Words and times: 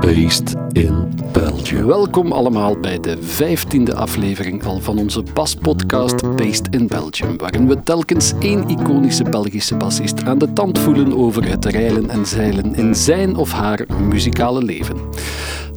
Based 0.00 0.54
in 0.72 1.12
Belgium. 1.32 1.86
Welkom 1.86 2.32
allemaal 2.32 2.76
bij 2.76 3.00
de 3.00 3.22
vijftiende 3.22 3.94
aflevering 3.94 4.64
al 4.64 4.80
van 4.80 4.98
onze 4.98 5.22
baspodcast 5.34 6.36
Based 6.36 6.68
in 6.70 6.86
Belgium, 6.86 7.36
waarin 7.36 7.68
we 7.68 7.82
telkens 7.82 8.32
één 8.38 8.68
iconische 8.68 9.24
Belgische 9.24 9.76
bassist 9.76 10.24
aan 10.24 10.38
de 10.38 10.52
tand 10.52 10.78
voelen 10.78 11.16
over 11.16 11.48
het 11.48 11.64
reilen 11.64 12.10
en 12.10 12.26
zeilen 12.26 12.74
in 12.74 12.94
zijn 12.94 13.36
of 13.36 13.52
haar 13.52 13.86
muzikale 14.08 14.62
leven. 14.62 14.96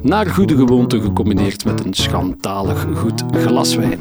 Naar 0.04 0.26
goede 0.26 0.56
gewoonte 0.56 1.00
gecombineerd 1.00 1.64
met 1.64 1.84
een 1.84 1.94
schandalig 1.94 2.86
goed 2.94 3.24
glas 3.32 3.74
wijn. 3.74 4.00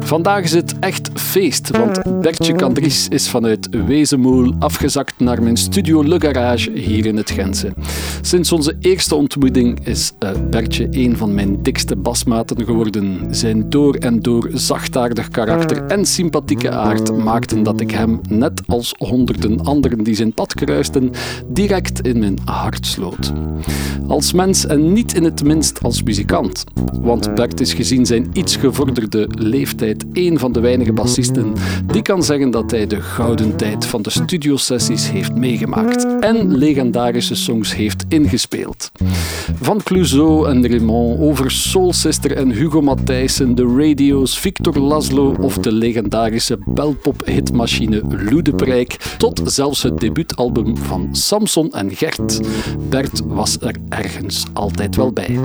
Vandaag 0.00 0.42
is 0.42 0.52
het 0.52 0.78
echt 0.78 1.09
feest, 1.20 1.70
want 1.70 2.20
Bertje 2.20 2.52
Candries 2.52 3.08
is 3.08 3.28
vanuit 3.28 3.68
Wezenmoel 3.86 4.54
afgezakt 4.58 5.14
naar 5.18 5.42
mijn 5.42 5.56
studio 5.56 6.04
Le 6.04 6.20
Garage 6.20 6.70
hier 6.70 7.06
in 7.06 7.16
het 7.16 7.30
Gentse. 7.30 7.72
Sinds 8.20 8.52
onze 8.52 8.76
eerste 8.80 9.14
ontmoeting 9.14 9.86
is 9.86 10.12
uh, 10.20 10.30
Bertje 10.50 10.86
een 10.90 11.16
van 11.16 11.34
mijn 11.34 11.62
dikste 11.62 11.96
basmaten 11.96 12.64
geworden. 12.64 13.26
Zijn 13.30 13.70
door 13.70 13.94
en 13.94 14.20
door 14.20 14.50
zachtaardig 14.52 15.28
karakter 15.28 15.86
en 15.86 16.04
sympathieke 16.04 16.70
aard 16.70 17.16
maakten 17.16 17.62
dat 17.62 17.80
ik 17.80 17.90
hem, 17.90 18.20
net 18.28 18.62
als 18.66 18.94
honderden 18.98 19.64
anderen 19.64 20.04
die 20.04 20.14
zijn 20.14 20.32
pad 20.32 20.54
kruisten, 20.54 21.10
direct 21.46 22.00
in 22.06 22.18
mijn 22.18 22.38
hart 22.44 22.86
sloot. 22.86 23.32
Als 24.06 24.32
mens 24.32 24.66
en 24.66 24.92
niet 24.92 25.14
in 25.14 25.24
het 25.24 25.44
minst 25.44 25.82
als 25.82 26.02
muzikant. 26.02 26.64
Want 26.92 27.34
Bert 27.34 27.60
is 27.60 27.74
gezien 27.74 28.06
zijn 28.06 28.30
iets 28.32 28.56
gevorderde 28.56 29.28
leeftijd 29.34 30.04
een 30.12 30.38
van 30.38 30.52
de 30.52 30.60
weinige 30.60 30.92
bassisten 30.92 31.09
die 31.86 32.02
kan 32.02 32.22
zeggen 32.22 32.50
dat 32.50 32.70
hij 32.70 32.86
de 32.86 33.00
gouden 33.00 33.56
tijd 33.56 33.86
van 33.86 34.02
de 34.02 34.10
studiosessies 34.10 35.10
heeft 35.10 35.34
meegemaakt 35.34 36.06
en 36.20 36.56
legendarische 36.56 37.34
songs 37.34 37.74
heeft 37.74 38.04
ingespeeld. 38.08 38.90
Van 39.60 39.82
Clouseau 39.82 40.48
en 40.48 40.68
Raymond 40.68 41.20
over 41.20 41.50
Soul 41.50 41.92
Sister 41.92 42.36
en 42.36 42.50
Hugo 42.50 42.80
Matthijssen, 42.80 43.54
de 43.54 43.74
radio's, 43.76 44.38
Victor 44.38 44.78
Laszlo 44.78 45.36
of 45.40 45.58
de 45.58 45.72
legendarische 45.72 46.58
belpop-hitmachine 46.66 48.02
Lou 48.08 48.42
de 48.42 48.54
Prijk, 48.54 48.96
tot 49.18 49.40
zelfs 49.44 49.82
het 49.82 49.98
debuutalbum 49.98 50.76
van 50.76 51.08
Samson 51.12 51.72
en 51.72 51.90
Gert. 51.90 52.40
Bert 52.88 53.22
was 53.26 53.56
er 53.60 53.74
ergens 53.88 54.44
altijd 54.52 54.96
wel 54.96 55.12
bij. 55.12 55.38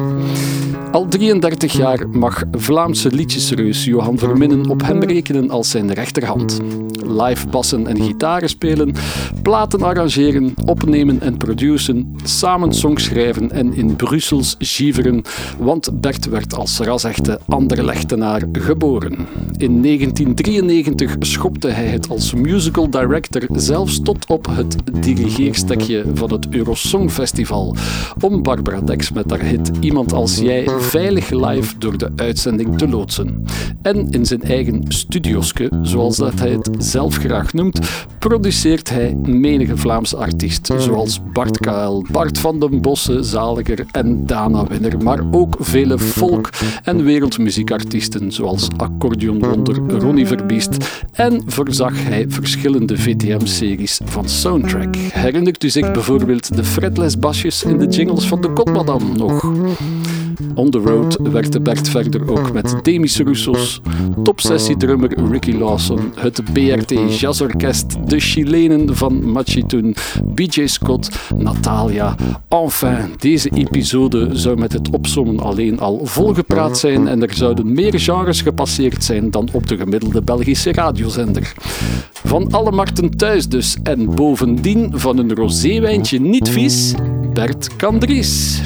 Al 0.91 1.07
33 1.07 1.73
jaar 1.73 2.09
mag 2.09 2.43
Vlaamse 2.51 3.11
liedjesreus 3.11 3.83
Johan 3.83 4.17
Verminnen 4.17 4.69
op 4.69 4.81
hem 4.81 5.03
rekenen 5.03 5.44
als 5.49 5.69
zijn 5.69 5.93
rechterhand. 5.93 6.59
Live 7.07 7.47
bassen 7.47 7.87
en 7.87 8.01
gitaren 8.01 8.49
spelen, 8.49 8.93
platen 9.41 9.81
arrangeren, 9.81 10.53
opnemen 10.65 11.21
en 11.21 11.37
produceren, 11.37 12.15
samen 12.23 12.73
songs 12.73 13.03
schrijven 13.03 13.51
en 13.51 13.73
in 13.73 13.95
Brussels 13.95 14.55
giveren, 14.59 15.23
want 15.57 16.01
Bert 16.01 16.29
werd 16.29 16.55
als 16.55 16.79
rasechte 16.79 17.39
Anderlechtenaar 17.47 18.41
geboren. 18.51 19.27
In 19.57 19.81
1993 19.81 21.15
schopte 21.19 21.67
hij 21.67 21.87
het 21.87 22.09
als 22.09 22.33
musical 22.33 22.89
director 22.89 23.41
zelfs 23.51 24.01
tot 24.01 24.25
op 24.27 24.47
het 24.49 24.75
dirigeerstekje 25.01 26.05
van 26.13 26.31
het 26.31 26.47
Eurosong 26.49 27.11
Festival 27.11 27.75
om 28.21 28.43
Barbara 28.43 28.81
Dex 28.81 29.11
met 29.11 29.29
haar 29.29 29.41
hit 29.41 29.71
Iemand 29.79 30.13
als 30.13 30.37
jij 30.37 30.67
veilig 30.79 31.29
live 31.29 31.77
door 31.77 31.97
de 31.97 32.11
uitzending 32.15 32.77
te 32.77 32.87
loodsen. 32.87 33.45
En 33.81 34.09
in 34.09 34.25
zijn 34.25 34.41
eigen 34.41 34.83
zoals 35.81 36.17
dat 36.17 36.39
hij 36.39 36.51
het 36.51 36.69
zelf 36.77 37.15
graag 37.15 37.53
noemt, 37.53 37.79
produceert 38.19 38.89
hij 38.89 39.15
menige 39.23 39.77
Vlaamse 39.77 40.17
artiest, 40.17 40.73
zoals 40.77 41.19
Bart 41.33 41.59
KL, 41.59 42.05
Bart 42.11 42.39
van 42.39 42.59
den 42.59 42.81
Bossen, 42.81 43.25
Zaliger 43.25 43.85
en 43.91 44.25
Dana 44.25 44.67
Winner, 44.67 45.03
maar 45.03 45.19
ook 45.31 45.55
vele 45.59 45.99
folk- 45.99 46.49
en 46.83 47.03
wereldmuziekartiesten, 47.03 48.31
zoals 48.31 48.67
accordeonwonder 48.77 49.99
Ronnie 49.99 50.27
Verbiest, 50.27 51.03
en 51.11 51.41
voorzag 51.45 52.03
hij 52.03 52.25
verschillende 52.29 52.97
VTM-series 52.97 53.99
van 54.05 54.29
soundtrack. 54.29 54.95
Herinnert 54.95 55.63
u 55.63 55.69
zich 55.69 55.91
bijvoorbeeld 55.91 56.55
de 56.55 56.63
fretless 56.63 57.19
basjes 57.19 57.63
in 57.63 57.77
de 57.77 57.87
jingles 57.87 58.27
van 58.27 58.41
de 58.41 58.53
Kotmadam 58.53 59.17
nog? 59.17 59.51
On 60.55 60.69
the 60.69 60.77
Road 60.77 61.17
werkte 61.31 61.59
Bert 61.59 61.89
verder 61.89 62.31
ook 62.31 62.53
met 62.53 62.75
Demis 62.81 63.19
Roussos, 63.19 63.81
topsessiedrummer 64.23 65.29
Ricky 65.31 65.51
Lawson, 65.51 66.11
het 66.15 66.41
BRT 66.53 67.19
Jazzorkest, 67.19 67.97
de 68.09 68.19
Chilenen 68.19 68.95
van 68.95 69.31
Machitoon, 69.31 69.95
BJ 70.25 70.67
Scott, 70.67 71.09
Natalia. 71.37 72.15
Enfin, 72.49 72.97
deze 73.17 73.49
episode 73.49 74.29
zou 74.33 74.57
met 74.57 74.73
het 74.73 74.89
opzommen 74.89 75.39
alleen 75.39 75.79
al 75.79 76.05
volgepraat 76.05 76.77
zijn 76.77 77.07
en 77.07 77.21
er 77.21 77.33
zouden 77.33 77.73
meer 77.73 77.99
genres 77.99 78.41
gepasseerd 78.41 79.03
zijn 79.03 79.31
dan 79.31 79.49
op 79.51 79.67
de 79.67 79.77
gemiddelde 79.77 80.21
Belgische 80.21 80.71
radiozender. 80.71 81.53
Van 82.11 82.51
alle 82.51 82.71
markten 82.71 83.17
thuis 83.17 83.47
dus 83.47 83.77
en 83.83 84.15
bovendien 84.15 84.91
van 84.93 85.17
een 85.17 85.35
roséwijntje 85.35 86.21
niet 86.21 86.49
vies, 86.49 86.93
Bert 87.33 87.75
Candries. 87.75 88.61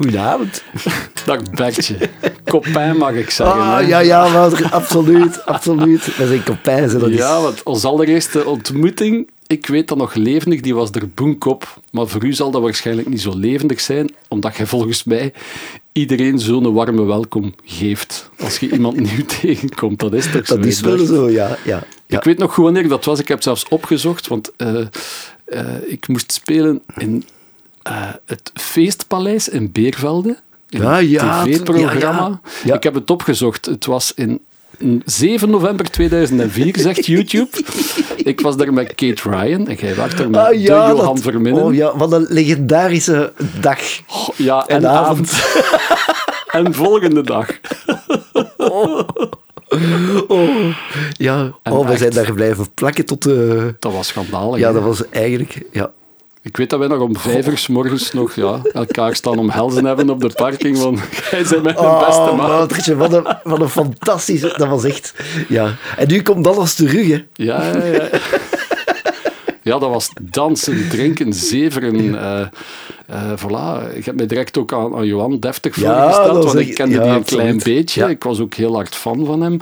Goedenavond. 0.00 0.62
Dag 1.26 1.50
Bertje. 1.50 1.96
Kopijn 2.44 2.96
mag 2.96 3.12
ik 3.12 3.30
zeggen. 3.30 3.60
Ah, 3.60 3.88
ja, 3.88 3.98
ja, 3.98 4.28
maar 4.28 4.72
absoluut, 4.72 5.46
absoluut. 5.46 6.16
We 6.16 6.26
zijn 6.26 6.42
kopijn. 6.42 6.98
Dat 6.98 7.12
ja, 7.12 7.36
is... 7.36 7.42
want 7.42 7.62
onze 7.62 7.88
allereerste 7.88 8.46
ontmoeting, 8.46 9.30
ik 9.46 9.66
weet 9.66 9.88
dat 9.88 9.98
nog 9.98 10.14
levendig, 10.14 10.60
die 10.60 10.74
was 10.74 10.90
er 10.90 11.08
boenkop. 11.08 11.80
Maar 11.90 12.08
voor 12.08 12.24
u 12.24 12.32
zal 12.32 12.50
dat 12.50 12.62
waarschijnlijk 12.62 13.08
niet 13.08 13.20
zo 13.20 13.36
levendig 13.36 13.80
zijn, 13.80 14.14
omdat 14.28 14.56
jij 14.56 14.66
volgens 14.66 15.04
mij 15.04 15.32
iedereen 15.92 16.38
zo'n 16.38 16.72
warme 16.72 17.04
welkom 17.04 17.54
geeft 17.64 18.30
als 18.38 18.58
je 18.58 18.70
iemand 18.70 19.00
nieuw 19.10 19.24
tegenkomt. 19.40 19.98
Dat 19.98 20.12
is 20.14 20.30
toch 20.30 20.46
zo? 20.46 20.56
Dat 20.56 20.64
is 20.64 20.80
wel 20.80 21.06
zo, 21.06 21.30
ja. 21.30 21.58
ja, 21.64 21.82
ja. 22.06 22.18
Ik 22.18 22.24
weet 22.24 22.38
nog 22.38 22.54
goed 22.54 22.64
wanneer 22.64 22.88
dat 22.88 23.04
was. 23.04 23.20
Ik 23.20 23.28
heb 23.28 23.42
zelfs 23.42 23.68
opgezocht, 23.68 24.26
want 24.26 24.50
uh, 24.56 24.80
uh, 25.46 25.64
ik 25.86 26.08
moest 26.08 26.32
spelen 26.32 26.82
in 26.96 27.24
uh, 27.88 28.08
het 28.26 28.50
Feestpaleis 28.54 29.48
in 29.48 29.72
Beervelde. 29.72 30.38
In 30.68 30.82
ja, 30.82 30.98
ja, 30.98 31.42
een 31.42 31.52
tv-programma. 31.52 32.28
Ja, 32.28 32.40
ja. 32.64 32.74
Ik 32.74 32.82
heb 32.82 32.94
het 32.94 33.10
opgezocht. 33.10 33.66
Het 33.66 33.86
was 33.86 34.12
in 34.14 34.40
7 35.04 35.50
november 35.50 35.90
2004, 35.90 36.74
zegt 36.78 37.06
YouTube. 37.14 37.48
ik 38.16 38.40
was 38.40 38.56
daar 38.56 38.72
met 38.72 38.94
Kate 38.94 39.30
Ryan 39.30 39.68
en 39.68 39.74
jij 39.74 39.94
was 39.94 40.12
er 40.12 40.30
met 40.30 40.40
ah, 40.40 40.52
ja, 40.54 40.86
de 40.86 40.94
Johan 40.94 41.14
dat, 41.14 41.20
Verminnen. 41.20 41.62
Oh 41.62 41.74
ja, 41.74 41.96
wat 41.96 42.12
een 42.12 42.26
legendarische 42.28 43.32
dag. 43.60 43.78
Oh, 44.08 44.28
ja, 44.36 44.66
en, 44.66 44.76
en 44.76 44.90
avond. 44.90 45.32
en 46.50 46.74
volgende 46.74 47.22
dag. 47.22 47.48
oh. 48.56 49.08
Oh, 50.28 50.74
ja, 51.12 51.52
En 51.62 51.72
oh, 51.72 51.84
we 51.84 51.90
echt. 51.90 52.00
zijn 52.00 52.12
daar 52.12 52.32
blijven 52.32 52.74
plakken 52.74 53.06
tot... 53.06 53.26
Uh... 53.26 53.64
Dat 53.78 53.92
was 53.92 54.06
schandalig. 54.06 54.58
Ja, 54.58 54.72
dat 54.72 54.82
was 54.82 55.08
eigenlijk... 55.08 55.62
Ja. 55.72 55.90
Ik 56.42 56.56
weet 56.56 56.70
dat 56.70 56.78
wij 56.78 56.88
nog 56.88 57.00
om 57.00 57.16
vijf 57.16 57.46
uur 57.46 57.58
s 57.58 57.68
morgens 57.68 58.12
nog 58.12 58.34
ja, 58.34 58.60
elkaar 58.72 59.14
staan 59.14 59.38
om 59.38 59.50
helzen 59.50 59.84
hebben 59.84 60.10
op 60.10 60.20
de 60.20 60.30
parking. 60.34 60.78
Van, 60.78 60.98
jij 61.30 61.44
bent 61.50 61.62
mijn 61.62 61.78
Oh, 61.78 62.06
beste. 62.06 62.36
Woutertje, 62.36 62.96
wat 62.96 63.12
een, 63.12 63.36
wat 63.42 63.60
een 63.60 63.68
fantastische... 63.68 64.54
Dat 64.56 64.68
was 64.68 64.84
echt... 64.84 65.14
Ja. 65.48 65.74
En 65.96 66.08
nu 66.08 66.22
komt 66.22 66.46
alles 66.46 66.74
terug, 66.74 67.08
hè. 67.08 67.24
Ja, 67.32 67.72
ja, 67.72 67.84
ja. 67.84 68.08
Ja, 69.62 69.78
dat 69.78 69.90
was 69.90 70.10
dansen, 70.20 70.88
drinken, 70.88 71.32
zeveren. 71.32 71.94
Uh, 72.04 72.40
uh, 73.10 73.32
voilà. 73.36 73.94
Ik 73.94 74.04
heb 74.04 74.14
mij 74.14 74.26
direct 74.26 74.58
ook 74.58 74.72
aan, 74.72 74.94
aan 74.94 75.06
Johan 75.06 75.38
deftig 75.38 75.80
Ja, 75.80 76.02
voorgesteld, 76.02 76.44
want 76.44 76.58
ik 76.58 76.74
kende 76.74 76.94
ja, 76.94 77.02
die 77.02 77.10
een 77.10 77.16
absoluut. 77.16 77.42
klein 77.42 77.76
beetje. 77.76 78.00
Ja. 78.00 78.08
Ik 78.08 78.22
was 78.22 78.40
ook 78.40 78.54
heel 78.54 78.74
hard 78.74 78.94
fan 78.94 79.26
van 79.26 79.40
hem. 79.40 79.60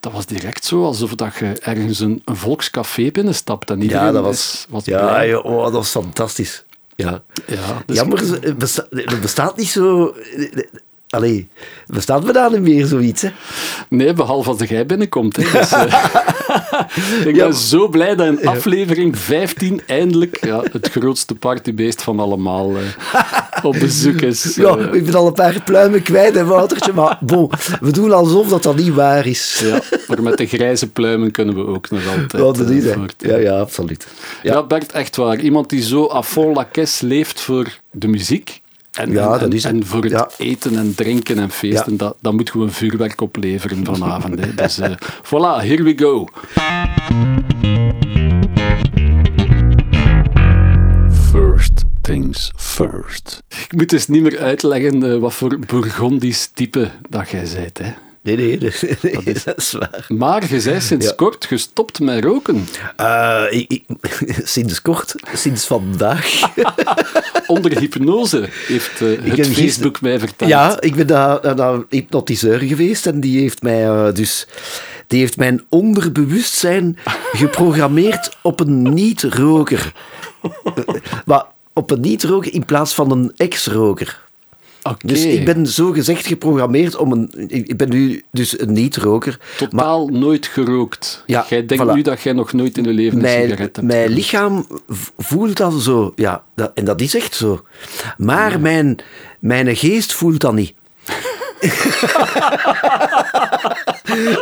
Dat 0.00 0.12
was 0.12 0.26
direct 0.26 0.64
zo, 0.64 0.84
alsof 0.84 1.14
dat 1.14 1.34
je 1.38 1.46
ergens 1.60 2.00
een, 2.00 2.22
een 2.24 2.36
volkscafé 2.36 3.10
binnenstapt 3.10 3.70
en 3.70 3.82
iedereen 3.82 4.04
Ja, 4.04 4.12
dat 4.12 4.22
was... 4.22 4.66
was 4.68 4.84
ja, 4.84 5.06
blij. 5.06 5.28
ja, 5.28 5.38
oh, 5.38 5.62
dat 5.62 5.72
was 5.72 5.90
fantastisch. 5.90 6.64
Ja. 6.96 7.22
Ja, 7.46 7.82
dus- 7.86 7.96
Jammer, 7.96 8.44
er 8.44 8.56
er 8.90 9.20
bestaat 9.20 9.56
niet 9.56 9.68
zo... 9.68 10.14
Allee, 11.10 11.48
bestaat 11.86 12.24
me 12.24 12.32
daar 12.32 12.50
niet 12.50 12.60
meer 12.60 12.86
zoiets, 12.86 13.22
hè? 13.22 13.28
Nee, 13.88 14.12
behalve 14.12 14.50
als 14.50 14.68
jij 14.68 14.86
binnenkomt. 14.86 15.36
Hè. 15.36 15.42
Dus, 15.58 15.72
eh, 15.72 16.04
ik 17.26 17.34
ben 17.36 17.54
zo 17.54 17.88
blij 17.88 18.14
dat 18.14 18.26
in 18.26 18.46
aflevering 18.46 19.18
15 19.18 19.80
eindelijk 19.86 20.44
ja, 20.44 20.62
het 20.72 20.88
grootste 20.90 21.34
partybeest 21.34 22.02
van 22.02 22.20
allemaal 22.20 22.72
eh, 22.76 23.64
op 23.64 23.72
bezoek 23.78 24.20
is. 24.20 24.54
Ja, 24.56 24.76
Eh, 24.76 24.94
ik 24.94 25.04
ben 25.04 25.14
al 25.14 25.26
een 25.26 25.32
paar 25.32 25.62
pluimen 25.64 26.02
kwijt, 26.02 26.34
hè, 26.34 26.44
Woutertje. 26.44 26.92
Maar 26.92 27.18
bon, 27.20 27.50
we 27.80 27.90
doen 27.90 28.12
alsof 28.12 28.48
dat, 28.48 28.62
dat 28.62 28.76
niet 28.76 28.94
waar 28.94 29.26
is. 29.26 29.62
ja, 29.64 29.80
maar 30.08 30.22
met 30.22 30.36
de 30.38 30.46
grijze 30.46 30.90
pluimen 30.90 31.30
kunnen 31.30 31.54
we 31.54 31.66
ook 31.66 31.90
nog 31.90 32.06
altijd 32.08 32.42
Ja, 32.42 32.52
dat 32.52 32.70
eh, 32.70 32.92
voort. 32.94 33.14
Ja, 33.18 33.36
ja, 33.36 33.58
absoluut. 33.58 34.06
Ja. 34.42 34.62
Bert, 34.62 34.92
echt 34.92 35.16
waar. 35.16 35.38
Iemand 35.40 35.70
die 35.70 35.82
zo 35.82 36.08
à 36.10 36.22
fond 36.22 36.56
la 36.56 36.68
caisse 36.72 37.06
leeft 37.06 37.40
voor 37.40 37.78
de 37.90 38.08
muziek. 38.08 38.60
En, 38.96 39.10
Ja, 39.12 39.32
en, 39.32 39.38
dat 39.40 39.52
is 39.52 39.64
en 39.64 39.86
voor 39.86 40.02
het 40.02 40.12
Ja. 40.12 40.28
eten 40.38 40.76
en 40.78 40.94
drinken 40.94 41.38
en 41.38 41.50
feesten, 41.50 41.92
Ja. 41.92 41.98
dat, 41.98 42.16
dat 42.20 42.32
moet 42.32 42.50
gewoon 42.50 42.70
vuurwerk 42.70 43.20
opleveren 43.20 43.84
vanavond. 43.84 44.40
Hè. 44.40 44.54
Dus 44.54 44.78
eh, 44.78 44.90
voilà, 45.22 45.64
here 45.66 45.82
we 45.82 45.92
go. 45.96 46.28
First 51.30 51.84
things 52.00 52.52
first. 52.56 53.42
Ik 53.48 53.72
moet 53.76 53.88
dus 53.90 54.06
niet 54.06 54.22
meer 54.22 54.38
uitleggen 54.38 55.12
eh, 55.12 55.18
wat 55.18 55.34
voor 55.34 55.58
Bourgondisch 55.66 56.46
type 56.54 56.90
dat 57.08 57.28
jij 57.30 57.46
bent. 57.54 57.78
Hè. 57.78 57.92
Nee, 58.26 58.36
nee, 58.36 58.58
nee, 59.02 59.16
nee, 59.24 59.34
dat, 59.44 59.56
is... 59.56 59.72
waar. 59.72 60.04
Maar 60.08 60.42
je 60.54 60.62
bent 60.62 60.82
sinds 60.82 61.06
Ja. 61.06 61.12
kort 61.16 61.44
gestopt 61.44 62.00
met 62.00 62.24
roken. 62.24 62.66
Eh, 62.96 63.42
ik, 63.50 63.70
ik- 63.70 63.84
sinds 64.44 64.82
kort, 64.82 65.14
sinds 65.34 65.66
vandaag. 65.66 66.40
Onder 67.46 67.78
hypnose, 67.78 68.48
heeft 68.66 69.00
eh, 69.00 69.36
het 69.36 69.46
Facebook 69.46 70.00
mij 70.00 70.18
verteld. 70.18 70.50
Ja, 70.50 70.80
ik 70.80 70.94
ben 70.94 71.06
naar, 71.06 71.54
naar 71.56 71.74
een 71.74 71.86
hypnotiseur 71.88 72.58
geweest 72.58 73.06
en 73.06 73.20
die 73.20 73.40
heeft 73.40 73.62
mij 73.62 73.84
eh, 73.84 74.14
dus... 74.14 74.46
Die 75.06 75.18
heeft 75.20 75.36
mijn 75.36 75.64
onderbewustzijn 75.68 76.98
geprogrammeerd 77.32 78.36
op 78.42 78.60
een 78.60 78.82
niet-roker. 78.94 79.92
Maar 81.24 81.44
op 81.72 81.90
een 81.90 82.00
niet-roker 82.00 82.52
in 82.54 82.64
plaats 82.64 82.94
van 82.94 83.10
een 83.10 83.32
ex-roker. 83.36 84.20
Dus 85.04 85.24
ik 85.24 85.44
ben 85.44 85.66
zo 85.66 85.92
gezegd 85.92 86.26
geprogrammeerd 86.26 86.96
om 86.96 87.12
een... 87.12 87.30
Ik 87.48 87.76
ben 87.76 87.88
nu 87.88 88.22
dus 88.30 88.60
een 88.60 88.72
niet-roker. 88.72 89.40
Totaal 89.56 90.08
nooit 90.08 90.46
gerookt. 90.46 91.22
Ja, 91.26 91.46
jij 91.48 91.66
denkt 91.66 91.84
voilà. 91.84 91.94
nu 91.94 92.02
dat 92.02 92.20
jij 92.20 92.32
nog 92.32 92.52
nooit 92.52 92.78
in 92.78 92.84
je 92.84 92.92
leven 92.92 93.24
een 93.24 93.28
sigaret 93.28 93.58
hebt 93.58 93.82
mijn 93.82 94.10
lichaam 94.10 94.66
voelt 95.18 95.56
dat 95.56 95.72
zo. 95.72 96.12
Ja, 96.14 96.44
dat, 96.54 96.70
en 96.74 96.84
dat 96.84 97.00
is 97.00 97.14
echt 97.14 97.34
zo. 97.34 97.64
Maar 98.16 98.60
mijn, 98.60 98.96
mijn 99.38 99.76
geest 99.76 100.14
voelt 100.14 100.40
dat 100.40 100.54
niet. 100.54 100.74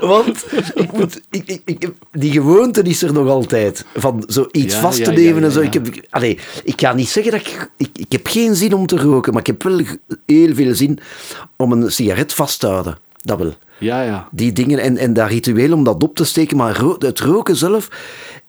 Want 0.00 0.44
ik 0.74 0.92
moet, 0.92 1.20
ik, 1.30 1.60
ik, 1.64 1.88
die 2.12 2.32
gewoonte 2.32 2.82
is 2.82 3.02
er 3.02 3.12
nog 3.12 3.28
altijd. 3.28 3.84
Van 3.94 4.24
zoiets 4.26 4.74
Ja, 4.74 4.80
vast 4.80 5.04
te 5.04 5.12
ja, 5.12 5.18
ja, 5.18 5.24
nemen 5.24 5.44
en 5.44 5.50
zo. 5.50 5.60
Ik, 5.60 5.72
heb, 5.72 5.86
allee, 6.10 6.38
ik 6.64 6.80
ga 6.80 6.92
niet 6.92 7.08
zeggen 7.08 7.32
dat 7.32 7.40
ik, 7.40 7.70
ik... 7.76 7.88
Ik 7.98 8.12
heb 8.12 8.26
geen 8.26 8.54
zin 8.54 8.74
om 8.74 8.86
te 8.86 8.96
roken, 8.96 9.32
maar 9.32 9.40
ik 9.40 9.46
heb 9.46 9.62
wel 9.62 9.80
heel 10.26 10.54
veel 10.54 10.74
zin 10.74 10.98
om 11.56 11.72
een 11.72 11.92
sigaret 11.92 12.32
vast 12.34 12.60
te 12.60 12.66
houden. 12.66 12.98
Dat 13.22 13.38
wel 13.38 13.54
Ja, 13.78 14.02
ja. 14.02 14.28
die 14.30 14.52
dingen 14.52 14.78
en, 14.78 14.96
en 14.96 15.12
dat 15.12 15.28
ritueel 15.28 15.72
om 15.72 15.84
dat 15.84 16.02
op 16.02 16.16
te 16.16 16.24
steken. 16.24 16.56
Maar 16.56 16.76
ro- 16.76 16.96
het 16.98 17.20
roken 17.20 17.56
zelf 17.56 17.88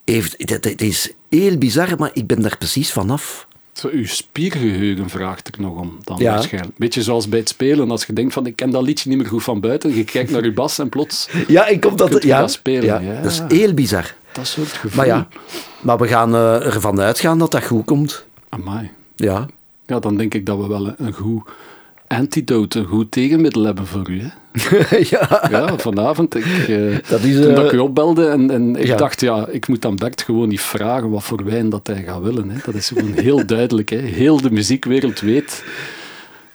heeft, 0.06 0.47
dat, 0.47 0.63
dat 0.63 0.81
is 0.81 1.12
heel 1.29 1.57
bizar, 1.57 1.89
maar 1.97 2.09
ik 2.13 2.27
ben 2.27 2.41
daar 2.41 2.57
precies 2.57 2.91
vanaf. 2.91 3.47
Zo, 3.75 3.88
uw 3.92 4.06
spiergeheugen 4.06 5.10
vraagt 5.10 5.56
er 5.56 5.62
nog 5.62 5.77
om 5.80 5.98
dan 6.04 6.18
Ja. 6.18 6.33
waarschijnlijk. 6.33 6.77
Beetje 6.77 7.01
zoals 7.04 7.30
bij 7.30 7.39
het 7.39 7.50
spelen, 7.50 7.92
als 7.92 8.06
je 8.06 8.13
denkt 8.13 8.33
van 8.33 8.45
ik 8.45 8.56
ken 8.56 8.69
dat 8.69 8.81
liedje 8.83 9.10
niet 9.10 9.18
meer 9.18 9.27
goed 9.27 9.44
van 9.44 9.60
buiten, 9.60 9.95
je 9.95 10.04
kijkt 10.04 10.31
naar 10.31 10.44
je 10.44 10.54
bas 10.54 10.80
en 10.80 10.89
plots 10.89 11.30
Ja, 11.48 11.68
ik 11.68 11.80
kom 11.81 11.95
dat... 11.95 12.24
Ja, 12.24 12.39
dat 12.39 12.51
spelen, 12.51 13.04
ja. 13.04 13.22
Dat 13.22 13.31
is 13.31 13.42
heel 13.48 13.74
bizar. 13.74 14.16
dat 14.31 14.48
soort 14.48 14.68
gevoel. 14.72 14.98
Maar 14.98 15.06
ja, 15.06 15.27
maar 15.81 15.98
we 15.98 16.07
gaan 16.07 16.36
eh, 16.36 16.66
ervan 16.66 17.00
uitgaan 17.00 17.38
dat 17.39 17.51
dat 17.51 17.66
goed 17.66 17.86
komt. 17.86 18.25
Amai. 18.50 18.89
Ja. 19.16 19.45
Ja, 19.86 20.00
dan 20.00 20.18
denk 20.18 20.33
ik 20.33 20.45
dat 20.45 20.57
we 20.57 20.68
wel 20.68 20.94
een 20.98 21.13
goed 21.13 21.50
antidote, 22.07 22.80
een 22.80 22.86
goed 22.86 23.12
tegenmiddel 23.12 23.63
hebben 23.63 23.88
voor 23.88 24.10
u. 24.10 24.22
Hè? 24.22 24.30
ja. 25.18 25.48
Ja, 25.52 25.78
vanavond. 25.78 26.36
Ik, 26.36 26.46
eh, 26.68 26.96
Dat 27.07 27.22
is, 27.22 27.36
toen 27.36 27.50
eh, 27.50 27.56
dat 27.56 27.66
ik 27.66 27.72
u 27.72 27.78
opbelde 27.78 28.28
en, 28.28 28.52
en 28.52 28.75
ik 28.75 28.86
ja. 28.86 28.96
dacht, 28.96 29.22
ja, 29.22 29.48
ik 29.48 29.68
moet 29.68 29.81
dan 29.81 29.96
Bert 29.96 30.22
gewoon 30.22 30.50
niet 30.50 30.62
vragen 30.62 31.10
wat 31.10 31.24
voor 31.24 31.44
wijn 31.44 31.69
dat 31.69 31.88
hij 31.88 32.04
gaat 32.04 32.22
willen. 32.22 32.50
Hè. 32.50 32.57
Dat 32.66 32.75
is 32.75 32.88
gewoon 32.88 33.12
heel 33.13 33.46
duidelijk. 33.46 33.90
Hè. 33.90 33.98
Heel 33.98 34.42
de 34.42 34.52
muziekwereld 34.52 35.19
weet. 35.19 35.63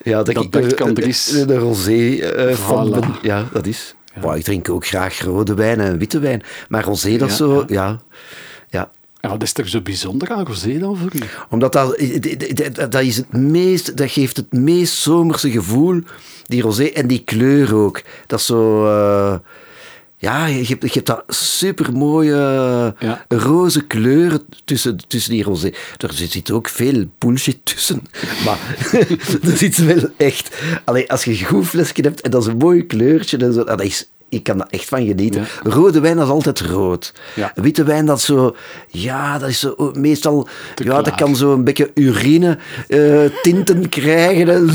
Ja, 0.02 0.23
Dat 0.23 0.29
ik 0.43 0.50
Bert 0.50 0.70
de, 0.70 0.76
Kandries- 0.76 1.26
de, 1.31 1.44
de 1.44 1.56
rosé 1.58 2.17
eh, 2.17 2.55
van 2.55 2.91
ben. 2.91 3.14
Ja, 3.23 3.44
dat 3.53 3.67
is. 3.67 3.94
Maar 4.23 4.37
ik 4.37 4.44
drink 4.44 4.69
ook 4.69 4.87
graag 4.87 5.20
rode 5.20 5.55
wijn 5.55 5.81
en 5.81 5.99
witte 5.99 6.19
wijn. 6.19 6.43
Maar 6.69 6.85
rosé, 6.85 7.17
dat 7.17 7.29
Ja, 7.29 7.35
zo... 7.35 7.64
Ja. 7.67 8.00
Ja. 9.20 9.28
Wat 9.28 9.43
is 9.43 9.55
er 9.55 9.69
zo 9.69 9.81
bijzonder 9.81 10.28
aan 10.31 10.46
rosé 10.46 10.78
dan 10.78 10.96
voor 10.96 11.11
u? 11.14 11.19
Omdat 11.49 11.72
dat, 11.72 11.99
dat, 12.76 12.93
dat, 12.93 13.02
is 13.02 13.17
het 13.17 13.32
meest, 13.32 13.96
dat 13.96 14.11
geeft 14.11 14.37
het 14.37 14.52
meest 14.52 14.94
zomerse 14.94 15.50
gevoel, 15.50 16.00
die 16.46 16.62
rosé 16.62 16.84
en 16.84 17.06
die 17.06 17.22
kleur 17.25 17.75
ook. 17.75 18.02
Dat 18.26 18.38
is 18.40 18.46
zo... 18.46 18.87
eh, 18.87 19.34
ja, 20.17 20.46
je 20.46 20.64
hebt, 20.67 20.82
je 20.82 20.90
hebt 20.93 21.06
dat 21.06 21.25
supermooie 21.28 22.34
Ja. 22.99 23.25
roze 23.28 23.87
kleuren 23.87 24.43
tussen, 24.64 24.96
tussen 25.06 25.32
die 25.32 25.43
rosé. 25.43 25.70
Er 25.96 26.12
zit 26.12 26.50
ook 26.50 26.69
veel 26.69 27.05
bullshit 27.19 27.58
tussen. 27.62 28.02
Maar 28.44 28.58
er 29.50 29.56
zit 29.56 29.84
wel 29.84 30.08
echt... 30.17 30.56
Allee, 30.84 31.11
als 31.11 31.25
je 31.25 31.31
een 31.31 31.44
goed 31.44 31.67
flesje 31.67 32.00
hebt 32.02 32.20
en 32.20 32.31
dat 32.31 32.43
is 32.43 32.49
een 32.49 32.56
mooi 32.56 32.87
kleurtje, 32.87 33.37
en 33.37 33.52
zo, 33.52 33.64
dat 33.64 33.82
is... 33.82 34.08
Ik 34.31 34.43
kan 34.43 34.59
daar 34.59 34.67
echt 34.71 34.88
van 34.88 35.06
genieten. 35.06 35.47
Rode 35.62 36.00
wijn 36.00 36.17
dat 36.17 36.27
is 36.27 36.32
altijd 36.32 36.61
rood. 36.61 37.12
Ja. 37.35 37.53
Witte 37.55 37.85
wijn 37.85 38.06
dat 38.06 38.21
zo... 38.21 38.56
Ja, 38.88 39.38
dat 39.38 39.49
is 39.49 39.59
zo, 39.59 39.93
meestal... 39.94 40.49
Te 40.75 40.85
ja, 40.85 41.03
dat 41.03 41.15
kan 41.15 41.37
zo 41.37 41.53
een 41.53 41.65
beetje 41.65 41.91
urine 41.94 42.59
eh, 42.88 43.25
tinten 43.43 43.88
krijgen. 43.99 44.69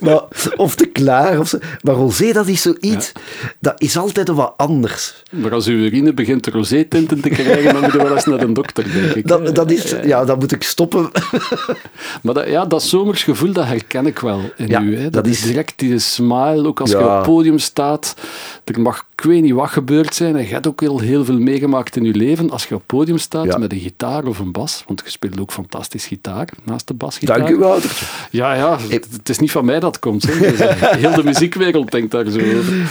Maar, 0.00 0.22
of 0.56 0.74
te 0.74 0.86
klaar. 0.86 1.38
Of 1.38 1.48
zo. 1.48 1.58
Maar 1.82 1.94
rosé, 1.94 2.32
dat 2.32 2.46
is 2.46 2.62
zoiets... 2.62 3.12
Dat 3.60 3.80
is 3.80 3.96
altijd 3.96 4.28
wat 4.28 4.54
anders. 4.56 5.22
Maar 5.30 5.52
als 5.52 5.66
uw 5.66 5.76
urine 5.76 6.14
begint 6.14 6.46
rosé-tinten 6.46 7.20
te 7.20 7.28
krijgen, 7.28 7.72
dan 7.72 7.82
moet 7.82 7.92
je 7.92 7.98
wel 7.98 8.14
eens 8.14 8.24
naar 8.24 8.40
een 8.40 8.54
dokter, 8.54 8.92
denk 8.92 9.14
ik. 9.14 9.28
Dat, 9.28 9.54
dat 9.54 9.70
is... 9.70 9.94
Ja, 10.04 10.24
dan 10.24 10.38
moet 10.38 10.52
ik 10.52 10.62
stoppen. 10.62 11.10
Maar 12.22 12.34
dat, 12.34 12.48
ja, 12.48 12.64
dat 12.64 12.82
zomers 12.82 13.22
gevoel, 13.24 13.52
dat 13.52 13.66
herken 13.66 14.06
ik 14.06 14.18
wel 14.18 14.40
in 14.56 14.66
Ja, 14.66 14.80
u. 14.80 14.96
Hè. 14.96 15.02
Dat, 15.02 15.12
dat 15.12 15.26
is 15.26 15.42
direct 15.42 15.72
die 15.76 15.98
smile, 15.98 16.66
ook 16.66 16.80
als 16.80 16.90
je 16.90 17.04
op 17.04 17.10
het 17.10 17.22
podium 17.22 17.58
staat. 17.58 18.14
Er 18.64 18.80
mag 18.80 19.06
ik 19.16 19.24
weet 19.24 19.42
niet 19.42 19.52
wat 19.52 19.68
gebeurd 19.68 20.14
zijn. 20.14 20.36
En 20.36 20.42
je 20.42 20.52
hebt 20.52 20.66
ook 20.66 20.80
heel, 20.80 20.98
heel 20.98 21.24
veel 21.24 21.38
meegemaakt 21.38 21.96
in 21.96 22.04
je 22.04 22.14
leven. 22.14 22.50
Als 22.50 22.62
je 22.66 22.74
op 22.74 22.80
het 22.80 22.86
podium 22.86 23.18
staat 23.18 23.44
Ja. 23.44 23.58
met 23.58 23.72
een 23.72 23.78
gitaar 23.78 24.24
of 24.24 24.38
een 24.38 24.52
bas, 24.52 24.84
want 24.86 25.02
je 25.04 25.10
speelt 25.10 25.40
ook 25.40 25.52
fantastisch 25.52 26.06
gitaar, 26.06 26.48
naast 26.64 26.86
de 26.88 26.94
basgitaar. 26.94 27.38
Dank 27.38 27.50
u, 27.50 27.58
Wouter. 27.58 27.90
Ja, 28.30 28.54
ja, 28.54 28.78
het, 28.88 29.06
het 29.12 29.28
is 29.28 29.38
niet 29.38 29.50
van 29.50 29.64
mij 29.64 29.80
dat 29.80 29.98
komt. 29.98 30.22
Hè. 30.26 30.38
Dus, 30.50 30.58
eh, 30.60 30.90
heel 30.92 31.14
de 31.14 31.24
muziekwereld 31.24 31.90
denkt 31.90 32.10
daar 32.10 32.24
zo 32.30 32.38
over. 32.38 32.90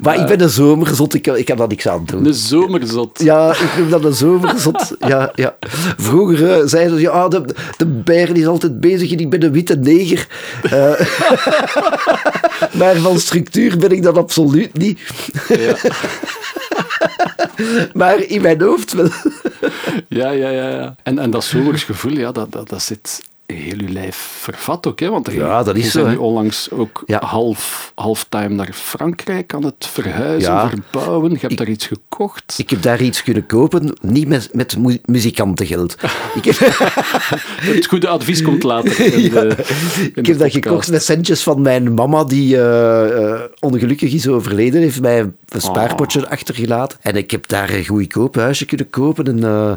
Maar 0.00 0.20
ik 0.20 0.26
ben 0.26 0.40
een 0.40 0.48
zomerzot. 0.48 1.14
Ik, 1.14 1.22
kan- 1.22 1.36
ik 1.36 1.44
kan 1.44 1.56
daar 1.56 1.68
niks 1.68 1.88
aan 1.88 2.04
doen. 2.04 2.26
Een 2.26 2.34
zomerzot. 2.34 3.22
Ja, 3.22 3.50
ik 3.50 3.70
noem 3.78 3.90
dat 3.90 4.04
een 4.04 4.14
zomerzot. 4.14 4.94
Ja, 4.98 5.32
ja. 5.34 5.56
Vroeger 5.96 6.50
eh, 6.52 6.66
zeiden 6.66 6.96
ze, 6.96 7.00
ja, 7.02 7.28
de, 7.28 7.44
de 7.76 7.86
Bern 7.86 8.34
is 8.36 8.46
altijd 8.46 8.80
bezig 8.80 9.12
en 9.12 9.18
ik 9.18 9.30
ben 9.30 9.42
een 9.42 9.52
witte 9.52 9.76
neger. 9.76 10.26
Eh, 10.62 11.00
maar 12.72 12.96
van 12.96 13.18
structuur 13.18 13.78
ben 13.78 13.90
ik 13.90 14.02
dat 14.02 14.16
absoluut 14.16 14.78
niet. 14.78 15.00
Ja. 15.48 15.76
Maar 17.92 18.18
in 18.18 18.42
mijn 18.42 18.60
hoofd 18.60 18.92
wel. 18.92 19.08
Ja, 20.08 20.30
ja, 20.30 20.48
ja. 20.48 20.68
ja. 20.68 20.96
En, 21.02 21.18
en 21.18 21.30
dat 21.30 21.44
zomersgevoel, 21.44 22.12
ja, 22.12 22.32
dat, 22.32 22.52
dat, 22.52 22.68
dat 22.68 22.82
zit 22.82 23.22
heel 23.46 23.78
je 23.80 23.88
lijf 23.88 24.16
vervat 24.40 24.86
ook. 24.86 25.00
Hè? 25.00 25.08
Want 25.10 25.32
Ja, 25.32 25.62
dat 25.62 25.76
is 25.76 25.84
je 25.84 25.90
zo, 25.90 26.06
nu 26.08 26.16
onlangs 26.16 26.70
ook 26.70 27.02
Ja. 27.06 27.20
half, 27.24 27.92
halftime 27.94 28.48
naar 28.48 28.68
Frankrijk 28.72 29.54
aan 29.54 29.64
het 29.64 29.86
verhuizen, 29.86 30.52
Ja. 30.52 30.68
verbouwen. 30.68 31.30
Je 31.30 31.38
hebt 31.40 31.56
daar 31.56 31.68
iets 31.68 31.86
gekocht. 31.86 32.54
Ik 32.56 32.70
heb 32.70 32.82
daar 32.82 33.00
iets 33.02 33.22
kunnen 33.22 33.46
kopen, 33.46 33.96
niet 34.02 34.28
met, 34.28 34.48
met 34.52 34.78
mu- 34.78 34.98
muzikantengeld. 35.04 35.96
Ik 36.34 36.44
heb, 36.44 36.56
Het 37.74 37.86
goede 37.86 38.08
advies 38.08 38.42
komt 38.42 38.62
later. 38.62 39.00
In 39.00 39.30
de, 39.30 39.54
in 39.98 40.10
ik 40.14 40.26
heb 40.26 40.38
dat 40.38 40.52
gekocht 40.52 40.90
met 40.90 41.04
centjes 41.04 41.42
van 41.42 41.62
mijn 41.62 41.94
mama, 41.94 42.24
die 42.24 42.56
eh, 42.56 43.32
eh, 43.32 43.40
ongelukkig 43.60 44.12
is 44.12 44.28
overleden. 44.28 44.80
Heeft 44.80 45.00
mij 45.00 45.18
een 45.20 45.60
spaarpotje 45.60 46.28
achtergelaten. 46.28 46.98
En 47.00 47.16
ik 47.16 47.30
heb 47.30 47.46
daar 47.48 47.70
een 47.70 47.86
goedkoop 47.86 48.34
huisje 48.34 48.64
kunnen 48.64 48.90
kopen. 48.90 49.26
En 49.26 49.44
eh, 49.44 49.72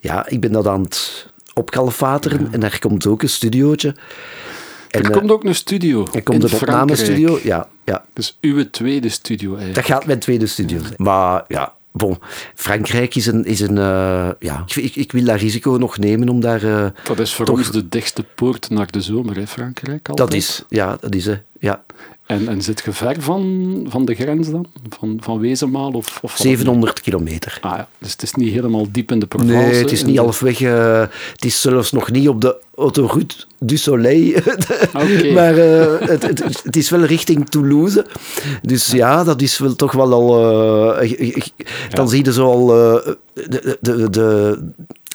ja, 0.00 0.28
ik 0.28 0.40
ben 0.40 0.52
dat 0.52 0.66
aan 0.66 0.82
het 0.82 1.26
opkalfateren. 1.58 2.48
En 2.52 2.60
daar 2.60 2.78
komt 2.78 3.06
ook 3.06 3.22
een 3.22 3.28
studiootje. 3.28 3.88
En, 4.90 5.00
Er 5.02 5.10
eh, 5.10 5.16
komt 5.18 5.30
ook 5.30 5.44
een 5.44 5.54
studio. 5.54 6.06
er 6.12 6.22
komt 6.22 6.44
een 6.44 6.52
opnamestudio. 6.52 7.38
Ja, 7.42 7.68
ja, 7.84 8.04
Dus 8.12 8.38
uw 8.40 8.70
tweede 8.70 9.08
studio 9.08 9.48
eigenlijk. 9.56 9.74
dat 9.86 9.96
gaat 9.96 10.06
mijn 10.06 10.18
tweede 10.18 10.46
studio 10.46 10.78
zijn. 10.78 10.94
Maar 10.96 11.44
ja, 11.48 11.74
bon, 11.92 12.18
Frankrijk 12.54 13.14
is 13.14 13.26
een... 13.26 13.44
Is 13.44 13.60
een 13.60 13.78
eh, 13.78 14.28
ja, 14.38 14.64
ik, 14.66 14.74
ik, 14.76 14.96
ik 14.96 15.12
wil 15.12 15.24
dat 15.24 15.36
risico 15.40 15.70
nog 15.70 15.98
nemen 15.98 16.28
om 16.28 16.40
daar... 16.40 16.62
eh, 16.64 16.86
Dat 17.04 17.18
is 17.18 17.34
voor 17.34 17.46
toch- 17.46 17.56
ons 17.56 17.70
de 17.70 17.88
dichtste 17.88 18.24
poort 18.34 18.70
naar 18.70 18.90
de 18.90 19.00
zomer, 19.00 19.36
hè, 19.36 19.46
Frankrijk. 19.46 20.04
dat 20.04 20.20
altijd. 20.20 20.42
is, 20.42 20.64
ja, 20.68 20.96
dat 21.00 21.14
is... 21.14 21.26
eh, 21.26 21.36
ja. 21.60 21.84
En, 22.28 22.48
en 22.48 22.62
zit 22.62 22.82
je 22.84 22.92
ver 22.92 23.16
van, 23.18 23.86
van 23.88 24.04
de 24.04 24.14
grens 24.14 24.50
dan? 24.50 24.66
Van, 24.98 25.18
van 25.20 25.40
Wezenmaal? 25.40 25.90
Of, 25.90 26.18
of 26.22 26.36
700 26.36 27.00
kilometer. 27.00 27.58
Ah 27.60 27.76
ja, 27.76 27.88
dus 27.98 28.12
het 28.12 28.22
is 28.22 28.34
niet 28.34 28.52
helemaal 28.52 28.86
diep 28.90 29.10
in 29.10 29.18
de 29.18 29.26
Provence. 29.26 29.54
Nee, 29.54 29.74
het 29.74 29.92
is 29.92 30.04
niet 30.04 30.18
halfweg. 30.18 30.60
eh, 30.60 31.00
het 31.32 31.44
is 31.44 31.60
zelfs 31.60 31.92
nog 31.92 32.10
niet 32.10 32.28
op 32.28 32.40
de 32.40 32.56
autoroute 32.76 33.36
du 33.58 33.76
Soleil. 33.76 34.40
Maar 35.34 35.58
eh, 35.58 36.08
het, 36.08 36.22
het, 36.22 36.62
het 36.62 36.76
is 36.76 36.90
wel 36.90 37.04
richting 37.04 37.48
Toulouse. 37.48 38.06
Dus 38.62 38.90
ja, 38.90 39.24
dat 39.24 39.42
is 39.42 39.58
wel 39.58 39.76
toch 39.76 39.92
wel 39.92 40.12
al... 40.12 40.52
eh, 41.00 41.10
dan 41.90 42.08
zie 42.08 42.24
je 42.24 42.32
zo 42.32 42.44
al... 42.44 42.66
de, 42.66 43.78
de, 43.80 44.10
de, 44.10 44.58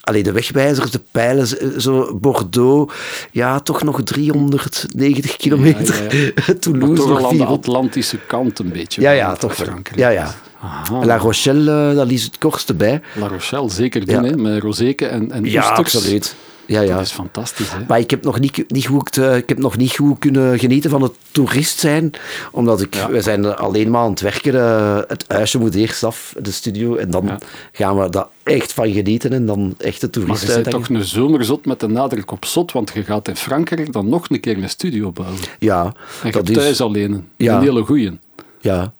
allee, 0.04 0.24
de 0.24 0.32
wegwijzers, 0.32 0.92
de 0.92 1.02
pijlen, 1.12 1.48
zo 1.82 2.18
Bordeaux, 2.22 2.94
ja, 3.32 3.60
toch 3.60 3.84
nog 3.84 4.04
390 4.04 5.36
kilometer. 5.38 6.16
Ja, 6.36 6.54
Toulouse 6.60 6.96
toch 6.96 7.08
nog 7.08 7.18
aan 7.18 7.24
de 7.24 7.36
400. 7.36 7.50
Atlantische 7.68 8.18
kant 8.28 8.60
een 8.60 8.70
beetje. 8.72 9.02
Ja, 9.02 9.12
ja, 9.12 9.36
toch. 9.36 9.56
Frankrijk. 9.56 10.00
Ja, 10.00 10.10
ja. 10.10 10.34
Aha. 10.62 11.06
La 11.06 11.18
Rochelle, 11.18 11.90
eh, 11.90 11.96
dat 11.96 12.10
is 12.12 12.24
het 12.24 12.38
kortste 12.38 12.74
bij. 12.74 13.02
La 13.20 13.28
Rochelle, 13.28 13.70
zeker 13.70 14.06
doen, 14.06 14.24
hè, 14.24 14.38
met 14.38 14.62
rozeke 14.62 15.06
en, 15.06 15.32
en 15.32 15.44
Ja, 15.46 15.60
oesters. 15.60 15.96
absoluut. 15.96 16.36
Ja, 16.74 16.82
ja. 16.82 16.96
Dat 16.96 17.06
is 17.06 17.12
fantastisch, 17.12 17.72
hè. 17.72 17.78
Maar 17.88 18.00
ik 18.00 18.10
heb 18.10 18.24
nog 18.24 18.40
niet, 18.40 18.64
niet 18.68 18.86
goed, 18.86 19.18
eh, 19.18 19.36
ik 19.38 19.50
heb 19.50 19.58
nog 19.58 19.78
niet 19.78 19.96
goed 19.96 20.20
kunnen 20.20 20.60
genieten 20.60 20.90
van 20.90 21.02
het 21.02 21.12
toerist 21.32 21.80
zijn. 21.80 22.12
Omdat 22.52 22.82
ik, 22.82 22.96
Ja. 22.96 23.10
we 23.10 23.22
zijn 23.22 23.56
alleen 23.56 23.92
maar 23.92 24.02
aan 24.02 24.10
het 24.10 24.22
werken. 24.22 24.54
eh, 24.56 25.00
het 25.08 25.26
huisje 25.28 25.58
moet 25.60 25.76
eerst 25.76 26.04
af, 26.04 26.36
de 26.42 26.52
studio. 26.52 26.96
En 26.96 27.12
dan 27.12 27.26
Ja. 27.26 27.38
gaan 27.72 28.00
we 28.00 28.10
daar 28.10 28.28
echt 28.44 28.74
van 28.74 28.92
genieten. 28.92 29.34
En 29.34 29.46
dan 29.46 29.76
echt 29.78 30.02
de 30.02 30.08
Maar 30.12 30.26
toerist 30.26 30.48
je 30.48 30.54
bent 30.54 30.70
toch 30.70 30.90
een 30.90 31.04
zomerzot 31.04 31.66
met 31.66 31.80
de 31.80 31.88
nadruk 31.88 32.32
op 32.32 32.46
zot, 32.46 32.72
want 32.72 32.92
je 32.94 33.04
gaat 33.04 33.28
in 33.28 33.36
Frankrijk 33.36 33.92
dan 33.94 34.10
nog 34.10 34.26
een 34.30 34.40
keer 34.40 34.58
een 34.58 34.70
studio 34.70 35.12
bouwen. 35.12 35.40
Ja, 35.60 35.84
En 35.86 35.92
je 36.24 36.32
dat 36.32 36.54
thuis 36.54 36.70
is... 36.70 36.82
alleen 36.82 37.28
een 37.38 37.62
hele 37.62 37.84
goeie. 37.84 38.20
Ja. 38.62 38.94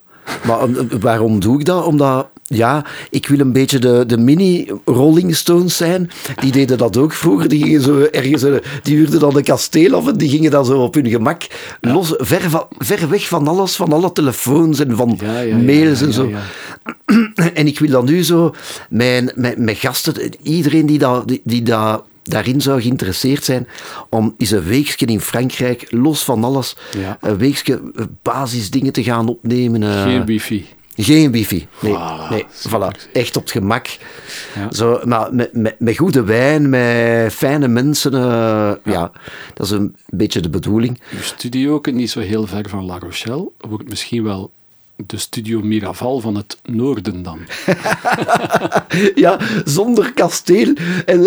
Maar 0.44 0.68
waarom 1.00 1.40
doe 1.40 1.60
ik 1.60 1.66
dat? 1.66 1.86
Omdat, 1.86 2.28
ja, 2.44 2.86
ik 3.10 3.28
wil 3.28 3.40
een 3.40 3.54
beetje 3.54 3.80
de, 3.80 4.04
de 4.08 4.18
mini-Rolling 4.18 5.36
Stones 5.36 5.78
zijn. 5.78 6.10
Die 6.40 6.52
deden 6.52 6.78
dat 6.78 6.98
ook 6.98 7.14
vroeger. 7.14 7.50
Die 7.50 7.64
gingen 7.64 7.82
zo 7.82 8.08
ergens, 8.12 8.44
eh, 8.44 8.54
die 8.84 8.98
huurden 8.98 9.20
dan 9.20 9.36
een 9.38 9.44
kasteel 9.44 9.94
af 9.94 10.08
en 10.08 10.18
die 10.18 10.30
gingen 10.30 10.52
dan 10.52 10.66
zo 10.66 10.82
op 10.82 10.94
hun 10.94 11.10
gemak. 11.10 11.48
Los, 11.82 12.14
ver, 12.18 12.50
van, 12.50 12.66
ver 12.78 13.10
weg 13.10 13.28
van 13.28 13.48
alles, 13.48 13.76
van 13.76 13.94
alle 13.94 14.12
telefoons 14.12 14.80
en 14.80 14.96
van 14.96 15.18
Ja, 15.22 15.32
ja, 15.32 15.42
ja, 15.42 15.58
mails 15.58 16.02
en 16.02 16.14
zo. 16.14 16.30
En 17.54 17.68
ik 17.68 17.80
wil 17.80 17.90
dan 17.90 18.06
nu 18.06 18.24
zo, 18.24 18.54
mijn, 18.90 19.32
mijn, 19.36 19.64
mijn 19.64 19.76
gasten, 19.76 20.32
iedereen 20.42 20.86
die, 20.86 20.98
dat, 20.98 21.28
die, 21.28 21.42
die 21.44 21.64
dat 21.64 22.04
daarin 22.24 22.62
zou 22.62 22.82
geïnteresseerd 22.82 23.44
zijn, 23.44 23.68
om 24.10 24.34
eens 24.38 24.52
een 24.52 24.64
weekje 24.64 25.06
in 25.06 25.20
Frankrijk, 25.22 25.86
los 25.90 26.24
van 26.24 26.44
alles, 26.44 26.76
Ja. 26.98 27.18
een 27.22 27.38
weekje 27.38 27.82
eh, 27.96 28.06
basisdingen 28.22 28.94
te 28.94 29.04
gaan 29.04 29.28
opnemen. 29.28 29.84
eh, 29.84 30.04
Geen 30.04 30.26
wifi. 30.26 30.66
geen 30.96 31.32
wifi. 31.32 31.68
Nee, 31.82 31.94
Voilà, 31.94 32.30
nee 32.30 32.46
voilà. 32.68 33.12
echt 33.14 33.36
op 33.38 33.42
het 33.44 33.52
gemak. 33.52 33.88
Ja. 34.56 34.72
Zo, 34.72 35.00
maar 35.06 35.34
met, 35.36 35.54
met, 35.54 35.76
met 35.80 35.98
goede 35.98 36.24
wijn, 36.24 36.70
met 36.70 37.34
fijne 37.34 37.68
mensen. 37.68 38.14
eh, 38.14 38.72
ja. 38.84 39.12
dat 39.54 39.66
is 39.66 39.72
een 39.72 39.96
beetje 40.10 40.40
de 40.40 40.50
bedoeling. 40.50 41.02
Uw 41.14 41.22
studio 41.22 41.74
ook 41.74 41.92
niet 41.92 42.10
zo 42.12 42.20
heel 42.20 42.48
ver 42.48 42.70
van 42.70 42.86
La 42.86 43.00
Rochelle. 43.00 43.50
Wordt 43.58 43.90
misschien 43.90 44.24
wel 44.24 44.52
de 44.96 45.18
studio 45.18 45.62
Miraval 45.62 46.20
van 46.20 46.36
het 46.36 46.58
noorden 46.66 47.24
dan. 47.24 47.40
Ja, 49.16 49.40
zonder 49.66 50.14
kasteel. 50.14 50.74
En, 51.06 51.20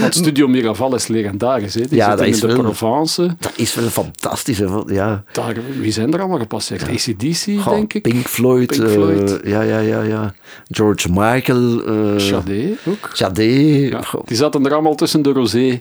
Want 0.00 0.14
studio 0.14 0.48
Miraval 0.48 0.94
is 0.94 1.06
legendarisch. 1.06 1.74
Hè. 1.74 1.80
Die 1.80 1.96
Ja, 1.96 2.10
dat 2.16 2.26
in 2.26 2.32
is 2.32 2.40
de 2.40 2.46
wel- 2.46 2.56
Provence. 2.56 3.36
dat 3.38 3.52
is 3.56 3.74
wel 3.74 3.88
fantastisch. 3.88 4.58
hè, 4.58 4.66
Ja. 4.86 5.24
Daar, 5.32 5.54
wie 5.80 5.92
zijn 5.92 6.12
er 6.14 6.20
allemaal 6.20 6.38
gepasseerd? 6.38 6.82
ACDC, 6.88 7.60
Goh, 7.60 7.68
denk 7.72 7.92
ik. 7.94 8.02
Pink 8.02 8.26
Floyd. 8.26 8.66
Pink 8.66 8.82
eh, 8.82 8.90
Floyd. 8.92 9.40
ja, 9.44 9.60
ja, 9.62 9.78
ja, 9.78 10.02
ja. 10.02 10.34
George 10.70 11.08
Michael. 11.10 11.84
eh 11.86 12.18
Sade 12.18 12.76
ook. 12.88 13.10
Ja, 13.14 14.02
Goh. 14.02 14.26
die 14.26 14.36
zaten 14.36 14.64
er 14.66 14.72
allemaal 14.72 14.94
tussen 14.94 15.22
de 15.22 15.32
rosé, 15.32 15.80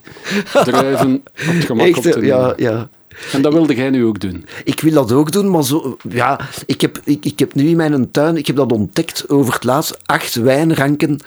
druiven, 0.64 1.14
op 1.16 1.54
het 1.54 1.66
gemak 1.66 1.88
Echt, 1.88 1.98
op 1.98 2.04
te 2.04 2.20
eh, 2.20 2.26
ja, 2.28 2.54
ja. 2.58 2.90
En 3.34 3.42
dat 3.42 3.54
wilde 3.54 3.76
jij 3.76 3.90
nu 3.90 4.06
ook 4.06 4.20
doen. 4.20 4.46
Ik 4.64 4.80
wil 4.80 4.92
dat 4.94 5.12
ook 5.12 5.32
doen, 5.32 5.50
maar 5.50 5.64
zo, 5.64 5.98
ja, 6.10 6.40
ik, 6.66 6.82
heb, 6.82 7.00
ik, 7.04 7.26
ik 7.26 7.40
heb 7.40 7.54
nu 7.54 7.68
in 7.68 7.76
mijn 7.76 8.12
tuin, 8.12 8.38
ik 8.38 8.48
heb 8.48 8.56
dat 8.56 8.72
ontdekt 8.72 9.30
over 9.30 9.54
het 9.54 9.64
laatst, 9.64 9.98
acht 10.06 10.36
wijnranken. 10.36 11.20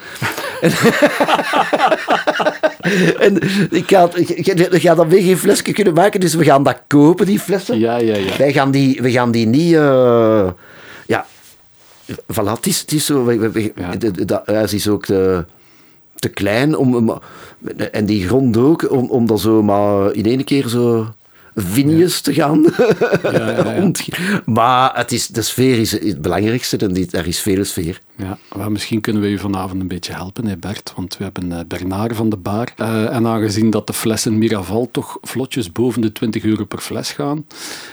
en, 0.61 0.73
en 3.26 3.38
ik 3.71 3.85
ga, 3.90 4.09
je, 4.14 4.69
je 4.71 4.81
gaat 4.81 4.97
dan 4.97 5.09
weer 5.09 5.23
geen 5.23 5.38
flesje 5.38 5.73
kunnen 5.73 5.95
maken, 5.95 6.21
dus 6.21 6.35
we 6.35 6.45
gaan 6.45 6.62
dat 6.62 6.81
kopen, 6.87 7.26
die 7.26 7.40
flessen. 7.40 7.78
Ja, 7.78 7.97
ja, 7.97 8.16
ja. 8.16 8.37
Wij 8.37 8.52
gaan 8.52 8.71
die, 8.71 9.02
we 9.02 9.11
gaan 9.11 9.31
die 9.31 9.47
niet... 9.47 9.75
eh, 9.75 10.49
ja, 11.07 11.26
voilà, 12.12 12.45
het 12.52 12.66
is, 12.66 12.81
het 12.81 12.93
is 12.93 13.05
zo... 13.07 13.25
we- 13.25 13.50
we- 13.50 13.73
Ja. 13.76 13.97
de- 13.97 14.11
de- 14.11 14.25
Dat 14.25 14.43
huis 14.47 14.75
is 14.75 14.88
ook 14.88 15.05
te, 15.05 15.45
te 16.14 16.28
klein, 16.28 16.76
om- 16.76 17.21
en 17.93 18.07
die 18.07 18.26
grond 18.26 18.57
ook, 18.57 18.90
om, 18.90 19.11
om 19.11 19.26
dat 19.26 19.40
zo 19.40 19.62
maar 19.62 20.12
in 20.12 20.25
één 20.26 20.45
keer 20.45 20.69
zo 20.69 21.07
vinjes 21.59 22.21
te 22.21 22.35
gaan 22.35 22.67
ja, 23.23 23.51
ja. 23.51 23.77
ontgieten. 23.85 24.43
Maar 24.47 24.97
het 24.97 25.13
is, 25.13 25.27
de 25.27 25.43
sfeer 25.43 25.79
is 25.79 25.91
het 25.93 26.23
belangrijkste 26.23 26.77
en 26.77 26.93
die, 26.93 27.07
er 27.11 27.27
is 27.27 27.39
veel 27.41 27.65
sfeer. 27.65 28.01
Ja, 28.17 28.39
wel, 28.57 28.71
misschien 28.71 29.01
kunnen 29.01 29.23
we 29.23 29.29
u 29.29 29.39
vanavond 29.39 29.81
een 29.81 29.89
beetje 29.89 30.13
helpen, 30.13 30.47
hè 30.47 30.57
Bert, 30.57 30.93
want 30.97 31.17
we 31.17 31.25
hebben 31.25 31.53
eh, 31.53 31.59
Bernard 31.69 32.17
van 32.17 32.29
de 32.29 32.37
Baar. 32.37 32.73
Eh, 32.77 33.15
en 33.15 33.27
aangezien 33.27 33.71
dat 33.71 33.87
de 33.87 33.93
flessen 33.93 34.39
Miraval 34.39 34.89
toch 34.93 35.19
vlotjes 35.23 35.73
boven 35.73 36.01
de 36.01 36.13
20 36.13 36.45
euro 36.45 36.65
per 36.65 36.79
fles 36.79 37.11
gaan, 37.13 37.47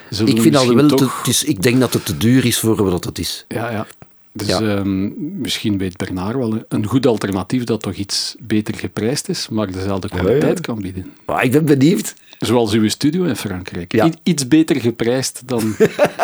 zullen 0.10 0.36
Ik, 0.36 0.42
vind 0.42 0.54
wel 0.74 0.88
toch... 0.88 1.28
is, 1.28 1.44
ik 1.44 1.62
denk 1.62 1.80
dat 1.80 1.94
het 1.94 2.06
te 2.06 2.18
duur 2.18 2.46
is 2.46 2.60
voor 2.60 2.84
wat 2.90 3.04
het 3.04 3.20
is. 3.20 3.46
Ja, 3.48 3.72
ja. 3.72 3.88
Dus 4.36 4.48
Ja. 4.48 4.62
ehm, 4.62 5.10
misschien 5.42 5.78
weet 5.78 5.98
Bernard 5.98 6.36
wel 6.36 6.52
een- 6.54 6.66
een 6.70 6.86
goed 6.86 7.06
alternatief 7.08 7.64
dat 7.64 7.82
toch 7.82 7.94
iets 7.94 8.36
beter 8.40 8.76
geprijsd 8.76 9.30
is, 9.30 9.48
maar 9.50 9.72
dezelfde 9.72 10.08
kwaliteit 10.10 10.62
kan 10.62 10.82
bieden. 10.82 11.12
Maar 11.26 11.44
ik 11.44 11.52
ben 11.52 11.66
benieuwd. 11.66 12.14
Zoals 12.46 12.72
uw 12.74 12.88
studio 12.90 13.24
in 13.24 13.36
Frankrijk. 13.36 13.92
Ja. 13.92 14.06
I- 14.06 14.14
iets 14.24 14.48
beter 14.48 14.76
geprijsd 14.76 15.42
dan 15.46 15.76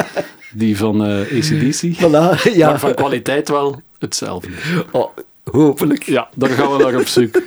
die 0.54 0.78
van 0.78 1.06
eh 1.06 1.20
ACDC, 1.20 1.96
Voilà, 1.96 2.54
ja. 2.54 2.70
maar 2.70 2.80
van 2.80 2.94
kwaliteit 2.94 3.50
wel 3.50 3.82
hetzelfde. 4.00 4.50
Oh, 4.92 5.10
hopelijk. 5.52 6.04
Ja, 6.04 6.30
daar 6.36 6.50
gaan 6.50 6.72
we 6.78 6.84
naar 6.84 6.96
op 7.00 7.08
zoek. 7.08 7.42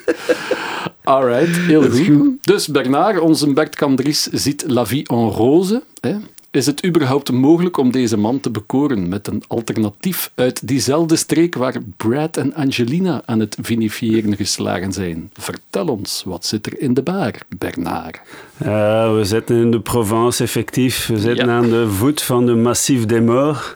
Alright, 1.05 1.57
heel 1.57 1.91
goed. 1.91 2.45
Dus 2.47 2.69
Bernard, 2.69 3.21
onze 3.21 3.53
Bert 3.53 3.77
Candries, 3.77 4.23
ziet 4.23 4.65
La 4.67 4.87
Vie 4.87 5.09
en 5.09 5.29
Rose. 5.31 5.83
Hè? 6.01 6.15
Is 6.53 6.67
het 6.67 6.87
überhaupt 6.87 7.33
mogelijk 7.33 7.77
om 7.77 7.91
deze 7.93 8.17
man 8.17 8.41
te 8.41 8.51
bekoren 8.51 9.09
met 9.09 9.27
een 9.27 9.43
alternatief 9.49 10.33
uit 10.35 10.69
diezelfde 10.69 11.17
streek 11.17 11.55
waar 11.55 11.75
Brad 11.97 12.37
en 12.37 12.55
Angelina 12.55 13.23
aan 13.25 13.41
het 13.41 13.57
vinifiëren 13.61 14.37
geslagen 14.37 14.93
zijn? 14.93 15.31
Vertel 15.33 15.87
ons, 15.87 16.23
wat 16.27 16.47
zit 16.47 16.67
er 16.67 16.81
in 16.81 16.95
de 16.95 17.03
baar, 17.03 17.35
Bernard? 17.59 18.21
Uh, 18.63 19.15
we 19.15 19.21
zitten 19.25 19.57
in 19.57 19.71
de 19.71 19.81
Provence 19.81 20.43
effectief. 20.43 21.07
We 21.07 21.19
zitten 21.19 21.47
Ja. 21.47 21.53
aan 21.57 21.71
de 21.71 21.89
voet 21.91 22.23
van 22.23 22.47
de 22.47 22.55
Massif 22.55 23.07
des 23.07 23.21
Morts. 23.21 23.75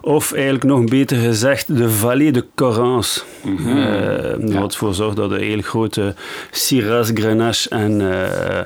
Of 0.00 0.32
eigenlijk 0.32 0.64
nog 0.64 0.84
beter 0.84 1.16
gezegd, 1.16 1.76
de 1.76 1.90
Vallée 1.90 2.32
de 2.32 2.44
Corrence. 2.54 3.20
Mhm. 3.42 3.68
Uh, 3.68 3.78
Ja. 4.48 4.60
Wat 4.60 4.72
ervoor 4.72 4.94
zorgt 4.94 5.16
dat 5.16 5.30
je 5.30 5.36
heel 5.36 5.60
grote 5.60 6.14
Syrah, 6.50 7.04
Grenache 7.14 7.68
en 7.68 8.00
uh, 8.00 8.10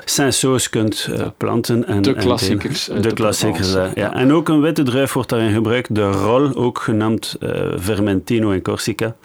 Saint-Sauce 0.05 0.69
kunt 0.69 1.07
uh, 1.11 1.21
planten. 1.37 1.87
En, 1.87 2.01
De 2.01 2.13
en 2.13 2.21
klassiekers 2.21 2.91
uit 2.91 3.03
de, 3.03 3.09
de 3.09 3.15
klassiekers, 3.15 3.73
ja. 3.95 4.13
En 4.15 4.33
ook 4.33 4.49
een 4.49 4.61
witte 4.61 4.83
druif 4.83 5.13
wordt 5.13 5.29
daarin 5.29 5.53
gebruikt. 5.53 5.95
De 5.95 6.11
Rol, 6.11 6.55
ook 6.55 6.79
genaamd 6.79 7.35
Vermentino 7.75 8.49
in 8.49 8.61
Corsica. 8.61 9.15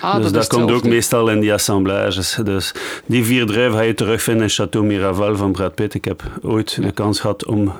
Ah, 0.00 0.22
dus 0.22 0.32
dat, 0.32 0.46
komt 0.46 0.70
ook 0.70 0.84
meestal 0.84 1.28
in 1.30 1.40
die 1.40 1.52
assemblages. 1.52 2.38
Dus 2.44 2.74
die 3.06 3.24
vier 3.24 3.46
druiven 3.46 3.78
ga 3.78 3.84
je 3.84 3.94
terugvinden 3.94 4.42
in 4.42 4.48
Chateau 4.50 4.86
Miraval 4.86 5.36
van 5.36 5.52
Brad 5.52 5.74
Pitt. 5.74 5.94
Ik 5.94 6.04
heb 6.04 6.22
ooit 6.42 6.72
Ja. 6.72 6.82
de 6.86 6.92
kans 6.92 7.20
gehad 7.20 7.44
om 7.46 7.72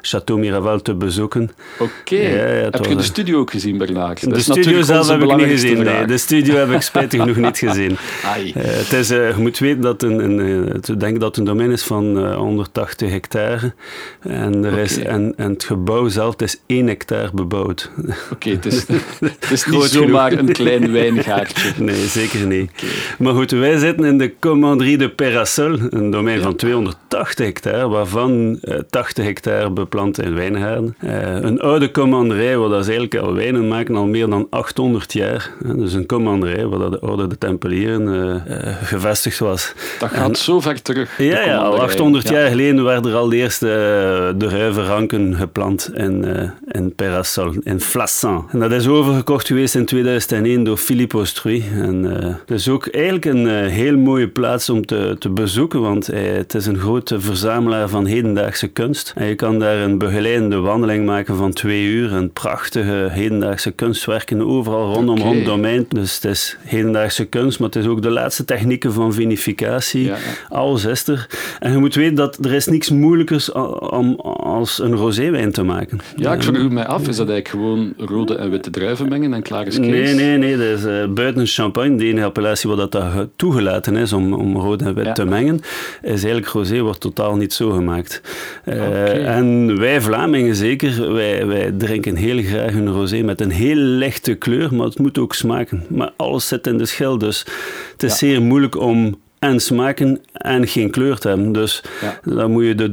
Chateau 0.00 0.40
Miraval 0.40 0.82
te 0.82 0.94
bezoeken. 0.94 1.50
Oké. 1.78 2.16
Ja, 2.16 2.70
Heb 2.76 2.86
je 2.86 2.96
de 2.96 3.02
studio 3.02 3.38
ook 3.38 3.50
gezien, 3.50 3.78
Bernard? 3.78 4.24
Dat 4.24 4.34
de 4.34 4.40
studio 4.40 4.82
zelf 4.82 5.08
heb 5.08 5.22
ik 5.22 5.36
niet 5.36 5.46
gezien. 5.46 5.82
Nee. 5.82 6.06
De 6.06 6.18
studio 6.18 6.54
heb 6.54 6.70
ik 6.70 6.80
spijtig 6.82 7.20
genoeg 7.20 7.36
niet 7.36 7.58
gezien. 7.58 7.96
Eh, 8.26 8.62
het 8.64 8.92
is, 8.92 9.10
eh, 9.10 9.28
je 9.36 9.42
moet 9.42 9.58
weten 9.58 9.80
dat 9.80 10.02
een, 10.02 10.18
een, 10.24 10.40
eh, 10.40 10.74
ik 10.94 11.00
denk 11.00 11.20
dat 11.20 11.28
het 11.28 11.36
een 11.36 11.44
domein 11.44 11.70
is 11.70 11.82
van 11.82 12.18
eh, 12.18 12.36
180 12.36 13.10
hectare. 13.10 13.72
En, 14.20 14.64
er 14.64 14.78
is, 14.78 14.98
en, 14.98 15.32
en 15.36 15.50
het 15.52 15.64
gebouw 15.64 16.08
zelf 16.08 16.30
het 16.32 16.42
is 16.42 16.60
1 16.66 16.86
hectare 16.86 17.30
bebouwd. 17.34 17.90
Oké, 18.32 18.50
het 18.50 18.66
is, 18.66 18.86
het 19.40 19.50
is 19.50 19.66
niet 19.66 19.82
zomaar 19.82 20.30
genoeg. 20.30 20.46
een 20.46 20.52
klein 20.54 20.92
wijngaardje. 20.98 21.72
Nee, 21.78 22.06
zeker 22.06 22.46
niet. 22.46 22.70
Maar 23.18 23.34
goed, 23.34 23.50
wij 23.50 23.78
zitten 23.78 24.04
in 24.04 24.18
de 24.18 24.32
Commanderie 24.40 24.98
de 24.98 25.10
Perasol, 25.10 25.78
een 25.90 26.10
domein 26.10 26.36
Ja. 26.36 26.42
van 26.42 26.56
280 26.56 27.44
hectare, 27.46 27.88
waarvan 27.88 28.58
eh, 28.62 28.78
80 28.90 29.24
hectare 29.24 29.70
beplant 29.70 30.20
in 30.22 30.34
wijngaarden. 30.34 30.94
Een 31.46 31.60
oude 31.60 31.90
commanderij, 31.90 32.58
waar 32.68 32.76
dat 32.76 32.84
ze 32.84 32.90
eigenlijk 32.90 33.26
al 33.26 33.34
wijnen 33.34 33.68
maken 33.68 33.96
al 33.96 34.06
meer 34.06 34.28
dan 34.28 34.46
800 34.50 35.12
jaar. 35.12 35.50
Eh, 35.64 35.74
dus 35.74 35.92
een 35.92 36.06
commanderij 36.06 36.66
waar 36.66 36.90
de 36.90 37.00
orde 37.00 37.26
de 37.26 37.38
Tempelieren 37.38 38.08
eh, 38.46 38.68
eh, 38.68 38.76
gevestigd 38.82 39.38
was. 39.38 39.72
Dat 39.98 40.08
gaat 40.10 40.38
zo 40.38 40.60
ver 40.60 40.82
terug. 40.82 41.18
Ja, 41.18 41.24
ja, 41.24 41.40
al 41.40 41.62
commanderij. 41.62 41.86
800 41.88 42.28
Ja. 42.28 42.34
jaar 42.34 42.48
geleden 42.48 42.84
werden 42.84 43.10
er 43.10 43.16
al 43.16 43.28
de 43.28 43.36
eerste 43.36 43.66
uh, 43.66 44.38
de 44.40 44.48
ruivenranken 44.48 45.34
geplant 45.34 45.90
in, 45.94 46.24
uh, 46.24 46.50
in 46.68 46.94
Perasol, 46.94 47.52
in 47.62 47.80
Flassan. 47.80 48.48
En 48.50 48.58
dat 48.58 48.72
is 48.72 48.88
overgekocht 48.88 49.46
geweest 49.46 49.74
in 49.74 49.84
2001 49.84 50.64
door 50.64 50.76
Philippe 50.76 51.16
Austruy. 51.16 51.64
En 51.72 52.02
het 52.46 52.50
is 52.50 52.68
ook 52.68 52.86
eigenlijk 52.86 53.24
een 53.24 53.46
heel 53.68 53.96
mooie 53.96 54.28
plaats 54.28 54.70
om 54.70 54.86
te, 54.86 55.16
te 55.18 55.30
bezoeken, 55.30 55.80
want 55.80 56.06
het 56.06 56.54
is 56.54 56.66
een 56.66 56.78
grote 56.78 57.20
verzamelaar 57.20 57.88
van 57.88 58.06
hedendaagse 58.06 58.68
kunst. 58.68 59.12
En 59.16 59.26
je 59.26 59.34
kan 59.34 59.58
daar 59.58 59.76
een 59.76 59.98
begeleidende 59.98 60.56
wandeling 60.56 61.06
maken 61.06 61.36
van 61.36 61.52
twee 61.52 61.84
uur, 61.84 62.12
een 62.12 62.32
prachtige 62.60 63.08
hedendaagse 63.10 63.70
kunstwerken 63.70 64.42
overal 64.46 64.92
rondom 64.94 65.18
rond 65.18 65.44
domein. 65.44 65.86
Dus 65.88 66.14
het 66.14 66.24
is 66.24 66.56
hedendaagse 66.62 67.24
kunst, 67.24 67.58
maar 67.58 67.68
het 67.68 67.76
is 67.78 67.86
ook 67.86 68.02
de 68.02 68.10
laatste 68.10 68.44
technieken 68.44 68.92
van 68.92 69.12
vinificatie. 69.12 70.04
Ja, 70.04 70.14
ja. 70.16 70.56
Alles 70.56 70.84
is 70.84 71.06
er. 71.06 71.26
En 71.58 71.72
je 71.72 71.78
moet 71.78 71.94
weten 71.94 72.14
dat 72.14 72.44
er 72.44 72.52
is 72.52 72.66
niks 72.66 72.90
moeilijkers 72.90 73.52
om 73.52 74.14
als 74.40 74.78
een 74.78 74.94
roséwijn 74.94 75.52
te 75.52 75.62
maken. 75.62 75.98
Ja, 76.16 76.32
ik 76.34 76.42
vroeg 76.42 76.70
mij 76.70 76.86
af, 76.86 77.08
is 77.08 77.16
dat 77.16 77.28
eigenlijk 77.28 77.48
gewoon 77.48 77.92
rode 77.96 78.34
en 78.36 78.50
witte 78.50 78.70
druiven 78.70 79.08
mengen 79.08 79.34
en 79.34 79.42
klaar 79.42 79.66
is? 79.66 79.78
Nee, 79.78 80.14
nee, 80.14 80.36
nee. 80.36 80.56
Dat 80.56 80.78
is 80.78 80.84
eh, 80.84 81.06
buiten 81.08 81.46
champagne, 81.46 81.96
de 81.96 82.04
enige 82.06 82.24
appellatie 82.26 82.68
waar 82.68 82.78
dat, 82.78 82.92
dat 82.92 83.04
ge- 83.12 83.28
toegelaten 83.36 83.96
is 83.96 84.12
om, 84.12 84.32
om 84.34 84.56
rood 84.56 84.82
en 84.82 84.94
wit 84.94 85.04
Ja. 85.04 85.12
te 85.12 85.24
mengen, 85.24 85.60
is 86.02 86.10
eigenlijk 86.10 86.46
rosé 86.46 86.80
wordt 86.80 87.00
totaal 87.00 87.36
niet 87.36 87.52
zo 87.52 87.70
gemaakt. 87.70 88.20
Eh. 88.64 89.36
En 89.36 89.78
wij 89.78 90.00
Vlamingen 90.00 90.54
zeker, 90.54 91.12
wij, 91.12 91.46
wij 91.46 91.72
drinken 91.78 92.16
heel 92.16 92.38
graag 92.46 92.74
een 92.74 92.92
rosé 92.92 93.22
met 93.22 93.40
een 93.40 93.50
heel 93.50 93.76
lichte 93.76 94.34
kleur, 94.34 94.74
maar 94.74 94.86
het 94.86 94.98
moet 94.98 95.18
ook 95.18 95.34
smaken. 95.34 95.84
Maar 95.88 96.12
alles 96.16 96.48
zit 96.48 96.66
in 96.66 96.78
de 96.78 96.86
schil, 96.86 97.18
dus 97.18 97.38
het 97.92 98.02
is 98.02 98.10
Ja. 98.10 98.16
zeer 98.16 98.42
moeilijk 98.42 98.76
om 98.80 99.16
en 99.38 99.60
smaken 99.60 100.20
en 100.32 100.66
geen 100.68 100.90
kleur 100.90 101.18
te 101.18 101.28
hebben. 101.28 101.52
Dus 101.52 101.82
Ja. 102.00 102.20
dan 102.34 102.50
moet 102.50 102.64
je 102.64 102.74
de, 102.74 102.90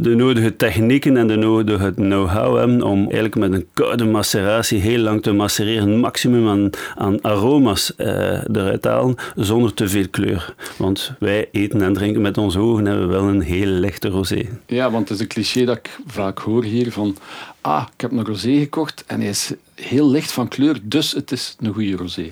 de 0.00 0.14
nodige 0.14 0.56
technieken 0.56 1.16
en 1.16 1.26
de 1.26 1.36
nodige 1.36 1.92
know-how 1.94 2.56
hebben 2.58 2.82
om 2.82 2.98
eigenlijk 3.02 3.34
met 3.34 3.52
een 3.52 3.66
koude 3.72 4.04
maceratie 4.04 4.78
heel 4.80 4.98
lang 4.98 5.22
te 5.22 5.32
macereren, 5.32 5.98
maximum 6.00 6.48
aan, 6.48 6.70
aan 6.96 7.22
aroma's 7.22 7.96
eh, 7.96 8.06
eruit 8.52 8.84
halen 8.84 9.14
zonder 9.36 9.74
te 9.74 9.88
veel 9.88 10.08
kleur. 10.10 10.54
Want 10.78 11.12
wij 11.18 11.48
eten 11.52 11.82
en 11.82 11.92
drinken 11.92 12.22
met 12.22 12.38
onze 12.38 12.58
ogen 12.58 12.84
hebben 12.86 13.06
we 13.06 13.12
wel 13.12 13.28
een 13.28 13.40
heel 13.42 13.66
lichte 13.66 14.08
rosé. 14.08 14.42
Ja, 14.66 14.90
want 14.90 15.08
het 15.08 15.18
is 15.18 15.22
een 15.24 15.30
cliché 15.30 15.64
dat 15.64 15.76
ik 15.76 15.90
vaak 16.06 16.38
hoor 16.38 16.64
hier 16.64 16.92
van 16.92 17.16
ah, 17.62 17.86
ik 17.94 18.00
heb 18.00 18.10
een 18.10 18.24
rosé 18.24 18.58
gekocht 18.58 19.04
en 19.06 19.20
hij 19.20 19.28
is 19.28 19.52
heel 19.84 20.10
licht 20.10 20.32
van 20.32 20.48
kleur, 20.48 20.78
dus 20.82 21.12
het 21.12 21.32
is 21.32 21.56
een 21.60 21.72
goede 21.72 21.96
rosé. 21.96 22.30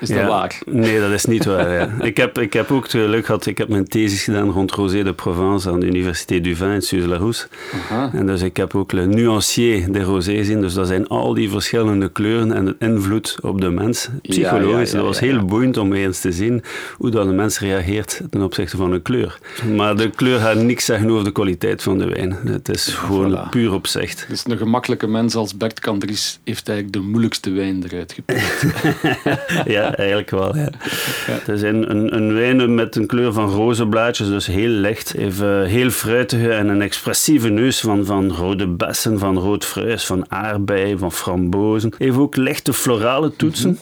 Is 0.00 0.08
dat 0.08 0.26
waar? 0.26 0.58
Nee, 0.66 1.00
dat 1.00 1.10
is 1.10 1.24
niet 1.24 1.44
waar. 1.44 1.72
Ja. 1.72 1.90
Ik, 2.00 2.16
heb, 2.16 2.38
ik 2.38 2.52
heb 2.52 2.70
ook 2.70 2.82
het 2.82 2.90
geluk 2.90 3.26
gehad, 3.26 3.46
ik 3.46 3.58
heb 3.58 3.68
mijn 3.68 3.88
thesis 3.88 4.22
gedaan 4.22 4.50
rond 4.50 4.72
Rosé 4.72 5.02
de 5.02 5.14
Provence 5.14 5.70
aan 5.70 5.80
de 5.80 5.86
Université 5.86 6.40
du 6.40 6.54
Vin 6.54 6.70
in 6.70 6.82
Suze-la-Rousse. 6.82 7.48
Aha. 7.72 8.10
En 8.12 8.26
dus 8.26 8.42
ik 8.42 8.56
heb 8.56 8.74
ook 8.74 8.92
le 8.92 9.06
nuancier 9.06 9.92
de 9.92 10.02
rosé 10.02 10.32
gezien. 10.32 10.60
Dus 10.60 10.74
dat 10.74 10.86
zijn 10.86 11.08
al 11.08 11.34
die 11.34 11.50
verschillende 11.50 12.08
kleuren 12.12 12.52
en 12.52 12.64
de 12.64 12.76
invloed 12.78 13.36
op 13.40 13.60
de 13.60 13.70
mens. 13.70 14.08
Psychologisch. 14.22 14.90
ja, 14.90 14.96
ja, 14.96 15.02
dat 15.02 15.04
was 15.04 15.20
heel 15.20 15.34
ja. 15.34 15.44
boeiend 15.44 15.76
om 15.76 15.92
eens 15.92 16.20
te 16.20 16.32
zien 16.32 16.62
hoe 16.96 17.10
dat 17.10 17.26
een 17.26 17.34
mens 17.34 17.58
reageert 17.60 18.20
ten 18.30 18.42
opzichte 18.42 18.76
van 18.76 18.92
een 18.92 19.02
kleur. 19.02 19.38
Maar 19.76 19.96
de 19.96 20.10
kleur 20.10 20.38
gaat 20.38 20.56
niks 20.56 20.84
zeggen 20.84 21.10
over 21.10 21.24
de 21.24 21.32
kwaliteit 21.32 21.82
van 21.82 21.98
de 21.98 22.04
wijn. 22.04 22.36
Het 22.44 22.68
is 22.68 22.86
gewoon 22.86 23.46
Voilà. 23.46 23.48
puur 23.50 23.72
opzicht. 23.72 24.26
Dus 24.28 24.42
een 24.46 24.58
gemakkelijke 24.58 25.06
mens 25.06 25.34
als 25.34 25.56
Bert 25.56 25.80
Kandries 25.80 26.38
heeft 26.44 26.68
eigenlijk 26.68 26.87
de 26.90 27.00
moeilijkste 27.00 27.50
wijn 27.50 27.84
eruit 27.88 28.12
gepikt. 28.12 28.66
ja, 29.76 29.94
eigenlijk 29.94 30.30
wel. 30.30 30.56
Ja. 30.56 30.68
Het 31.30 31.48
is 31.48 31.62
een, 31.62 31.90
een, 31.90 32.14
een 32.16 32.34
wijn 32.34 32.74
met 32.74 32.96
een 32.96 33.06
kleur 33.06 33.32
van 33.32 33.50
roze 33.50 33.86
blaadjes, 33.86 34.28
dus 34.28 34.46
heel 34.46 34.68
licht. 34.68 35.12
Heeft 35.12 35.40
eh, 35.40 35.62
heel 35.62 35.90
fruitige 35.90 36.52
en 36.52 36.68
een 36.68 36.82
expressieve 36.82 37.48
neus 37.48 37.80
van, 37.80 38.04
van 38.04 38.32
rode 38.32 38.66
bessen, 38.66 39.18
van 39.18 39.38
rood 39.38 39.64
fruis, 39.64 40.06
van 40.06 40.24
aardbei, 40.30 40.98
van 40.98 41.12
frambozen. 41.12 41.92
Heeft 41.98 42.16
ook 42.16 42.36
lichte 42.36 42.72
florale 42.72 43.32
toetsen. 43.36 43.78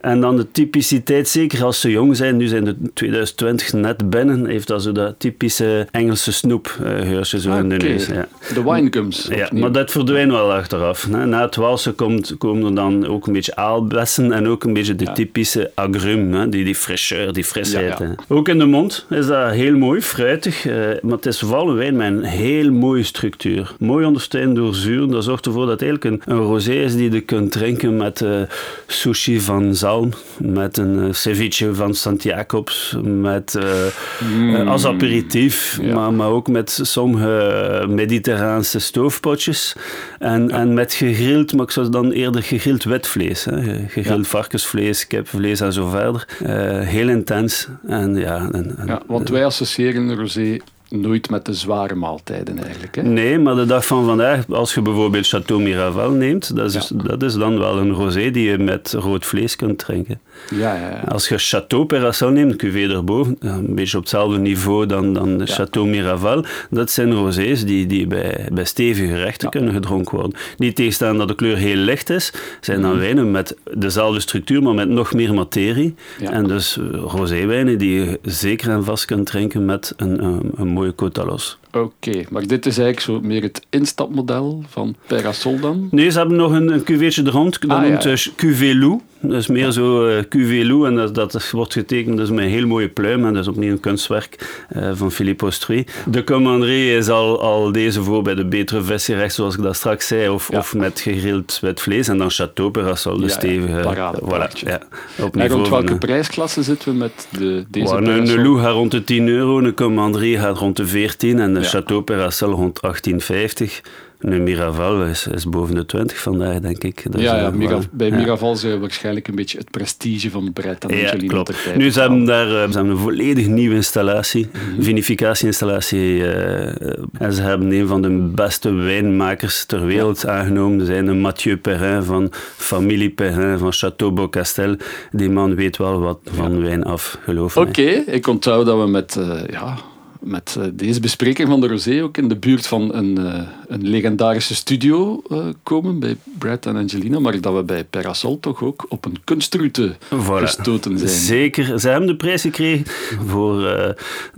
En 0.00 0.20
dan 0.20 0.36
de 0.36 0.50
typiciteit, 0.52 1.28
zeker 1.28 1.64
als 1.64 1.80
ze 1.80 1.90
jong 1.90 2.16
zijn, 2.16 2.36
nu 2.36 2.46
zijn 2.46 2.64
de 2.64 2.76
2020 2.94 3.72
net 3.72 4.10
binnen, 4.10 4.46
heeft 4.46 4.66
dat 4.66 4.82
zo 4.82 4.92
dat 4.92 5.14
typische 5.18 5.86
Engelse 5.90 6.32
snoepgeurtje 6.32 7.40
zo 7.40 7.56
in 7.56 7.68
de 7.68 7.76
neus. 7.76 8.06
Ja. 8.06 8.28
De 8.54 8.62
winegums. 8.62 9.28
Ja, 9.30 9.48
maar 9.52 9.72
dat 9.72 9.90
verdwijnt 9.90 10.30
wel 10.30 10.52
achteraf. 10.52 11.06
hè. 11.10 11.26
Na 11.26 11.42
het 11.42 11.56
walsen 11.56 11.94
komt, 11.94 12.34
komen 12.48 12.64
er 12.68 12.74
dan 12.74 13.06
ook 13.06 13.26
een 13.26 13.32
beetje 13.32 13.56
aalbessen 13.56 14.32
en 14.32 14.48
ook 14.48 14.64
een 14.64 14.72
beetje 14.72 14.94
de 14.94 15.12
typische 15.12 15.70
agrum, 15.74 16.32
hè, 16.34 16.48
die, 16.48 16.64
die 16.64 16.76
fraîcheur, 16.76 17.30
die 17.32 17.44
frisheid. 17.44 18.00
Ook 18.28 18.48
in 18.48 18.58
de 18.58 18.66
mond 18.66 19.06
is 19.10 19.26
dat 19.26 19.50
heel 19.50 19.76
mooi, 19.76 20.00
fruitig, 20.02 20.66
eh, 20.66 20.74
maar 21.02 21.16
het 21.16 21.26
is 21.26 21.38
vooral 21.38 21.74
wijn 21.74 21.96
met 21.96 22.06
een 22.06 22.22
heel 22.22 22.70
mooie 22.72 23.02
structuur. 23.02 23.72
Mooi 23.78 24.06
ondersteund 24.06 24.56
door 24.56 24.74
zuur, 24.74 25.08
dat 25.08 25.24
zorgt 25.24 25.46
ervoor 25.46 25.66
dat 25.66 25.80
het 25.80 25.82
eigenlijk 25.90 26.26
een, 26.26 26.34
een 26.34 26.42
rosé 26.42 26.72
is 26.72 26.96
die 26.96 27.12
je 27.12 27.20
kunt 27.20 27.52
drinken 27.52 27.96
met 27.96 28.20
eh, 28.20 28.40
sushi 28.86 29.40
van 29.40 29.74
zalm, 29.74 30.10
met 30.38 30.76
een 30.76 30.98
eh, 30.98 31.12
ceviche 31.12 31.74
van 31.74 31.94
Santiago's, 31.94 32.96
met 33.02 33.54
eh, 33.54 34.68
als 34.68 34.86
aperitief, 34.86 35.78
Ja. 35.82 35.94
maar, 35.94 36.12
maar 36.12 36.28
ook 36.28 36.48
met 36.48 36.80
sommige 36.82 37.84
mediterraanse 37.88 38.78
stoofpotjes. 38.78 39.76
En, 40.18 40.50
en 40.50 40.74
met 40.74 40.94
gegrild, 40.94 41.52
maar 41.52 41.64
ik 41.64 41.70
zou 41.70 41.88
dan 41.90 42.10
eerder 42.10 42.27
gegrild 42.36 42.84
wit 42.84 43.06
vlees. 43.06 43.44
Hè. 43.44 43.62
Gegrild 43.88 44.24
Ja. 44.24 44.30
varkensvlees, 44.30 45.06
kipvlees 45.06 45.60
en 45.60 45.72
zo 45.72 45.88
verder. 45.88 46.26
Eh, 46.44 46.80
heel 46.80 47.08
intens. 47.08 47.68
En, 47.86 48.14
ja, 48.14 48.48
en, 48.52 48.76
en- 48.78 48.86
Ja, 48.86 49.02
want 49.06 49.28
wij 49.28 49.44
associëren 49.44 50.14
rosé 50.16 50.56
nooit 50.88 51.30
met 51.30 51.44
de 51.44 51.52
zware 51.52 51.94
maaltijden 51.94 52.58
eigenlijk. 52.64 52.94
Hè? 52.94 53.02
Nee, 53.02 53.38
maar 53.38 53.54
de 53.54 53.66
dag 53.66 53.86
van 53.86 54.04
vandaag, 54.04 54.50
als 54.50 54.74
je 54.74 54.82
bijvoorbeeld 54.82 55.26
Chateau 55.26 55.62
Miraval 55.62 56.10
neemt, 56.10 56.56
dat 56.56 56.74
is, 56.74 56.90
dat 56.94 57.22
is 57.22 57.34
dan 57.34 57.58
wel 57.58 57.78
een 57.78 57.92
rosé 57.92 58.30
die 58.30 58.50
je 58.50 58.58
met 58.58 58.92
rood 58.92 59.26
vlees 59.26 59.56
kunt 59.56 59.78
drinken. 59.78 60.20
Ja, 60.50 60.74
ja, 60.74 60.88
ja. 60.90 61.02
Als 61.08 61.28
je 61.28 61.38
Chateau 61.38 61.84
Perasol 61.84 62.30
neemt, 62.30 62.56
cuvée 62.56 62.88
erboven, 62.88 63.36
een 63.38 63.74
beetje 63.74 63.96
op 63.96 64.02
hetzelfde 64.02 64.38
niveau 64.38 64.86
dan, 64.86 65.12
dan 65.12 65.38
de 65.38 65.46
Chateau 65.46 65.88
Miraval, 65.88 66.44
dat 66.70 66.90
zijn 66.90 67.14
rosés 67.14 67.64
die, 67.64 67.86
die 67.86 68.06
bij, 68.06 68.48
bij 68.52 68.64
stevige 68.64 69.06
gerechten 69.12 69.50
kunnen 69.50 69.72
gedronken 69.72 70.18
worden. 70.18 70.38
Niet 70.56 70.76
tegenstaan 70.76 71.18
dat 71.18 71.28
de 71.28 71.34
kleur 71.34 71.56
heel 71.56 71.76
licht 71.76 72.10
is, 72.10 72.32
zijn 72.60 72.82
dan 72.82 72.98
wijnen 72.98 73.30
met 73.30 73.56
dezelfde 73.74 74.20
structuur, 74.20 74.62
maar 74.62 74.74
met 74.74 74.88
nog 74.88 75.14
meer 75.14 75.34
materie. 75.34 75.94
En 76.20 76.46
dus 76.46 76.78
eh, 76.78 76.84
roséwijnen 76.90 77.78
die 77.78 78.00
je 78.00 78.18
zeker 78.22 78.70
en 78.70 78.84
vast 78.84 79.04
kunt 79.04 79.26
drinken 79.26 79.64
met 79.64 79.92
een, 79.96 80.24
een, 80.24 80.52
een 80.56 80.68
mooie 80.78 80.92
Cotalos. 80.92 81.58
Oké, 81.82 82.22
maar 82.30 82.46
dit 82.46 82.66
is 82.66 82.78
eigenlijk 82.78 83.00
zo 83.22 83.28
meer 83.28 83.42
het 83.42 83.66
instapmodel 83.70 84.62
van 84.68 84.96
Perasol 85.06 85.60
dan? 85.60 85.88
Nee, 85.90 86.10
ze 86.10 86.18
hebben 86.18 86.36
nog 86.36 86.52
een, 86.52 86.72
een 86.72 86.82
cuveetje 86.82 87.22
er 87.24 87.30
rond. 87.30 87.60
Dat 87.60 87.70
Ah, 87.70 87.82
noemt 87.82 88.02
ja. 88.02 88.10
dus 88.10 88.32
Cuvée 88.36 88.74
Loup. 88.76 89.00
Dat 89.20 89.32
is 89.40 89.46
meer 89.46 89.70
zo 89.70 90.08
uh, 90.08 90.22
Cuvée 90.28 90.64
Loup. 90.66 90.84
En 90.84 90.94
dat, 90.94 91.14
dat 91.14 91.50
wordt 91.50 91.72
getekend 91.72 92.16
dus 92.16 92.30
met 92.30 92.38
een 92.44 92.50
heel 92.50 92.66
mooie 92.66 92.88
pluim. 92.88 93.26
En 93.26 93.32
dat 93.32 93.42
is 93.42 93.48
opnieuw 93.48 93.70
een 93.72 93.80
kunstwerk 93.80 94.62
uh, 94.76 94.90
van 94.94 95.12
Philippe 95.12 95.44
Ostrui. 95.46 95.84
De 96.06 96.24
Commanderie 96.24 96.96
is 96.96 97.08
al, 97.08 97.40
al 97.40 97.72
deze 97.72 98.02
voor 98.02 98.22
bij 98.22 98.34
de 98.34 98.44
betere 98.46 98.82
visgerecht, 98.82 99.34
zoals 99.34 99.56
ik 99.56 99.62
dat 99.62 99.76
straks 99.76 100.06
zei. 100.06 100.28
Of, 100.28 100.50
Ja. 100.52 100.58
of 100.58 100.74
met 100.74 101.00
gegrild 101.00 101.58
wit 101.60 101.80
vlees. 101.80 102.08
En 102.08 102.18
dan 102.18 102.30
Chateau 102.30 102.70
Perasol, 102.70 103.16
de 103.16 103.22
Ja, 103.22 103.28
stevige... 103.28 103.80
paradepaardje. 103.82 104.66
voilà, 104.66 104.68
ja, 105.16 105.24
op 105.24 105.36
En 105.36 105.48
rond 105.48 105.68
welke 105.68 105.92
uh, 105.92 105.98
prijsklasse 105.98 106.62
zitten 106.62 106.92
we 106.92 106.98
met 106.98 107.28
de, 107.30 107.64
deze 107.70 107.94
Well, 108.00 108.18
een, 108.18 108.42
Loup 108.42 108.58
gaat 108.58 108.72
rond 108.72 108.90
de 108.90 109.04
10 109.04 109.28
euro, 109.28 109.58
een 109.58 109.74
Commanderie 109.74 110.38
gaat 110.38 110.56
rond 110.56 110.76
de 110.76 110.86
14 110.86 111.38
en 111.38 111.54
de 111.54 111.62
Ja. 111.72 111.78
Chateau 111.78 112.02
Perasol 112.02 112.50
rond 112.52 112.80
18,50. 112.86 113.80
Een 114.18 114.42
Miraval 114.42 115.04
is, 115.04 115.26
is 115.26 115.44
boven 115.48 115.74
de 115.74 115.86
20 115.86 116.18
vandaag, 116.18 116.58
denk 116.60 116.84
ik. 116.84 117.02
Dus, 117.12 117.22
ja, 117.22 117.36
ja, 117.36 117.50
Mira- 117.50 117.82
voilà. 117.82 117.90
bij. 117.90 118.10
Miraval 118.10 118.56
zijn 118.56 118.72
we 118.72 118.78
waarschijnlijk 118.78 119.28
een 119.28 119.34
beetje 119.34 119.58
het 119.58 119.70
prestige 119.70 120.30
van 120.30 120.52
Brett 120.52 120.84
en 120.84 120.96
Ja, 120.96 121.14
klopt. 121.26 121.76
Nu, 121.76 121.90
ze 121.90 122.00
hebben 122.00 122.24
daar 122.24 122.46
eh, 122.46 122.52
ze 122.52 122.58
hebben 122.76 122.88
een 122.88 122.96
volledig 122.98 123.46
nieuwe 123.46 123.74
installatie, 123.74 124.48
vinificatie-installatie. 124.80 126.24
eh, 126.32 126.98
en 127.18 127.32
ze 127.32 127.42
hebben 127.42 127.72
een 127.72 127.86
van 127.86 128.02
de 128.02 128.08
beste 128.34 128.72
wijnmakers 128.72 129.64
ter 129.64 129.84
wereld 129.86 130.26
aangenomen. 130.26 130.80
Ze 130.80 130.86
zijn 130.86 131.06
een 131.06 131.20
Mathieu 131.20 131.56
Perrin 131.56 132.02
van 132.02 132.28
familie 132.56 133.10
Perrin 133.10 133.58
van 133.58 133.72
Château 133.74 134.12
Beaucastel. 134.14 134.76
Die 135.10 135.30
man 135.30 135.54
weet 135.54 135.76
wel 135.76 136.00
wat 136.00 136.18
van 136.24 136.62
wijn 136.62 136.84
af, 136.84 137.18
geloof 137.24 137.54
me. 137.54 137.60
Oké, 137.60 137.82
ik 138.06 138.26
onthoud 138.26 138.66
dat 138.66 138.78
we 138.80 138.86
met, 138.90 139.16
eh, 139.16 139.40
ja, 139.50 139.78
met 140.20 140.56
eh, 140.58 140.64
deze 140.72 141.00
bespreking 141.00 141.48
van 141.48 141.60
de 141.60 141.66
Rosé 141.66 142.02
ook 142.02 142.16
in 142.16 142.28
de 142.28 142.36
buurt 142.36 142.66
van 142.66 142.94
een, 142.94 143.18
eh, 143.18 143.42
een 143.68 143.88
legendarische 143.88 144.54
studio 144.54 145.22
eh, 145.30 145.46
komen 145.62 145.98
bij 145.98 146.16
Brad 146.38 146.66
en 146.66 146.76
Angelina, 146.76 147.18
maar 147.18 147.40
dat 147.40 147.54
we 147.54 147.62
bij 147.62 147.84
Perasol 147.84 148.40
toch 148.40 148.62
ook 148.62 148.86
op 148.88 149.04
een 149.04 149.16
kunstruute 149.24 149.96
Voilà. 150.14 150.42
gestoten 150.42 150.98
zijn. 150.98 151.10
Zeker. 151.10 151.80
Ze 151.80 151.88
hebben 151.88 152.08
de 152.08 152.16
prijs 152.16 152.42
gekregen 152.42 152.86
voor 153.26 153.62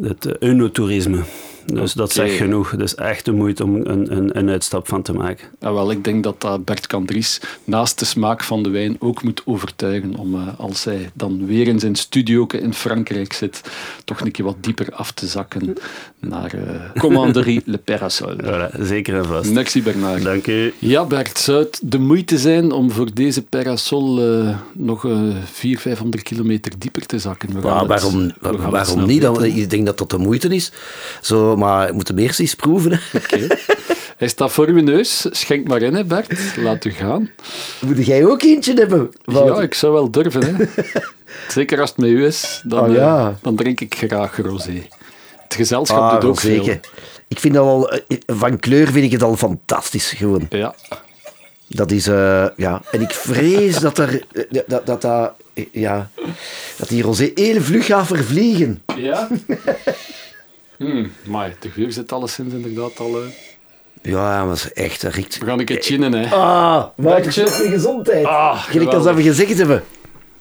het 0.03 0.27
uh, 0.27 0.33
Dus 1.75 1.93
dat 1.93 2.11
Oké. 2.11 2.15
zegt 2.15 2.37
genoeg. 2.37 2.71
Het 2.71 2.81
is 2.81 2.95
echt 2.95 3.25
de 3.25 3.33
moeite 3.33 3.65
om 3.65 3.75
een, 3.77 4.17
een, 4.17 4.39
een 4.39 4.49
uitstap 4.49 4.89
van 4.89 5.03
te 5.03 5.13
maken. 5.13 5.49
Ja, 5.61 5.73
wel, 5.73 5.91
ik 5.91 6.05
denk 6.05 6.23
dat 6.25 6.41
dat 6.41 6.65
Bert 6.65 6.87
Candries 6.87 7.41
naast 7.65 7.99
de 7.99 8.05
smaak 8.05 8.43
van 8.43 8.63
de 8.63 8.71
wijn 8.71 8.97
ook 8.99 9.23
moet 9.23 9.43
overtuigen 9.45 10.15
om, 10.15 10.35
eh, 10.35 10.59
als 10.59 10.85
hij 10.85 11.11
dan 11.15 11.47
weer 11.47 11.69
in 11.69 11.79
zijn 11.79 11.95
studio 11.95 12.47
in 12.47 12.75
Frankrijk 12.75 13.33
zit, 13.33 13.61
toch 14.05 14.21
een 14.21 14.31
keer 14.31 14.45
wat 14.45 14.57
dieper 14.61 14.93
af 14.93 15.13
te 15.13 15.27
zakken 15.27 15.75
naar 16.21 16.53
eh 16.55 17.01
Commanderie 17.01 17.63
Le 17.65 17.79
Perasol. 17.79 18.35
Voilà, 18.45 18.81
zeker 18.81 19.15
en 19.15 19.25
vast. 19.25 19.53
Merci 19.53 19.83
Bernard. 19.83 20.23
Dank 20.23 20.47
u. 20.47 20.73
Ja, 20.79 21.05
Bert, 21.05 21.39
zou 21.39 21.59
het 21.59 21.81
de 21.83 21.99
moeite 21.99 22.39
zijn 22.39 22.73
om 22.73 22.91
voor 22.91 23.09
deze 23.15 23.43
Perasol 23.43 24.21
eh, 24.23 24.57
nog 24.73 25.05
eh 25.05 25.11
400, 25.45 25.81
500 25.83 26.23
kilometer 26.23 26.73
dieper 26.79 27.07
te 27.07 27.19
zakken? 27.19 27.49
We 27.55 27.61
gaan 27.61 27.71
Ja, 27.71 27.79
het- 27.79 27.89
waarom 27.89 28.33
we 28.41 28.71
waarom 28.71 29.07
niet? 29.07 29.23
Dan, 29.23 29.45
ik 29.45 29.71
denk 29.71 29.87
dat 29.87 29.99
dat 29.99 30.11
de 30.11 30.19
moeite 30.19 30.49
is. 30.49 30.73
Zo, 31.21 31.57
maar 31.57 31.87
we 31.89 31.93
moeten 31.95 32.19
eerst 32.19 32.41
eens 32.41 32.55
proeven. 32.55 33.01
Oké. 33.15 33.47
Hij 34.17 34.29
staat 34.29 34.53
voor 34.53 34.67
uw 34.69 34.83
neus. 34.83 35.27
Schenk 35.31 35.69
maar 35.69 35.83
in, 35.83 35.95
hè 35.95 36.05
Bert. 36.05 36.57
Laat 36.57 36.85
u 36.85 36.91
gaan. 36.91 37.31
Moet 37.87 38.07
jij 38.07 38.27
ook 38.27 38.43
eentje 38.43 38.75
hebben? 38.75 39.11
Wouter? 39.25 39.55
Ja, 39.57 39.63
ik 39.63 39.75
zou 39.75 39.93
wel 39.93 40.11
durven. 40.11 40.43
Hè. 40.57 40.65
Zeker 41.49 41.81
als 41.81 41.89
het 41.91 41.99
met 41.99 42.09
u 42.09 42.25
is, 42.27 42.63
dan, 42.67 42.89
Oh, 42.89 42.95
ja. 42.95 43.19
eh, 43.29 43.35
dan 43.43 43.57
drink 43.57 43.81
ik 43.81 43.95
graag 43.95 44.37
rosé. 44.37 44.83
Het 45.51 45.59
gezelschap 45.59 45.99
Ah, 45.99 46.21
doet 46.21 46.31
ook 46.31 46.41
veel. 46.41 46.65
zeker. 46.65 46.81
Ik 47.29 47.39
vind 47.39 47.55
dat 47.55 47.65
al, 47.67 47.91
eh, 47.91 47.99
van 48.27 48.59
kleur 48.59 48.87
vind 48.89 49.05
ik 49.05 49.11
het 49.13 49.23
al 49.23 49.37
fantastisch 49.37 50.11
gewoon. 50.11 50.47
Ja. 50.51 50.75
Dat 51.69 51.91
is, 51.91 52.07
eh, 52.07 52.47
ja. 52.57 52.83
En 52.91 53.01
ik 53.01 53.11
vrees 53.11 53.79
dat 53.79 53.99
er, 53.99 54.23
eh, 54.33 54.61
dat, 54.67 54.87
dat, 54.87 55.01
dat, 55.03 55.33
ja, 55.73 56.11
dat 56.79 56.89
die 56.89 57.03
rosé 57.03 57.31
heel 57.35 57.61
vlug 57.61 57.87
gaat 57.87 58.07
vervliegen. 58.07 58.83
Ja? 58.97 59.29
hmm, 60.79 61.13
maar 61.27 61.55
de 61.61 61.71
geur 61.71 61.93
zit 61.93 62.13
alleszins 62.13 62.53
inderdaad 62.55 62.99
al... 63.01 63.19
Ja, 64.03 64.39
maar 64.39 64.47
dat 64.49 64.57
is 64.57 64.73
echt, 64.73 65.01
dat 65.03 65.13
riekt... 65.15 65.39
We 65.39 65.47
gaan 65.47 65.59
een 65.59 65.65
keer 65.65 65.83
chinnen, 65.83 66.13
hè. 66.13 66.35
Ah, 66.35 66.85
Bertje. 66.97 67.41
Wouter, 67.43 67.49
voor 67.49 67.67
gezondheid. 67.67 68.25
Ah, 68.27 68.63
Gelijk 68.63 68.93
als 68.93 69.05
dat 69.05 69.15
we 69.15 69.23
gezegd 69.23 69.59
hebben. 69.59 69.83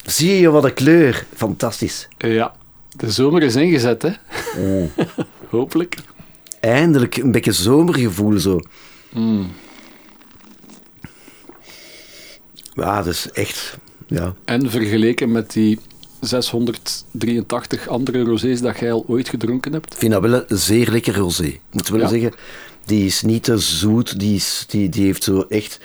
Zie 0.06 0.40
je 0.40 0.50
wat 0.50 0.64
een 0.64 0.74
kleur. 0.74 1.26
Fantastisch. 1.36 2.08
Ja, 2.18 2.54
de 3.00 3.12
zomer 3.12 3.44
is 3.44 3.56
ingezet, 3.56 4.02
hè. 4.02 4.12
Mm. 4.58 4.90
Hopelijk. 5.50 5.96
Eindelijk 6.60 7.16
een 7.16 7.32
beetje 7.32 7.52
zomergevoel 7.52 8.40
zo. 8.40 8.60
Hmm. 9.10 9.52
Ja, 12.74 12.96
dat 13.04 13.14
is 13.14 13.32
echt... 13.32 13.78
Ja. 14.08 14.34
En 14.46 14.70
vergeleken 14.70 15.32
met 15.32 15.52
die 15.54 15.80
683 16.22 17.88
andere 17.88 18.24
rosés 18.24 18.62
dat 18.62 18.80
jij 18.80 18.92
al 18.92 19.04
ooit 19.08 19.30
gedronken 19.30 19.74
hebt. 19.74 19.94
Ik 19.94 20.00
vind 20.00 20.12
dat 20.12 20.22
wel 20.22 20.44
een 20.48 20.58
zeer 20.58 20.90
lekker 20.92 21.16
rosé. 21.16 21.60
Moet 21.72 21.90
wel 21.90 22.00
Ja. 22.00 22.08
zeggen, 22.08 22.34
die 22.90 23.06
is 23.06 23.22
niet 23.22 23.44
te 23.44 23.58
zoet. 23.58 24.20
Die, 24.20 24.36
is, 24.36 24.66
die, 24.68 24.90
die 24.90 25.06
heeft 25.06 25.24
zo 25.24 25.46
echt 25.50 25.80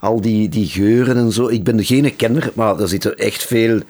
al 0.00 0.20
die, 0.20 0.48
die 0.48 0.66
geuren 0.66 1.16
en 1.16 1.32
zo. 1.32 1.48
Ik 1.48 1.64
ben 1.64 1.84
geen 1.84 2.16
kenner, 2.16 2.50
maar 2.54 2.80
er 2.80 2.88
zitten 2.88 3.16
echt 3.18 3.42
veel 3.44 3.80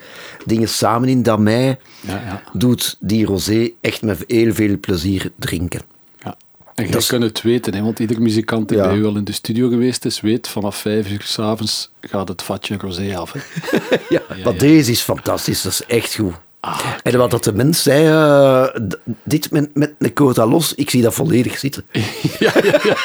dingen 0.47 0.69
samen 0.69 1.09
in 1.09 1.23
dat 1.23 1.39
mij 1.39 1.79
Ja, 2.01 2.13
ja. 2.15 2.43
doet 2.53 2.97
die 3.01 3.25
rosé 3.27 3.71
echt 3.81 4.03
met 4.03 4.25
heel 4.27 4.55
veel 4.55 4.79
plezier 4.81 5.31
drinken. 5.39 5.81
ja. 6.25 6.37
En 6.75 6.89
is- 6.89 7.07
kunt 7.07 7.23
het 7.23 7.43
weten, 7.43 7.75
hè, 7.75 7.83
want 7.83 7.99
ieder 7.99 8.23
muzikant 8.23 8.69
die 8.69 8.79
bij 8.79 8.97
u 8.97 9.05
al 9.05 9.17
in 9.17 9.25
de 9.25 9.33
studio 9.33 9.69
geweest 9.69 10.05
is, 10.05 10.21
weet 10.21 10.49
vanaf 10.49 10.77
vijf 10.77 11.11
uur 11.11 11.23
s'avonds 11.25 11.91
gaat 12.01 12.29
het 12.29 12.43
vatje 12.43 12.77
rosé 12.77 13.17
af. 13.17 13.35
Ja, 14.09 14.23
maar 14.45 14.59
deze 14.59 14.91
is 14.91 15.01
fantastisch. 15.01 15.63
Dat 15.63 15.73
is 15.73 15.85
echt 15.87 16.15
goed. 16.15 16.35
Ah, 16.61 16.79
En 17.03 17.19
wat 17.19 17.31
dat 17.31 17.45
de 17.45 17.53
mens 17.53 17.83
zei, 17.83 18.07
eh, 18.07 18.65
d- 18.89 18.99
dit 19.23 19.51
met, 19.51 19.71
met 19.75 19.95
een 19.99 20.13
quota 20.13 20.47
los, 20.47 20.75
ik 20.75 20.91
zie 20.91 21.03
dat 21.03 21.15
volledig 21.15 21.59
zitten. 21.59 21.85
ja, 22.39 22.53
ja, 22.63 22.81
ja. 22.83 22.97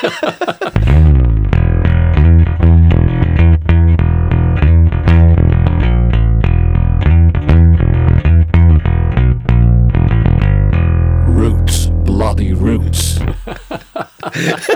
Roots, 11.35 11.89
bloody 12.03 12.53
roots. 12.53 13.17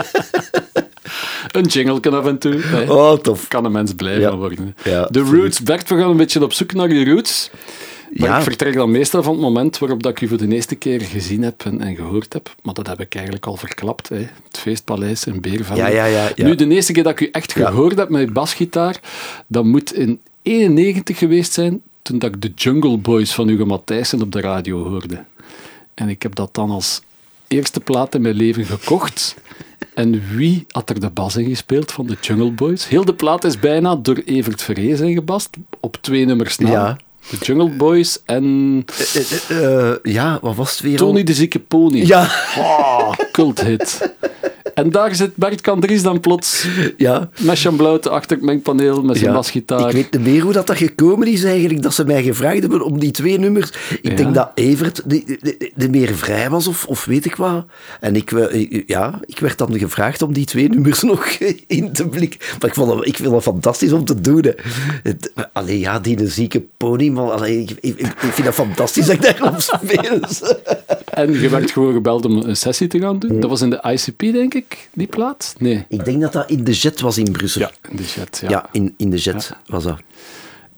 een 1.56 1.64
jingle 1.66 2.00
kan 2.00 2.14
af 2.14 2.26
en 2.26 2.38
toe. 2.38 2.60
hè. 2.62 2.92
Oh, 2.92 3.12
tof. 3.18 3.48
Kan 3.48 3.64
een 3.64 3.72
mens 3.72 3.94
blij 3.94 4.18
Ja. 4.20 4.28
van 4.30 4.38
worden. 4.38 4.76
Ja, 4.84 5.06
de 5.10 5.20
roots. 5.20 5.60
Bert, 5.60 5.88
we 5.88 5.96
gaan 5.98 6.10
een 6.10 6.16
beetje 6.16 6.42
op 6.42 6.52
zoek 6.52 6.72
naar 6.72 6.88
die 6.88 7.10
roots. 7.10 7.50
Maar 8.10 8.28
Ja. 8.28 8.36
ik 8.36 8.42
vertrek 8.42 8.74
dan 8.74 8.90
meestal 8.90 9.22
van 9.22 9.32
het 9.32 9.42
moment 9.42 9.78
waarop 9.78 10.02
dat 10.02 10.12
ik 10.12 10.20
u 10.20 10.28
voor 10.28 10.38
de 10.38 10.48
eerste 10.54 10.74
keer 10.74 11.00
gezien 11.00 11.42
heb 11.42 11.64
en, 11.64 11.80
en 11.80 11.94
gehoord 11.96 12.32
heb. 12.32 12.54
Maar 12.62 12.74
dat 12.74 12.86
heb 12.86 13.00
ik 13.00 13.14
eigenlijk 13.14 13.46
al 13.46 13.56
verklapt. 13.56 14.08
Hè. 14.08 14.16
Het 14.16 14.58
feestpaleis 14.58 15.24
in 15.24 15.40
Beervelde. 15.40 15.80
Ja, 15.92 16.04
ja. 16.04 16.28
Nu, 16.36 16.54
de 16.54 16.68
eerste 16.68 16.92
keer 16.92 17.02
dat 17.02 17.12
ik 17.12 17.20
u 17.20 17.28
echt 17.32 17.52
gehoord 17.52 17.96
heb 17.98 18.08
met 18.08 18.32
basgitaar, 18.32 19.00
dat 19.46 19.64
moet 19.64 19.94
in 19.94 20.20
91 20.42 21.18
geweest 21.18 21.52
zijn, 21.52 21.82
toen 22.02 22.18
dat 22.18 22.34
ik 22.34 22.42
de 22.42 22.52
Jungle 22.54 22.96
Boys 22.98 23.32
van 23.32 23.48
Hugo 23.48 23.64
Matthijssen 23.66 24.22
op 24.22 24.32
de 24.32 24.40
radio 24.40 24.88
hoorde. 24.88 25.24
En 25.94 26.08
ik 26.08 26.22
heb 26.22 26.34
dat 26.34 26.54
dan 26.54 26.70
als 26.70 27.00
eerste 27.48 27.80
plaat 27.80 28.14
in 28.14 28.22
mijn 28.22 28.34
leven 28.34 28.64
gekocht. 28.64 29.34
En 29.94 30.22
wie 30.36 30.64
had 30.68 30.90
er 30.90 31.00
de 31.00 31.10
bas 31.10 31.36
in 31.36 31.48
gespeeld 31.48 31.92
van 31.92 32.06
de 32.06 32.16
Jungle 32.20 32.50
Boys? 32.50 32.88
Heel 32.88 33.04
de 33.04 33.14
plaat 33.14 33.44
is 33.44 33.58
bijna 33.58 33.96
door 33.96 34.16
Evert 34.24 34.62
Verhees 34.62 35.00
ingebast, 35.00 35.50
op 35.80 35.96
twee 36.00 36.24
nummers 36.24 36.58
na. 36.58 36.70
Ja. 36.70 36.96
De 37.28 37.36
Jungle 37.40 37.68
Boys 37.76 38.18
en 38.24 38.84
Eh, 39.14 39.16
eh, 39.50 39.88
eh, 39.90 39.96
ja, 40.02 40.38
wat 40.42 40.56
was 40.56 40.70
het 40.70 40.80
weer? 40.80 40.96
Tony 40.96 41.22
de 41.22 41.34
Zieke 41.34 41.58
Pony. 41.58 42.06
Ja, 42.06 42.30
Oh, 42.58 43.12
culthit. 43.32 44.14
En 44.80 44.90
daar 44.90 45.14
zit 45.14 45.36
Bert 45.36 45.60
Kandries 45.60 46.02
dan 46.02 46.20
plots 46.20 46.66
ja. 46.96 47.28
met 47.40 47.58
Jean 47.60 47.76
Blouten 47.76 48.10
achter 48.10 48.36
het 48.36 48.46
mengpaneel 48.46 49.02
met 49.02 49.16
zijn 49.16 49.30
ja. 49.30 49.36
basgitaar. 49.36 49.88
Ik 49.88 49.94
weet 49.94 50.12
niet 50.12 50.22
meer 50.22 50.42
hoe 50.42 50.52
dat, 50.52 50.66
dat 50.66 50.76
gekomen 50.76 51.26
is 51.26 51.44
eigenlijk, 51.44 51.82
dat 51.82 51.94
ze 51.94 52.04
mij 52.04 52.22
gevraagd 52.22 52.60
hebben 52.60 52.82
om 52.82 52.98
die 52.98 53.10
twee 53.10 53.38
nummers. 53.38 53.70
Ik 54.02 54.10
Ja. 54.10 54.14
denk 54.14 54.34
dat 54.34 54.50
Evert 54.54 55.02
de, 55.06 55.38
de, 55.40 55.72
de 55.74 55.88
meer 55.88 56.14
vrij 56.14 56.50
was, 56.50 56.66
of, 56.66 56.86
of 56.86 57.04
weet 57.04 57.24
ik 57.24 57.34
wat. 57.36 57.64
En 58.00 58.16
ik, 58.16 58.32
eh, 58.32 58.80
ja, 58.86 59.20
ik 59.24 59.38
werd 59.38 59.58
dan 59.58 59.78
gevraagd 59.78 60.22
om 60.22 60.32
die 60.32 60.44
twee 60.44 60.68
nummers 60.68 61.02
nog 61.12 61.26
in 61.66 61.92
te 61.92 62.08
blikken. 62.08 62.40
Maar 62.60 62.68
ik 62.68 62.74
vond 62.74 62.90
dat, 62.90 63.06
ik 63.06 63.16
vind 63.16 63.30
dat 63.30 63.42
fantastisch 63.42 63.92
om 63.92 64.04
te 64.04 64.20
doen. 64.20 64.42
Hè. 64.44 64.52
Het, 65.02 65.32
allee, 65.52 65.78
ja, 65.78 65.98
die 65.98 66.28
zieke 66.28 66.64
pony, 66.76 67.08
man. 67.08 67.32
Allee, 67.32 67.60
ik, 67.60 67.70
ik, 67.80 67.98
ik 67.98 68.14
vind 68.18 68.44
dat 68.44 68.54
fantastisch 68.54 69.06
dat 69.06 69.14
ik 69.14 69.22
daarop 69.22 69.60
speel. 69.60 70.20
En 71.20 71.40
je 71.40 71.48
werd 71.48 71.70
gewoon 71.70 71.92
gebeld 71.92 72.24
om 72.24 72.36
een 72.36 72.56
sessie 72.56 72.86
te 72.86 72.98
gaan 72.98 73.18
doen. 73.18 73.40
Dat 73.40 73.50
was 73.50 73.60
in 73.60 73.70
de 73.70 73.82
ICP, 73.82 74.18
denk 74.18 74.54
ik, 74.54 74.88
die 74.92 75.06
plaats? 75.06 75.54
Nee. 75.58 75.84
Ik 75.88 76.04
denk 76.04 76.20
dat 76.20 76.32
dat 76.32 76.50
in 76.50 76.64
de 76.64 76.72
Jet 76.72 77.00
was 77.00 77.18
in 77.18 77.32
Brussel. 77.32 77.60
Ja, 77.60 77.70
in 77.90 77.96
de 77.96 78.04
chat, 78.04 78.38
ja. 78.42 78.48
Ja, 78.48 78.68
in, 78.72 78.94
in 78.96 79.10
de 79.10 79.16
Jet 79.16 79.56
was 79.66 79.84
dat. 79.84 79.98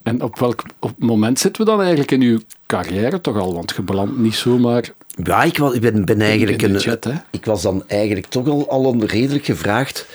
En 0.02 0.22
op 0.22 0.38
welk 0.38 0.62
op 0.78 0.92
moment 0.98 1.38
zitten 1.38 1.64
we 1.64 1.70
dan 1.70 1.80
eigenlijk 1.80 2.10
in 2.10 2.20
uw 2.20 2.40
carrière 2.66 3.20
toch 3.20 3.36
al? 3.38 3.54
Want 3.54 3.72
je 3.76 3.82
belandt 3.82 4.18
niet 4.18 4.34
zomaar... 4.34 4.92
Ja, 5.24 5.42
ik, 5.42 5.58
was, 5.58 5.74
ik 5.74 5.80
ben, 5.80 6.04
ben 6.04 6.20
eigenlijk 6.20 6.62
een. 6.62 6.78
chat, 6.78 7.08
ik 7.30 7.44
was 7.44 7.62
dan 7.62 7.84
eigenlijk 7.86 8.26
toch 8.26 8.48
al, 8.48 8.70
al 8.70 8.92
een 8.92 9.06
redelijk 9.06 9.44
gevraagd 9.44 10.06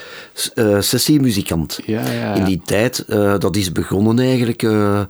eh, 0.54 0.82
sessiemuzikant. 0.82 1.80
Ja, 1.86 2.02
ja, 2.02 2.12
ja. 2.12 2.34
In 2.34 2.44
die 2.44 2.62
tijd, 2.66 3.06
eh, 3.06 3.40
dat 3.40 3.56
is 3.56 3.72
begonnen 3.72 4.20
eigenlijk 4.20 4.63
eh, 4.63 5.02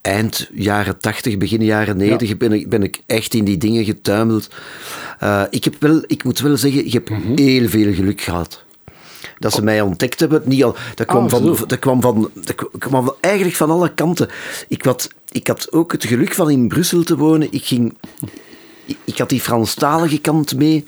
eind 0.00 0.48
jaren 0.54 0.98
80, 0.98 1.38
begin 1.38 1.64
jaren 1.64 1.96
90, 1.96 2.36
ben, 2.36 2.52
ik, 2.52 2.68
ben 2.68 2.82
ik 2.82 3.00
echt 3.06 3.34
in 3.34 3.44
die 3.44 3.58
dingen 3.58 3.84
getuimeld. 3.84 4.48
Eh, 5.18 5.42
ik, 5.50 5.64
heb 5.64 5.74
wel, 5.78 6.02
ik 6.06 6.24
moet 6.24 6.40
wel 6.40 6.56
zeggen, 6.56 6.86
ik 6.86 6.92
heb 6.92 7.08
Mhm. 7.10 7.36
heel 7.38 7.68
veel 7.68 7.92
geluk 7.94 8.20
gehad. 8.20 8.62
Dat 9.38 9.52
ze 9.52 9.62
mij 9.62 9.80
ontdekt 9.80 10.20
hebben. 10.20 10.42
Niet 10.44 10.64
al, 10.64 10.76
dat, 10.94 11.06
kwam 11.06 11.24
Ah, 11.24 11.30
van, 11.30 11.56
dat, 11.66 11.78
kwam 11.78 12.00
van, 12.00 12.30
dat 12.34 12.54
kwam 12.78 13.04
van- 13.04 13.14
eigenlijk 13.20 13.56
van 13.56 13.70
alle 13.70 13.94
kanten. 13.94 14.28
Ik 14.68 14.82
had, 14.84 15.08
ik 15.30 15.46
had 15.46 15.72
ook 15.72 15.92
het 15.92 16.04
geluk 16.04 16.32
van 16.34 16.50
in 16.50 16.68
Brussel 16.68 17.02
te 17.02 17.16
wonen. 17.16 17.48
Ik 17.50 17.64
ging 17.64 17.96
ik- 19.04 19.18
had 19.18 19.28
die 19.28 19.40
Franstalige 19.40 20.18
kant 20.18 20.56
mee 20.56 20.86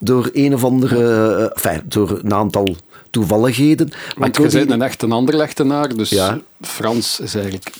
door 0.00 0.30
een 0.32 0.54
of 0.54 0.64
andere, 0.64 0.96
eh, 1.36 1.50
enfin, 1.64 1.82
door 1.88 2.20
een 2.22 2.34
aantal 2.34 2.76
toevalligheden. 3.10 3.88
Maar 3.88 3.98
Want 4.16 4.36
je 4.36 4.42
bent 4.42 4.52
die- 4.52 4.72
een 4.76 4.82
echte 4.82 5.06
Anderlechtenaar, 5.06 5.96
dus 5.96 6.10
Ja. 6.10 6.40
Frans 6.60 7.20
is 7.20 7.34
eigenlijk 7.34 7.70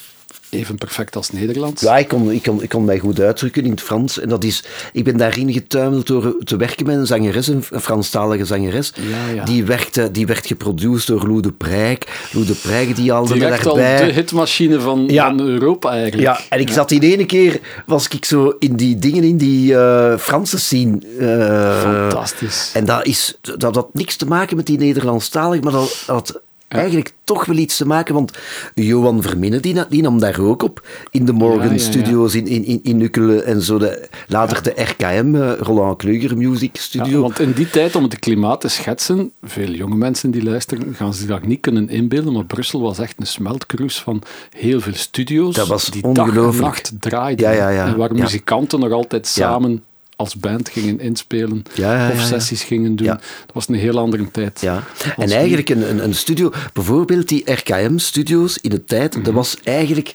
even 0.52 0.76
perfect 0.78 1.16
als 1.16 1.30
Nederlands. 1.30 1.82
Ja, 1.82 1.96
ik 1.98 2.08
kon, 2.08 2.30
ik, 2.30 2.42
kon, 2.42 2.62
ik 2.62 2.68
kon 2.68 2.84
mij 2.84 2.98
goed 2.98 3.20
uitdrukken 3.20 3.64
in 3.64 3.70
het 3.70 3.80
Frans. 3.80 4.20
En 4.20 4.28
dat 4.28 4.44
is, 4.44 4.64
ik 4.92 5.04
ben 5.04 5.16
daarin 5.16 5.52
getuimeld 5.52 6.06
door 6.06 6.36
te 6.44 6.56
werken 6.56 6.86
met 6.86 6.96
een 6.96 7.06
zangeres, 7.06 7.46
een 7.46 7.62
Franstalige 7.62 8.44
zangeres. 8.44 8.92
Ja, 8.96 9.34
ja. 9.34 9.44
Die, 9.44 9.64
werkte, 9.64 10.10
die 10.10 10.26
werd 10.26 10.46
geproduceerd 10.46 11.06
door 11.06 11.26
Lou 11.28 11.40
de 11.40 11.52
Prijk. 11.52 12.28
Lou 12.32 12.46
de 12.46 12.54
Prijk 12.54 12.96
die 12.96 13.12
me 13.12 13.26
Direct 13.26 13.66
al 13.66 13.74
de 13.74 14.10
hitmachine 14.14 14.80
van, 14.80 15.04
Ja. 15.08 15.24
van 15.26 15.40
Europa 15.40 15.90
eigenlijk. 15.90 16.22
Ja, 16.22 16.40
en 16.48 16.60
ik 16.60 16.70
zat 16.70 16.90
in 16.90 17.00
ene 17.02 17.26
keer, 17.26 17.60
was 17.86 18.08
ik 18.08 18.24
zo 18.24 18.54
in 18.58 18.76
die 18.76 18.98
dingen, 18.98 19.22
in 19.22 19.36
die 19.36 19.76
eh, 19.76 20.18
Franse 20.18 20.58
scene. 20.58 20.98
eh, 21.18 21.80
Fantastisch. 21.80 22.70
En 22.74 22.84
dat, 22.84 23.06
is, 23.06 23.38
dat 23.58 23.74
had 23.74 23.94
niks 23.94 24.16
te 24.16 24.26
maken 24.26 24.56
met 24.56 24.66
die 24.66 24.78
Nederlandstalig, 24.78 25.60
maar 25.60 25.72
dat 25.72 26.02
had 26.06 26.40
eigenlijk 26.72 27.12
toch 27.24 27.44
wel 27.44 27.56
iets 27.56 27.76
te 27.76 27.86
maken, 27.86 28.14
want 28.14 28.38
Johan 28.74 29.22
Verminne, 29.22 29.60
die, 29.60 29.88
die 29.88 30.02
nam 30.02 30.18
daar 30.20 30.40
ook 30.40 30.62
op, 30.62 30.86
in 31.10 31.24
de 31.24 31.32
Morgan 31.32 31.58
Ja, 31.58 31.64
ja, 31.64 31.72
ja. 31.72 31.78
Studios 31.78 32.34
in, 32.34 32.46
in, 32.46 32.64
in, 32.64 32.80
in 32.82 33.42
en 33.42 33.62
zo. 33.62 33.78
De, 33.78 34.08
later 34.28 34.62
de 34.62 34.82
RKM, 34.82 35.34
eh, 35.34 35.52
Roland 35.58 35.96
Kleuger 35.96 36.36
Music 36.36 36.76
Studio. 36.76 37.20
want 37.20 37.40
in 37.40 37.52
die 37.52 37.70
tijd, 37.70 37.96
om 37.96 38.02
het 38.02 38.18
klimaat 38.18 38.60
te 38.60 38.68
schetsen, 38.68 39.32
veel 39.42 39.70
jonge 39.70 39.96
mensen 39.96 40.30
die 40.30 40.42
luisteren 40.42 40.94
gaan 40.94 41.14
zich 41.14 41.26
dat 41.26 41.46
niet 41.46 41.60
kunnen 41.60 41.88
inbeelden, 41.88 42.32
maar 42.32 42.44
Brussel 42.44 42.80
was 42.80 42.98
echt 42.98 43.14
een 43.18 43.26
smeltkroes 43.26 44.00
van 44.00 44.22
heel 44.56 44.80
veel 44.80 44.94
studio's 44.94 45.54
Dat 45.54 45.66
was 45.66 45.86
die 45.86 46.12
dag 46.12 46.36
en 46.36 46.60
nacht 46.60 46.92
draaiden. 47.00 47.76
En 47.76 47.96
waar 47.96 48.14
muzikanten 48.14 48.80
nog 48.80 48.92
altijd 48.92 49.26
samen 49.26 49.82
als 50.16 50.36
band 50.36 50.68
gingen 50.68 51.00
inspelen 51.00 51.62
Ja, 51.74 51.94
ja, 51.94 52.06
ja, 52.08 52.12
of 52.12 52.20
sessies 52.20 52.62
gingen 52.64 52.96
doen. 52.96 53.06
Dat 53.06 53.20
was 53.52 53.68
een 53.68 53.74
heel 53.74 53.98
andere 53.98 54.30
tijd. 54.30 54.60
Ja, 54.60 54.82
en 55.16 55.30
eigenlijk 55.30 55.68
een, 55.68 55.90
een, 55.90 56.04
een 56.04 56.14
studio, 56.14 56.52
bijvoorbeeld 56.72 57.28
die 57.28 57.52
RKM-studio's 57.52 58.58
in 58.60 58.70
de 58.70 58.84
tijd, 58.84 59.14
Mhm. 59.14 59.24
dat 59.24 59.34
was 59.34 59.56
eigenlijk, 59.64 60.14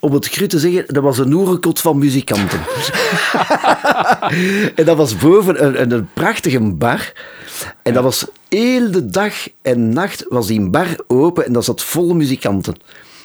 om 0.00 0.12
het 0.12 0.28
cru 0.28 0.46
te 0.46 0.58
zeggen, 0.58 0.84
dat 0.86 1.02
was 1.02 1.18
een 1.18 1.32
oerenkot 1.32 1.80
van 1.80 1.98
muzikanten. 1.98 2.60
en 4.74 4.84
dat 4.84 4.96
was 4.96 5.16
boven 5.16 5.64
een, 5.64 5.80
een, 5.82 5.90
een 5.90 6.08
prachtige 6.12 6.60
bar. 6.60 7.12
En 7.82 7.92
dat 7.92 8.02
was 8.02 8.26
heel 8.48 8.90
de 8.90 9.06
dag 9.06 9.34
en 9.62 9.88
nacht 9.92 10.24
was 10.28 10.46
die 10.46 10.70
bar 10.70 10.86
open 11.06 11.46
en 11.46 11.52
dat 11.52 11.64
zat 11.64 11.82
vol 11.82 12.14
muzikanten. 12.14 12.74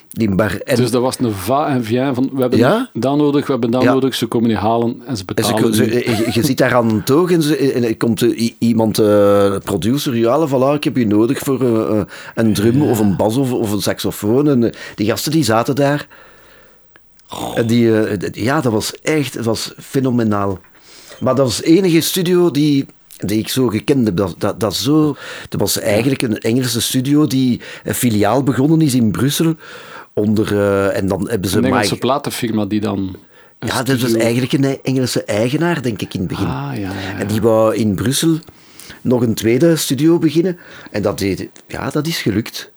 Die 0.10 0.36
bar. 0.36 0.56
En, 0.60 0.76
Dus 0.76 0.92
dat 0.92 1.02
was 1.02 1.20
een 1.20 1.32
va 1.32 1.68
en 1.68 1.84
vient 1.84 2.16
van, 2.16 2.30
we 2.34 2.42
hebben 2.42 2.60
Ja. 2.60 2.90
dat 2.94 3.18
nodig, 3.18 3.46
we 3.46 3.52
hebben 3.52 3.72
dat 3.72 3.82
Ja. 3.84 3.94
nodig, 3.94 4.16
ze 4.16 4.26
komen 4.26 4.50
niet 4.50 4.58
halen 4.58 4.88
en 4.90 5.00
ze 5.00 5.08
en 5.08 5.18
ze, 5.18 5.26
betalen 5.26 5.74
ze- 5.74 5.84
nu. 5.84 5.92
je, 5.94 6.28
je 6.34 6.44
zit 6.44 6.58
daar 6.58 6.76
aan 6.76 6.90
een 6.90 7.04
toog 7.04 7.32
en, 7.32 7.42
ze, 7.42 7.58
en 7.58 7.84
er 7.84 7.98
komt 7.98 8.22
eh, 8.22 8.42
i- 8.42 8.56
iemand, 8.60 9.00
eh 9.00 9.56
producer, 9.64 10.16
ja, 10.16 10.48
voilà, 10.48 10.76
ik 10.76 10.84
heb 10.84 10.98
je 10.98 11.08
nodig 11.08 11.40
voor 11.40 11.62
eh, 11.62 12.00
eh, 12.00 12.06
een 12.36 12.54
drum 12.54 12.82
of 12.82 13.00
een 13.00 13.16
bas 13.16 13.36
of, 13.38 13.52
of 13.52 13.72
een 13.72 13.82
saxofoon. 13.82 14.48
En 14.50 14.64
eh, 14.64 14.72
die 14.96 15.08
gasten 15.08 15.32
die 15.32 15.44
zaten 15.44 15.76
daar. 15.76 16.08
En 17.56 17.68
die, 17.68 18.02
eh, 18.02 18.44
ja, 18.44 18.62
dat 18.62 18.72
was 18.72 18.94
echt 19.02 19.34
dat 19.34 19.46
was 19.46 19.74
fenomenaal. 19.80 20.60
Maar 21.20 21.36
dat 21.36 21.46
was 21.46 21.58
de 21.58 21.64
enige 21.64 22.02
studio 22.02 22.52
die, 22.52 22.86
die 23.18 23.40
ik 23.40 23.48
zo 23.50 23.68
gekend 23.68 24.06
heb. 24.06 24.16
Dat, 24.18 24.36
dat, 24.38 24.60
dat, 24.60 24.76
zo, 24.76 25.16
dat 25.50 25.60
was 25.60 25.80
eigenlijk 25.80 26.22
een 26.22 26.38
Engelse 26.38 26.82
studio 26.82 27.28
die 27.28 27.62
een 27.84 27.94
filiaal 27.94 28.44
begonnen 28.44 28.82
is 28.82 28.94
in 28.96 29.12
Brussel. 29.12 29.56
Onder, 30.18 30.58
eh, 30.58 30.98
en 30.98 31.08
dan 31.08 31.30
hebben 31.30 31.50
ze 31.50 31.58
Een 31.58 31.66
Engelse 31.66 31.94
Mike- 31.94 32.06
platenfirma 32.06 32.66
die 32.66 32.80
dan... 32.80 33.16
ja, 33.60 33.84
dat 33.84 34.00
was 34.00 34.14
eigenlijk 34.14 34.52
een 34.54 34.80
Engelse 34.84 35.24
eigenaar, 35.24 35.82
denk 35.82 36.02
ik, 36.02 36.14
in 36.14 36.20
het 36.20 36.30
begin. 36.30 36.48
Ah, 36.48 36.72
ja, 36.74 36.80
ja. 36.80 37.20
En 37.20 37.28
die 37.28 37.42
wou 37.42 37.76
in 37.76 37.96
Brussel 37.96 38.40
nog 39.02 39.22
een 39.22 39.34
tweede 39.34 39.76
studio 39.76 40.20
beginnen. 40.20 40.58
En 40.92 41.02
dat, 41.02 41.20
deed, 41.20 41.50
ja, 41.68 41.90
dat 41.90 42.08
is 42.08 42.22
gelukt. 42.22 42.72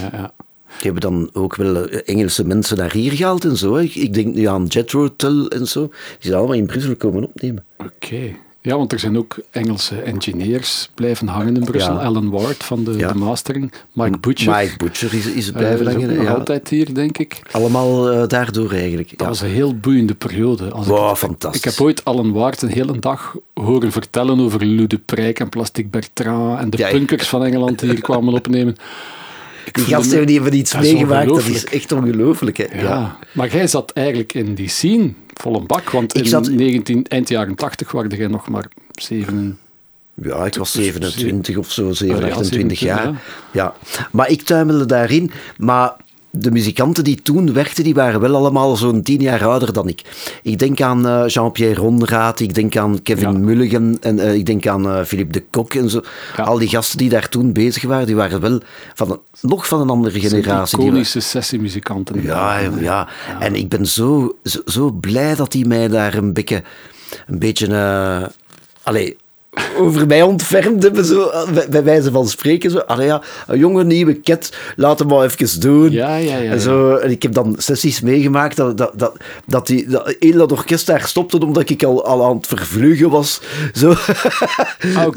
Ja, 0.00 0.08
ja. 0.12 0.32
Die 0.66 0.90
hebben 0.90 1.00
dan 1.00 1.30
ook 1.32 1.56
wel 1.56 1.88
eh, 1.88 2.00
Engelse 2.04 2.44
mensen 2.46 2.76
naar 2.76 2.92
hier 2.92 3.12
gehaald 3.12 3.44
en 3.44 3.56
zo. 3.56 3.76
Ik, 3.76 4.14
denk 4.14 4.34
nu 4.34 4.44
aan 4.44 4.66
Jethro 4.66 5.16
Tull 5.16 5.46
en 5.46 5.66
zo. 5.66 5.80
Die 5.86 5.96
zijn 6.18 6.34
allemaal 6.34 6.56
in 6.56 6.66
Brussel 6.66 6.96
komen 6.96 7.24
opnemen. 7.24 7.64
Oké. 7.78 8.34
Ja, 8.64 8.76
want 8.76 8.92
er 8.92 8.98
zijn 8.98 9.18
ook 9.18 9.36
Engelse 9.50 9.96
engineers 10.02 10.88
blijven 10.94 11.28
hangen 11.28 11.56
in 11.56 11.64
Brussel. 11.64 11.92
Ja. 11.94 12.00
Alan 12.00 12.30
Ward 12.30 12.64
van 12.64 12.84
de, 12.84 12.96
Ja. 12.96 13.12
de 13.12 13.18
mastering. 13.18 13.72
Mike 13.92 14.18
Butcher. 14.18 14.56
Mike 14.56 14.76
Butcher 14.76 15.14
is, 15.14 15.26
is 15.26 15.48
eh, 15.48 15.54
blijven 15.56 15.86
hangen. 15.86 16.22
ja. 16.22 16.32
altijd 16.32 16.68
hier, 16.68 16.94
denk 16.94 17.18
ik. 17.18 17.42
Allemaal 17.50 18.10
eh, 18.10 18.28
daardoor 18.28 18.70
eigenlijk. 18.72 19.18
Dat 19.18 19.26
was 19.26 19.40
een 19.40 19.48
heel 19.50 19.74
boeiende 19.76 20.14
periode. 20.14 20.70
Als 20.70 20.86
Wow, 20.86 21.10
ik, 21.10 21.16
fantastisch. 21.16 21.60
Ik 21.64 21.70
heb 21.70 21.80
ooit 21.86 22.04
Alan 22.04 22.32
Ward 22.32 22.62
een 22.62 22.68
hele 22.68 22.98
dag 22.98 23.36
horen 23.54 23.92
vertellen 23.92 24.40
over 24.40 24.66
Lou 24.66 24.86
de 24.86 24.98
Prijk 24.98 25.40
en 25.40 25.48
Plastic 25.48 25.90
Bertrand 25.90 26.58
en 26.60 26.70
de 26.70 26.88
punkers 26.90 27.28
van 27.28 27.44
Engeland 27.44 27.78
die 27.78 27.90
hier 27.90 28.00
kwamen 28.00 28.34
opnemen. 28.34 28.74
Ik 29.64 29.74
Die 29.74 29.84
gasten 29.84 30.26
die 30.26 30.40
hebben 30.40 30.58
iets 30.58 30.72
Dat 30.72 30.80
meegemaakt. 30.82 31.28
Dat 31.28 31.46
is 31.46 31.64
echt 31.64 31.92
ongelooflijk. 31.92 32.56
hè. 32.56 32.80
Ja. 32.82 33.18
maar 33.32 33.52
jij 33.52 33.66
zat 33.66 33.90
eigenlijk 33.92 34.34
in 34.34 34.54
die 34.54 34.68
scene, 34.68 35.12
vol 35.34 35.56
een 35.56 35.66
bak, 35.66 35.90
want 35.90 36.14
Ik 36.16 36.22
in 36.22 36.28
zat- 36.28 36.50
19, 36.50 37.04
eind 37.08 37.28
jaren 37.28 37.54
80 37.54 37.92
waren 37.92 38.16
jij 38.16 38.26
nog 38.26 38.48
maar 38.48 38.66
7. 38.92 39.58
Ja, 40.22 40.44
ik 40.46 40.54
was 40.54 40.72
27 40.72 41.56
of 41.56 41.70
zo, 41.70 41.92
7, 41.92 42.16
Oh 42.16 42.20
ja, 42.28 42.34
28 42.34 42.80
jaar. 42.80 42.96
27, 42.96 43.50
Ja. 43.52 43.74
Maar 44.10 44.30
ik 44.30 44.42
tuimelde 44.42 44.86
daarin. 44.86 45.30
Maar 45.56 45.92
de 46.34 46.50
muzikanten 46.50 47.04
die 47.04 47.22
toen 47.22 47.52
werkten, 47.52 47.84
die 47.84 47.94
waren 47.94 48.20
wel 48.20 48.36
allemaal 48.36 48.76
zo'n 48.76 49.02
tien 49.02 49.20
jaar 49.20 49.46
ouder 49.46 49.72
dan 49.72 49.88
ik. 49.88 50.02
Ik 50.42 50.58
denk 50.58 50.80
aan 50.80 51.06
eh, 51.06 51.24
Jean-Pierre 51.26 51.80
Ronraat, 51.80 52.40
ik 52.40 52.54
denk 52.54 52.76
aan 52.76 53.02
Kevin 53.02 53.32
Ja. 53.32 53.38
Mulligan 53.38 53.98
en 54.00 54.18
eh, 54.18 54.34
ik 54.34 54.46
denk 54.46 54.66
aan 54.66 54.88
eh, 54.88 55.04
Philippe 55.04 55.32
de 55.32 55.44
Kok 55.50 55.74
en 55.74 55.90
zo. 55.90 56.00
Ja. 56.36 56.42
Al 56.42 56.58
die 56.58 56.68
gasten 56.68 56.98
die 56.98 57.08
daar 57.08 57.28
toen 57.28 57.52
bezig 57.52 57.82
waren, 57.82 58.06
die 58.06 58.16
waren 58.16 58.40
wel 58.40 58.60
van 58.94 59.10
een, 59.10 59.18
nog 59.40 59.66
van 59.66 59.80
een 59.80 59.90
andere 59.90 60.20
generatie. 60.20 60.78
Die 60.78 60.86
Iconische 60.86 61.20
sessiemuzikanten. 61.20 62.22
ja, 62.22 62.58
ja, 62.58 62.70
ja. 62.80 63.08
En 63.38 63.54
ik 63.54 63.68
ben 63.68 63.86
zo, 63.86 64.36
zo, 64.44 64.60
zo 64.64 64.90
blij 64.90 65.34
dat 65.34 65.52
hij 65.52 65.64
mij 65.64 65.88
daar 65.88 66.14
een 66.14 66.32
beetje, 66.32 66.62
een 67.26 67.38
beetje 67.38 67.66
allee, 68.82 69.16
over 69.76 70.06
mij 70.06 70.22
ontfermd 70.22 70.82
hebben, 70.82 71.04
zo, 71.04 71.30
bij, 71.70 71.84
wijze 71.84 72.10
van 72.10 72.28
spreken. 72.28 72.70
Zo. 72.70 72.78
Allee, 72.78 73.06
ja, 73.06 73.22
een 73.46 73.58
jonge 73.58 73.84
nieuwe 73.84 74.14
ket, 74.14 74.56
laat 74.76 74.98
hem 74.98 75.08
maar 75.08 75.24
even 75.24 75.60
doen. 75.60 75.90
Ja, 75.90 76.16
ja, 76.16 76.36
ja, 76.36 76.50
En, 76.50 76.60
zo, 76.60 76.94
en 76.94 77.10
ik 77.10 77.22
heb 77.22 77.32
dan 77.32 77.54
sessies 77.58 78.00
meegemaakt 78.00 78.56
dat, 78.56 78.78
dat, 78.78 78.92
dat, 78.98 79.16
dat, 79.46 79.66
die, 79.66 79.88
dat 79.88 80.16
heel 80.18 80.36
dat 80.36 80.52
orkest 80.52 80.86
daar 80.86 81.06
stopte 81.08 81.38
omdat 81.38 81.70
ik 81.70 81.82
al, 81.82 82.04
al 82.04 82.24
aan 82.24 82.36
het 82.36 82.46
vervluggen 82.46 83.10
was. 83.10 83.40
Zo. 83.74 83.90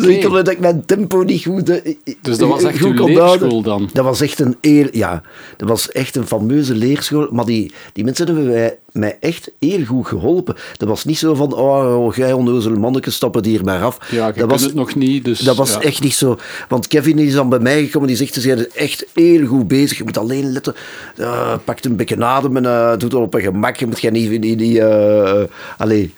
ik 0.04 0.22
kon, 0.22 0.34
dat 0.34 0.50
ik 0.50 0.60
mijn 0.60 0.86
tempo 0.86 1.24
niet 1.24 1.44
goed, 1.44 1.70
eh, 1.70 1.96
Dus 2.22 2.38
dat 2.38 2.50
was 2.50 2.64
echt 2.64 2.84
uw 2.84 2.94
kon 2.94 3.16
houden. 3.16 3.40
leerschool 3.40 3.62
dan? 3.62 3.90
Dat 3.94 4.06
was 4.06 4.22
echt 4.22 4.40
een, 4.40 4.56
heel, 4.62 4.88
ja, 4.92 5.22
dat 5.58 5.70
was 5.70 5.92
echt 5.92 6.16
een 6.16 6.28
fameuze 6.28 6.76
leerschool. 6.76 7.28
Maar 7.32 7.46
die, 7.46 7.72
die 7.94 8.04
mensen 8.04 8.26
hebben 8.26 8.46
mij, 8.46 8.78
mij 8.96 9.18
echt 9.20 9.52
heel 9.60 9.86
goed 9.86 10.08
geholpen. 10.08 10.56
Dat 10.78 10.88
was 10.88 11.06
niet 11.06 11.18
zo 11.18 11.34
van, 11.36 11.54
oh, 11.54 12.16
jij 12.16 12.34
onnozel 12.34 12.76
manneke, 12.76 13.12
stappen 13.12 13.44
die 13.44 13.58
er 13.58 13.66
maar 13.66 13.84
af. 13.84 13.98
Ja, 14.12 14.32
dat 14.32 14.50
was, 14.50 14.62
het 14.62 14.74
nog 14.74 14.96
niet, 14.96 15.26
dus... 15.26 15.40
dat 15.40 15.56
was 15.56 15.74
ja. 15.74 15.82
echt 15.82 16.02
niet 16.02 16.16
zo. 16.16 16.38
Want 16.70 16.88
Kevin 16.88 17.20
is 17.20 17.34
dan 17.34 17.50
bij 17.50 17.60
mij 17.60 17.84
gekomen, 17.84 18.08
die 18.08 18.18
zegt, 18.18 18.34
ze 18.34 18.42
zijn 18.42 18.72
echt 18.72 19.06
heel 19.14 19.46
goed 19.46 19.68
bezig. 19.68 19.98
Je 19.98 20.04
moet 20.04 20.18
alleen 20.18 20.52
letten, 20.52 20.76
uh, 21.18 21.54
pakt 21.64 21.86
een 21.86 21.96
beetje 21.96 22.24
adem 22.24 22.58
en 22.58 22.64
uh, 22.64 22.90
doet 22.90 23.02
het 23.02 23.14
op 23.14 23.34
een 23.34 23.42
gemak. 23.42 23.76
Je 23.76 23.86
moet 23.86 24.00
geen 24.00 24.14
niet... 24.14 24.40
niet, 24.40 24.58
niet 24.58 24.78
uh, 24.78 25.44
allee, 25.78 26.14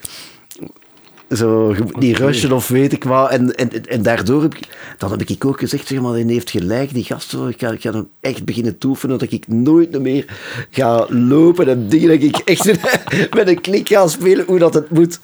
zo, 1.32 1.74
die 2.00 2.14
Oké. 2.16 2.24
rushen 2.26 2.52
of 2.52 2.68
weet 2.68 2.94
ik 2.94 3.04
wat. 3.04 3.30
En, 3.30 3.56
en, 3.56 3.86
en 3.86 4.02
daardoor 4.02 4.42
heb 4.42 4.56
ik, 4.56 4.68
dan 4.98 5.12
heb 5.12 5.22
ik 5.24 5.46
ook 5.46 5.60
gezegd, 5.60 5.88
zeg 5.88 6.02
maar, 6.02 6.12
hij 6.12 6.24
heeft 6.28 6.50
gelijk, 6.50 6.94
die 6.94 7.04
gast. 7.04 7.34
Ik 7.34 7.60
ga, 7.60 7.72
ik 7.72 7.82
ga 7.82 7.92
hem 7.92 8.08
echt 8.20 8.46
beginnen 8.46 8.78
toefenen, 8.78 9.18
dat 9.20 9.32
ik 9.32 9.48
nooit 9.48 10.02
meer 10.02 10.26
ga 10.72 11.06
lopen 11.10 11.68
en 11.68 11.90
dingen, 11.90 12.08
dat 12.10 12.22
ik 12.22 12.38
echt 12.38 12.66
met 13.36 13.48
een 13.48 13.62
klik 13.62 13.88
ga 13.88 14.08
spelen, 14.08 14.46
hoe 14.46 14.60
dat 14.60 14.74
het 14.74 14.90
moet. 14.90 15.20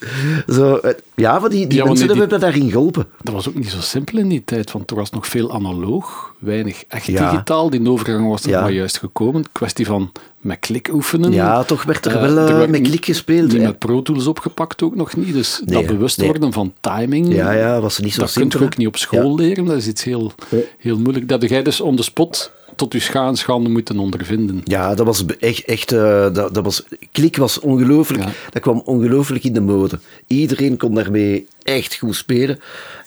Zo, 0.48 0.76
eh, 0.76 0.94
ja, 1.16 1.40
maar 1.40 1.50
die, 1.50 1.68
die 1.68 1.78
Ja, 1.78 1.86
mensen 1.86 2.08
wanneer 2.08 2.28
hebben 2.28 2.40
me 2.40 2.46
daarin 2.52 2.72
geholpen. 2.72 3.06
Dat 3.22 3.34
was 3.34 3.48
ook 3.50 3.56
niet 3.56 3.70
zo 3.70 3.82
simpel 3.82 4.18
in 4.18 4.28
die 4.30 4.44
tijd, 4.46 4.72
want 4.72 4.90
er 4.90 4.96
was 4.96 5.10
nog 5.12 5.28
veel 5.28 5.54
analoog, 5.54 6.34
weinig 6.40 6.84
echt 6.88 7.06
Ja. 7.06 7.30
digitaal. 7.32 7.70
Die 7.70 7.90
overgang 7.90 8.30
was 8.30 8.44
er 8.44 8.50
Ja. 8.50 8.62
maar 8.62 8.72
juist 8.72 8.98
gekomen. 8.98 9.44
Kwestie 9.52 9.86
van 9.86 10.12
met 10.44 10.60
klik 10.60 10.90
oefenen. 10.94 11.32
Ja, 11.32 11.64
toch 11.64 11.84
werd 11.84 12.06
er 12.06 12.16
Eh, 12.16 12.22
wel 12.22 12.48
eh, 12.48 12.58
werd 12.58 12.70
met 12.70 12.82
klik 12.82 13.06
gespeeld. 13.06 13.52
Hè. 13.52 13.60
met 13.60 13.80
Pro 13.80 14.02
Tools 14.02 14.28
opgepakt 14.28 14.82
ook 14.82 14.96
nog 14.96 15.16
niet. 15.16 15.34
Dus 15.34 15.62
Nee, 15.66 15.76
dat 15.76 15.86
bewust 15.86 16.18
nee. 16.18 16.28
worden 16.28 16.54
van 16.54 16.74
timing, 16.80 17.34
Ja, 17.34 17.52
ja, 17.52 17.82
was 17.82 18.00
niet 18.00 18.14
zo 18.14 18.22
dat 18.22 18.34
kun 18.34 18.48
je 18.50 18.64
ook 18.64 18.78
niet 18.78 18.88
op 18.88 18.98
school 18.98 19.36
leren. 19.36 19.66
Dat 19.66 19.76
is 19.76 19.88
iets 19.88 20.04
heel, 20.04 20.32
heel 20.78 21.00
moeilijk. 21.00 21.28
Dat 21.28 21.50
jij 21.50 21.64
dus 21.64 21.82
on 21.82 21.96
the 21.96 22.04
spot 22.04 22.52
tot 22.76 22.94
je 22.94 23.00
schaanschande 23.00 23.70
moeten 23.70 24.00
ondervinden. 24.00 24.62
Ja, 24.64 24.96
dat 24.96 25.06
was 25.06 25.26
echt, 25.40 25.66
echt 25.66 25.92
eh, 25.92 26.34
dat, 26.34 26.54
dat 26.54 26.64
was, 26.64 26.84
klik 27.12 27.38
was 27.38 27.60
ongelooflijk. 27.60 28.24
Dat 28.50 28.62
kwam 28.62 28.82
ongelooflijk 28.86 29.44
in 29.44 29.54
de 29.54 29.62
mode. 29.62 30.00
Iedereen 30.28 30.78
kon 30.78 30.94
daarmee 30.94 31.48
echt 31.64 31.96
goed 31.96 32.16
spelen. 32.16 32.60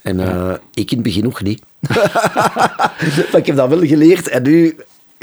En 0.03 0.19
ik 0.75 0.91
in 0.91 0.97
het 0.97 1.07
begin 1.07 1.25
nog 1.25 1.43
niet. 1.43 1.63
maar 3.31 3.37
ik 3.37 3.47
heb 3.47 3.57
dat 3.57 3.69
wel 3.69 3.87
geleerd. 3.87 4.29
En 4.29 4.43
nu 4.43 4.77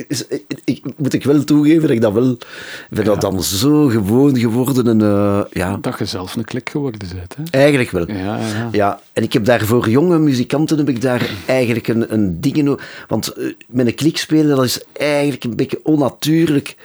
is, 0.07 0.25
ik, 0.63 0.83
moet 0.97 1.13
ik 1.13 1.23
wel 1.23 1.43
toegeven 1.43 1.81
dat 1.81 1.89
ik 1.89 2.01
dat 2.01 2.13
wel... 2.13 2.31
Ik 2.31 2.47
ben 2.89 3.05
dat 3.05 3.21
dan 3.21 3.43
zo 3.43 3.87
gewoon 3.87 4.37
geworden. 4.37 4.87
En, 4.87 5.01
eh, 5.01 5.41
ja, 5.51 5.77
Dat 5.81 5.99
je 5.99 6.05
zelf 6.05 6.35
een 6.35 6.43
klik 6.43 6.69
geworden 6.69 6.99
bent. 7.15 7.35
Hè? 7.35 7.57
eigenlijk 7.57 7.91
wel. 7.91 8.11
Ja, 8.11 8.37
ja. 8.37 8.69
Ja, 8.71 8.99
en 9.13 9.23
ik 9.23 9.33
heb 9.33 9.45
daar 9.45 9.65
voor 9.65 9.89
jonge 9.89 10.19
muzikanten 10.19 10.77
heb 10.77 10.89
ik 10.89 11.01
daar 11.01 11.29
eigenlijk 11.45 11.87
een, 11.87 12.13
een 12.13 12.41
ding 12.41 12.55
in. 12.55 12.79
Want 13.07 13.27
eh, 13.27 13.45
met 13.67 13.87
een 13.87 13.95
klik 13.95 14.17
spelen, 14.17 14.55
dat 14.55 14.65
is 14.65 14.81
eigenlijk 14.93 15.43
een 15.43 15.55
beetje 15.55 15.79
onnatuurlijk. 15.83 16.75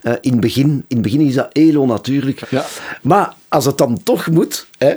Eh, 0.00 0.12
in, 0.20 0.32
het 0.32 0.40
begin, 0.40 0.68
in 0.68 0.96
het 0.96 1.02
begin 1.02 1.20
is 1.20 1.34
dat 1.34 1.48
heel 1.52 1.80
onnatuurlijk. 1.80 2.50
Ja. 2.50 2.64
Maar 3.02 3.34
als 3.48 3.64
het 3.64 3.78
dan 3.78 4.02
toch 4.02 4.30
moet, 4.30 4.66
hè, 4.78 4.94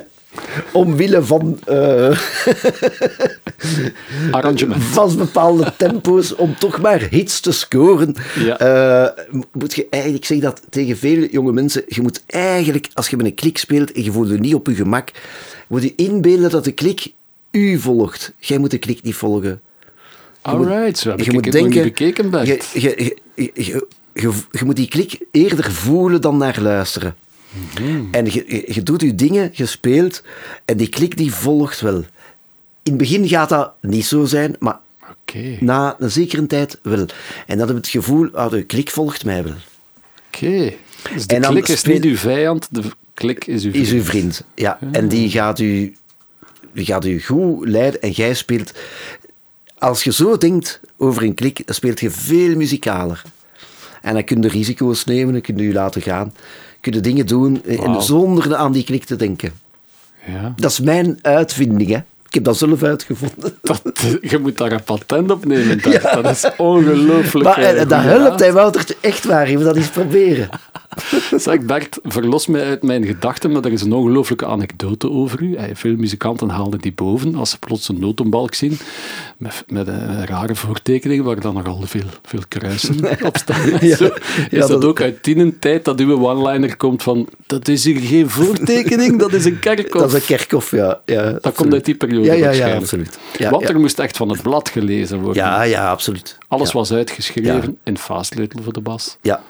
omwille 0.74 1.24
van, 1.24 1.60
eh, 1.66 2.20
Arrangement. 4.32 4.84
van 4.84 5.18
bepaalde 5.18 5.74
tempo's, 5.78 6.36
om 6.36 6.56
toch 6.60 6.82
maar 6.82 7.08
hits 7.10 7.40
te 7.40 7.52
scoren, 7.52 8.16
Ja. 8.40 8.58
eh, 8.60 9.24
moet 9.52 9.76
je 9.76 9.88
eigenlijk 9.90 10.26
zeggen 10.26 10.46
dat 10.48 10.62
tegen 10.70 10.98
vele 10.98 11.28
jonge 11.32 11.52
mensen, 11.52 11.84
je 11.88 12.02
moet 12.02 12.24
eigenlijk, 12.28 12.90
als 12.94 13.08
je 13.10 13.18
met 13.18 13.26
een 13.26 13.34
klik 13.36 13.58
speelt 13.58 13.92
en 13.92 14.04
je 14.04 14.12
voelt 14.12 14.30
je 14.30 14.38
niet 14.38 14.54
op 14.56 14.68
je 14.68 14.76
gemak, 14.76 15.12
moet 15.68 15.84
je 15.84 15.94
inbeelden 15.96 16.50
dat 16.50 16.64
de 16.64 16.72
klik 16.72 17.14
u 17.52 17.80
volgt. 17.80 18.34
Jij 18.38 18.58
moet 18.58 18.72
de 18.72 18.78
klik 18.78 19.02
niet 19.04 19.16
volgen. 19.16 19.62
Alright, 20.42 20.98
zo 20.98 21.10
heb 21.10 21.20
ik 21.20 21.26
je 21.26 21.32
het 21.32 21.44
moet 21.44 21.52
denken, 21.54 21.72
niet 21.72 21.84
bekeken, 21.84 22.46
je, 22.46 22.60
je, 22.74 22.82
je, 22.82 23.18
je, 23.54 23.82
je, 24.14 24.32
je 24.52 24.66
moet 24.66 24.76
die 24.76 24.88
klik 24.88 25.20
eerder 25.32 25.72
voelen 25.72 26.22
dan 26.22 26.38
naar 26.38 26.62
luisteren. 26.62 27.16
Mhm. 27.50 28.06
En 28.12 28.26
je, 28.26 28.44
je, 28.48 28.64
je 28.74 28.84
doet 28.84 29.02
je 29.02 29.16
dingen, 29.16 29.50
je 29.54 29.66
speelt, 29.66 30.24
en 30.66 30.78
die 30.78 30.90
klik 30.90 31.18
die 31.18 31.34
volgt 31.34 31.82
wel. 31.82 31.98
In 32.84 32.94
het 32.94 32.98
begin 32.98 33.28
gaat 33.28 33.50
dat 33.50 33.72
niet 33.82 34.06
zo 34.06 34.26
zijn, 34.26 34.56
maar 34.60 34.80
na 35.60 35.96
een 36.00 36.12
zekere 36.12 36.48
tijd 36.48 36.80
wel. 36.82 37.06
En 37.46 37.58
dan 37.58 37.60
heb 37.60 37.70
je 37.70 37.74
het 37.74 37.88
gevoel, 37.88 38.30
ah, 38.34 38.52
de 38.52 38.64
klik 38.64 38.90
volgt 38.90 39.26
mij 39.26 39.44
wel. 39.44 39.54
oké. 40.28 40.74
Dus 41.14 41.28
de 41.28 41.36
En 41.36 41.42
dan 41.42 41.52
klik 41.52 41.68
is 41.68 41.84
niet 41.84 42.04
uw 42.04 42.16
vijand, 42.16 42.68
de 42.72 42.82
klik 43.14 43.46
is 43.46 43.64
uw 43.64 43.72
vriend. 43.72 43.88
Is 43.88 43.94
uw 43.94 44.04
vriend. 44.04 44.44
Ja, 44.56 44.80
en 44.92 45.08
die 45.08 45.30
gaat 45.30 45.60
u, 45.60 45.96
die 46.74 46.86
gaat 46.86 47.06
u 47.06 47.22
goed 47.22 47.68
leiden 47.68 48.02
en 48.02 48.12
jij 48.12 48.34
speelt... 48.34 48.72
Als 49.78 50.04
je 50.04 50.12
zo 50.12 50.38
denkt 50.38 50.80
over 50.98 51.24
een 51.24 51.34
klik, 51.34 51.66
dan 51.66 51.76
speelt 51.76 52.00
je 52.00 52.10
veel 52.10 52.56
muzikaler. 52.56 53.22
En 54.02 54.14
dan 54.14 54.24
kun 54.24 54.42
je 54.42 54.48
risico's 54.48 55.06
nemen, 55.06 55.34
dan 55.34 55.42
kun 55.42 55.58
je 55.58 55.64
je 55.64 55.74
laten 55.74 56.02
gaan. 56.02 56.34
Je 56.94 57.00
dingen 57.00 57.26
doen 57.26 57.64
eh, 57.66 58.00
zonder 58.00 58.56
aan 58.56 58.72
die 58.72 58.84
knik 58.84 59.04
te 59.04 59.16
denken. 59.16 59.52
Ja. 60.28 60.54
Dat 60.56 60.72
is 60.72 60.80
mijn 60.80 61.20
uitvinding, 61.22 61.90
hè. 61.90 61.98
Ik 62.28 62.34
heb 62.34 62.44
dat 62.44 62.58
zelf 62.58 62.84
uitgevonden. 62.84 63.58
Dat, 63.62 63.82
je 64.22 64.38
moet 64.38 64.58
daar 64.58 64.72
een 64.72 64.84
patent 64.84 65.32
op 65.32 65.46
nemen. 65.46 65.82
Dat, 65.82 66.02
dat 66.02 66.30
is 66.30 66.46
ongelooflijk. 66.58 67.46
Maar 67.46 67.58
eh, 67.58 67.82
eh, 67.82 67.90
dat 67.90 68.02
helpt, 68.02 68.40
hè, 68.40 68.52
Woutertje. 68.52 68.96
Echt 69.02 69.26
waar, 69.26 69.46
even 69.46 69.64
dat 69.66 69.76
eens 69.76 69.90
proberen. 69.90 70.50
Zeg 71.38 71.60
Bert, 71.62 72.00
verlos 72.04 72.48
mij 72.48 72.64
uit 72.66 72.84
mijn 72.84 73.06
gedachten, 73.06 73.52
maar 73.52 73.64
er 73.66 73.72
is 73.72 73.82
een 73.82 73.94
ongelooflijke 73.94 74.46
anekdote 74.46 75.10
over 75.10 75.42
u. 75.42 75.58
Veel 75.74 75.96
muzikanten 75.96 76.50
haalden 76.50 76.80
die 76.80 76.94
boven 76.94 77.36
als 77.36 77.50
ze 77.50 77.60
plots 77.60 77.90
een 77.90 78.00
notenbalk 78.00 78.54
zien 78.54 78.78
met, 79.38 79.64
met 79.68 79.88
een 79.88 80.26
rare 80.26 80.56
voortekening 80.56 81.24
waar 81.24 81.40
dan 81.40 81.54
nogal 81.54 81.82
veel, 81.86 82.02
veel 82.24 82.42
kruisen 82.48 82.96
op 83.26 83.38
staan. 83.38 83.70
Ja, 83.80 83.96
Zo. 83.96 84.06
Is 84.06 84.12
ja, 84.50 84.60
dat, 84.60 84.70
dat- 84.70 84.86
ook 84.86 85.02
uit 85.02 85.24
die 85.24 85.60
tijd 85.60 85.86
dat 85.86 86.00
uw 86.00 86.20
one-liner 86.20 86.78
komt 86.78 87.04
van 87.04 87.28
dat 87.46 87.68
is 87.68 87.84
hier 87.84 88.00
geen 88.00 88.30
voortekening, 88.30 89.20
dat 89.20 89.34
is 89.34 89.46
een 89.46 89.60
kerkhof. 89.60 90.02
Dat 90.02 90.14
is 90.14 90.20
een 90.30 90.38
kerkhof, 90.38 90.72
ja. 90.72 91.02
ja 91.06 91.32
Dat 91.42 91.56
komt 91.56 91.74
uit 91.74 91.86
die 91.86 91.96
periode 91.96 92.26
Ja, 92.26 92.34
ja, 92.34 92.40
ja, 92.40 92.46
waarschijnlijk. 92.46 92.82
absoluut. 92.82 93.18
Ja, 93.38 93.50
Want 93.50 93.70
er 93.70 93.80
moest 93.80 94.00
echt 94.00 94.18
van 94.18 94.30
het 94.30 94.42
blad 94.42 94.70
gelezen 94.70 95.20
worden. 95.22 95.44
Ja, 95.44 95.62
ja, 95.62 95.90
absoluut. 95.90 96.38
Alles 96.48 96.72
was 96.72 96.92
uitgeschreven 96.92 97.78
in 97.84 97.98
faasleutel 97.98 98.64
voor 98.64 98.74
de 98.74 98.82
bas. 98.82 99.18
Ja, 99.22 99.42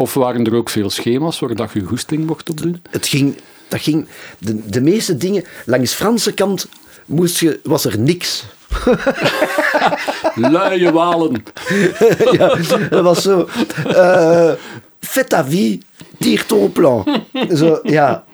Of 0.00 0.14
waren 0.14 0.44
er 0.46 0.54
ook 0.54 0.70
veel 0.70 0.90
schema's 0.90 1.38
waar 1.38 1.54
dat 1.54 1.72
je 1.72 1.84
goesting 1.84 2.26
mocht 2.26 2.50
op 2.50 2.60
doen? 2.60 2.82
het 2.90 3.06
ging, 3.06 3.36
dat 3.68 3.80
ging, 3.80 4.06
de, 4.38 4.68
de 4.68 4.80
meeste 4.80 5.16
dingen, 5.16 5.44
langs 5.66 5.94
Franse 5.94 6.32
kant 6.32 6.68
moest 7.06 7.38
je, 7.38 7.60
was 7.62 7.84
er 7.84 7.98
niks. 7.98 8.44
Luie 10.34 10.92
walen. 10.92 11.42
ja, 12.38 12.56
dat 12.90 13.02
was 13.02 13.22
zo. 13.22 13.48
eh 13.86 14.52
fais 15.00 15.26
ta 15.28 15.44
vie, 15.44 15.82
tire 16.18 16.46
ton 16.46 16.72
plan. 16.72 17.24
Zo, 17.54 17.80
ja. 17.82 18.24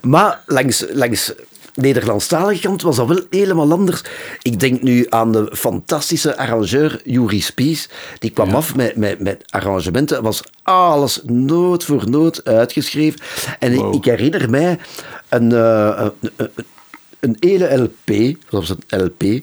Maar 0.00 0.40
langs, 0.46 0.84
langs 0.92 1.32
Nederlandstalige 1.74 2.60
kant 2.60 2.82
was 2.82 2.96
dat 2.96 3.06
wel 3.08 3.20
helemaal 3.30 3.72
anders. 3.72 4.02
Ik 4.42 4.60
denk 4.60 4.82
nu 4.82 5.06
aan 5.08 5.32
de 5.32 5.50
fantastische 5.52 6.36
arrangeur 6.36 7.00
Juri 7.04 7.40
Spies. 7.40 7.88
Die 8.18 8.30
kwam 8.30 8.54
af 8.54 8.76
met, 8.76 8.96
met, 8.96 9.20
met 9.20 9.44
arrangementen. 9.50 10.22
was 10.22 10.42
alles 10.62 11.20
noot 11.24 11.84
voor 11.84 12.10
noot 12.10 12.44
uitgeschreven. 12.44 13.20
En 13.58 13.72
ik- 13.72 13.78
Wow. 13.80 13.94
ik 13.94 14.04
herinner 14.04 14.50
mij 14.50 14.78
een, 15.28 15.52
eh, 15.52 16.06
een, 16.36 16.48
een, 17.20 17.36
hele 17.40 17.76
LP, 17.76 18.06
dat 18.50 18.66
was 18.66 18.68
een 18.88 19.02
LP, 19.04 19.42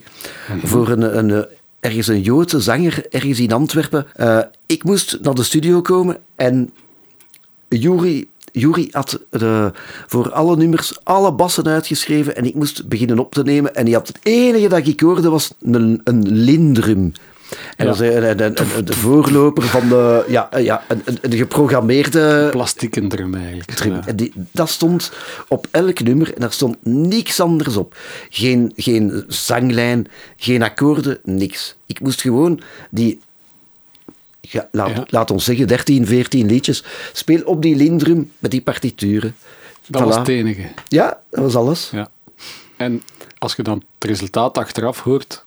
voor 0.64 0.88
een, 0.88 1.18
een, 1.30 1.46
ergens 1.80 2.06
een 2.06 2.20
Joodse 2.20 2.60
zanger, 2.60 3.04
ergens 3.10 3.40
in 3.40 3.52
Antwerpen. 3.52 4.06
Eh, 4.16 4.38
ik 4.66 4.84
moest 4.84 5.18
naar 5.22 5.34
de 5.34 5.42
studio 5.42 5.80
komen 5.80 6.18
en 6.36 6.72
Juri, 7.68 8.28
Juri 8.52 8.88
had 8.90 9.20
de, 9.30 9.72
voor 10.06 10.32
alle 10.32 10.56
nummers 10.56 10.98
alle 11.04 11.32
bassen 11.32 11.66
uitgeschreven 11.66 12.36
en 12.36 12.44
ik 12.44 12.54
moest 12.54 12.88
beginnen 12.88 13.18
op 13.18 13.32
te 13.34 13.42
nemen. 13.42 13.74
En 13.74 13.84
die 13.84 13.94
had 13.94 14.08
het 14.08 14.18
enige 14.22 14.68
dat 14.68 14.86
ik 14.86 15.00
hoorde 15.00 15.28
was 15.30 15.50
een, 15.62 16.00
een 16.04 16.28
lindrum. 16.32 17.12
En 17.76 17.86
dat 17.86 18.00
is 18.00 18.00
een- 18.00 18.84
de 18.84 18.92
voorloper 18.92 19.62
van 19.62 19.88
de, 19.88 20.24
ja, 20.28 20.48
ja, 20.58 20.82
een, 20.88 21.02
een- 21.04 21.18
een 21.20 21.32
geprogrammeerde 21.36 22.48
Plastieken 22.50 23.08
drum 23.08 23.34
eigenlijk. 23.34 23.70
Ja. 23.84 24.06
En 24.06 24.16
die, 24.16 24.32
dat 24.50 24.68
stond 24.68 25.12
op 25.48 25.66
elk 25.70 26.00
nummer 26.02 26.34
en 26.34 26.40
daar 26.40 26.52
stond 26.52 26.76
niks 26.84 27.40
anders 27.40 27.76
op. 27.76 27.96
Geen, 28.30 28.72
geen 28.76 29.24
zanglijn, 29.28 30.06
geen 30.36 30.62
akkoorden, 30.62 31.18
niks. 31.24 31.76
Ik 31.86 32.00
moest 32.00 32.20
gewoon 32.20 32.60
die, 32.90 33.20
ja, 34.50 34.68
laat, 34.72 34.88
Ja. 34.90 35.04
laat 35.08 35.30
ons 35.30 35.44
zeggen, 35.44 35.66
13, 35.66 36.06
14 36.06 36.46
liedjes, 36.46 36.84
speel 37.12 37.42
op 37.44 37.62
die 37.62 37.76
lindrum 37.76 38.32
met 38.38 38.50
die 38.50 38.62
partituren. 38.62 39.34
Dat 39.86 40.02
Voilà. 40.02 40.04
was 40.04 40.16
het 40.16 40.28
enige. 40.28 40.62
Ja, 40.88 41.18
dat 41.30 41.40
was 41.40 41.54
alles. 41.56 41.88
Ja. 41.92 42.08
En 42.76 43.02
als 43.38 43.54
je 43.54 43.62
dan 43.62 43.82
het 43.98 44.10
resultaat 44.10 44.58
achteraf 44.58 45.00
hoort, 45.00 45.44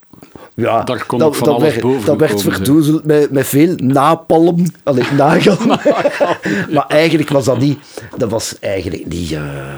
Ja, 0.55 0.83
Daar 0.83 1.05
kon 1.05 1.19
dat, 1.19 1.37
van 1.37 1.47
dat 1.47 1.55
alles 1.55 1.69
werd, 1.69 1.81
boven 1.81 2.05
Dat 2.05 2.17
werd 2.19 2.41
verdoezeld 2.41 3.05
met, 3.05 3.31
met 3.31 3.47
veel 3.47 3.75
napalm. 3.77 4.65
Allee, 4.83 5.11
nagalm. 5.17 5.67
maar 6.71 6.85
eigenlijk 6.87 7.29
was 7.29 7.45
dat 7.45 7.59
niet... 7.59 7.79
Dat 8.17 8.29
was 8.29 8.59
eigenlijk 8.59 9.05
niet... 9.05 9.31
eh, 9.31 9.77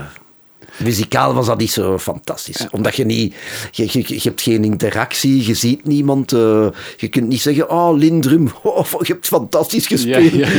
muzikaal 0.84 1.34
was 1.34 1.46
dat 1.46 1.58
niet 1.58 1.72
zo 1.72 1.98
fantastisch. 1.98 2.66
Omdat 2.72 2.96
je 2.96 3.06
niet... 3.06 3.36
Je, 3.72 3.84
je, 3.92 4.04
je 4.08 4.20
hebt 4.24 4.42
geen 4.42 4.64
interactie, 4.64 5.46
je 5.48 5.54
ziet 5.54 5.86
niemand. 5.86 6.34
eh, 6.34 6.68
je 6.98 7.08
kunt 7.08 7.28
niet 7.28 7.42
zeggen, 7.42 7.70
oh, 7.70 7.98
Lindrum, 7.98 8.50
oh, 8.64 8.86
je 9.00 9.14
hebt 9.14 9.28
fantastisch 9.28 9.88
gespeeld. 9.88 10.32
ja, 10.32 10.48
ja. 10.48 10.52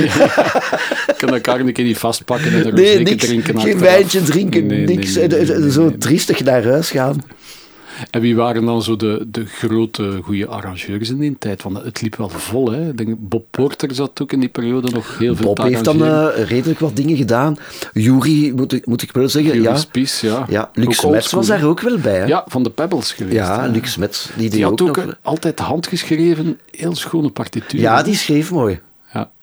Je 1.07 1.15
kan 1.17 1.29
elkaar 1.29 1.61
een 1.61 1.73
keer 1.73 1.85
niet 1.85 1.99
vastpakken 1.99 2.53
en 2.53 2.67
er 2.67 2.73
Nee, 2.73 2.87
zeker 2.87 3.03
niks. 3.03 3.25
drinken 3.25 3.47
Geen 3.47 3.57
achteraf. 3.73 3.81
wijntje 3.81 4.23
drinken, 4.23 4.67
Nee, 4.67 4.85
niks. 4.87 5.15
nee, 5.15 5.27
En, 5.29 5.73
zo 5.73 5.97
triestig 5.99 6.45
naar 6.45 6.65
huis 6.65 6.91
gaan. 6.91 7.25
En 8.11 8.21
wie 8.21 8.37
waren 8.37 8.65
dan 8.65 8.83
zo 8.83 8.97
de, 8.97 9.27
de 9.31 9.47
grote 9.47 10.21
goede 10.23 10.47
arrangeurs 10.47 11.11
in 11.11 11.19
die 11.19 11.37
tijd? 11.39 11.63
Want 11.63 11.83
het 11.83 12.03
liep 12.03 12.17
wel 12.17 12.29
vol. 12.29 12.71
Hè? 12.71 12.89
Ik 12.89 12.97
denk, 12.97 13.17
Bob 13.19 13.47
Porter 13.51 13.95
zat 13.95 14.23
ook 14.23 14.33
in 14.33 14.41
die 14.41 14.49
periode 14.49 14.91
nog 14.91 15.19
heel 15.19 15.37
veel 15.37 15.47
Bob 15.47 15.63
heeft 15.63 15.85
dan 15.85 16.05
eh, 16.05 16.27
redelijk 16.45 16.79
wat 16.79 16.97
dingen 16.97 17.17
gedaan. 17.17 17.57
Jury, 17.93 18.53
moet 18.57 18.73
ik, 18.73 18.87
moet 18.87 19.03
ik 19.03 19.13
wel 19.13 19.29
zeggen. 19.29 19.53
Jury 19.53 19.65
ja. 19.65 19.77
Spies, 19.77 20.21
ja. 20.21 20.47
Ja, 20.49 20.71
Luc 20.75 21.05
oldschool. 21.05 21.39
was 21.39 21.49
daar 21.49 21.65
ook 21.65 21.81
wel 21.81 21.99
bij. 21.99 22.19
Hè? 22.19 22.25
Ja, 22.25 22.45
van 22.47 22.63
de 22.63 22.71
Pebbles 22.71 23.13
geweest. 23.13 23.37
Ja, 23.37 23.63
hè. 23.63 23.81
Die, 24.37 24.51
Die 24.51 24.65
had 24.65 24.83
ook 24.83 24.97
nog... 24.97 25.19
altijd 25.23 25.59
handgeschreven, 25.59 26.59
heel 26.71 26.95
schone 26.95 27.31
partituren. 27.31 27.81
Ja, 27.81 28.03
die 28.03 28.15
schreef 28.15 28.51
mooi. 28.51 28.81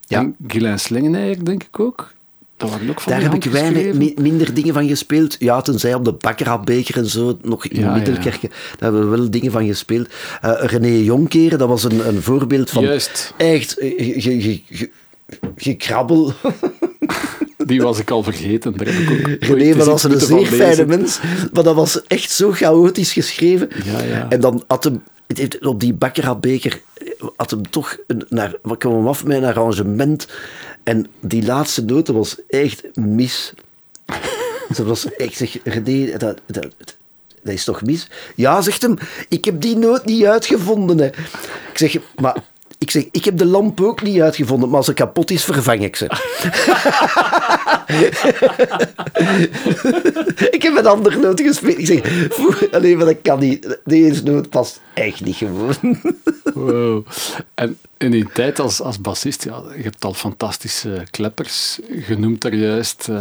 Ja. 0.07 0.19
En 0.19 0.35
Guylain 0.47 0.79
Slingeneyer, 0.79 1.45
denk 1.45 1.63
ik 1.63 1.79
ook. 1.79 2.13
Dat 2.57 2.69
waren 2.69 2.89
ook 2.89 3.01
van 3.01 3.11
Daar 3.11 3.21
heb 3.21 3.33
ik 3.33 3.43
weinig, 3.43 3.93
mi- 3.93 4.13
minder 4.21 4.53
dingen 4.53 4.73
van 4.73 4.87
gespeeld. 4.87 5.35
Ja, 5.39 5.61
tenzij 5.61 5.93
op 5.93 6.05
de 6.05 6.11
Bakkerabbeker 6.13 6.97
en 6.97 7.05
zo, 7.05 7.37
nog 7.41 7.65
in 7.65 7.79
Ja, 7.79 7.93
Middelkerken. 7.95 8.49
Daar 8.49 8.91
hebben 8.91 9.09
we 9.11 9.17
wel 9.17 9.29
dingen 9.29 9.51
van 9.51 9.65
gespeeld. 9.67 10.07
Eh, 10.41 10.51
René 10.57 10.87
Jonkeren, 11.03 11.59
dat 11.59 11.67
was 11.67 11.83
een, 11.83 12.07
een 12.07 12.21
voorbeeld 12.21 12.69
van 12.69 12.83
Juist. 12.83 13.33
echt 13.37 13.77
eh, 13.77 13.89
ge- 13.97 14.21
ge- 14.21 14.41
ge- 14.41 14.61
ge- 14.69 14.89
gekrabbel. 15.55 16.33
Die 17.65 17.81
was 17.81 17.99
ik 17.99 18.09
al 18.11 18.23
vergeten. 18.23 18.77
Daar 18.77 18.87
heb 18.87 18.95
ik 18.95 19.09
ook 19.11 19.27
ooit 19.27 19.43
René 19.43 19.75
was 19.85 20.03
een 20.03 20.19
zeer 20.19 20.45
fijne 20.45 20.85
mens, 20.85 21.19
maar 21.53 21.63
dat 21.63 21.75
was 21.75 22.01
echt 22.07 22.31
zo 22.31 22.51
chaotisch 22.51 23.13
geschreven. 23.13 23.69
Ja, 23.85 24.01
ja. 24.01 24.29
En 24.29 24.39
dan 24.39 24.63
had 24.67 24.83
hem 24.83 25.03
op 25.61 25.79
die 25.79 25.93
Bakkerabbeker 25.93 26.81
had 27.35 27.51
hem 27.51 27.69
toch 27.69 27.97
een, 28.07 28.25
naar, 28.29 28.55
wat 28.61 28.77
kwam 28.77 28.93
hem 28.95 29.07
af 29.07 29.25
met 29.25 29.37
een 29.37 29.43
arrangement. 29.43 30.27
En 30.85 31.07
die 31.19 31.45
laatste 31.45 31.83
noten 31.83 32.13
was 32.13 32.35
echt 32.49 32.83
mis. 32.93 33.53
Ze 34.75 34.83
was 34.83 35.13
echt, 35.13 35.35
zeg, 35.35 35.57
René, 35.63 36.17
dat, 36.17 36.39
dat, 36.45 36.67
dat 37.43 37.53
is 37.53 37.63
toch 37.63 37.81
mis? 37.81 38.07
Ja, 38.35 38.61
zegt 38.61 38.81
hem, 38.81 38.97
ik 39.29 39.45
heb 39.45 39.61
die 39.61 39.77
noot 39.77 40.05
niet 40.05 40.25
uitgevonden. 40.25 40.97
Hè. 40.97 41.05
Ik 41.71 41.77
zeg, 41.77 41.97
maar... 42.15 42.37
Ik 42.77 42.91
zeg, 42.91 43.03
ik 43.11 43.25
heb 43.25 43.37
de 43.37 43.45
lamp 43.45 43.81
ook 43.81 44.01
niet 44.01 44.21
uitgevonden, 44.21 44.69
maar 44.69 44.77
als 44.77 44.85
ze 44.85 44.93
kapot 44.93 45.31
is, 45.31 45.43
vervang 45.43 45.83
ik 45.83 45.95
ze. 45.95 46.07
Ik 50.49 50.59
heb 50.61 50.77
een 50.77 50.85
andere 50.87 51.19
noot 51.19 51.41
gespeeld. 51.41 51.77
Ik 51.77 51.85
zeg, 51.85 52.27
"Foe, 52.31 52.69
alleen 52.71 52.97
maar 52.97 53.05
dat 53.05 53.21
kan 53.21 53.39
niet. 53.39 53.77
Deze 53.85 54.23
noot 54.23 54.49
past 54.49 54.81
echt 54.93 55.23
niet 55.25 55.35
gewoon. 55.35 55.75
Wow. 56.53 57.05
En 57.55 57.77
in 57.97 58.11
die 58.11 58.27
tijd 58.33 58.59
als, 58.59 58.81
als 58.81 59.01
bassist, 59.01 59.43
ja, 59.43 59.61
je 59.77 59.83
hebt 59.83 60.05
al 60.05 60.13
fantastische 60.13 61.03
kleppers 61.11 61.79
genoemd 61.91 62.41
daar 62.41 62.55
juist. 62.55 63.07
eh, 63.09 63.17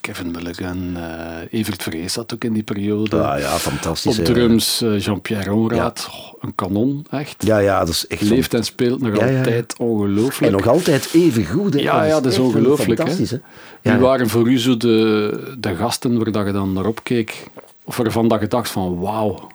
Kevin 0.00 0.30
Mulligan, 0.30 0.92
eh, 0.96 1.58
Evert 1.60 1.82
Vrees 1.82 2.12
zat 2.12 2.34
ook 2.34 2.44
in 2.44 2.52
die 2.52 2.62
periode. 2.62 3.22
Ah 3.22 3.38
ja, 3.40 3.48
fantastisch. 3.58 4.18
Op 4.18 4.24
drums 4.24 4.82
eh, 4.82 5.00
Jean-Pierre 5.00 5.52
Onraad. 5.54 6.08
Oh, 6.10 6.32
een 6.42 6.54
kanon, 6.54 7.06
echt. 7.10 7.34
Ja, 7.46 7.58
ja, 7.58 7.78
dat 7.78 7.88
is 7.88 8.06
echt 8.06 8.22
Leeft 8.22 8.54
en 8.54 8.64
speelt 8.64 9.00
nog 9.00 9.16
Ja, 9.18 9.26
ja. 9.26 9.38
altijd 9.38 9.74
ongelooflijk. 9.78 10.52
En 10.52 10.58
nog 10.58 10.68
altijd 10.68 11.08
even 11.12 11.44
goed. 11.46 11.74
Hè. 11.74 11.80
Ja, 11.80 12.04
ja, 12.04 12.14
dat 12.20 12.32
is 12.32 12.38
echt 12.38 12.46
ongelooflijk. 12.46 12.88
hè. 12.98 13.06
Fantastisch, 13.06 13.30
hè. 13.30 13.36
Ja. 13.82 13.92
Waren 14.06 14.28
voor 14.28 14.48
u 14.48 14.58
zo 14.58 14.76
de, 14.76 15.54
de 15.58 15.74
gasten 15.74 16.32
waar 16.32 16.46
je 16.46 16.52
dan 16.52 16.72
naar 16.72 16.86
opkeek? 16.86 17.50
Of 17.84 17.96
waarvan 17.96 18.28
je 18.40 18.46
dacht 18.46 18.70
van 18.70 19.00
wauw, 19.00 19.46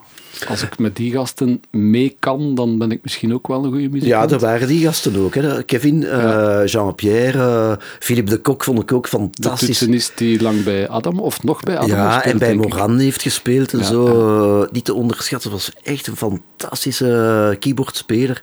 als 0.49 0.61
ik 0.63 0.79
met 0.79 0.95
die 0.95 1.11
gasten 1.11 1.61
mee 1.71 2.15
kan, 2.19 2.55
dan 2.55 2.77
ben 2.77 2.91
ik 2.91 2.99
misschien 3.03 3.33
ook 3.33 3.47
wel 3.47 3.57
een 3.63 3.69
goede 3.71 3.81
Ja, 3.83 3.89
muzikant. 3.89 4.31
er 4.31 4.39
waren 4.39 4.67
die 4.67 4.85
gasten 4.85 5.15
ook. 5.23 5.35
Hè. 5.35 5.63
Kevin, 5.63 6.05
eh, 6.05 6.61
Jean-Pierre, 6.65 7.39
eh, 7.39 7.73
Philippe 7.99 8.29
de 8.31 8.37
Kok 8.37 8.63
vond 8.63 8.81
ik 8.81 8.91
ook 8.91 9.03
de 9.03 9.09
fantastisch. 9.09 9.67
toetsenist 9.67 10.17
die 10.17 10.41
lang 10.41 10.63
bij 10.63 10.87
Adam, 10.89 11.19
of 11.19 11.43
nog 11.43 11.59
bij 11.63 11.77
Adam 11.77 11.89
Ja, 11.89 12.11
speelt, 12.19 12.33
en 12.33 12.39
bij. 12.39 12.55
Moran 12.55 12.97
heeft 12.97 13.21
gespeeld 13.21 13.73
en 13.73 13.79
Ja, 13.79 13.85
zo. 13.85 14.61
eh, 14.63 14.69
Niet 14.71 14.85
te 14.85 14.93
onderschatten. 14.93 15.51
was 15.51 15.71
echt 15.83 16.07
een 16.07 16.15
fantastische 16.15 17.55
keyboardspeler. 17.59 18.41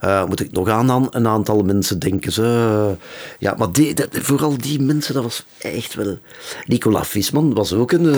Ja. 0.00 0.26
Moet 0.26 0.40
ik 0.40 0.52
nog 0.52 0.68
aan, 0.68 1.08
een 1.10 1.26
aantal 1.26 1.62
mensen 1.62 1.98
denken. 1.98 2.32
Zo. 2.32 2.96
Ja, 3.38 3.54
maar 3.58 3.72
die, 3.72 3.94
dat- 3.94 4.08
vooral 4.12 4.56
die 4.58 4.80
mensen, 4.80 5.14
dat 5.14 5.22
was 5.22 5.44
echt 5.58 5.94
wel... 5.94 6.18
Nicola 6.66 7.04
Visman 7.04 7.54
was 7.54 7.72
ook 7.72 7.92
een... 7.92 8.14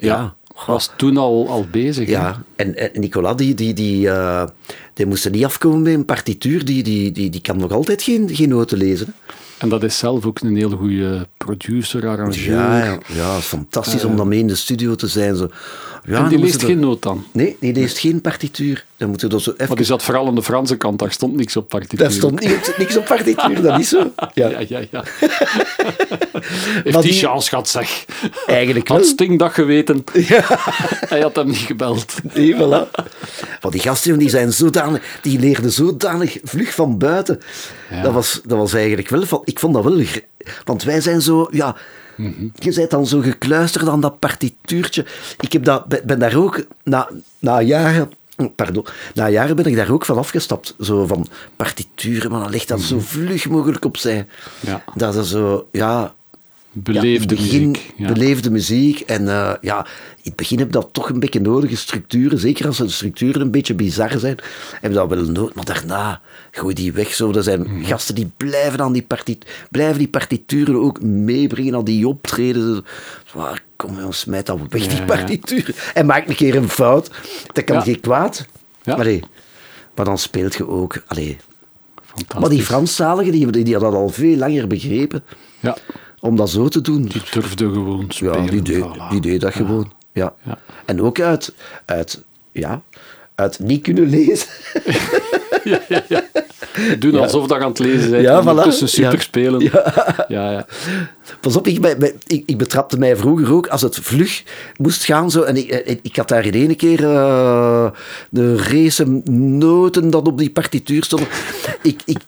ja. 0.00 0.34
Was 0.66 0.90
toen 0.96 1.16
al, 1.16 1.48
al 1.48 1.66
bezig. 1.70 2.06
hè? 2.06 2.12
Ja, 2.12 2.42
en, 2.56 2.76
en 2.76 3.00
Nicolas, 3.00 3.36
die, 3.36 3.54
die, 3.54 3.74
die, 3.74 4.08
eh, 4.10 4.44
die 4.94 5.06
moest 5.06 5.24
er 5.24 5.30
niet 5.30 5.44
afkomen 5.44 5.82
bij 5.82 5.94
een 5.94 6.04
partituur. 6.04 6.64
Die, 6.64 6.82
die, 6.82 7.12
die, 7.12 7.30
die 7.30 7.40
kan 7.40 7.56
nog 7.56 7.72
altijd 7.72 8.02
geen, 8.02 8.28
geen 8.32 8.48
noten 8.48 8.78
lezen. 8.78 9.06
hè. 9.06 9.12
En 9.58 9.68
dat 9.68 9.82
is 9.82 9.98
zelf 9.98 10.26
ook 10.26 10.40
een 10.40 10.56
heel 10.56 10.70
goede 10.70 11.26
producer, 11.36 12.08
arrangeur. 12.08 12.54
Ja, 12.54 12.98
ja, 13.06 13.40
fantastisch 13.40 14.04
om 14.04 14.16
daarmee 14.16 14.38
in 14.38 14.46
de 14.46 14.54
studio 14.54 14.94
te 14.94 15.06
zijn. 15.06 15.36
Zo. 15.36 15.48
Ja, 16.04 16.16
en 16.22 16.28
die 16.28 16.38
leest 16.38 16.62
geen 16.62 16.80
noot 16.80 17.02
dan. 17.02 17.24
Nee, 17.32 17.56
die 17.60 17.72
leest 17.72 17.98
geen 17.98 18.20
partituur. 18.20 18.84
Dan 18.96 19.08
moet 19.08 19.20
je 19.20 19.26
dat 19.26 19.42
zo 19.42 19.50
even... 19.50 19.66
Maar 19.66 19.76
die 19.76 19.84
zat 19.86 20.02
vooral 20.02 20.26
aan 20.26 20.34
de 20.34 20.42
Franse 20.42 20.76
kant, 20.76 20.98
daar 20.98 21.12
stond 21.12 21.36
niks 21.36 21.56
op 21.56 21.68
partituur. 21.68 21.98
Daar 21.98 22.10
stond 22.10 22.40
niks, 22.40 22.76
niks 22.78 22.96
op 22.96 23.04
partituur, 23.04 23.62
dat 23.62 23.78
is 23.80 23.88
zo. 23.88 23.98
Ja, 24.34 24.48
Ja, 24.48 24.58
ja, 24.68 24.80
ja. 24.90 25.04
Heeft 26.82 26.92
Maar 26.92 27.02
die 27.02 27.10
die- 27.10 27.20
chance 27.20 27.48
gehad, 27.48 27.68
zeg. 27.68 28.04
eigenlijk 28.46 28.88
wel. 28.88 28.96
Had 28.96 29.06
Sting 29.06 29.38
dat 29.38 29.52
geweten? 29.52 30.04
Hij 31.08 31.20
had 31.20 31.36
hem 31.36 31.46
niet 31.46 31.56
gebeld. 31.56 32.14
Nee, 32.34 32.54
voilà. 32.54 32.90
Want 33.60 33.72
die 33.72 33.80
gasten 33.80 34.18
die 34.18 34.28
zijn 34.30 34.52
zodanig, 34.52 35.18
die 35.22 35.38
leerden 35.38 35.72
zodanig 35.72 36.38
vlug 36.42 36.74
van 36.74 36.98
buiten. 36.98 37.40
Ja. 37.90 38.02
Dat, 38.02 38.12
was, 38.12 38.40
dat 38.44 38.58
was 38.58 38.72
eigenlijk 38.74 39.08
wel 39.08 39.42
ik 39.44 39.58
vond 39.58 39.74
dat 39.74 39.84
wel, 39.84 40.04
want 40.64 40.82
wij 40.82 41.00
zijn 41.00 41.20
zo, 41.22 41.48
ja, 41.50 41.76
je 42.54 42.72
bent 42.74 42.90
dan 42.90 43.06
zo 43.06 43.20
gekluisterd 43.20 43.88
aan 43.88 44.00
dat 44.00 44.18
partituurtje. 44.18 45.04
Ik 45.40 45.52
heb 45.52 45.64
dat, 45.64 45.86
ben- 45.86 46.02
ben 46.06 46.18
daar 46.18 46.36
ook 46.36 46.64
na, 46.84 47.08
na 47.38 47.60
jaren. 47.60 48.10
Pardon, 48.56 48.86
na 49.14 49.28
jaren 49.28 49.56
ben 49.56 49.64
ik 49.64 49.76
daar 49.76 49.90
ook 49.90 50.04
van 50.04 50.18
afgestapt. 50.18 50.74
Zo 50.80 51.06
van 51.06 51.26
partituren, 51.56 52.30
maar 52.30 52.40
dan 52.40 52.50
ligt 52.50 52.68
dat 52.68 52.80
zo 52.80 52.98
vlug 53.00 53.48
mogelijk 53.48 53.84
opzij. 53.84 54.26
Ja. 54.60 54.84
Dat 54.94 55.14
is 55.14 55.30
zo, 55.30 55.68
ja, 55.72 56.14
Beleefde 56.72 57.34
ja, 57.34 57.40
begin 57.40 57.70
muziek. 57.70 57.92
Ja. 57.96 58.12
Beleefde 58.12 58.50
muziek. 58.50 59.00
En 59.00 59.28
eh, 59.28 59.52
ja, 59.60 59.78
in 60.16 60.22
het 60.22 60.36
begin 60.36 60.58
heb 60.58 60.66
je 60.66 60.72
dat 60.72 60.88
toch 60.92 61.08
een 61.08 61.20
beetje 61.20 61.40
nodige 61.40 61.76
structuren. 61.76 62.38
Zeker 62.38 62.66
als 62.66 62.76
de 62.76 62.88
structuren 62.88 63.40
een 63.40 63.50
beetje 63.50 63.74
bizar 63.74 64.18
zijn. 64.18 64.38
Heb 64.80 64.90
je 64.90 64.96
dat 64.96 65.08
wel 65.08 65.24
nodig. 65.24 65.54
Maar 65.54 65.64
daarna, 65.64 66.20
gooi 66.50 66.74
die 66.74 66.92
weg. 66.92 67.14
Zo. 67.14 67.32
Er 67.32 67.42
zijn 67.42 67.60
Mhm. 67.60 67.84
gasten 67.84 68.14
die 68.14 68.30
blijven, 68.36 68.80
aan 68.80 68.92
die 68.92 69.02
partit 69.02 69.46
blijven 69.70 69.98
die 69.98 70.08
partituren 70.08 70.80
ook 70.80 71.02
meebrengen. 71.02 71.74
Aan 71.74 71.84
die 71.84 72.08
optreden. 72.08 72.84
Ah, 73.34 73.52
kom 73.76 73.98
jongens, 73.98 74.18
smijt 74.20 74.46
dat 74.46 74.58
weg, 74.68 74.86
die 74.86 74.98
ja. 74.98 75.04
partituren. 75.04 75.74
En 75.94 76.06
maak 76.06 76.28
een 76.28 76.34
keer 76.34 76.56
een 76.56 76.68
fout. 76.68 77.10
Dat 77.52 77.64
kan 77.64 77.82
geen 77.82 78.00
kwaad. 78.00 78.46
Allee, 78.84 79.22
maar 79.94 80.04
dan 80.04 80.18
speelt 80.18 80.54
je 80.54 80.68
ook... 80.68 81.02
Allee. 81.06 81.36
Fantastisch. 82.04 82.40
Maar 82.40 82.48
die 82.50 82.62
Franstaligen, 82.62 83.32
die, 83.32 83.50
die 83.50 83.72
hadden 83.72 83.92
dat 83.92 84.00
al 84.00 84.08
veel 84.08 84.36
langer 84.36 84.66
begrepen. 84.66 85.22
Ja, 85.60 85.76
Om 86.20 86.36
dat 86.36 86.50
zo 86.50 86.68
te 86.68 86.80
doen. 86.80 87.02
die 87.02 87.22
durfde 87.32 87.64
gewoon 87.64 88.04
spelen. 88.08 88.44
Ja, 88.44 88.50
die 88.50 88.62
deed, 88.62 88.84
voilà. 88.84 89.08
die 89.10 89.20
deed 89.20 89.40
dat 89.40 89.54
gewoon. 89.54 89.92
Ja. 90.12 90.34
Ja. 90.42 90.58
En 90.84 91.02
ook 91.02 91.20
uit, 91.20 91.52
uit, 91.84 92.22
ja, 92.52 92.82
uit 93.34 93.58
niet 93.58 93.82
kunnen 93.82 94.08
lezen. 94.08 94.48
Doen 96.98 97.14
alsof 97.16 97.46
dat 97.46 97.60
aan 97.60 97.68
het 97.68 97.78
lezen 97.78 98.08
zijn. 98.08 98.22
Ja, 98.22 98.42
voilà. 98.42 98.46
Ondertussen 98.46 98.88
super 98.88 99.12
Ja. 99.12 99.20
spelen. 99.20 99.60
Ja. 99.60 100.24
Ja, 100.28 100.66
Pas 101.40 101.56
op, 101.56 101.66
ik, 101.66 101.86
ik, 102.26 102.42
ik 102.46 102.58
betrapte 102.58 102.98
mij 102.98 103.16
vroeger 103.16 103.52
ook 103.52 103.66
als 103.66 103.82
het 103.82 103.96
vlug 103.96 104.42
moest 104.76 105.04
gaan. 105.04 105.30
Zo, 105.30 105.42
en 105.42 105.56
ik, 105.56 105.68
ik, 105.70 105.98
ik 106.02 106.16
had 106.16 106.28
daar 106.28 106.44
in 106.46 106.52
ene 106.52 106.74
keer 106.74 107.04
eh, 107.04 107.90
de 108.30 108.56
race 108.56 109.04
noten 109.30 110.10
dat 110.10 110.26
op 110.26 110.38
die 110.38 110.50
partituur 110.50 111.04
stonden. 111.04 111.28
Ik, 111.82 112.00
ik, 112.04 112.18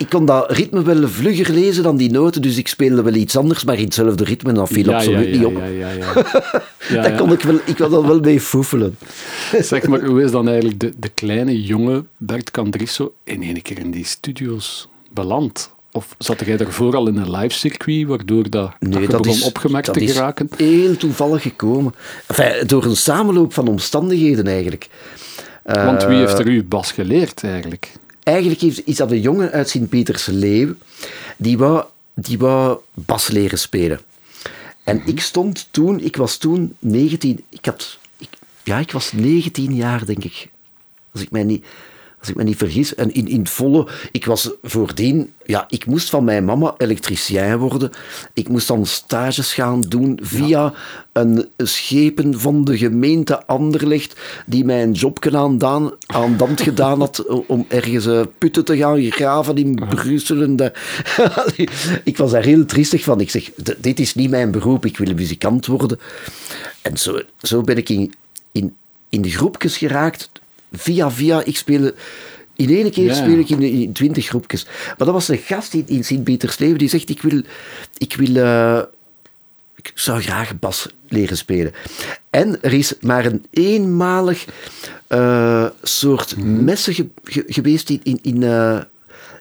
ik 0.00 0.08
kon 0.08 0.24
dat 0.24 0.50
ritme 0.52 0.82
wel 0.82 1.08
vlugger 1.08 1.54
lezen 1.54 1.82
dan 1.82 1.96
die 1.96 2.10
noten, 2.10 2.42
dus 2.42 2.56
ik 2.56 2.68
speelde 2.68 3.02
wel 3.02 3.14
iets 3.14 3.36
anders, 3.36 3.64
maar 3.64 3.78
in 3.78 3.84
hetzelfde 3.84 4.24
ritme. 4.24 4.48
En 4.48 4.54
dat 4.54 4.68
viel 4.68 4.90
ja, 4.90 4.96
absoluut 4.96 5.24
ja, 5.24 5.30
niet 5.30 5.40
ja, 5.40 5.46
op. 5.46 5.56
Ja, 5.56 5.64
ja, 5.66 5.90
ja. 5.90 6.12
Ja, 6.88 7.02
Daar 7.02 7.12
ja. 7.12 7.18
kon 7.18 7.32
ik, 7.32 7.40
wel, 7.40 7.54
ik 7.64 7.76
kon 7.76 7.90
dat 7.90 8.04
wel 8.04 8.20
mee 8.20 8.40
foefelen. 8.40 8.96
Zeg 9.60 9.86
maar, 9.86 10.04
hoe 10.04 10.22
is 10.22 10.30
dan 10.30 10.48
eigenlijk 10.48 10.80
de, 10.80 10.92
de 10.98 11.08
kleine 11.08 11.62
jonge 11.62 12.04
Bert 12.16 12.50
Candrisso 12.50 13.12
in 13.24 13.42
één 13.42 13.62
keer 13.62 13.78
in 13.78 13.90
die 13.90 14.04
studio's 14.04 14.88
beland? 15.10 15.72
Of 15.92 16.14
zat 16.18 16.44
jij 16.44 16.56
daarvoor 16.56 16.96
al 16.96 17.08
in 17.08 17.16
een 17.16 17.30
live 17.30 17.54
circuit, 17.54 18.06
waardoor 18.06 18.50
dat, 18.50 18.72
dat 18.78 19.00
je 19.00 19.06
begon 19.06 19.42
opgemerkt 19.42 19.86
dat 19.86 19.94
te 19.94 20.02
is 20.02 20.12
geraken? 20.12 20.48
heel 20.56 20.96
toevallig 20.96 21.42
gekomen. 21.42 21.94
Enfin, 22.26 22.66
door 22.66 22.84
een 22.84 22.96
samenloop 22.96 23.52
van 23.52 23.68
omstandigheden 23.68 24.46
eigenlijk. 24.46 24.88
Want 25.62 26.04
wie 26.04 26.12
Eh, 26.12 26.26
heeft 26.26 26.38
er 26.38 26.46
u 26.46 26.64
bas 26.64 26.92
geleerd 26.92 27.44
eigenlijk? 27.44 27.92
Eigenlijk 28.30 28.62
is 28.62 28.96
dat 28.96 29.10
een 29.10 29.20
jongen 29.20 29.50
uit 29.50 29.68
Sint-Peters-Leeuw, 29.68 30.74
die 31.36 31.58
wou, 31.58 31.84
die 32.14 32.38
wou 32.38 32.78
bas 32.94 33.28
leren 33.28 33.58
spelen. 33.58 34.00
En 34.84 34.96
Mhm. 34.96 35.08
ik 35.08 35.20
stond 35.20 35.68
toen, 35.70 36.00
ik 36.00 36.16
was 36.16 36.36
toen 36.36 36.76
19, 36.78 37.44
ik 37.48 37.64
had, 37.64 37.98
ik, 38.18 38.28
ja, 38.64 38.78
ik 38.78 38.92
was 38.92 39.12
19 39.12 39.74
jaar, 39.74 40.06
denk 40.06 40.24
ik. 40.24 40.48
Als 41.12 41.22
ik 41.22 41.30
mij 41.30 41.44
niet, 41.44 41.64
als 42.20 42.28
ik 42.28 42.34
mij 42.34 42.44
niet 42.44 42.56
vergis. 42.56 42.94
En 42.94 43.14
in, 43.14 43.28
in 43.28 43.38
het 43.38 43.50
volle, 43.50 43.86
ik 44.12 44.24
was 44.24 44.50
voordien, 44.62 45.32
ja, 45.44 45.64
ik 45.68 45.86
moest 45.86 46.10
van 46.10 46.24
mijn 46.24 46.44
mama 46.44 46.74
elektricien 46.78 47.56
worden. 47.56 47.90
Ik 48.34 48.48
moest 48.48 48.68
dan 48.68 48.86
stages 48.86 49.54
gaan 49.54 49.80
doen 49.80 50.18
via 50.22 50.72
een 51.12 51.48
schepen 51.56 52.40
van 52.40 52.64
de 52.64 52.78
gemeente 52.78 53.46
Anderlecht, 53.46 54.20
die 54.46 54.64
mij 54.64 54.82
een 54.82 54.92
jobje 54.92 55.36
aan, 55.36 55.90
aan 56.06 56.36
dand 56.36 56.60
gedaan 56.70 56.98
had 57.00 57.26
om 57.46 57.64
ergens 57.68 58.06
eh, 58.06 58.20
putten 58.38 58.64
te 58.64 58.76
gaan 58.76 59.10
graven 59.10 59.56
in 59.56 59.74
Brussel. 59.88 60.42
En 60.42 60.56
daar. 60.56 60.72
ik 62.04 62.16
was 62.16 62.30
daar 62.30 62.44
heel 62.44 62.64
triestig 62.64 63.02
van. 63.04 63.20
Ik 63.20 63.30
zeg, 63.30 63.50
"D- 63.62 63.76
dit 63.78 64.00
is 64.00 64.14
niet 64.14 64.30
mijn 64.30 64.50
beroep, 64.50 64.84
ik 64.86 64.98
wil 64.98 65.14
muzikant 65.14 65.66
worden. 65.66 65.98
En 66.82 66.96
zo, 66.96 67.20
zo 67.42 67.60
ben 67.60 67.76
ik 67.76 67.88
in, 67.88 68.12
in, 68.52 68.76
in 69.08 69.22
de 69.22 69.30
groepjes 69.30 69.76
geraakt. 69.76 70.30
Via, 70.72 71.10
via, 71.10 71.44
ik 71.44 71.56
speelde... 71.56 71.94
In 72.56 72.68
één 72.68 72.90
keer 72.90 73.04
Ja. 73.04 73.14
speel 73.14 73.38
ik 73.38 73.48
in, 73.50 73.62
in 73.62 73.92
twintig 73.92 74.26
groepjes. 74.26 74.64
Maar 74.86 74.94
dat 74.96 75.12
was 75.12 75.28
een 75.28 75.38
gast 75.38 75.74
in, 75.74 75.84
in 75.86 76.04
Sint-Petersleeuwen 76.04 76.78
die 76.78 76.88
zegt, 76.88 77.08
ik 77.10 77.22
wil... 77.22 77.42
Ik 77.98 78.14
wil 78.14 78.36
eh, 78.36 78.82
ik 79.76 79.90
zou 79.94 80.20
graag 80.22 80.58
bas 80.58 80.88
leren 81.08 81.36
spelen. 81.36 81.72
En 82.30 82.62
er 82.62 82.72
is 82.72 82.94
maar 83.00 83.24
een 83.24 83.44
eenmalig 83.50 84.44
eh, 85.06 85.66
soort 85.82 86.36
messen 86.36 86.94
ge- 86.94 87.08
ge- 87.24 87.44
geweest 87.46 87.90
in, 87.90 88.00
in, 88.02 88.18
in, 88.22 88.42
eh, 88.42 88.80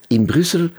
in 0.08 0.26
Brussel, 0.26 0.70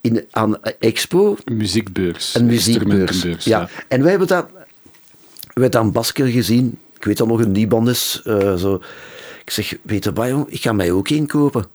in, 0.00 0.24
aan 0.30 0.62
Expo, 0.80 1.36
Een 1.44 1.56
muziekbeurs. 1.56 2.34
een 2.34 2.46
muziekbeurs. 2.46 3.44
Ja. 3.44 3.68
En 3.88 4.00
wij 4.00 4.10
hebben 4.10 4.28
dat, 4.28 4.46
we 4.52 4.58
hebben 5.52 5.70
dat 5.70 5.82
een 5.84 5.92
basker 5.92 6.26
gezien. 6.26 6.78
Ik 6.96 7.04
weet 7.04 7.16
dat 7.16 7.26
nog 7.28 7.40
een 7.40 7.52
Libanes. 7.52 8.22
eh 8.24 8.54
zo. 8.54 8.82
Ik 9.44 9.50
zeg, 9.50 9.76
weet 9.82 10.04
je 10.04 10.12
wat, 10.12 10.28
jong? 10.28 10.48
ik 10.48 10.60
ga 10.62 10.72
mij 10.72 10.90
ook 10.92 11.08
één 11.08 11.26
kopen. 11.26 11.66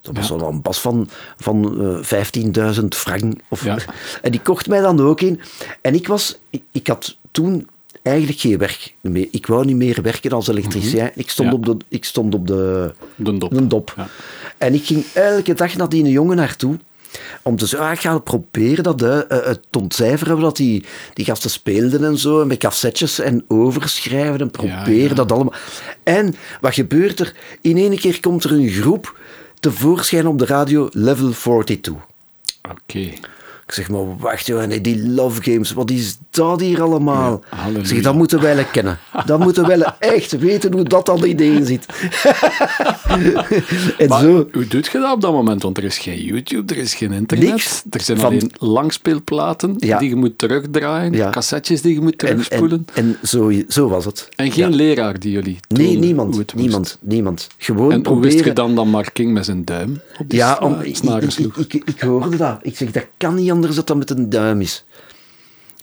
Dat 0.00 0.16
was 0.16 0.28
Ja. 0.28 0.36
wel 0.36 0.48
een 0.48 0.62
bas 0.62 0.80
van, 0.80 1.08
van 1.36 1.80
eh 1.80 2.02
15.000 2.02 2.84
frank. 2.88 3.40
Of, 3.48 3.64
Ja. 3.64 3.78
En 4.22 4.30
die 4.30 4.40
kocht 4.40 4.68
mij 4.68 4.80
dan 4.80 5.00
ook 5.00 5.20
in. 5.20 5.40
En 5.80 5.94
ik 5.94 6.06
was, 6.08 6.38
ik, 6.50 6.62
ik 6.72 6.86
had 6.86 7.16
toen 7.30 7.68
eigenlijk 8.02 8.38
geen 8.40 8.58
werk 8.58 8.94
meer. 9.00 9.28
Ik 9.30 9.46
wou 9.46 9.64
niet 9.64 9.76
meer 9.76 10.02
werken 10.02 10.30
als 10.30 10.48
elektricien. 10.48 11.10
Ik 11.14 11.30
stond 11.30 11.48
Ja. 11.48 11.54
op 11.54 11.64
de, 11.66 11.76
ik 11.88 12.04
stond 12.04 12.34
op 12.34 12.46
de, 12.46 12.92
De 13.16 13.66
dop. 13.66 13.94
En 14.58 14.74
ik 14.74 14.84
ging 14.84 15.04
elke 15.14 15.54
dag 15.54 15.76
naar 15.76 15.88
die 15.88 16.08
jongen 16.10 16.36
naartoe. 16.36 16.78
Om 17.42 17.56
te 17.56 17.66
zeggen, 17.66 17.88
ah, 17.88 17.94
ik 17.94 18.00
ga 18.00 18.18
proberen 18.18 18.84
dat 18.84 19.02
eh, 19.02 19.18
het 19.28 19.60
te 19.70 19.78
ontcijferen 19.78 20.40
dat 20.40 20.56
die, 20.56 20.84
die 21.14 21.24
gasten 21.24 21.50
speelden 21.50 22.04
en 22.04 22.18
zo. 22.18 22.40
En 22.40 22.46
met 22.46 22.58
cassettes 22.58 23.18
en 23.18 23.44
overschrijven 23.48 24.40
en 24.40 24.50
proberen 24.50 25.08
ja. 25.08 25.14
dat 25.14 25.32
allemaal. 25.32 25.54
En 26.02 26.34
wat 26.60 26.74
gebeurt 26.74 27.20
er? 27.20 27.34
In 27.60 27.76
één 27.76 27.98
keer 27.98 28.20
komt 28.20 28.44
er 28.44 28.52
een 28.52 28.68
groep 28.68 29.18
tevoorschijn 29.60 30.26
op 30.26 30.38
de 30.38 30.46
radio, 30.46 30.88
Level 30.92 31.30
42. 31.30 31.94
Oké. 32.70 33.10
Ik 33.68 33.74
zeg 33.74 33.88
maar, 33.88 34.16
wacht 34.18 34.46
joh, 34.46 34.64
nee, 34.64 34.80
die 34.80 35.08
love 35.08 35.42
games, 35.42 35.72
wat 35.72 35.90
is 35.90 36.18
dat 36.30 36.60
hier 36.60 36.82
allemaal? 36.82 37.42
Ja, 37.74 37.84
zeg, 37.84 38.02
dat 38.02 38.14
moeten 38.14 38.40
wij 38.40 38.64
kennen. 38.72 38.98
Dat 39.26 39.38
moeten 39.38 39.66
wij 39.66 39.92
echt 39.98 40.38
weten 40.38 40.72
hoe 40.72 40.82
dat 40.84 41.08
al 41.08 41.24
idee 41.24 41.64
zit. 41.64 41.86
en 43.98 44.08
Maar 44.08 44.20
zo. 44.20 44.48
hoe 44.52 44.66
doet 44.66 44.86
je 44.86 44.98
dat 44.98 45.12
op 45.14 45.20
dat 45.20 45.32
moment? 45.32 45.62
Want 45.62 45.76
er 45.78 45.84
is 45.84 45.98
geen 45.98 46.20
YouTube, 46.24 46.74
er 46.74 46.80
is 46.80 46.94
geen 46.94 47.12
internet. 47.12 47.48
Niks. 47.50 47.82
Er 47.90 48.00
zijn 48.00 48.18
Van- 48.18 48.26
alleen 48.26 48.50
langspeelplaten 48.58 49.74
Ja. 49.76 49.98
die 49.98 50.08
je 50.08 50.16
moet 50.16 50.38
terugdraaien, 50.38 51.12
Ja. 51.12 51.30
cassettes 51.30 51.82
die 51.82 51.94
je 51.94 52.00
moet 52.00 52.22
En, 52.22 52.28
terugspoelen. 52.28 52.86
en, 52.94 53.04
en 53.22 53.28
zo, 53.28 53.52
zo 53.68 53.88
was 53.88 54.04
het. 54.04 54.28
En, 54.36 54.52
geen 54.52 54.74
leraar 54.74 55.18
die 55.18 55.32
jullie 55.32 55.58
Nee, 55.68 55.98
niemand. 55.98 56.34
hoe. 56.34 56.44
Niemand. 56.54 56.98
Niemand. 57.00 57.48
Gewoon 57.58 57.88
En 57.90 57.94
hoe 57.94 58.02
proberen. 58.02 58.32
wist 58.32 58.44
je 58.44 58.52
dan 58.52 58.74
dat 58.74 58.86
Mark 58.86 59.10
King 59.12 59.32
met 59.32 59.44
zijn 59.44 59.64
duim 59.64 60.00
op 60.18 60.30
de 60.30 60.36
Ja, 60.36 60.58
om, 60.62 60.80
ik, 60.80 60.98
ik, 60.98 61.56
ik, 61.56 61.74
ik 61.84 62.00
hoorde 62.00 62.36
dat. 62.36 62.58
Ik 62.62 62.76
zeg, 62.76 62.90
dat 62.90 63.06
kan 63.16 63.34
niet 63.34 63.50
anders 63.58 63.76
dan 63.76 63.84
dat 63.84 63.96
met 63.96 64.10
een 64.10 64.30
duim 64.30 64.60
is. 64.60 64.84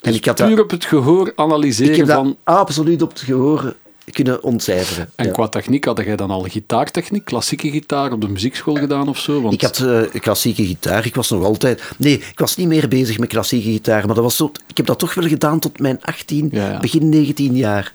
En 0.02 0.12
Dus 0.12 0.16
ik 0.20 0.26
had 0.26 0.36
puur 0.36 0.56
dat, 0.56 0.60
op 0.60 0.72
het 0.72 0.86
gehoor 0.86 1.28
ik 1.28 1.34
analyseren 1.36 2.08
dat 2.08 2.16
van... 2.16 2.38
absoluut 2.44 3.02
op 3.02 3.10
het 3.10 3.20
gehoor 3.20 3.76
kunnen 4.12 4.44
ontcijferen. 4.44 5.10
En 5.16 5.26
ja. 5.26 5.32
qua 5.32 5.48
techniek, 5.48 5.86
had 5.86 6.02
jij 6.06 6.16
dan 6.16 6.30
al 6.30 6.42
gitaartechniek, 6.42 7.26
klassieke 7.26 7.70
gitaar 7.70 8.12
op 8.12 8.22
de 8.22 8.28
muziekschool 8.28 8.76
gedaan 8.76 9.08
of 9.08 9.20
zo? 9.20 9.42
Want 9.42 9.54
Ik 9.54 9.62
had 9.62 9.80
eh, 9.80 10.22
klassieke 10.22 10.66
gitaar. 10.66 11.06
Ik 11.06 11.16
was 11.16 11.30
nog 11.30 11.44
altijd... 11.44 11.84
Nee, 11.98 12.14
ik 12.14 12.40
was 12.40 12.56
niet 12.56 12.68
meer 12.68 12.88
bezig 12.88 13.20
met 13.20 13.30
klassieke 13.30 13.70
gitaar. 13.70 14.06
Maar 14.06 14.16
dat 14.16 14.24
was 14.24 14.36
zo, 14.36 14.52
ik 14.68 14.78
heb 14.78 14.86
dat 14.86 15.00
toch 15.00 15.14
wel 15.14 15.28
gedaan 15.28 15.60
tot 15.60 15.80
mijn 15.80 16.02
18, 16.02 16.50
Ja, 16.52 16.72
ja. 16.72 16.80
begin 16.80 17.10
19 17.10 17.56
jaar. 17.56 17.94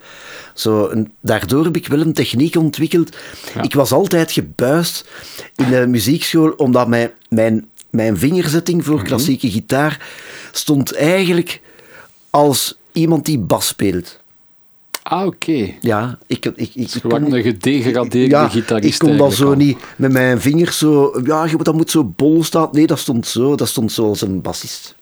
Zo, 0.54 0.86
en 0.86 1.12
daardoor 1.20 1.64
heb 1.64 1.76
ik 1.76 1.86
wel 1.86 2.00
een 2.00 2.12
techniek 2.12 2.56
ontwikkeld. 2.56 3.16
Ik 3.62 3.74
was 3.74 3.92
altijd 3.92 4.32
gebuist 4.32 5.08
in 5.56 5.70
de 5.70 5.86
muziekschool, 5.86 6.50
omdat 6.50 6.88
mijn, 6.88 7.10
mijn, 7.28 7.68
mijn 7.90 8.18
vingerzetting 8.18 8.78
Mhm. 8.80 8.86
voor 8.90 9.02
klassieke 9.02 9.50
gitaar 9.50 10.06
stond 10.52 10.94
eigenlijk 10.94 11.60
als 12.30 12.78
iemand 12.92 13.24
die 13.26 13.38
bas 13.38 13.66
speelt. 13.66 14.18
Ah, 15.02 15.26
oké. 15.26 15.74
Ja, 15.80 16.18
ik, 16.26 16.44
ik, 16.44 16.70
ik, 16.74 16.90
kon- 17.08 17.32
een 17.34 17.42
gedegradeerde 17.42 18.28
ja, 18.34 18.48
gitarist 18.48 19.02
ik 19.02 19.08
kon 19.08 19.16
dat 19.16 19.34
zo 19.34 19.46
al. 19.48 19.54
niet 19.56 19.78
met 19.96 20.12
mijn 20.12 20.40
vingers 20.40 20.78
zo... 20.78 21.20
Ja, 21.24 21.46
dat 21.46 21.74
moet 21.74 21.90
zo 21.90 22.04
bol 22.04 22.44
staan. 22.44 22.68
Nee, 22.72 22.86
dat 22.86 22.98
stond 22.98 23.26
zo. 23.26 23.54
Dat 23.56 23.68
stond 23.68 23.92
zo 23.92 24.08
als 24.08 24.20
een 24.20 24.40
bassist. 24.40 24.94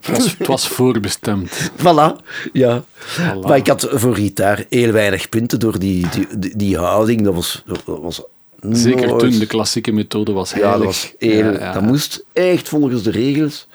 Het 0.00 0.16
was, 0.16 0.34
het 0.38 0.46
was 0.46 0.68
voorbestemd. 0.68 1.70
Voilà. 1.82 2.24
Ja. 2.52 2.84
Voilà. 3.18 3.40
Maar 3.46 3.56
ik 3.56 3.66
had 3.66 3.88
voor 3.92 4.14
gitaar 4.14 4.64
heel 4.68 4.92
weinig 4.92 5.28
punten 5.28 5.60
door 5.60 5.78
die, 5.78 6.06
die, 6.10 6.26
die, 6.38 6.56
die 6.56 6.76
houding. 6.78 7.22
Dat 7.22 7.34
was... 7.34 7.62
Dat 7.66 7.82
was 7.84 8.22
Zeker 8.70 9.06
nooit- 9.06 9.18
toen 9.20 9.38
de 9.38 9.46
klassieke 9.46 9.92
methode 9.92 10.32
was 10.32 10.52
heilig. 10.52 10.70
Ja, 10.72 10.76
dat 10.76 10.86
was 10.86 11.14
heel... 11.18 11.52
Ja, 11.52 11.58
ja. 11.58 11.72
Dat 11.72 11.82
moest 11.82 12.24
echt 12.32 12.68
volgens 12.68 13.02
de 13.02 13.10
regels. 13.10 13.68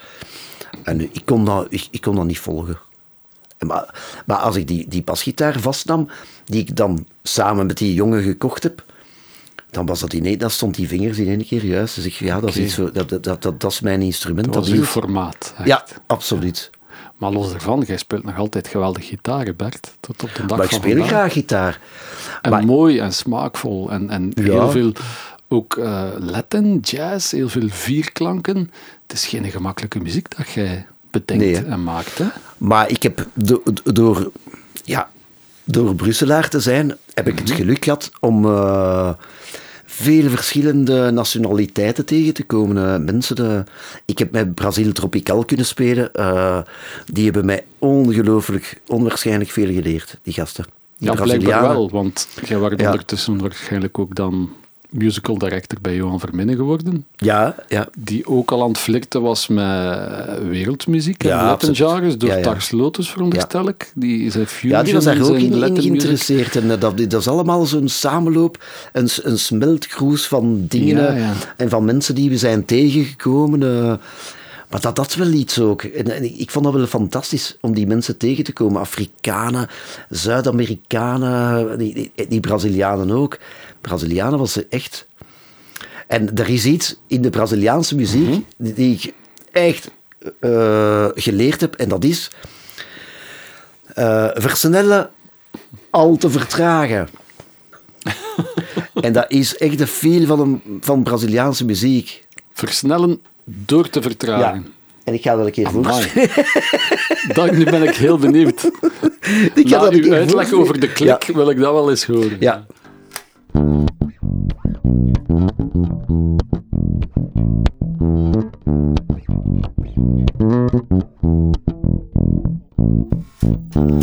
En 0.83 1.01
ik 1.01 1.21
kon 1.25 1.45
dat, 1.45 1.67
ik, 1.69 1.88
ik 1.91 2.01
kon 2.01 2.15
dat 2.15 2.25
niet 2.25 2.39
volgen. 2.39 2.79
Maar, 3.59 3.95
maar 4.25 4.38
als 4.38 4.55
ik 4.55 4.67
die, 4.67 4.88
die 4.88 5.03
basgitaar 5.03 5.59
vastnam, 5.59 6.09
die 6.45 6.59
ik 6.61 6.75
dan 6.75 7.07
samen 7.23 7.65
met 7.65 7.77
die 7.77 7.93
jongen 7.93 8.23
gekocht 8.23 8.63
heb, 8.63 8.83
dan 9.71 9.86
was 9.86 9.99
dat 9.99 10.13
ineens, 10.13 10.38
dan 10.38 10.49
stond 10.49 10.75
die 10.75 10.88
vingers 10.88 11.17
in 11.17 11.27
één 11.27 11.45
keer 11.45 11.65
juist. 11.65 11.95
Dus 11.95 12.05
ik, 12.05 12.13
ja, 12.13 12.39
dat 12.39 12.49
is, 12.49 12.57
iets 12.57 12.75
dat, 12.75 13.09
dat, 13.09 13.23
dat, 13.23 13.61
dat, 13.61 13.71
is 13.71 13.79
mijn 13.79 14.01
instrument. 14.01 14.45
Dat 14.45 14.53
Dat 14.53 14.67
was 14.67 14.77
uw 14.79 14.83
formaat. 14.83 15.53
echt. 15.57 15.67
Ja, 15.67 15.86
absoluut. 16.07 16.69
Maar 17.18 17.32
los 17.32 17.51
daarvan, 17.51 17.84
jij 17.88 17.97
speelt 17.97 18.24
nog 18.24 18.38
altijd 18.38 18.68
geweldig 18.68 19.05
gitaar, 19.07 19.55
Bert. 19.55 19.91
Tot 19.99 20.24
op 20.24 20.30
de 20.36 20.45
dag 20.45 20.57
Maar 20.57 20.66
ik 20.66 20.72
speel 20.72 20.89
vandaag. 20.91 21.07
graag 21.07 21.34
gitaar. 21.34 21.80
En 22.41 22.51
Maar- 22.51 22.66
mooi 22.66 22.99
en 22.99 23.13
smaakvol. 23.13 23.91
En, 23.91 24.09
en 24.09 24.32
Ja. 24.34 24.41
heel 24.43 24.70
veel 24.70 24.91
ook 25.47 25.78
eh 25.78 26.03
Latin, 26.20 26.80
jazz, 26.80 27.32
heel 27.32 27.49
veel 27.49 27.68
vierklanken. 27.70 28.72
Het 29.07 29.13
is 29.18 29.26
geen 29.28 29.51
gemakkelijke 29.51 29.99
muziek 29.99 30.38
dat 30.38 30.49
jij 30.49 30.86
bedenkt 31.11 31.43
Nee, 31.43 31.55
en 31.66 31.84
maakt. 31.84 32.18
Hè? 32.18 32.26
Maar 32.57 32.89
ik 32.89 33.03
heb 33.03 33.28
do- 33.34 33.61
do- 33.74 33.91
door, 33.91 34.32
ja, 34.84 35.09
door 35.63 35.95
Brusselaar 35.95 36.49
te 36.49 36.59
zijn, 36.59 36.97
heb 37.13 37.28
ik 37.28 37.38
het 37.39 37.47
Mhm. 37.47 37.57
geluk 37.57 37.84
gehad 37.84 38.11
om 38.20 38.45
eh, 38.45 39.09
veel 39.96 40.30
verschillende 40.30 41.12
nationaliteiten 41.12 42.06
tegen 42.06 42.34
te 42.34 42.43
komen. 42.43 42.93
Eh, 42.93 43.00
mensen, 43.00 43.36
de, 43.36 43.64
ik 44.06 44.18
heb 44.20 44.32
met 44.32 44.54
Brazil 44.56 44.91
Tropical 44.91 45.46
kunnen 45.46 45.66
spelen. 45.66 46.14
eh, 46.14 46.62
die 47.06 47.26
hebben 47.26 47.46
mij 47.46 47.64
ongelooflijk, 47.80 48.82
onwaarschijnlijk 48.88 49.50
veel 49.50 49.74
geleerd, 49.74 50.20
die 50.24 50.34
gasten. 50.34 50.66
Die 50.98 51.12
Ja, 51.12 51.22
blijkbaar 51.22 51.62
wel, 51.62 51.89
want 51.89 52.28
jij 52.46 52.58
was 52.58 52.72
Ja. 52.78 52.86
ondertussen 52.86 53.38
waarschijnlijk 53.38 54.00
ook 54.00 54.16
dan 54.16 54.50
musical 54.89 55.38
director 55.38 55.77
bij 55.81 55.95
Johan 55.95 56.19
Verminnen 56.19 56.55
geworden. 56.55 57.05
Ja, 57.15 57.55
ja. 57.67 57.88
Die 57.97 58.27
ook 58.27 58.51
al 58.51 58.61
aan 58.61 58.67
het 58.67 58.77
flirten 58.77 59.21
was 59.21 59.47
met 59.47 59.67
wereldmuziek 60.47 61.23
en 61.23 61.29
Ja, 61.29 61.57
genres. 61.59 62.17
Door 62.17 62.29
Ja, 62.29 62.36
ja. 62.36 62.41
Tars 62.43 62.71
Lotus, 62.71 63.09
veronderstel 63.09 63.67
ik. 63.67 63.91
Die 63.95 64.31
Ja, 64.61 64.83
die 64.83 64.93
was 64.93 65.03
daar 65.03 65.21
ook 65.21 65.36
in, 65.36 65.53
in 65.53 65.81
geïnteresseerd. 65.81 66.55
En 66.55 66.71
eh, 66.71 66.79
dat, 66.79 66.97
dat 66.97 67.13
is 67.21 67.27
allemaal 67.27 67.65
zo'n 67.65 67.88
samenloop, 67.88 68.63
een, 68.93 69.09
een 69.23 69.39
smeltkroes 69.39 70.27
van 70.27 70.65
dingen 70.67 71.03
Ja, 71.03 71.07
eh, 71.15 71.29
en 71.57 71.69
van 71.69 71.86
mensen 71.86 72.15
die 72.15 72.29
we 72.29 72.38
zijn 72.38 72.65
tegengekomen. 72.65 73.63
eh. 73.63 73.93
maar 74.69 74.81
dat, 74.81 74.95
dat 74.95 75.07
is 75.07 75.15
wel 75.15 75.31
iets 75.31 75.59
ook. 75.59 75.83
En, 75.83 76.39
ik 76.39 76.51
vond 76.51 76.65
dat 76.65 76.73
wel 76.73 76.86
fantastisch 76.88 77.57
om 77.61 77.73
die 77.73 77.88
mensen 77.88 78.17
tegen 78.17 78.43
te 78.43 78.53
komen. 78.53 78.81
Afrikanen, 78.81 79.67
Zuid-Amerikanen, 80.09 81.77
die, 81.77 81.93
die, 81.93 82.27
die 82.27 82.39
Brazilianen 82.39 83.11
ook. 83.11 83.38
Brazilianen 83.86 84.39
was 84.39 84.51
ze 84.51 84.65
echt... 84.69 85.07
En 86.07 86.36
er 86.36 86.49
is 86.49 86.65
iets 86.65 86.95
in 87.07 87.21
de 87.21 87.29
Braziliaanse 87.29 87.95
muziek 87.95 88.27
Mhm. 88.27 88.39
die, 88.57 88.73
die 88.73 88.93
ik 88.95 89.13
echt 89.51 89.91
eh, 90.39 91.07
geleerd 91.13 91.61
heb. 91.61 91.75
En 91.75 91.89
dat 91.89 92.03
is 92.03 92.31
eh, 93.93 94.27
versnellen, 94.33 95.09
al 95.89 96.17
te 96.17 96.29
vertragen. 96.29 97.09
en 99.01 99.13
dat 99.13 99.25
is 99.27 99.57
echt 99.57 99.77
de 99.77 99.88
feel 99.88 100.25
van, 100.25 100.39
een, 100.39 100.61
van 100.81 101.03
Braziliaanse 101.03 101.65
muziek. 101.65 102.23
Versnellen 102.53 103.21
door 103.43 103.89
te 103.89 104.01
vertragen. 104.01 104.73
En 105.03 105.13
ik 105.13 105.21
ga 105.21 105.36
dat 105.36 105.45
een 105.45 105.51
keer 105.51 105.69
voorstellen. 105.71 106.29
Dat, 107.33 107.51
nu 107.51 107.63
ben 107.63 107.83
ik 107.83 107.95
heel 107.95 108.17
benieuwd. 108.17 108.63
Ik 109.55 109.67
ga 109.67 109.77
Na 109.77 109.83
dat 109.83 109.93
uw 109.93 110.13
uitleg 110.13 110.51
over 110.51 110.79
de 110.79 110.91
klik 110.91 111.23
wil 111.33 111.49
ik 111.49 111.57
dat 111.59 111.73
wel 111.73 111.89
eens 111.89 112.05
horen. 112.05 112.38
Ja. 112.39 112.65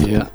Ja. 0.06 0.30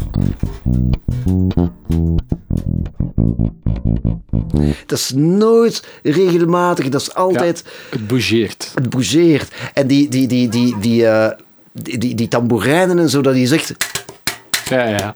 Dat 4.86 4.98
is 4.98 5.12
nooit 5.16 5.88
regelmatig. 6.04 6.90
Dat 6.90 7.02
is 7.02 7.14
altijd... 7.14 7.64
Ja, 7.66 7.98
het 7.98 8.08
bougeert. 8.08 8.72
Het 8.76 8.90
bougeert. 8.90 9.54
En 9.74 9.88
die, 9.88 10.10
die, 10.10 10.28
die, 10.28 10.50
die, 10.50 10.76
die, 10.80 11.08
eh, 11.08 11.32
die, 11.74 11.98
die, 11.98 12.16
die 12.16 12.28
tamboerijnen 12.28 13.00
en 13.00 13.10
zo, 13.10 13.22
dat 13.22 13.34
die 13.34 13.48
zegt... 13.48 13.76
Ja, 14.70 14.84
ja. 14.88 15.16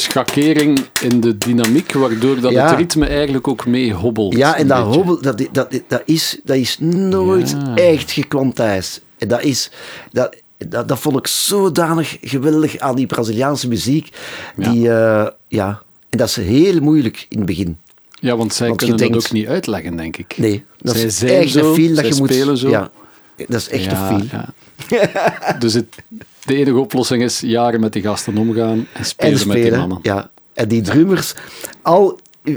Schakering 0.00 0.78
in 1.02 1.20
de 1.20 1.38
dynamiek, 1.38 1.92
waardoor 1.92 2.40
dat 2.40 2.52
Ja. 2.52 2.68
het 2.68 2.78
ritme 2.78 3.06
eigenlijk 3.06 3.48
ook 3.48 3.66
mee 3.66 3.92
hobbelt. 3.92 4.36
Ja, 4.36 4.56
en 4.56 4.66
dat 4.66 4.78
beetje. 4.84 4.96
hobbel, 4.98 5.20
dat, 5.22 5.38
dat, 5.52 5.80
dat, 5.88 6.02
is, 6.04 6.40
dat 6.44 6.56
is 6.56 6.76
nooit 6.80 7.50
Ja. 7.50 7.74
echt 7.74 8.10
gekwantijd. 8.10 9.02
En 9.18 9.28
dat 9.28 9.42
is... 9.42 9.70
Dat, 10.12 10.36
dat, 10.68 10.88
dat 10.88 10.98
vond 10.98 11.16
ik 11.18 11.26
zodanig 11.26 12.16
geweldig 12.20 12.78
aan 12.78 12.96
die 12.96 13.06
Braziliaanse 13.06 13.68
muziek. 13.68 14.10
Ja. 14.56 14.70
Die, 14.70 14.90
eh, 14.90 15.26
ja. 15.48 15.82
En 16.10 16.18
dat 16.18 16.28
is 16.28 16.36
heel 16.36 16.80
moeilijk 16.80 17.26
in 17.28 17.36
het 17.38 17.46
begin. 17.46 17.78
Ja, 18.20 18.36
want 18.36 18.54
zij 18.54 18.66
Want 18.66 18.78
kunnen 18.78 18.96
dat 18.98 19.08
denkt- 19.08 19.24
ook 19.26 19.32
niet 19.32 19.46
uitleggen, 19.46 19.96
denk 19.96 20.16
ik. 20.16 20.34
Nee, 20.38 20.64
dat 20.78 20.96
zij 20.96 21.04
is 21.04 21.22
echt 21.22 21.50
zo, 21.50 21.68
een 21.68 21.74
feel 21.74 21.94
dat 21.94 22.08
je 22.08 22.14
moet... 22.14 22.30
spelen 22.32 22.56
zo. 22.56 22.68
Ja, 22.68 22.90
dat 23.36 23.60
is 23.60 23.68
echt 23.68 23.84
Ja, 23.84 24.10
een 24.10 24.18
feel. 24.20 24.28
ja. 24.38 24.48
dus 25.58 25.74
het, 25.74 25.96
de 26.44 26.54
enige 26.56 26.78
oplossing 26.78 27.22
is 27.22 27.40
jaren 27.40 27.80
met 27.80 27.92
die 27.92 28.02
gasten 28.02 28.36
omgaan 28.38 28.86
en 28.92 29.04
spelen, 29.04 29.40
En 29.40 29.46
met 29.48 29.56
die 29.62 29.70
mannen. 29.76 29.98
ja. 30.02 30.30
En 30.54 30.68
die 30.68 30.80
drummers, 30.82 31.34
al... 31.82 32.18
eh, 32.42 32.54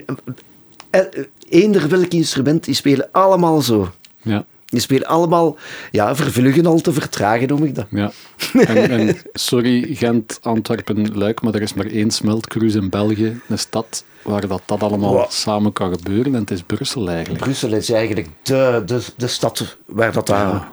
eh, 0.90 1.02
Eender 1.50 1.90
welk 1.90 2.12
instrument, 2.14 2.64
die 2.64 2.74
spelen 2.76 3.10
allemaal 3.12 3.62
zo. 3.62 3.92
Ja. 4.22 4.46
Die 4.66 4.80
spelen 4.80 5.08
allemaal, 5.08 5.58
ja, 5.92 6.16
vervluggen 6.16 6.66
al 6.66 6.80
te 6.82 6.94
vertragen, 6.94 7.48
noem 7.48 7.64
ik 7.64 7.76
dat. 7.76 7.86
Ja. 7.90 8.12
En, 8.54 8.90
en 8.90 9.18
sorry, 9.34 9.96
Gent, 9.96 10.40
Antwerpen, 10.42 11.18
Luik, 11.18 11.42
maar 11.42 11.54
er 11.54 11.62
is 11.62 11.74
maar 11.74 11.86
één 11.86 12.12
smeltcruise 12.12 12.78
in 12.80 12.90
België, 12.90 13.40
een 13.48 13.60
stad 13.60 14.04
waar 14.22 14.48
dat, 14.48 14.62
dat 14.66 14.84
allemaal 14.84 15.14
Wow. 15.14 15.30
samen 15.30 15.74
kan 15.74 15.92
gebeuren. 15.94 16.34
En 16.36 16.40
het 16.42 16.52
is 16.52 16.62
Brussel 16.64 17.10
eigenlijk. 17.10 17.44
Brussel 17.44 17.74
is 17.74 17.90
eigenlijk 17.92 18.28
de, 18.44 18.82
de, 18.86 19.02
de 19.18 19.28
stad 19.28 19.78
waar 19.86 20.14
dat 20.14 20.28
daar 20.28 20.68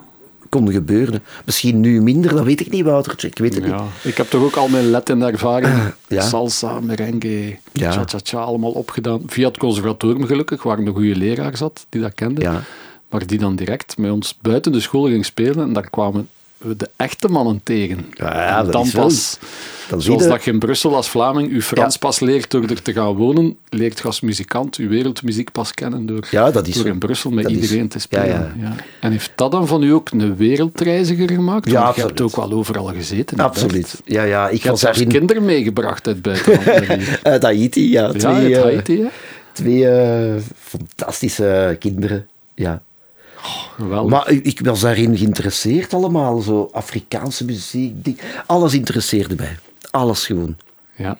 kon 0.48 0.72
gebeuren. 0.72 1.22
Misschien 1.44 1.80
nu 1.80 2.02
minder, 2.02 2.34
dat 2.34 2.44
weet 2.44 2.60
ik 2.60 2.70
niet, 2.70 2.84
Woutertje. 2.84 3.28
Ik 3.28 3.38
weet 3.38 3.54
het 3.54 3.62
niet. 3.62 3.72
Ja, 3.72 3.84
ik 4.02 4.16
heb 4.16 4.26
toch 4.30 4.42
ook 4.42 4.56
al 4.56 4.68
mijn 4.68 4.90
Latin 4.90 5.22
ervaring. 5.22 5.74
Ja. 6.08 6.22
Salsa, 6.22 6.80
merengue, 6.80 7.58
Ja. 7.72 7.90
cha-cha-cha, 7.92 8.38
allemaal 8.38 8.70
opgedaan. 8.70 9.22
Via 9.26 9.48
het 9.48 9.58
conservatorium 9.58 10.26
gelukkig, 10.26 10.62
waar 10.62 10.78
een 10.78 10.88
goede 10.88 11.16
leraar 11.16 11.56
zat, 11.56 11.86
die 11.88 12.00
dat 12.00 12.14
kende. 12.14 12.60
Maar 13.10 13.26
die 13.26 13.38
dan 13.38 13.56
direct 13.56 13.98
met 13.98 14.10
ons 14.10 14.38
buiten 14.42 14.72
de 14.72 14.80
school 14.80 15.04
ging 15.04 15.24
spelen. 15.24 15.66
En 15.66 15.72
daar 15.72 15.90
kwamen 15.90 16.28
we 16.56 16.76
de 16.76 16.88
echte 16.96 17.28
mannen 17.28 17.60
tegen. 17.62 18.06
Ja, 18.10 18.62
dat 18.62 18.72
dan 18.72 18.90
pas, 18.90 19.38
Dan 19.88 20.02
zoals 20.02 20.26
dat 20.26 20.44
je 20.44 20.50
in 20.50 20.58
Brussel 20.58 20.94
als 20.94 21.08
Vlaming 21.08 21.52
je 21.52 21.62
Frans 21.62 21.92
Ja. 21.94 22.00
pas 22.00 22.20
leert 22.20 22.50
door 22.50 22.64
er 22.64 22.82
te 22.82 22.92
gaan 22.92 23.14
wonen, 23.14 23.56
leert 23.68 23.98
je 23.98 24.04
als 24.04 24.20
muzikant 24.20 24.76
je 24.76 24.86
wereldmuziek 24.88 25.52
pas 25.52 25.74
kennen 25.74 26.06
door, 26.06 26.26
Ja, 26.30 26.50
dat 26.50 26.66
is 26.66 26.74
door 26.74 26.82
zo. 26.84 26.90
in 26.90 26.98
Brussel 26.98 27.30
met 27.30 27.44
Dat 27.44 27.52
is- 27.52 27.60
iedereen 27.60 27.88
te 27.88 27.98
spelen. 27.98 28.54
ja. 28.60 28.74
En 29.00 29.10
heeft 29.10 29.32
dat 29.34 29.50
dan 29.50 29.66
van 29.66 29.82
u 29.82 29.92
ook 29.92 30.10
een 30.10 30.36
wereldreiziger 30.36 31.30
gemaakt? 31.30 31.70
Ja, 31.70 31.82
Want 31.82 31.96
je 31.96 32.02
hebt 32.02 32.20
ook 32.20 32.36
wel 32.36 32.52
overal 32.52 32.86
gezeten. 32.86 33.38
Absoluut. 33.38 34.00
Ja, 34.04 34.22
ja. 34.22 34.44
Ik 34.44 34.50
Je 34.50 34.56
hebt 34.68 34.70
was 34.70 34.80
zelfs 34.80 35.04
kinderen 35.04 35.44
meegebracht 35.44 36.06
uit 36.06 36.22
buitenland. 36.22 37.02
Uit 37.22 37.42
Haiti, 37.42 37.90
ja. 37.90 38.08
Twee, 38.12 38.32
uit 38.34 38.52
eh, 38.52 38.62
Haiti, 38.62 39.04
twee 39.52 39.88
eh, 39.88 40.34
fantastische 40.58 41.76
kinderen. 41.78 42.28
Ja. 42.54 42.82
Geweldig. 43.76 44.10
Maar 44.10 44.30
ik, 44.30 44.44
ik 44.44 44.60
was 44.60 44.80
daarin 44.80 45.16
geïnteresseerd 45.16 45.94
allemaal. 45.94 46.40
Zo 46.40 46.68
Afrikaanse 46.72 47.44
muziek. 47.44 48.04
die- 48.04 48.16
alles 48.46 48.74
interesseerde 48.74 49.34
mij. 49.34 49.56
Alles 49.90 50.26
gewoon. 50.26 50.56
Ja. 50.96 51.18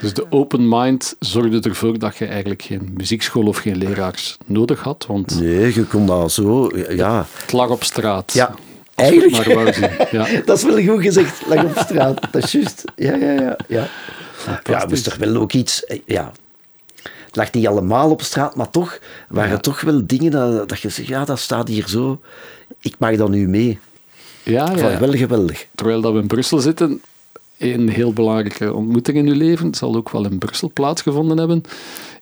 Dus 0.00 0.14
de 0.14 0.26
open 0.30 0.68
mind 0.68 1.16
zorgde 1.18 1.60
ervoor 1.68 1.98
dat 1.98 2.16
je 2.16 2.26
eigenlijk 2.26 2.62
geen 2.62 2.92
muziekschool 2.96 3.46
of 3.46 3.56
geen 3.56 3.76
leraars 3.76 4.36
nodig 4.46 4.80
had, 4.80 5.04
want 5.08 5.40
Nee, 5.40 5.74
je 5.74 5.84
kon 5.84 6.06
dat 6.06 6.32
zo, 6.32 6.70
ja. 6.88 7.26
het 7.40 7.52
lag 7.52 7.68
op 7.68 7.84
straat. 7.84 8.32
Ja, 8.32 8.54
eigenlijk. 8.94 9.54
maar. 9.54 9.90
Ja. 10.10 10.40
Dat 10.44 10.56
is 10.58 10.64
wel 10.64 10.84
goed 10.84 11.02
gezegd, 11.02 11.42
lag 11.46 11.64
op 11.64 11.78
straat. 11.78 12.20
Dat 12.30 12.44
is 12.44 12.52
juist. 12.52 12.84
Ja, 12.96 13.14
ja, 13.14 13.30
ja. 13.32 13.56
Ja, 13.68 13.88
ja 14.64 14.86
moest 14.88 15.06
er 15.06 15.18
wel 15.18 15.36
ook 15.36 15.52
iets... 15.52 15.84
eh, 15.84 15.98
Ja. 16.06 16.32
Het 17.32 17.40
lag 17.40 17.52
niet 17.52 17.66
allemaal 17.66 18.10
op 18.10 18.22
straat, 18.22 18.56
maar 18.56 18.70
toch 18.70 18.98
waren 19.28 19.50
Ja. 19.50 19.58
toch 19.58 19.80
wel 19.80 20.06
dingen 20.06 20.30
dat, 20.30 20.68
dat 20.68 20.80
je 20.80 20.88
zegt, 20.88 21.08
ja, 21.08 21.24
dat 21.24 21.38
staat 21.38 21.68
hier 21.68 21.88
zo. 21.88 22.20
Ik 22.80 22.94
mag 22.98 23.16
dat 23.16 23.28
nu 23.28 23.48
mee. 23.48 23.78
Ja, 24.42 24.72
ja. 24.76 24.98
wel 24.98 25.12
geweldig. 25.12 25.66
Terwijl 25.74 26.00
dat 26.00 26.12
we 26.12 26.18
in 26.20 26.26
Brussel 26.26 26.58
zitten, 26.58 27.00
een 27.58 27.88
heel 27.88 28.12
belangrijke 28.12 28.72
ontmoeting 28.74 29.16
in 29.16 29.26
uw 29.26 29.34
leven 29.34 29.74
zal 29.74 29.96
ook 29.96 30.10
wel 30.10 30.24
in 30.24 30.38
Brussel 30.38 30.70
plaatsgevonden 30.74 31.38
hebben. 31.38 31.62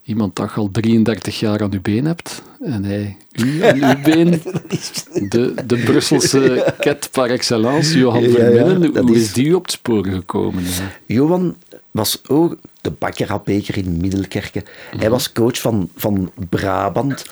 Iemand 0.02 0.36
dat 0.36 0.50
je 0.54 0.56
al 0.60 0.68
33 0.72 1.40
jaar 1.40 1.62
aan 1.62 1.72
uw 1.72 1.80
been 1.80 2.04
hebt 2.04 2.42
en 2.60 2.84
hij 2.84 3.16
u 3.32 3.64
aan 3.64 3.82
uw 3.82 4.02
been. 4.12 4.42
De, 5.28 5.54
de 5.66 5.76
Brusselse 5.84 6.64
ket 6.80 7.08
par 7.12 7.30
excellence, 7.30 7.98
Johan 7.98 8.22
Ja, 8.30 8.64
dat 8.64 8.96
Hoe 9.04 9.14
is- 9.16 9.22
is 9.22 9.32
die 9.32 9.56
op 9.56 9.62
het 9.62 9.70
spoor 9.72 10.06
gekomen? 10.06 10.62
Ja. 10.64 10.92
Johan 11.06 11.56
was 11.90 12.20
ook 12.28 12.56
de 12.80 12.90
bakkerapbeker 12.90 13.76
in 13.76 13.96
Middelkerken. 14.00 14.64
Hij 14.96 15.10
was 15.10 15.32
coach 15.32 15.60
van, 15.60 15.90
van 15.96 16.32
Brabant. 16.48 17.24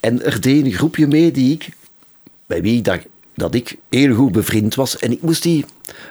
En 0.00 0.24
er 0.24 0.40
deed 0.40 0.64
een 0.64 0.72
groepje 0.72 1.06
mee 1.06 1.30
die 1.30 1.52
ik, 1.52 1.68
bij 2.46 2.62
wie 2.62 2.82
dat, 2.82 3.00
dat 3.34 3.54
ik 3.54 3.76
heel 3.88 4.14
goed 4.14 4.32
bevriend 4.32 4.74
was. 4.74 4.98
En 4.98 5.12
ik 5.12 5.22
moest 5.22 5.42
die 5.42 5.64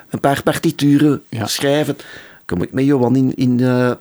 een 0.10 0.20
paar 0.20 0.43
partituren 0.43 1.24
Ja. 1.30 1.48
schrijven. 1.48 1.98
Kom 2.46 2.62
ik 2.62 2.72
met 2.72 2.86
Johan 2.86 3.16
in, 3.16 3.36
in, 3.36 3.60
eh, 3.60 3.91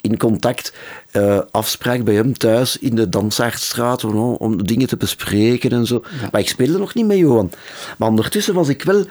in 0.00 0.16
contact. 0.16 0.72
Eh, 1.10 1.40
afspraak 1.50 2.04
bij 2.04 2.14
hem 2.14 2.36
thuis 2.38 2.78
in 2.78 2.94
de 2.94 3.08
Dansaardstraat 3.08 4.04
om, 4.04 4.16
om 4.16 4.66
dingen 4.66 4.86
te 4.88 4.96
bespreken 4.96 5.70
en 5.70 5.86
zo. 5.86 6.04
Maar 6.32 6.40
ik 6.40 6.48
speelde 6.48 6.78
nog 6.78 6.94
niet 6.94 7.06
met 7.06 7.16
Johan. 7.18 7.50
Maar 7.98 8.08
ondertussen 8.08 8.54
was 8.54 8.68
ik 8.68 8.82
wel... 8.82 9.04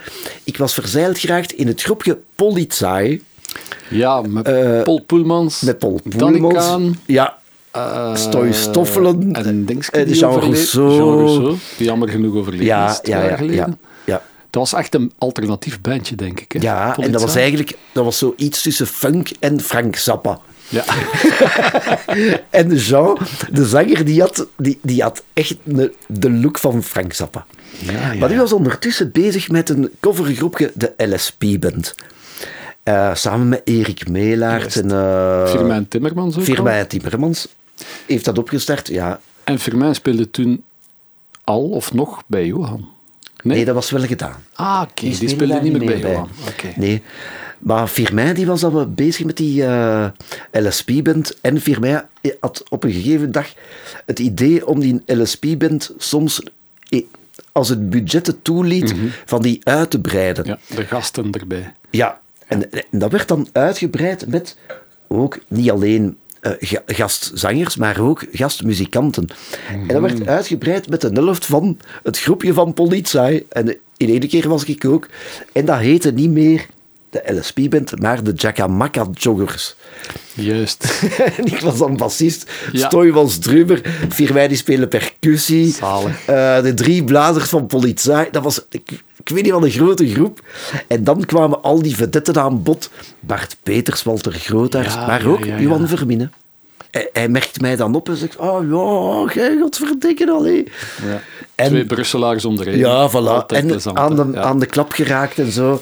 Ik 0.44 0.58
was 0.58 0.74
verzeild 0.74 1.18
geraakt 1.20 1.52
in 1.52 1.68
het 1.68 1.82
groepje 1.82 2.18
Politie. 2.36 3.24
Ja, 3.90 4.22
met 4.22 4.48
Eh, 4.48 4.82
Paul 4.82 5.02
Poelmans, 5.02 5.62
Met 5.62 5.78
Paul 5.80 6.00
Poelmans. 6.18 6.54
Kaan, 6.54 7.00
Ja, 7.06 7.38
eh, 7.72 8.16
Stoy 8.16 8.52
Stoffelen. 8.54 9.32
en 9.34 9.66
eh, 9.92 10.06
die 10.06 10.16
Jean 10.16 10.40
Rousseau. 10.40 10.92
Jean 10.96 11.18
Rousseau, 11.18 11.56
die 11.78 11.86
jammer 11.86 12.10
genoeg 12.10 12.36
overleden 12.36 12.66
is, 12.66 12.72
ja, 12.72 12.94
twee 12.94 13.16
ja, 13.16 13.22
ja, 13.30 13.38
ja, 13.42 13.68
ja. 14.06 14.22
Dat 14.50 14.62
was 14.70 14.74
echt 14.74 14.96
een 14.96 15.12
alternatief 15.18 15.82
bandje, 15.82 16.16
denk 16.16 16.40
ik. 16.40 16.52
Hè? 16.52 16.60
Ja, 16.62 16.98
en 16.98 17.12
dat 17.12 17.22
was 17.22 17.36
eigenlijk 17.36 17.78
dat 17.92 18.04
was 18.04 18.18
zoiets 18.18 18.62
tussen 18.62 18.88
funk 18.88 19.30
en 19.40 19.60
Frank 19.62 19.96
Zappa. 19.96 20.40
Ja. 20.70 20.84
En 22.50 22.76
Jean, 22.76 23.18
de 23.52 23.66
zanger, 23.66 24.06
die 24.06 24.22
had, 24.22 24.48
die, 24.58 24.80
die 24.82 25.02
had 25.02 25.24
echt 25.34 25.56
de, 25.64 25.94
de 26.08 26.32
look 26.32 26.58
van 26.58 26.84
Frank 26.84 27.14
Zappa. 27.14 27.46
Ja, 27.80 27.92
ja, 28.12 28.20
Maar 28.20 28.30
die 28.30 28.38
was 28.38 28.54
ondertussen 28.54 29.12
bezig 29.12 29.50
met 29.50 29.70
een 29.70 29.90
covergroepje, 30.00 30.72
de 30.76 30.94
LSP-band. 30.98 31.96
Eh, 32.90 33.16
samen 33.16 33.50
met 33.50 33.62
Erik 33.64 34.10
Meelaert 34.10 34.76
en... 34.76 34.90
Firmijn 35.48 35.88
Timmermans 35.88 36.38
ook. 36.38 36.44
Firmijn 36.44 36.88
Timmermans 36.88 37.48
heeft 38.06 38.26
dat 38.26 38.38
opgestart. 38.38 38.88
Ja, 38.88 39.20
En 39.44 39.60
Firmijn 39.60 39.96
speelde 39.96 40.32
toen 40.32 40.64
al 41.44 41.70
of 41.70 41.94
nog 41.94 42.24
bij 42.28 42.46
Johan? 42.46 42.88
Nee? 43.44 43.56
nee, 43.56 43.66
dat 43.66 43.76
was 43.76 43.90
wel 43.90 44.02
gedaan. 44.02 44.44
ah, 44.54 44.82
oké. 44.90 45.02
Die, 45.02 45.30
speelde 45.30 45.62
niet 45.62 45.72
meer 45.72 45.86
bij 45.86 45.98
meer 45.98 46.12
Johan. 46.12 46.30
Oké. 46.48 46.74
Nee. 46.76 47.02
Maar 47.60 47.88
Firmijn 47.88 48.36
die 48.36 48.46
was 48.46 48.64
al 48.64 48.92
bezig 48.94 49.26
met 49.26 49.38
die 49.38 49.66
eh, 49.66 50.08
LSP-band. 50.52 51.38
En 51.42 51.62
Firmijn 51.62 52.06
had 52.40 52.64
op 52.70 52.84
een 52.84 52.92
gegeven 52.92 53.32
dag 53.32 53.54
het 54.06 54.20
idee 54.20 54.68
om 54.68 54.80
die 54.80 55.02
LSP-band 55.06 55.94
soms, 55.98 56.42
als 57.52 57.70
het 57.70 57.90
budget 57.90 58.28
het 58.28 58.44
toeliet, 58.44 58.96
van 59.26 59.42
die 59.42 59.60
uit 59.64 59.90
te 59.90 60.02
breiden. 60.02 60.44
Mhm. 60.44 60.56
Ja, 60.68 60.76
de 60.76 60.86
gasten 60.86 61.32
erbij. 61.32 61.74
Ja, 61.90 62.20
en, 62.50 62.72
en 62.72 63.00
dat 63.00 63.12
werd 63.12 63.28
dan 63.28 63.48
uitgebreid 63.52 64.28
met 64.28 64.58
ook 65.08 65.40
niet 65.48 65.72
alleen 65.72 66.18
eh, 66.42 66.52
ga- 66.60 66.84
gastzangers, 66.86 67.76
maar 67.76 68.00
ook 68.00 68.26
gastmuzikanten. 68.32 69.28
En 69.70 69.88
dat 69.88 70.02
werd 70.02 70.28
uitgebreid 70.28 70.90
met 70.90 71.02
de 71.02 71.10
helft 71.14 71.46
van 71.46 71.78
het 72.04 72.20
groepje 72.20 72.54
van 72.54 72.74
Politie. 72.74 73.46
En 73.50 73.68
in 73.98 74.10
ene 74.10 74.28
keer 74.28 74.50
was 74.50 74.64
ik 74.64 74.86
ook. 74.86 75.08
En 75.54 75.66
dat 75.66 75.78
heette 75.80 76.12
niet 76.12 76.30
meer 76.30 76.66
de 77.10 77.34
LSP-band, 77.40 78.02
maar 78.02 78.24
de 78.24 78.32
Jackamacca 78.32 79.08
Joggers. 79.14 79.76
Juist. 80.34 81.02
en 81.38 81.46
ik 81.46 81.60
was 81.60 81.78
dan 81.78 81.98
bassist, 81.98 82.52
Ja. 82.72 82.88
Stoy 82.88 83.12
was 83.12 83.38
drummer, 83.38 83.82
Vierwij 84.10 84.48
die 84.48 84.58
spelen 84.58 84.88
percussie. 84.88 85.76
Eh, 86.26 86.62
de 86.62 86.74
drie 86.74 87.04
blazers 87.04 87.50
van 87.50 87.68
politie. 87.68 88.32
Dat 88.32 88.44
was, 88.44 88.66
ik, 88.70 88.92
ik 89.24 89.30
weet 89.30 89.44
niet 89.44 89.52
wat 89.52 89.64
een 89.64 89.72
grote 89.72 90.10
groep. 90.10 90.42
En 90.88 91.04
dan 91.04 91.26
kwamen 91.26 91.62
al 91.64 91.82
die 91.82 91.96
vedetten 91.96 92.42
aan 92.42 92.64
bod. 92.64 92.90
Bart 93.20 93.58
Peters, 93.64 94.04
Walter 94.04 94.32
Grootaars, 94.32 94.94
Ja, 94.94 95.06
maar 95.06 95.26
ook 95.26 95.44
ja. 95.46 95.60
Johan 95.60 95.88
Verminnen. 95.88 96.32
Hij, 96.92 97.10
hij 97.14 97.30
merkt 97.30 97.62
mij 97.62 97.76
dan 97.76 97.96
op 97.96 98.10
en 98.10 98.16
zegt, 98.16 98.38
oh 98.38 98.62
ja, 99.34 99.34
jij 99.42 99.58
gaat 99.58 99.78
verdikken 99.78 100.30
allee. 100.30 100.64
Ja. 101.06 101.22
En- 101.56 101.68
Twee 101.70 101.86
Brusselaars 101.86 102.46
onder 102.46 102.68
één. 102.68 102.78
Ja, 102.78 103.10
voilà. 103.10 103.14
Altijd 103.14 103.62
En 103.62 103.68
plezant, 103.68 103.98
aan 103.98 104.16
de. 104.16 104.28
Ja. 104.34 104.42
aan 104.42 104.60
de 104.60 104.66
klap 104.66 104.92
geraakt 104.92 105.40
en 105.40 105.52
zo. 105.52 105.82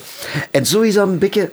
En 0.50 0.66
zo 0.66 0.80
is 0.80 0.94
dat 0.94 1.08
een 1.08 1.18
beetje, 1.18 1.50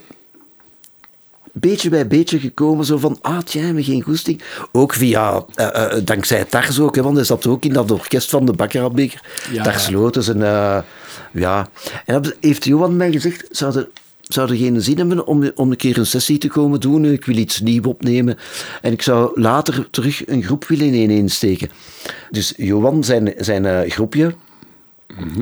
beetje 1.53 1.89
bij 1.89 2.07
beetje 2.07 2.39
gekomen. 2.39 2.85
Zo 2.85 2.97
van, 2.97 3.17
ah, 3.21 3.39
tja, 3.39 3.73
we 3.73 3.83
geen 3.83 4.01
goesting. 4.01 4.41
Ook 4.71 4.93
via, 4.93 5.45
eh, 5.55 5.83
eh, 5.97 6.01
dankzij 6.05 6.45
Tars 6.45 6.79
ook, 6.79 6.95
hè, 6.95 7.01
want 7.01 7.15
hij 7.15 7.25
zat 7.25 7.47
ook 7.47 7.63
in 7.63 7.73
dat 7.73 7.91
orkest 7.91 8.29
van 8.29 8.45
de 8.45 8.53
Bakkerabbeker. 8.53 9.21
Ja, 9.51 9.63
Tars. 9.63 9.89
Lotus 9.89 10.27
en 10.27 10.43
eh, 10.43 10.77
ja. 11.31 11.69
En 12.05 12.21
dat 12.21 12.35
heeft 12.39 12.65
Johan 12.65 12.95
mij 12.97 13.11
gezegd, 13.11 13.45
zou 13.51 13.77
er, 13.77 13.89
zou 14.27 14.49
er 14.49 14.55
geen 14.55 14.81
zin 14.81 14.97
hebben 14.97 15.27
om, 15.27 15.51
om 15.55 15.71
een 15.71 15.77
keer 15.77 15.97
een 15.97 16.05
sessie 16.05 16.37
te 16.37 16.47
komen 16.47 16.79
doen? 16.79 17.05
Ik 17.05 17.25
wil 17.25 17.37
iets 17.37 17.61
nieuws 17.61 17.85
opnemen. 17.85 18.37
En 18.81 18.91
ik 18.91 19.01
zou 19.01 19.41
later 19.41 19.87
terug 19.89 20.27
een 20.27 20.43
groep 20.43 20.65
willen 20.65 20.93
ineensteken. 20.93 21.69
Dus 22.31 22.53
Johan, 22.57 23.03
zijn, 23.03 23.33
zijn 23.37 23.65
eh, 23.65 23.91
groepje, 23.91 24.35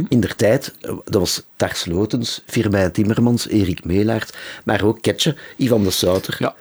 in 0.10 0.20
der 0.20 0.36
tijd, 0.36 0.74
eh, 0.82 0.96
dat 1.04 1.22
was 1.22 1.44
Tars 1.56 1.86
Lotens, 1.86 2.42
Firmijn 2.46 2.92
Timmermans, 2.92 3.48
Erik 3.48 3.86
Meelaert, 3.86 4.38
maar 4.66 4.84
ook 4.84 5.02
Ketje, 5.02 5.36
Ivan 5.58 5.84
de 5.84 5.92
Souter. 5.92 6.36
Ja. 6.40 6.56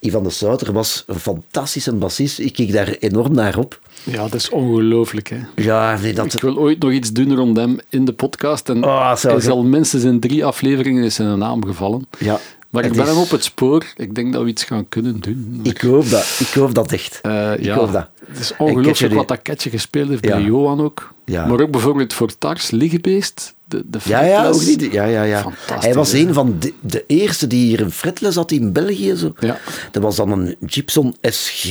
Ivan 0.00 0.22
de 0.22 0.30
Souter 0.30 0.72
was 0.72 1.04
een 1.06 1.18
fantastische 1.18 1.94
bassist. 1.94 2.38
Ik 2.38 2.52
keek 2.52 2.72
daar 2.72 2.88
enorm 2.88 3.34
naar 3.34 3.58
op. 3.58 3.80
Ja, 4.04 4.22
dat 4.22 4.34
is 4.34 4.48
ongelooflijk. 4.50 5.28
Hè. 5.28 5.38
Ja, 5.56 5.98
nee, 6.00 6.12
dat... 6.12 6.34
Ik 6.34 6.40
wil 6.40 6.58
ooit 6.58 6.78
nog 6.82 6.90
iets 6.92 7.12
doen 7.12 7.34
rond 7.36 7.56
hem 7.56 7.78
in 7.88 8.04
de 8.04 8.12
podcast. 8.12 8.68
En 8.68 8.84
Oh, 8.84 9.14
hij 9.22 9.36
is 9.36 9.48
al 9.48 9.62
minstens 9.64 10.02
in 10.02 10.20
drie 10.20 10.44
afleveringen 10.44 11.04
is 11.04 11.14
zijn 11.14 11.38
naam 11.38 11.64
gevallen. 11.66 12.06
Ja, 12.18 12.38
Maar 12.70 12.84
ik 12.84 12.92
ben 12.92 13.02
is- 13.02 13.08
hem 13.08 13.18
op 13.18 13.30
het 13.30 13.44
spoor. 13.44 13.84
Ik 13.96 14.14
denk 14.14 14.32
dat 14.32 14.42
we 14.42 14.48
iets 14.48 14.64
gaan 14.64 14.88
kunnen 14.88 15.20
doen. 15.20 15.60
Ik 15.62 15.80
hoop 15.80 16.10
dat. 16.10 16.36
Ik 16.38 16.46
hoop 16.54 16.74
dat 16.74 16.92
echt. 16.92 17.18
Eh, 17.22 17.52
ik 17.52 17.64
ja, 17.64 17.74
hoop 17.74 17.92
dat. 17.92 18.08
Het 18.26 18.38
is 18.38 18.52
ongelooflijk 18.58 19.14
wat 19.14 19.28
dat 19.28 19.42
Ketje 19.42 19.70
gespeeld 19.70 20.08
heeft 20.08 20.24
Ja. 20.24 20.36
bij 20.36 20.44
Johan 20.44 20.80
ook. 20.80 21.12
Ja. 21.24 21.46
Maar 21.46 21.60
ook 21.60 21.70
bijvoorbeeld 21.70 22.12
voor 22.12 22.38
Tars, 22.38 22.70
Liggebeest, 22.70 23.54
de, 23.72 23.82
de 23.86 23.98
Ja, 24.04 24.22
ja, 24.24 24.46
ook 24.46 24.54
fretless. 24.54 24.66
niet. 24.82 24.92
Ja, 24.92 25.04
ja, 25.04 25.22
ja. 25.22 25.40
Fantastisch, 25.40 25.84
Hij 25.84 25.94
was 25.94 26.12
hè. 26.12 26.18
een 26.18 26.34
van 26.34 26.56
de, 26.58 26.72
de 26.80 27.04
eerste 27.06 27.46
die 27.46 27.66
hier 27.66 27.80
een 27.80 27.90
fretless 27.90 28.36
had 28.36 28.50
in 28.50 28.72
België. 28.72 29.16
Zo. 29.16 29.32
Ja. 29.38 29.58
Dat 29.90 30.02
was 30.02 30.16
dan 30.16 30.30
een 30.30 30.56
Gibson 30.66 31.16
SG. 31.20 31.64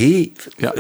Ja, 0.58 0.74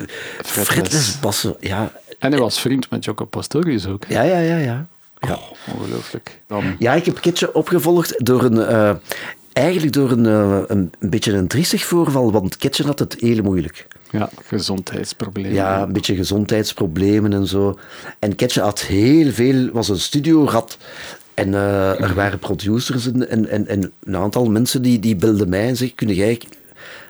bassen. 1.21 1.55
Ja. 1.59 1.91
En 2.19 2.31
hij 2.31 2.39
was 2.39 2.59
vriend 2.59 2.89
met 2.89 3.05
Jocko 3.05 3.25
Pastorius 3.25 3.87
ook. 3.87 4.05
hè. 4.07 4.13
ja, 4.13 4.23
ja, 4.23 4.39
ja. 4.39 4.57
ja. 4.57 4.87
ja. 5.19 5.39
Ongelooflijk. 5.75 6.41
Dan, 6.47 6.75
Ja, 6.79 6.93
ik 6.93 7.05
heb 7.05 7.21
Ketje 7.21 7.53
opgevolgd 7.53 8.25
door 8.25 8.43
een... 8.43 8.59
eh, 8.65 8.91
eigenlijk 9.53 9.93
door 9.93 10.11
een, 10.11 10.25
eh, 10.25 10.59
een, 10.67 10.91
een 10.99 11.09
beetje 11.09 11.33
een 11.33 11.47
triestig 11.47 11.83
voorval, 11.85 12.31
want 12.31 12.57
Ketje 12.57 12.83
had 12.83 12.99
het 12.99 13.15
heel 13.19 13.43
moeilijk. 13.43 13.87
Ja, 14.11 14.29
gezondheidsproblemen. 14.45 15.53
Ja, 15.53 15.81
een 15.81 15.93
beetje 15.93 16.15
gezondheidsproblemen 16.15 17.33
en 17.33 17.47
zo. 17.47 17.79
En 18.19 18.35
Ketje 18.35 18.61
had 18.61 18.81
heel 18.81 19.31
veel, 19.31 19.69
was 19.71 19.89
een 19.89 19.99
studiorat. 19.99 20.77
En 21.33 21.53
eh, 21.53 22.01
er 22.01 22.13
waren 22.13 22.39
producers 22.39 23.07
en, 23.07 23.29
en, 23.29 23.47
en, 23.47 23.67
en 23.67 23.91
een 24.03 24.15
aantal 24.15 24.49
mensen 24.49 24.81
die, 24.81 24.99
die 24.99 25.15
belden 25.15 25.49
mij 25.49 25.67
en 25.67 25.77
zeiden, 25.77 25.97
kun 25.97 26.13
jij 26.13 26.41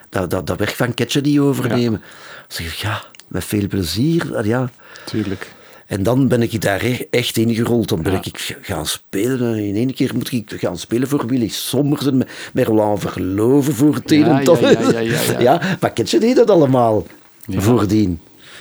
dat, 0.08 0.30
dat, 0.30 0.46
dat 0.46 0.58
werk 0.58 0.74
van 0.74 0.94
Ketje 0.94 1.20
niet 1.20 1.38
overnemen? 1.38 2.02
Zeg 2.48 2.66
ik, 2.66 2.78
ja, 2.78 3.02
met 3.28 3.44
veel 3.44 3.66
plezier. 3.66 4.46
Ja. 4.46 4.70
Tuurlijk. 5.04 5.52
En 5.92 6.02
dan 6.02 6.28
ben 6.28 6.42
ik 6.42 6.60
daar 6.60 6.84
e- 6.84 7.06
echt 7.10 7.36
ingerold. 7.36 7.88
Dan 7.88 8.02
ben 8.02 8.12
Ja. 8.12 8.18
ik 8.24 8.58
gaan 8.62 8.86
spelen. 8.86 9.54
En 9.54 9.64
in 9.64 9.76
één 9.76 9.94
keer 9.94 10.10
moet 10.14 10.32
ik 10.32 10.52
gaan 10.56 10.78
spelen 10.78 11.08
voor 11.08 11.26
Willy 11.26 11.48
Sommers 11.48 12.06
en 12.06 12.26
met 12.52 12.66
Roland 12.66 13.00
Verloven 13.00 13.74
voor 13.74 13.94
het 13.94 14.10
Ja, 14.10 14.40
en 14.40 14.44
ja, 14.60 15.00
ja, 15.40 15.40
ja, 15.40 16.18
deed 16.18 16.36
dat 16.36 16.50
allemaal 16.50 17.06
voordien. 17.48 18.20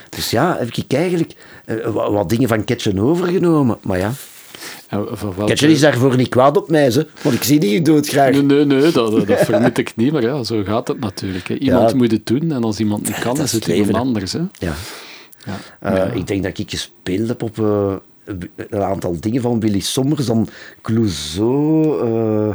Dus 0.09 0.29
ja, 0.31 0.55
heb 0.59 0.75
ik 0.75 0.93
eigenlijk 0.93 1.33
eh, 1.65 1.75
wat, 1.85 2.11
wat 2.11 2.29
dingen 2.29 2.47
van 2.47 2.63
Ketje 2.63 3.01
overgenomen. 3.01 3.77
Maar 3.81 3.97
ja, 3.99 4.11
welke- 4.89 5.43
Ketchen 5.45 5.69
is 5.69 5.79
daarvoor 5.79 6.15
niet 6.15 6.29
kwaad 6.29 6.57
op 6.57 6.69
mij, 6.69 6.91
ze, 6.91 7.07
want 7.21 7.35
ik 7.35 7.43
zie 7.43 7.59
die 7.59 7.81
dood 7.81 8.07
graag. 8.07 8.31
Nee, 8.31 8.41
nee, 8.41 8.65
nee 8.65 8.81
dat, 8.81 8.93
dat, 8.93 9.27
dat 9.27 9.39
vermoed 9.49 9.77
ik 9.77 9.95
niet, 9.95 10.11
maar 10.11 10.21
ja, 10.21 10.43
zo 10.43 10.63
gaat 10.63 10.87
het 10.87 10.99
natuurlijk. 10.99 11.47
Hè. 11.47 11.55
Iemand 11.55 11.93
moet 11.93 12.11
het 12.11 12.25
doen 12.25 12.51
en 12.51 12.63
als 12.63 12.79
iemand 12.79 13.07
niet 13.07 13.19
kan, 13.19 13.41
is 13.41 13.51
het 13.51 13.67
iemand 13.67 13.93
anders. 13.95 14.33
Hè. 14.33 14.41
Ja. 14.59 14.73
Ja. 15.45 15.53
Eh, 15.79 15.95
Ja. 15.97 16.03
Ik 16.03 16.27
denk 16.27 16.43
dat 16.43 16.57
ik 16.57 16.69
gespeeld 16.69 17.27
heb 17.27 17.43
op 17.43 17.59
eh, 17.59 17.93
een 18.69 18.81
aantal 18.83 19.19
dingen 19.19 19.41
van 19.41 19.59
Willy 19.59 19.79
Sommers, 19.79 20.25
dan 20.25 20.47
Clouseau, 20.81 22.01
eh, 22.01 22.53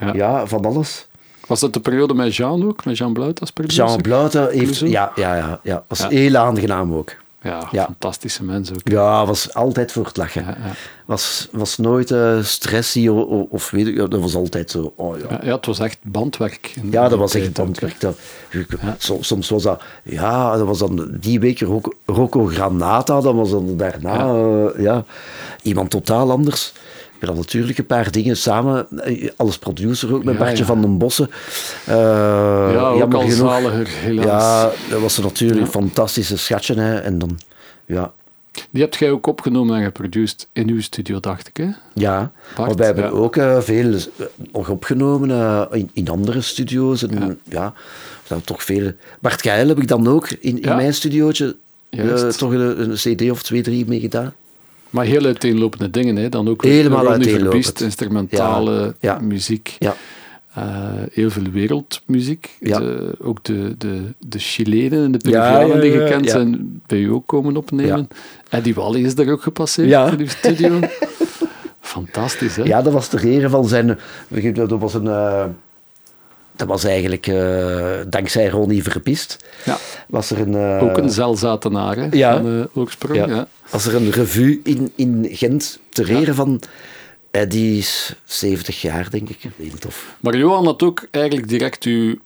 Ja. 0.00 0.14
ja. 0.14 0.46
van 0.46 0.64
alles. 0.64 1.06
Was 1.46 1.60
dat 1.60 1.72
de 1.72 1.80
periode 1.80 2.14
met 2.14 2.36
Jean 2.36 2.64
ook, 2.66 2.84
met 2.84 2.98
Jean 2.98 3.12
Bluit 3.12 3.40
als 3.40 3.50
producer? 3.50 3.84
Jean 3.86 4.00
Bluiten 4.00 4.42
heeft... 4.50 4.56
Clouseau? 4.62 4.90
Ja, 4.90 5.12
ja, 5.14 5.36
ja, 5.36 5.60
ja. 5.62 5.84
was 5.88 5.98
Ja. 5.98 6.08
heel 6.08 6.36
aangenaam 6.36 6.94
ook. 6.94 7.12
Ja, 7.46 7.68
Ja. 7.70 7.84
fantastische 7.84 8.44
mens 8.44 8.70
ook. 8.72 8.80
Ja, 8.84 9.26
was 9.26 9.54
altijd 9.54 9.92
voor 9.92 10.04
het 10.06 10.16
lachen. 10.16 10.42
Ja, 10.42 10.48
ja. 10.64 10.72
Was, 11.06 11.48
was 11.52 11.76
nooit 11.76 12.10
eh 12.10 12.42
stressy 12.42 13.08
of, 13.08 13.46
of- 13.50 13.70
weet 13.70 13.86
ik, 13.86 13.96
dat 13.96 14.20
was 14.20 14.34
altijd 14.34 14.70
zo. 14.70 14.92
Oh, 14.96 15.18
ja. 15.18 15.40
Ja, 15.42 15.54
het 15.54 15.66
was 15.66 15.78
echt 15.78 15.98
bandwerk. 16.02 16.74
Ja, 16.90 17.08
dat 17.08 17.18
was 17.18 17.34
echt 17.34 17.52
bandwerk. 17.52 18.00
Dat, 18.00 18.18
soms, 18.98 19.48
was 19.48 19.62
dat... 19.62 19.82
Ja, 20.02 20.56
dat 20.56 20.66
was 20.66 20.78
dan 20.78 21.08
die 21.20 21.40
week 21.40 21.60
Rocco, 21.60 21.92
Rocco 22.06 22.46
Granata. 22.46 23.20
Dan 23.20 23.36
was 23.36 23.50
dan 23.50 23.76
daarna... 23.76 24.16
Ja. 24.34 24.70
ja, 24.78 25.04
iemand 25.62 25.90
totaal 25.90 26.30
anders. 26.30 26.72
Ik 27.30 27.36
natuurlijk 27.36 27.78
een 27.78 27.86
paar 27.86 28.10
dingen 28.10 28.36
samen... 28.36 28.86
Als 29.36 29.58
producer 29.58 30.14
ook 30.14 30.24
met 30.24 30.34
Ja, 30.34 30.40
Bartje 30.40 30.58
ja. 30.58 30.64
van 30.64 30.80
den 30.80 30.98
Bossen. 30.98 31.30
Eh, 31.86 31.94
Ja, 32.72 32.88
ook 32.88 33.14
al 33.14 33.20
genoeg. 33.20 33.32
zaliger, 33.36 33.86
helaas. 33.88 34.26
Ja, 34.42 34.70
dat 34.90 35.00
was 35.00 35.18
natuurlijk 35.18 35.60
Ja. 35.60 35.66
fantastische 35.66 36.36
schatje. 36.36 36.74
Hè. 36.74 36.96
En 36.98 37.18
dan... 37.18 37.38
Ja, 37.86 38.12
Die 38.70 38.82
hebt 38.82 38.96
jij 38.96 39.10
ook 39.10 39.26
opgenomen 39.26 39.76
en 39.76 39.84
geproduceerd 39.84 40.48
in 40.52 40.68
uw 40.68 40.80
studio, 40.80 41.20
dacht 41.20 41.48
ik. 41.48 41.56
Hè? 41.56 41.68
Ja, 41.94 42.32
Bart, 42.56 42.68
maar 42.68 42.76
wij 42.76 42.86
hebben 42.86 43.12
ook 43.12 43.36
eh, 43.36 43.60
veel 43.60 43.92
eh, 43.94 44.00
nog 44.52 44.68
opgenomen 44.68 45.68
in, 45.70 45.90
in 45.92 46.08
andere 46.08 46.40
studio's. 46.40 47.02
En, 47.02 47.40
Ja. 47.48 47.72
zijn 48.24 48.40
toch 48.44 48.62
veel. 48.62 48.92
Bart 49.20 49.42
Geil 49.42 49.68
heb 49.68 49.78
ik 49.78 49.88
dan 49.88 50.08
ook 50.08 50.30
in, 50.30 50.62
in 50.62 50.76
mijn 50.76 50.94
studiootje 50.94 51.56
toch 52.36 52.50
een, 52.52 52.80
een 52.90 52.94
CD 52.94 53.30
of 53.30 53.42
twee, 53.42 53.62
drie 53.62 53.86
mee 53.86 54.00
gedaan. 54.00 54.34
Maar 54.96 55.04
heel 55.04 55.24
uiteenlopende 55.24 55.90
dingen, 55.90 56.16
hè? 56.16 56.28
dan 56.28 56.48
ook 56.48 56.62
Helemaal 56.64 57.08
uiteenlopend. 57.08 57.80
Instrumentale 57.80 58.94
Ja, 59.00 59.18
muziek, 59.18 59.76
Ja, 59.78 59.94
eh, 60.54 60.64
heel 61.12 61.30
veel 61.30 61.42
wereldmuziek. 61.52 62.56
Ja. 62.60 62.78
De- 62.78 63.14
ook 63.22 63.44
de, 63.44 63.74
de, 63.78 64.00
de 64.18 64.38
Chilenen 64.38 65.04
en 65.04 65.12
de 65.12 65.18
Peruvianen 65.18 65.74
ja, 65.74 65.80
die 65.80 65.90
gekend 65.92 66.30
zijn, 66.30 66.80
bij 66.86 66.98
u 66.98 67.10
ook 67.12 67.26
komen 67.26 67.56
opnemen. 67.56 68.08
En 68.50 68.62
die 68.62 68.74
Wally 68.74 69.04
is 69.04 69.14
daar 69.14 69.28
ook 69.28 69.42
gepasseerd 69.42 70.12
in 70.12 70.20
uw 70.20 70.28
studio. 70.28 70.78
Fantastisch, 71.80 72.56
hè? 72.56 72.62
ja, 72.62 72.82
dat 72.82 72.92
was 72.92 73.08
ter 73.08 73.24
ere 73.24 73.48
van 73.48 73.64
zijn. 73.68 73.98
Dat 74.54 74.70
was 74.70 74.94
een. 74.94 75.06
eh, 75.06 75.44
dat 76.56 76.68
was 76.68 76.84
eigenlijk 76.84 77.26
eh, 77.26 77.90
dankzij 78.08 78.48
Ronnie 78.48 78.82
Verpist. 78.82 79.36
Ja. 79.64 79.78
Was 80.08 80.30
er 80.30 80.40
een. 80.40 80.54
eh, 80.54 80.82
ook 80.82 80.96
een 80.96 81.10
zelzatenaar, 81.10 81.96
hè, 81.96 82.06
ja. 82.10 82.36
van 82.36 82.60
eh, 82.60 82.76
oorsprong. 82.76 83.16
Ja. 83.16 83.26
Ja. 83.26 83.48
Was 83.70 83.86
er 83.86 83.94
een 83.94 84.10
revue 84.10 84.60
in, 84.64 84.92
in 84.94 85.26
Gent 85.30 85.78
ter 85.88 86.10
ere 86.10 86.34
van. 86.34 86.60
die 87.48 87.78
is 87.78 88.14
70 88.24 88.80
jaar, 88.80 89.10
denk 89.10 89.28
ik. 89.28 89.38
Heel 89.56 89.78
tof. 89.78 90.16
Maar 90.20 90.36
Johan 90.36 90.64
had 90.64 90.82
ook 90.82 91.06
eigenlijk 91.10 91.48
direct 91.48 91.84
uw 91.84 92.16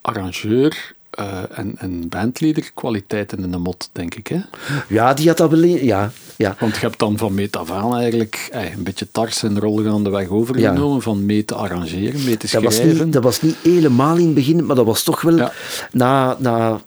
arrangeur 0.00 0.94
eh, 1.10 1.42
en, 1.58 1.74
en 1.78 2.08
bandleader 2.08 2.70
kwaliteiten 2.74 3.42
in 3.42 3.50
de 3.50 3.58
mot, 3.58 3.90
denk 3.92 4.14
ik. 4.14 4.26
Hè? 4.26 4.40
Ja, 4.88 5.14
die 5.14 5.28
had 5.28 5.36
dat 5.36 5.50
wel. 5.50 5.62
Ja, 5.64 6.10
ja. 6.36 6.56
Want 6.60 6.74
je 6.74 6.80
hebt 6.80 6.98
dan 6.98 7.18
van 7.18 7.34
mee 7.34 7.48
af 7.50 7.70
aan 7.70 7.96
eigenlijk 7.96 8.48
eh, 8.52 8.72
een 8.76 8.82
beetje 8.82 9.10
tars 9.12 9.42
en 9.42 9.54
de 9.54 10.10
weg 10.10 10.28
overgenomen, 10.28 11.02
van 11.02 11.26
mee 11.26 11.44
te 11.44 11.54
arrangeren, 11.54 12.24
mee 12.24 12.36
te 12.36 12.48
Dat 12.52 12.62
was, 12.62 12.74
schrijven. 12.74 13.04
niet, 13.04 13.12
dat 13.12 13.22
was 13.22 13.42
niet 13.42 13.56
helemaal 13.62 14.16
in 14.16 14.24
het 14.24 14.34
begin, 14.34 14.66
maar 14.66 14.76
dat 14.76 14.86
was 14.86 15.02
toch 15.02 15.20
wel 15.20 15.36
Ja. 15.36 15.52
na, 15.92 16.36
na, 16.38 16.80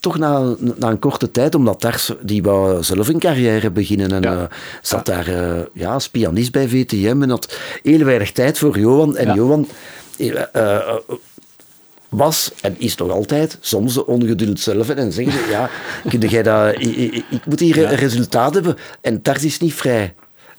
toch 0.00 0.18
na, 0.18 0.54
na 0.76 0.88
een 0.90 0.98
korte 0.98 1.30
tijd, 1.30 1.54
omdat 1.54 1.80
Tars, 1.80 2.12
die 2.22 2.42
wou 2.42 2.82
zelf 2.82 3.08
een 3.08 3.18
carrière 3.18 3.70
beginnen 3.70 4.10
en 4.12 4.22
Ja. 4.22 4.36
eh, 4.36 4.44
zat 4.82 5.06
daar 5.06 5.26
eh, 5.28 5.62
ja, 5.72 5.92
als 5.92 6.08
pianist 6.08 6.52
bij 6.52 6.68
VTM 6.68 7.22
en 7.22 7.30
had 7.30 7.58
heel 7.82 8.04
weinig 8.04 8.32
tijd 8.32 8.58
voor 8.58 8.78
Johan. 8.78 9.16
En. 9.16 9.34
Johan 9.34 9.68
was 12.12 12.52
en 12.60 12.74
is 12.78 12.96
nog 12.96 13.10
altijd 13.10 13.58
soms 13.60 13.94
de 13.94 14.06
ongeduld 14.06 14.60
zelf 14.60 14.88
en 14.88 15.12
zeggen 15.12 15.50
ja, 15.50 15.70
kun 16.08 16.20
jij 16.20 16.42
dat, 16.42 16.74
ik, 16.78 17.24
moet 17.46 17.60
hier 17.60 17.78
een 17.78 17.96
resultaat 17.96 18.54
hebben 18.54 18.76
en 19.00 19.22
Tars 19.22 19.44
is 19.44 19.58
niet 19.58 19.74
vrij. 19.74 20.14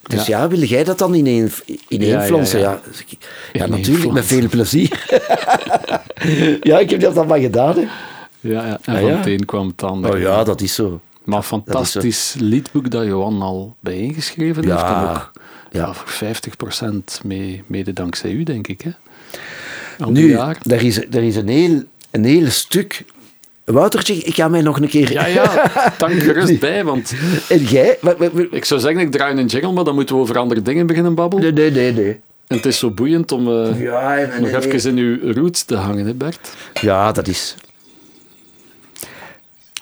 Dus 0.07 0.25
ja, 0.25 0.47
wil 0.47 0.59
jij 0.59 0.83
dat 0.83 0.97
dan 0.97 1.13
ineen, 1.13 1.51
ineen 1.87 2.09
Ja, 2.09 2.23
ja, 2.23 2.43
ja. 2.43 2.59
Ja, 2.59 2.59
ja. 2.59 2.79
ja, 3.51 3.65
natuurlijk, 3.65 4.11
met 4.11 4.25
veel 4.25 4.49
plezier. 4.49 5.05
ja, 6.61 6.79
ik 6.79 6.89
heb 6.89 6.99
dat 6.99 7.15
dan 7.15 7.27
maar 7.27 7.39
gedaan. 7.39 7.75
Hè. 7.75 7.81
Ja, 8.39 8.65
ja. 8.65 8.79
en 8.83 8.93
Ah, 8.93 9.01
van 9.01 9.09
ja. 9.09 9.17
het 9.17 9.25
een 9.25 9.45
kwam 9.45 9.67
het 9.67 9.83
ander. 9.83 10.13
Oh 10.13 10.19
ja, 10.19 10.43
dat 10.43 10.61
is 10.61 10.73
zo. 10.73 11.01
Maar 11.23 11.43
fantastisch 11.43 12.35
liedboek 12.39 12.89
dat 12.89 13.05
Johan 13.05 13.41
al 13.41 13.75
bijeengeschreven 13.79 14.63
heeft. 14.63 14.79
Ja, 14.79 15.03
En 15.03 15.09
ook 15.09 15.31
ja. 15.71 15.79
ja. 15.79 15.93
voor 15.93 16.35
50% 17.21 17.23
mee, 17.23 17.63
mede 17.67 17.93
dankzij 17.93 18.31
u, 18.31 18.43
denk 18.43 18.67
ik. 18.67 18.81
Hè? 18.81 18.91
Nu, 20.07 20.29
jaar. 20.29 20.57
er 20.69 20.83
is, 20.83 20.97
er 20.97 21.23
is 21.23 21.35
een, 21.35 21.47
heel, 21.47 21.83
een 22.11 22.23
heel 22.23 22.49
stuk... 22.49 23.03
Woutertje, 23.63 24.13
ik 24.13 24.35
ga 24.35 24.47
mij 24.47 24.61
nog 24.61 24.79
een 24.79 24.87
keer... 24.87 25.11
Ja, 25.11 25.25
ja, 25.25 25.71
dank 25.97 26.21
gerust 26.23 26.59
bij, 26.59 26.83
want 26.83 27.13
En 27.49 27.63
jij? 27.63 27.97
Ik 28.51 28.65
zou 28.65 28.79
zeggen, 28.79 29.01
ik 29.01 29.11
draai 29.11 29.37
een 29.37 29.45
jingle, 29.45 29.71
maar 29.71 29.83
dan 29.83 29.95
moeten 29.95 30.15
we 30.15 30.21
over 30.21 30.37
andere 30.37 30.61
dingen 30.61 30.85
beginnen 30.87 31.15
babbelen. 31.15 31.53
Nee, 31.53 31.71
nee, 31.71 31.91
nee. 31.91 32.03
nee. 32.03 32.19
En 32.47 32.55
het 32.55 32.65
is 32.65 32.79
zo 32.79 32.91
boeiend 32.91 33.31
om 33.31 33.47
eh, 33.47 33.81
Ja, 33.81 34.15
nee, 34.15 34.25
nog 34.25 34.51
nee. 34.51 34.71
even 34.71 34.89
in 34.89 34.97
uw 34.97 35.33
roots 35.33 35.63
te 35.63 35.75
hangen, 35.75 36.05
hè 36.05 36.13
Bert? 36.13 36.55
ja, 36.81 37.11
dat 37.11 37.27
is... 37.27 37.55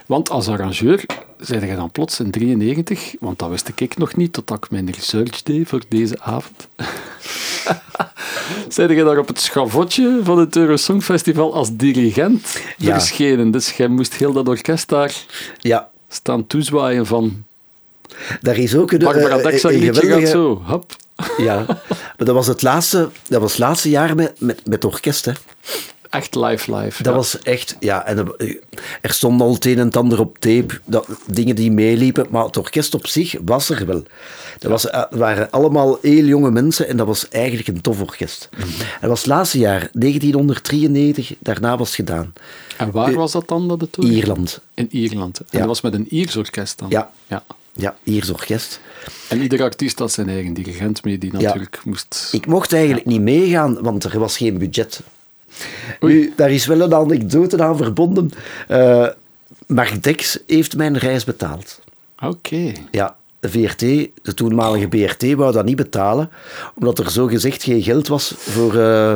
Want 0.05 0.29
als 0.29 0.47
arrangeur 0.47 1.05
zei 1.39 1.65
je 1.65 1.75
dan 1.75 1.91
plots 1.91 2.19
in 2.19 2.31
93, 2.31 3.15
want 3.19 3.39
dat 3.39 3.49
wist 3.49 3.71
ik 3.75 3.97
nog 3.97 4.15
niet 4.15 4.33
totdat 4.33 4.57
ik 4.57 4.71
mijn 4.71 4.91
research 4.91 5.43
deed 5.43 5.67
voor 5.67 5.81
deze 5.89 6.19
avond. 6.19 6.67
Zei 8.69 8.95
je 8.95 9.03
daar 9.03 9.17
op 9.17 9.27
het 9.27 9.41
schavotje 9.41 10.19
van 10.23 10.39
het 10.39 10.55
Eurosong 10.55 11.03
Festival 11.03 11.53
als 11.53 11.75
dirigent 11.75 12.61
Ja. 12.77 12.93
verschenen. 12.93 13.51
Dus 13.51 13.71
jij 13.71 13.87
moest 13.87 14.13
heel 14.13 14.33
dat 14.33 14.47
orkest 14.47 14.89
daar 14.89 15.13
Ja, 15.57 15.89
staan 16.09 16.47
toezwaaien 16.47 17.05
van 17.05 17.43
daar 18.41 18.57
is 18.57 18.75
ook 18.75 18.91
een, 18.91 18.99
Barbara 18.99 19.37
eh, 19.37 19.43
Dexa 19.43 19.69
een 19.69 19.73
liedje 19.75 19.93
gaat 19.93 20.01
geweldige... 20.01 20.31
zo. 20.31 20.61
Hop. 20.65 20.95
Ja, 21.37 21.63
maar 21.67 22.15
dat 22.17 22.35
was 22.35 22.47
het 22.47 22.61
laatste, 22.61 23.09
dat 23.27 23.41
was 23.41 23.51
het 23.51 23.59
laatste 23.59 23.89
jaar 23.89 24.15
met, 24.15 24.39
met, 24.39 24.65
met 24.65 24.83
het 24.83 24.85
orkest, 24.93 25.25
hè. 25.25 25.31
Echt 26.11 26.35
live, 26.35 26.75
live. 26.75 27.03
Dat 27.03 27.13
ja. 27.13 27.19
was 27.19 27.39
echt, 27.39 27.75
ja, 27.79 28.05
en 28.05 28.17
er, 29.01 29.13
stond 29.13 29.41
al 29.41 29.53
het 29.53 29.65
een 29.65 29.79
en 29.79 29.85
het 29.85 29.97
ander 29.97 30.19
op 30.19 30.37
tape, 30.39 30.79
dat, 30.85 31.07
dingen 31.25 31.55
die 31.55 31.71
meeliepen, 31.71 32.27
maar 32.29 32.45
het 32.45 32.57
orkest 32.57 32.93
op 32.93 33.07
zich 33.07 33.35
was 33.45 33.69
er 33.69 33.85
wel. 33.85 34.03
Dat 34.59 34.71
was, 34.71 34.89
eh, 34.89 35.03
waren 35.09 35.51
allemaal 35.51 35.97
heel 36.01 36.25
jonge 36.25 36.51
mensen 36.51 36.87
en 36.87 36.97
dat 36.97 37.07
was 37.07 37.29
eigenlijk 37.29 37.67
een 37.67 37.81
tof 37.81 38.01
orkest. 38.01 38.49
Mhm. 38.51 38.67
Dat 39.01 39.09
was 39.09 39.19
het 39.19 39.27
laatste 39.27 39.57
jaar, 39.57 39.89
1993, 39.91 41.33
daarna 41.39 41.77
was 41.77 41.87
het 41.87 41.95
gedaan. 41.95 42.33
En 42.77 42.91
waar 42.91 43.13
was 43.13 43.31
dat 43.31 43.47
dan 43.47 43.67
dat 43.67 43.81
het 43.81 43.91
toen? 43.91 44.05
Ierland. 44.05 44.61
In 44.73 44.87
Ierland. 44.91 45.39
En 45.39 45.45
Ja. 45.49 45.57
dat 45.57 45.67
was 45.67 45.81
met 45.81 45.93
een 45.93 46.07
Iers 46.13 46.35
orkest 46.35 46.79
dan? 46.79 46.89
Ja. 46.89 47.11
ja. 47.27 47.43
Ja, 47.73 47.95
Iers 48.03 48.29
orkest. 48.29 48.79
En 49.29 49.41
ieder 49.41 49.61
artiest 49.61 49.99
had 49.99 50.11
zijn 50.11 50.29
eigen 50.29 50.53
dirigent 50.53 51.03
mee, 51.03 51.17
die 51.17 51.33
natuurlijk 51.33 51.81
moest... 51.85 52.29
Ik 52.31 52.45
mocht 52.45 52.73
eigenlijk 52.73 53.05
niet 53.05 53.21
meegaan, 53.21 53.81
want 53.81 54.03
er 54.03 54.19
was 54.19 54.37
geen 54.37 54.57
budget. 54.57 55.01
Nu, 55.99 56.33
daar 56.35 56.51
is 56.51 56.65
wel 56.65 56.81
een 56.81 56.93
anekdote 56.93 57.63
aan 57.63 57.77
verbonden. 57.77 58.31
Eh 58.67 59.07
Mark 59.67 60.03
Dex 60.03 60.39
heeft 60.47 60.75
mijn 60.77 60.97
reis 60.97 61.23
betaald. 61.23 61.79
Oké. 62.23 62.71
Ja, 62.91 63.15
de 63.39 63.49
VRT, 63.49 63.79
de 63.79 64.33
toenmalige 64.35 64.87
BRT, 64.87 65.33
wou 65.33 65.51
dat 65.51 65.65
niet 65.65 65.75
betalen, 65.75 66.29
omdat 66.75 66.99
er 66.99 67.11
zo 67.11 67.27
gezegd 67.27 67.63
geen 67.63 67.81
geld 67.81 68.07
was 68.07 68.33
voor, 68.37 68.79
eh, 68.79 69.13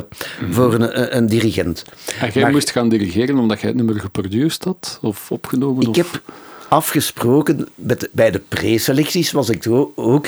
voor 0.49 0.73
een, 0.73 1.17
een, 1.17 1.27
dirigent. 1.27 1.83
En 2.19 2.29
jij 2.33 2.43
Maar 2.43 2.51
moest 2.51 2.71
gaan 2.71 2.89
dirigeren 2.89 3.37
omdat 3.37 3.59
jij 3.59 3.69
het 3.69 3.77
nummer 3.77 3.99
geproduceerd 3.99 4.63
had? 4.63 4.99
Of 5.01 5.31
opgenomen? 5.31 5.81
ik 5.81 5.89
of... 5.89 5.95
heb 5.95 6.21
afgesproken, 6.69 7.67
met, 7.75 8.09
bij 8.11 8.31
de 8.31 8.41
preselecties 8.47 9.31
was 9.31 9.49
ik 9.49 9.67
ook, 9.95 10.27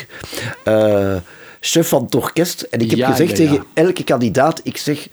eh, 0.63 1.15
chef 1.59 1.87
van 1.87 2.03
het 2.03 2.15
orkest. 2.15 2.61
En 2.61 2.79
ik 2.79 2.89
heb 2.89 2.99
Ja, 2.99 3.11
gezegd 3.11 3.37
ja, 3.37 3.43
ja. 3.43 3.49
tegen 3.49 3.65
elke 3.73 4.03
kandidaat, 4.03 4.59
ik 4.63 4.77
zeg, 4.77 5.07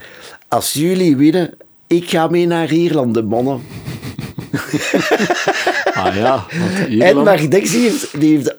als 0.54 0.72
jullie 0.72 1.16
winnen, 1.16 1.54
ik 1.86 2.10
ga 2.10 2.28
mee 2.28 2.46
naar 2.46 2.72
Ierland, 2.72 3.14
de 3.14 3.22
mannen. 3.22 3.60
Ah 5.94 6.16
ja, 6.16 6.46
En. 6.98 7.16
Mark 7.22 7.50
Dex 7.50 7.70
die 7.70 7.80
heeft, 7.80 8.20
die 8.20 8.36
heeft... 8.36 8.56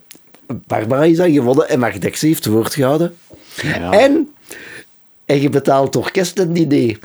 Barbara 0.48 1.04
is 1.04 1.18
dan 1.18 1.32
gewonnen 1.32 1.70
en 1.70 1.80
Mark 1.80 2.02
Dex 2.02 2.22
heeft 2.22 2.46
woord 2.46 2.74
gehouden. 2.74 3.16
Ja. 3.62 3.92
En, 3.92 4.34
en 5.26 5.42
je 5.42 5.50
betaalt 5.50 5.86
het 5.94 6.04
orkest 6.04 6.40
een 6.40 6.56
idee. 6.56 6.98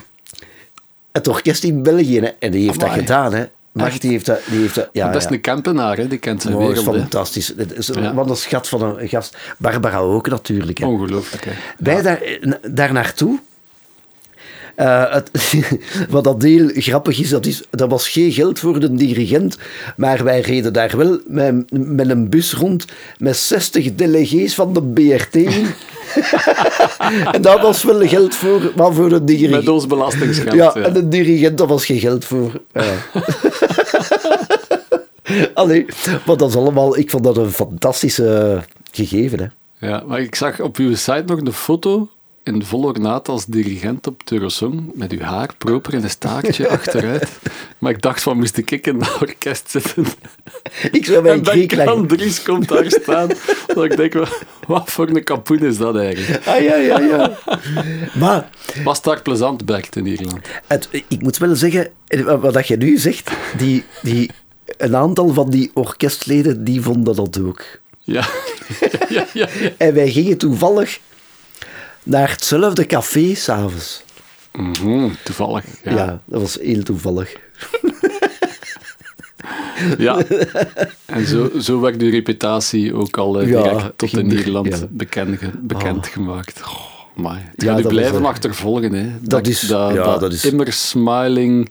Het 1.12 1.28
orkest 1.28 1.64
in 1.64 1.82
België, 1.82 2.20
hè. 2.20 2.26
en 2.26 2.50
die 2.50 2.66
heeft 2.66 2.82
Amai. 2.82 2.96
dat 2.96 3.00
gedaan. 3.00 3.34
Hè. 3.34 3.44
Mart, 3.72 4.00
die 4.00 4.10
heeft 4.10 4.26
dat... 4.26 4.40
Die 4.46 4.60
heeft 4.60 4.74
dat 4.74 4.88
ja, 4.92 5.06
dat 5.06 5.22
is 5.22 5.28
ja. 5.28 5.34
een 5.34 5.40
Kempenaar, 5.40 5.96
hè? 5.96 6.08
die 6.08 6.18
kent 6.18 6.42
zijn 6.42 6.54
Oh, 6.54 6.66
dat 6.66 6.76
is 6.76 6.82
fantastisch. 6.82 7.52
Het 7.56 7.76
is 7.76 7.86
Ja. 7.86 8.14
Wat 8.14 8.30
een 8.30 8.36
schat 8.36 8.68
van 8.68 8.82
een 8.82 9.08
gast. 9.08 9.36
Barbara 9.58 9.98
ook 9.98 10.28
natuurlijk. 10.28 10.78
Hè. 10.78 10.86
Ongelooflijk, 10.86 11.44
hè. 11.44 11.52
Wij 11.78 12.02
daar, 12.02 12.22
daar 12.70 12.92
naartoe. 12.92 13.38
Eh, 14.80 15.12
het, 15.12 15.30
wat 16.10 16.24
dat 16.24 16.42
heel 16.42 16.70
grappig 16.74 17.20
is 17.20 17.28
dat, 17.28 17.46
is, 17.46 17.62
dat 17.70 17.90
was 17.90 18.08
geen 18.08 18.32
geld 18.32 18.58
voor 18.58 18.80
de 18.80 18.94
dirigent, 18.94 19.58
maar 19.96 20.24
wij 20.24 20.40
reden 20.40 20.72
daar 20.72 20.96
wel 20.96 21.18
met, 21.26 21.70
met 21.70 22.10
een 22.10 22.28
bus 22.28 22.54
rond 22.54 22.84
met 23.18 23.36
60 23.36 23.94
delegees 23.94 24.54
van 24.54 24.72
de 24.72 24.82
BRT. 24.82 25.34
en 27.34 27.42
dat 27.42 27.60
was 27.60 27.82
wel 27.82 28.08
geld 28.08 28.34
voor, 28.34 28.72
maar 28.76 28.92
voor 28.92 29.08
de 29.08 29.24
dirigent. 29.24 29.50
Met 29.50 29.68
ons 29.68 29.86
belastingsgeld. 29.86 30.54
Ja, 30.54 30.72
ja. 30.74 30.82
en 30.82 30.92
de 30.92 31.08
dirigent, 31.08 31.58
daar 31.58 31.66
was 31.66 31.84
geen 31.84 32.00
geld 32.00 32.24
voor. 32.24 32.60
Ja. 32.72 32.84
Allee, 35.54 35.86
maar 36.26 36.36
dat 36.36 36.48
is 36.48 36.56
allemaal... 36.56 36.98
Ik 36.98 37.10
vond 37.10 37.24
dat 37.24 37.36
een 37.36 37.50
fantastische 37.50 38.60
gegeven, 38.92 39.38
hè. 39.38 39.46
Ja, 39.88 40.02
maar 40.06 40.20
ik 40.20 40.34
zag 40.34 40.60
op 40.60 40.76
uw 40.76 40.94
site 40.94 41.24
nog 41.26 41.42
de 41.42 41.52
foto 41.52 42.08
in 42.44 42.64
vol 42.64 42.82
ornaat 42.82 43.28
als 43.28 43.44
dirigent 43.46 44.06
op 44.06 44.18
het 44.20 44.32
Eurosong, 44.32 44.90
met 44.94 45.12
uw 45.12 45.20
haar 45.20 45.54
proper 45.58 45.94
en 45.94 46.02
een 46.02 46.10
staartje 46.10 46.68
achteruit. 46.78 47.28
Maar 47.78 47.90
ik 47.92 48.02
dacht 48.02 48.22
van, 48.22 48.36
moest 48.38 48.56
ik 48.56 48.70
in 48.86 48.98
dat 48.98 49.18
orkest 49.20 49.70
zitten? 49.70 50.04
Ik 50.92 51.04
zou 51.06 51.22
bij 51.22 51.32
En 51.32 51.38
een 51.38 51.46
Griek 51.46 51.72
leggen. 51.72 52.06
Dries 52.06 52.42
komt 52.42 52.68
daar 52.68 52.90
staan. 52.90 53.28
dat 53.66 53.84
ik 53.84 53.96
denk, 53.96 54.12
wat- 54.66 54.90
voor 54.90 55.08
een 55.08 55.24
kapoen 55.24 55.58
is 55.58 55.76
dat 55.78 55.96
eigenlijk? 55.96 56.46
Ah, 56.46 56.60
ja, 56.62 56.74
ja, 56.76 56.98
ja. 57.00 57.38
Maar 58.18 58.50
Was 58.84 58.96
het 58.96 59.04
daar 59.06 59.22
plezant, 59.22 59.64
Bert, 59.64 59.96
in 59.96 60.06
Ierland? 60.06 60.48
het, 60.66 60.88
ik 61.08 61.22
moet 61.22 61.38
wel 61.38 61.56
zeggen, 61.56 61.90
eh, 62.06 62.40
wat 62.40 62.52
dat 62.54 62.66
je 62.68 62.76
nu 62.76 62.98
zegt, 62.98 63.30
die, 63.56 63.84
die, 64.02 64.30
een 64.76 64.96
aantal 64.96 65.28
van 65.34 65.50
die 65.50 65.70
orkestleden, 65.74 66.64
die 66.64 66.80
vonden 66.80 67.14
dat 67.16 67.40
ook. 67.40 67.64
Ja. 68.02 68.24
ja, 69.08 69.08
ja, 69.08 69.26
ja. 69.32 69.48
En 69.76 69.94
wij 69.94 70.10
gingen 70.10 70.38
toevallig 70.38 70.98
naar 72.10 72.30
hetzelfde 72.30 72.86
café 72.86 73.34
s'avonds. 73.34 74.02
Mhm, 74.52 75.08
toevallig. 75.24 75.64
Ja. 75.84 75.90
Ja. 75.94 76.20
dat 76.24 76.40
was 76.40 76.58
heel 76.60 76.82
toevallig. 76.82 77.32
Ja. 79.98 80.22
En 81.06 81.26
zo, 81.26 81.50
zo 81.60 81.80
werd 81.80 82.02
uw 82.02 82.10
reputatie 82.10 82.94
ook 82.94 83.16
al 83.18 83.40
eh, 83.40 83.48
Ja, 83.48 83.62
direct 83.62 83.98
tot 83.98 84.12
in 84.12 84.18
er- 84.18 84.24
Nederland 84.34 84.68
ja. 84.68 84.86
bekend, 84.90 85.40
bekend 85.66 86.06
gemaakt. 86.06 86.60
Oh, 86.64 86.99
maar 87.20 87.50
het 87.54 87.62
Ja, 87.62 87.74
gaat 87.74 87.84
u 87.84 87.88
blijven 87.88 88.24
achtervolgen. 88.24 88.92
Hè. 88.92 89.10
dat 89.20 89.46
is- 89.46 89.60
dat, 89.60 89.94
ja, 89.94 90.02
dat, 90.04 90.20
dat 90.20 90.32
is- 90.32 90.44
immer 90.44 90.72
smiling, 90.72 91.70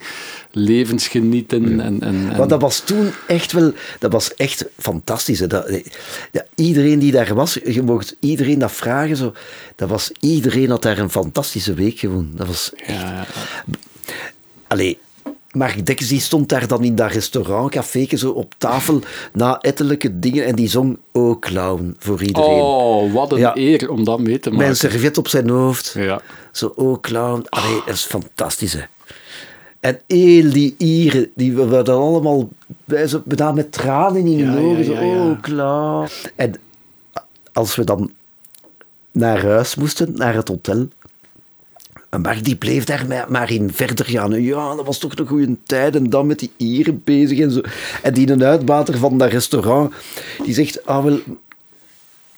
levensgenieten 0.52 1.64
en... 1.64 1.82
en, 1.82 2.02
en 2.04 2.38
Maar 2.38 2.47
dat 2.47 2.62
was 2.62 2.80
toen 2.80 3.12
echt 3.28 3.52
wel, 3.52 3.74
dat 4.00 4.12
was 4.12 4.34
echt 4.36 4.66
fantastisch. 4.78 5.39
Hè. 5.39 5.47
Dat, 5.47 5.82
ja, 6.32 6.45
iedereen 6.56 7.00
die 7.00 7.12
daar 7.12 7.34
was, 7.34 7.58
je 7.66 7.82
mocht 7.82 8.16
iedereen 8.20 8.60
dat 8.60 8.72
vragen. 8.72 9.16
Zo, 9.16 9.34
dat 9.76 9.89
was, 9.89 10.12
iedereen 10.20 10.70
had 10.70 10.82
daar 10.82 10.97
een 10.97 11.10
fantastische 11.10 11.74
week 11.74 12.00
gewoon. 12.00 12.30
Dat 12.36 12.47
was 12.47 12.72
ja, 12.88 12.93
ja. 12.93 13.26
Allee, 14.68 14.97
Mark 15.52 15.86
Dekkers 15.86 16.08
die 16.10 16.20
stond 16.20 16.50
daar 16.50 16.68
dan 16.68 16.84
in 16.84 16.95
dat 16.95 17.12
restaurant, 17.12 17.72
café, 17.72 18.08
zo 18.18 18.32
op 18.32 18.54
tafel, 18.58 19.02
na 19.34 19.60
ettelijke 19.62 20.20
dingen, 20.20 20.45
en 20.45 20.56
die 20.56 20.68
zong 20.70 20.97
O 21.12 21.39
Clown 21.39 21.95
voor 22.00 22.22
iedereen. 22.24 22.50
Oh, 22.62 23.14
wat 23.14 23.32
een 23.32 23.38
Ja. 23.39 23.56
eer 23.58 23.89
om 23.89 24.04
dat 24.04 24.20
mee 24.20 24.39
te 24.39 24.50
maken. 24.52 24.68
een 24.68 24.76
servet 24.76 25.18
op 25.18 25.28
zijn 25.28 25.50
hoofd. 25.50 25.93
Ja. 25.97 26.22
Zo 26.52 26.74
O 26.76 27.00
Clown. 27.00 27.45
Allee, 27.50 27.82
dat 27.86 27.93
is 27.95 28.04
fantastisch, 28.06 28.74
hè. 28.74 28.82
En 29.80 30.00
heel 30.08 30.52
die 30.52 30.76
Ieren, 30.78 31.32
die 31.36 31.54
we 31.56 31.66
werden 31.68 31.93
allemaal 31.95 32.50
bijna 33.26 33.52
met 33.52 33.72
tranen 33.72 34.26
in 34.28 34.39
hun 34.47 34.54
Ja, 34.62 34.68
ogen. 34.70 34.86
zo. 34.86 34.91
Oh, 34.93 35.41
Clown. 35.41 36.08
En 36.36 36.54
als 37.54 37.76
we 37.76 37.84
dan 37.84 38.12
naar 39.12 39.43
huis 39.45 39.76
moesten, 39.76 40.12
naar 40.16 40.34
het 40.36 40.47
hotel, 40.47 40.88
Mark 42.18 42.43
die 42.43 42.55
bleef 42.55 42.84
daar 42.84 43.05
maar- 43.07 43.26
maar 43.32 43.51
in 43.51 43.74
verder 43.74 44.05
gaan. 44.05 44.43
Ja, 44.43 44.76
dat 44.76 44.86
was 44.86 44.97
toch 44.97 45.12
een 45.16 45.28
goede 45.28 45.55
tijd. 45.64 45.95
En 45.95 46.10
dan 46.10 46.28
met 46.28 46.39
die 46.39 46.51
Ieren 46.57 47.01
bezig 47.03 47.39
en 47.39 47.51
zo. 47.51 47.62
En 48.03 48.14
die 48.14 48.32
een 48.32 48.43
uitbater 48.43 48.97
van 48.97 49.18
dat 49.18 49.32
restaurant, 49.32 49.93
die 50.43 50.53
zegt, 50.53 50.86
ah 50.86 51.03
wel, 51.03 51.20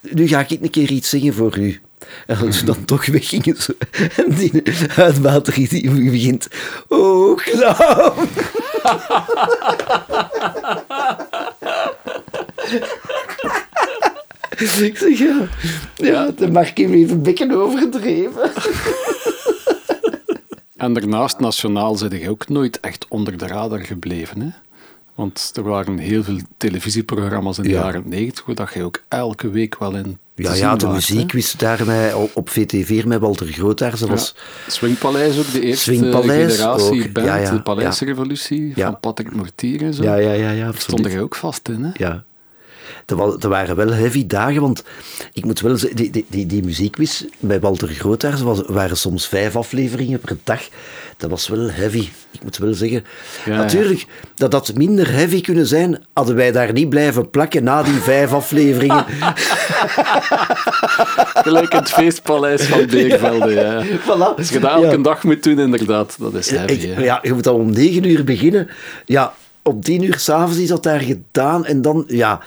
nu 0.02 0.28
ga 0.28 0.40
ik 0.40 0.62
een 0.62 0.70
keer 0.70 0.92
iets 0.92 1.10
zingen 1.10 1.34
voor 1.34 1.58
u. 1.58 1.80
En 2.28 2.38
als 2.38 2.58
ze 2.58 2.66
dan 2.66 2.86
toch 2.86 3.06
weggingen, 3.06 3.56
zo, 3.62 3.72
en 4.16 4.30
die 4.36 4.52
uitbater 4.96 5.54
die 5.54 5.92
begint, 6.12 6.48
oh, 6.88 7.38
clown. 7.38 8.28
Ik 14.82 14.98
zeg, 14.98 15.20
ja, 15.20 15.48
ja, 15.96 16.32
de 16.36 16.52
Mark 16.52 16.78
heeft 16.78 17.12
een 17.12 17.22
bekken 17.22 17.52
overdreven. 17.52 18.52
En 20.82 20.94
daarnaast, 20.94 21.40
nationaal, 21.40 21.96
zijn 21.96 22.20
je 22.20 22.30
ook 22.30 22.50
nooit 22.50 22.80
echt 22.80 23.06
onder 23.10 23.38
de 23.38 23.48
radar 23.48 23.80
gebleven. 23.80 24.42
Hè? 24.42 24.48
Want 25.16 25.52
er 25.56 25.64
waren 25.64 25.98
heel 25.98 26.24
veel 26.24 26.38
televisieprogramma's 26.58 27.58
in 27.58 27.64
de 27.64 27.70
Ja. 27.70 27.76
jaren 27.84 28.04
negentig, 28.06 28.44
dat 28.56 28.74
je 28.74 28.84
ook 28.84 29.02
elke 29.08 29.50
week 29.50 29.78
wel 29.80 29.96
in 29.96 30.18
Ja, 30.36 30.54
ja, 30.54 30.76
de 30.76 30.88
muziek 30.88 31.32
wist 31.32 31.60
daar 31.60 31.86
mij 31.86 32.14
op- 32.14 32.50
VT4 32.50 33.08
met 33.08 33.20
Walter 33.20 33.48
Grootaars. 33.48 34.00
Dat 34.00 34.10
was, 34.10 34.34
Ja. 34.66 34.72
Swingpaleis 34.72 35.40
ook, 35.40 35.52
de 35.52 35.62
eerste 35.62 35.96
generatie 35.96 37.04
ook, 37.06 37.12
band, 37.14 37.26
ja, 37.28 37.52
de 37.52 37.62
Paleisrevolutie 37.62 38.74
van 38.76 39.00
Patrick 39.00 39.36
Mortier 39.36 39.82
en 39.82 39.94
zo. 39.94 40.04
ja, 40.04 40.16
ja, 40.16 40.32
ja, 40.34 40.52
ja, 40.52 40.72
Stond 40.76 41.06
er 41.06 41.22
ook 41.22 41.36
vast 41.36 41.70
in, 41.70 41.84
hè? 41.84 41.90
Ja. 41.94 42.24
Er 43.06 43.50
waren 43.50 43.76
wel 43.76 43.92
heavy 43.94 44.28
dagen, 44.28 44.62
want 44.62 44.84
ik 45.34 45.46
moet 45.46 45.60
wel 45.60 45.78
zeggen, 45.78 45.96
die, 45.98 46.10
die, 46.12 46.26
die, 46.30 46.46
die 46.46 46.64
muziekquiz 46.64 47.24
bij 47.40 47.60
Walter 47.60 47.88
Grootaars 47.88 48.42
was, 48.42 48.62
waren 48.66 48.98
soms 48.98 49.28
vijf 49.28 49.56
afleveringen 49.56 50.20
per 50.20 50.38
dag. 50.44 50.62
Dat 51.18 51.30
was 51.30 51.48
wel 51.48 51.70
heavy, 51.72 52.10
ik 52.32 52.44
moet 52.44 52.58
wel 52.58 52.74
zeggen. 52.74 53.04
Ja, 53.46 53.56
Natuurlijk, 53.58 54.06
dat 54.36 54.52
dat 54.52 54.74
minder 54.76 55.12
heavy 55.12 55.42
kunnen 55.42 55.66
zijn, 55.68 56.04
hadden 56.14 56.36
wij 56.36 56.52
daar 56.52 56.74
niet 56.74 56.90
blijven 56.90 57.30
plakken 57.30 57.64
na 57.64 57.84
die 57.84 57.94
vijf 57.94 58.34
afleveringen. 58.34 59.06
Gelijk 61.44 61.74
het 61.74 61.90
feestpaleis 61.90 62.62
van 62.64 62.86
Beervelde, 62.86 63.52
ja. 63.52 63.84
Voilà. 64.08 64.36
Als 64.38 64.50
je 64.50 64.60
dat 64.60 64.72
elke 64.72 64.88
Ja. 64.98 64.98
dag 64.98 65.24
moet 65.24 65.44
doen, 65.44 65.60
inderdaad, 65.60 66.16
dat 66.20 66.34
is 66.34 66.50
heavy, 66.50 66.74
Ik- 66.74 67.00
ja, 67.00 67.20
je 67.22 67.34
moet 67.34 67.44
dan 67.44 67.56
om 67.56 67.72
negen 67.72 68.04
uur 68.04 68.24
beginnen. 68.24 68.70
Ja, 69.06 69.34
om 69.64 69.82
tien 69.82 70.04
uur 70.04 70.20
s'avonds 70.20 70.58
is 70.58 70.68
dat 70.68 70.84
daar 70.84 71.00
gedaan. 71.00 71.66
En 71.66 71.82
dan, 71.82 72.04
ja, 72.08 72.40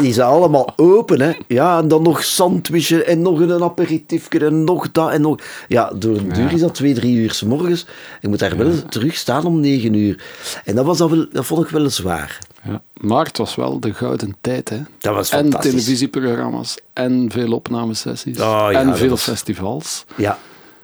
die 0.00 0.12
zijn 0.12 0.28
allemaal 0.28 0.72
open, 0.76 1.20
hè. 1.20 1.32
Ja, 1.48 1.78
en 1.78 1.88
dan 1.88 2.02
nog 2.02 2.24
sandwichen 2.24 3.06
en 3.06 3.22
nog 3.22 3.40
een 3.40 3.62
aperitiefje 3.62 4.44
en 4.46 4.64
nog 4.64 4.92
dat 4.92 5.10
en 5.10 5.20
nog... 5.20 5.38
Ja, 5.68 5.92
door 5.94 6.16
een 6.16 6.28
duur 6.32 6.52
is 6.52 6.60
dat 6.60 6.74
twee, 6.74 6.94
drie 6.94 7.16
uur 7.16 7.32
s 7.32 7.42
morgens. 7.42 7.86
Je 8.20 8.28
moet 8.28 8.38
daar 8.38 8.56
wel 8.56 8.72
terug 8.88 9.14
staan 9.16 9.44
om 9.44 9.60
negen 9.60 9.94
uur. 9.94 10.24
En 10.64 10.74
dat, 10.74 10.84
was 10.84 10.98
dat, 10.98 11.10
wel, 11.10 11.26
dat 11.32 11.46
vond 11.46 11.64
ik 11.64 11.68
wel 11.70 11.90
zwaar. 11.90 12.38
Ja. 12.64 12.82
Maar 13.00 13.24
het 13.24 13.38
was 13.38 13.54
wel 13.54 13.80
de 13.80 13.94
gouden 13.94 14.36
tijd, 14.40 14.68
hè. 14.68 14.78
Dat 14.98 15.14
was 15.14 15.30
En 15.30 15.38
fantastisch. 15.38 15.70
televisieprogramma's, 15.70 16.76
en 16.92 17.28
veel 17.32 17.52
opnamesessies, 17.52 18.38
Oh, 18.40 18.68
ja, 18.70 18.80
en 18.80 18.96
veel 18.96 19.08
was- 19.08 19.22
festivals. 19.22 20.04
Ja, 20.16 20.38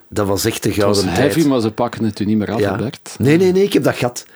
dat 0.09 0.27
was 0.27 0.45
echt 0.45 0.63
de 0.63 0.73
gouden 0.73 1.09
heavy, 1.09 1.35
tijd. 1.35 1.47
maar 1.47 1.61
ze 1.61 1.71
pakken 1.71 2.05
het 2.05 2.21
u 2.21 2.25
niet 2.25 2.37
meer 2.37 2.53
af, 2.53 2.61
Ja. 2.61 2.77
Bert. 2.77 3.15
Nee, 3.19 3.37
nee, 3.37 3.53
nee, 3.53 3.63
ik 3.63 3.73
heb 3.73 3.83
dat 3.83 3.97
gat. 3.97 4.27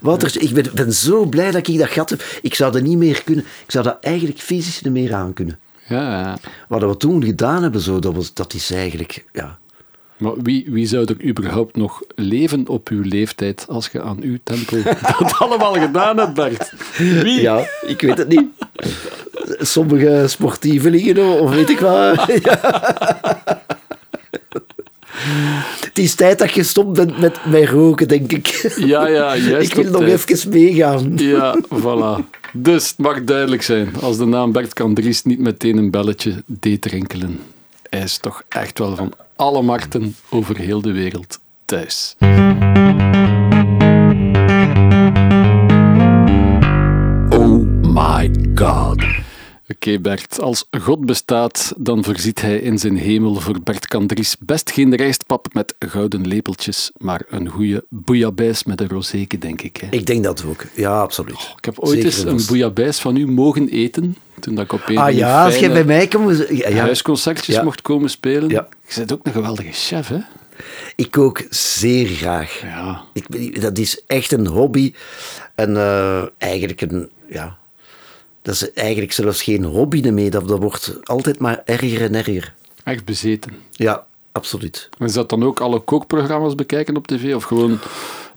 Wouter, 0.00 0.42
ik 0.42 0.50
ben, 0.52 0.66
ben 0.74 0.92
zo 0.92 1.24
blij 1.24 1.50
dat 1.50 1.68
ik 1.68 1.78
dat 1.78 1.88
gat 1.88 2.10
heb. 2.10 2.22
Ik 2.42 2.54
zou 2.54 2.72
dat 2.72 2.82
niet 2.82 2.98
meer 2.98 3.22
kunnen. 3.24 3.44
Ik 3.44 3.70
zou 3.70 3.84
dat 3.84 3.96
eigenlijk 4.00 4.38
fysisch 4.38 4.82
niet 4.82 4.92
meer 4.92 5.14
aan 5.14 5.32
kunnen. 5.32 5.58
Ja, 5.88 6.20
ja. 6.20 6.38
Wat 6.68 6.82
we 6.82 6.96
toen 6.96 7.24
gedaan 7.24 7.62
hebben, 7.62 7.80
zo, 7.80 7.98
dat, 7.98 8.14
was, 8.14 8.34
dat 8.34 8.54
is 8.54 8.70
eigenlijk... 8.70 9.24
Ja. 9.32 9.58
Maar 10.16 10.32
wie, 10.42 10.66
wie 10.68 10.86
zou 10.86 11.04
er 11.04 11.24
überhaupt 11.24 11.76
nog 11.76 12.02
leven 12.14 12.68
op 12.68 12.88
uw 12.88 13.02
leeftijd 13.02 13.64
als 13.68 13.88
je 13.92 14.02
aan 14.02 14.18
uw 14.22 14.38
tempo 14.42 14.82
dat 15.18 15.38
allemaal 15.38 15.72
gedaan 15.72 16.18
hebt, 16.18 16.34
Bert? 16.34 16.72
Wie? 16.96 17.40
ja, 17.40 17.66
ik 17.86 18.00
weet 18.00 18.18
het 18.18 18.28
niet. 18.28 18.46
Sommige 19.58 20.24
sportievelingen, 20.28 21.40
of 21.40 21.50
weet 21.50 21.70
ik 21.70 21.80
wat. 21.80 22.40
Ja. 22.42 22.60
Het 25.80 25.98
is 25.98 26.14
tijd 26.14 26.38
dat 26.38 26.52
je 26.52 26.62
stopt 26.62 26.92
bent 26.92 27.18
met, 27.18 27.38
met 27.44 27.68
roken, 27.68 28.08
denk 28.08 28.32
ik. 28.32 28.72
Ja, 28.76 29.06
ja, 29.06 29.36
juist 29.50 29.70
Ik 29.70 29.74
wil 29.84 29.92
nog 29.92 30.00
tijd. 30.00 30.30
even 30.30 30.50
meegaan. 30.50 31.12
Ja, 31.16 31.58
voilà. 31.74 32.24
Dus 32.52 32.88
het 32.88 32.98
mag 32.98 33.24
duidelijk 33.24 33.62
zijn, 33.62 33.92
als 34.00 34.16
de 34.16 34.26
naam 34.26 34.52
Bert 34.52 34.72
Kandries 34.72 35.22
niet 35.22 35.38
meteen 35.38 35.76
een 35.76 35.90
belletje 35.90 36.42
deed 36.46 36.84
rinkelen. 36.86 37.40
Hij 37.88 38.02
is 38.02 38.18
toch 38.18 38.42
echt 38.48 38.78
wel 38.78 38.96
van 38.96 39.12
alle 39.36 39.62
markten 39.62 40.16
over 40.28 40.56
heel 40.56 40.80
de 40.80 40.92
wereld 40.92 41.38
thuis. 41.64 42.16
Oh 49.70 49.76
Oké 49.76 49.98
Bert, 49.98 50.40
als 50.40 50.68
God 50.80 51.06
bestaat, 51.06 51.72
dan 51.76 52.04
voorziet 52.04 52.40
hij 52.40 52.58
in 52.58 52.78
zijn 52.78 52.96
hemel 52.96 53.34
voor 53.34 53.60
Bert 53.64 53.86
Kandries 53.86 54.36
best 54.40 54.70
geen 54.70 54.94
rijstpap 54.94 55.54
met 55.54 55.74
gouden 55.78 56.26
lepeltjes, 56.26 56.90
maar 56.96 57.22
een 57.28 57.48
goede 57.48 57.84
bouillabaisse 57.88 58.64
met 58.66 58.80
een 58.80 58.88
rozeke, 58.88 59.38
denk 59.38 59.62
ik. 59.62 59.76
Hè. 59.76 59.86
Ik 59.90 60.06
denk 60.06 60.24
dat 60.24 60.44
ook. 60.44 60.64
Ja, 60.74 61.00
absoluut. 61.00 61.54
Ik 61.56 61.64
heb 61.64 61.78
ooit 61.78 61.90
Zeker 61.90 62.06
eens 62.06 62.24
en 62.24 62.28
een 62.28 62.46
bouillabaisse 62.46 63.00
van 63.00 63.16
u 63.16 63.26
mogen 63.26 63.68
eten, 63.68 64.16
toen 64.40 64.54
dat 64.54 64.64
ik 64.64 64.72
op 64.72 64.82
een 64.86 64.98
Ah 64.98 65.14
ja, 65.14 65.44
als 65.44 65.56
je 65.56 65.70
bij 65.70 65.84
mij 65.84 66.08
komt... 66.08 66.48
Ja, 66.48 66.68
ja. 66.68 66.76
huisconcertjes 66.76 67.54
Ja. 67.54 67.62
mocht 67.62 67.82
komen 67.82 68.10
spelen. 68.10 68.48
Je 68.48 68.64
bent 68.96 69.12
ook 69.12 69.26
een 69.26 69.32
geweldige 69.32 69.72
chef, 69.72 70.08
hè? 70.08 70.18
Ik 70.96 71.10
kook 71.10 71.46
zeer 71.50 72.06
graag. 72.06 72.60
Ja. 72.62 73.02
Ik, 73.12 73.60
dat 73.60 73.78
is 73.78 74.02
echt 74.06 74.32
een 74.32 74.46
hobby. 74.46 74.92
En 75.54 75.76
eh, 75.76 76.22
eigenlijk 76.38 76.80
een... 76.80 77.10
Ja, 77.28 77.58
dat 78.42 78.54
is 78.54 78.72
eigenlijk 78.72 79.12
zelfs 79.12 79.42
geen 79.42 79.64
hobby 79.64 80.08
meer. 80.08 80.30
Dat, 80.30 80.48
dat 80.48 80.58
wordt 80.58 80.96
altijd 81.02 81.38
maar 81.38 81.62
erger 81.64 82.02
en 82.02 82.14
erger. 82.14 82.54
Echt 82.84 83.04
bezeten. 83.04 83.52
Ja, 83.72 84.04
absoluut. 84.32 84.88
Is 84.98 85.12
dat 85.12 85.28
dan 85.28 85.44
ook 85.44 85.60
alle 85.60 85.80
kookprogramma's 85.80 86.54
bekijken 86.54 86.96
op 86.96 87.06
tv? 87.06 87.34
Of 87.34 87.44
gewoon 87.44 87.78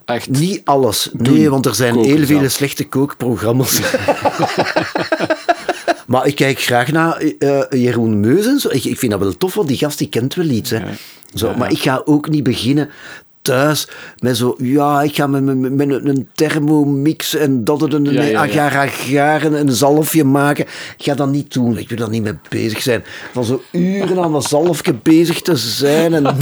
echt... 0.06 0.30
Niet 0.30 0.62
alles. 0.64 1.10
Nee, 1.14 1.50
want 1.50 1.66
er 1.66 1.76
zijn 1.76 1.94
Koken 1.94 2.10
heel 2.10 2.26
veel 2.26 2.50
slechte 2.50 2.88
kookprogramma's. 2.88 3.82
maar 6.08 6.28
ik 6.28 6.36
kijk 6.36 6.60
graag 6.60 6.92
naar 6.92 7.18
eh, 7.18 7.62
Jeroen 7.70 8.20
Meus 8.20 8.46
en 8.46 8.60
zo. 8.60 8.70
Ik, 8.70 8.84
ik 8.84 9.00
vind 9.00 9.12
dat 9.12 9.22
wel 9.22 9.38
tof, 9.38 9.54
want 9.54 9.68
die 9.68 9.78
gast 9.78 9.98
die 9.98 10.10
kent 10.10 10.34
wel 10.34 10.46
iets. 10.46 10.70
Hè. 10.70 10.78
Ja. 10.78 10.92
Zo, 11.34 11.48
Ja. 11.48 11.58
Maar 11.58 11.72
ik 11.72 11.80
ga 11.80 12.02
ook 12.06 12.30
niet 12.30 12.44
beginnen 12.44 12.90
thuis 13.44 13.88
met 14.20 14.38
zo... 14.38 14.56
Ja, 14.58 15.02
ik 15.02 15.16
ga 15.16 15.28
met, 15.28 15.44
met, 15.44 15.72
met 15.76 16.06
een, 16.06 16.30
thermomix 16.34 17.36
en 17.36 17.64
dat 17.64 17.82
en 17.82 17.94
een 17.94 18.14
Ja, 18.14 18.22
ja, 18.24 18.44
ja. 18.44 18.66
agar-agar 18.66 19.42
en 19.42 19.54
een 19.54 19.72
zalfje 19.72 20.24
maken. 20.24 20.66
Ik 20.98 21.04
ga 21.06 21.14
dat 21.14 21.30
niet 21.32 21.54
doen. 21.54 21.78
Ik 21.78 21.90
wil 21.90 21.98
daar 21.98 22.10
niet 22.10 22.24
mee 22.24 22.38
bezig 22.50 22.82
zijn. 22.82 23.04
Van 23.34 23.44
zo 23.44 23.64
uren 23.72 24.20
aan 24.24 24.36
een 24.36 24.42
zalfje 24.42 24.94
bezig 24.94 25.42
te 25.42 25.56
zijn. 25.56 26.14
En... 26.14 26.24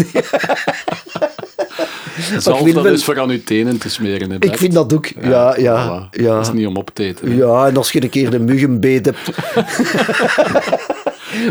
Zalf, 2.37 2.61
dat 2.71 2.83
wel- 2.83 2.93
is 2.93 3.03
voor 3.03 3.19
aan 3.19 3.29
uw 3.29 3.43
tenen 3.43 3.77
te 3.77 3.89
smeren. 3.89 4.39
Ik 4.39 4.57
vind 4.57 4.73
dat 4.73 4.93
ook. 4.93 5.05
Ja, 5.21 5.55
ja, 5.57 5.85
voilà. 5.87 6.09
ja. 6.11 6.35
Dat 6.35 6.47
is 6.47 6.53
niet 6.53 6.67
om 6.67 6.75
op 6.77 6.89
te 6.93 7.03
eten. 7.03 7.31
hè. 7.31 7.35
Ja, 7.37 7.67
en 7.67 7.77
als 7.77 7.91
je 7.91 8.03
een 8.03 8.09
keer 8.09 8.29
de 8.29 8.39
muggenbeet 8.39 9.05
hebt. 9.05 9.29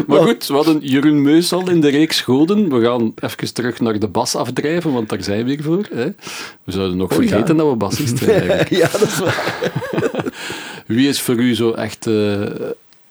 Maar 0.07 0.21
goed, 0.23 0.47
we 0.47 0.55
hadden 0.55 0.79
Jeroen 0.81 1.23
Meus 1.23 1.53
al 1.53 1.71
in 1.71 1.81
de 1.81 1.89
reeks 1.89 2.21
goden. 2.21 2.79
We 2.79 2.85
gaan 2.85 3.15
even 3.21 3.55
terug 3.55 3.81
naar 3.81 3.99
de 3.99 4.09
bas 4.09 4.35
afdrijven, 4.37 4.93
want 4.93 5.09
daar 5.09 5.23
zijn 5.23 5.45
we 5.45 5.51
hier 5.51 5.63
voor. 5.63 5.87
Hè. 5.95 6.05
We 6.65 6.73
zouden 6.73 6.97
nog 6.97 7.13
Oh, 7.13 7.23
ja. 7.23 7.29
vergeten 7.29 7.57
dat 7.57 7.69
we 7.69 7.77
bassist 7.77 8.19
zijn. 8.19 8.67
ja, 8.81 8.89
dat 8.93 9.03
is 9.03 9.19
waar. 9.19 9.73
Wie 10.87 11.09
is 11.09 11.21
voor 11.21 11.35
u 11.35 11.55
zo 11.55 11.73
echt 11.73 12.07
eh, 12.07 12.43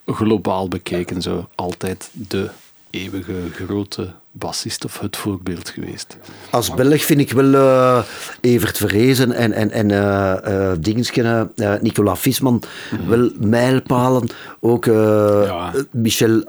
globaal 0.06 0.68
bekeken 0.68 1.22
zo 1.22 1.48
altijd 1.56 2.10
de 2.14 2.50
eeuwige 2.90 3.34
grote 3.54 4.14
bassist 4.32 4.86
of 4.86 5.00
het 5.00 5.18
voorbeeld 5.18 5.70
geweest? 5.70 6.18
Als 6.50 6.74
Belg 6.74 7.04
vind 7.04 7.20
ik 7.20 7.32
wel 7.32 7.54
eh, 7.54 8.04
Evert 8.42 8.78
Verhezen 8.78 9.32
en, 9.32 9.52
en, 9.52 9.72
en 9.72 9.92
eh, 11.56 11.74
Nicola 11.82 12.16
Visman 12.16 12.64
wel 13.08 13.32
mijlpalen. 13.40 14.30
Ook 14.60 14.86
eh, 14.86 14.94
Ja. 15.46 15.74
Michel 15.92 16.46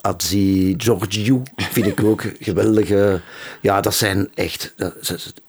Adzi 0.00 0.74
Georgiou 0.76 1.42
vind 1.56 1.86
ik 1.86 2.04
ook 2.04 2.22
geweldige. 2.40 3.20
Ja, 3.60 3.80
dat 3.80 3.94
zijn 3.94 4.28
echt, 4.34 4.74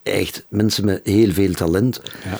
echt 0.02 0.44
mensen 0.48 0.84
met 0.84 1.00
heel 1.04 1.32
veel 1.32 1.52
talent. 1.52 2.00
Ja. 2.24 2.38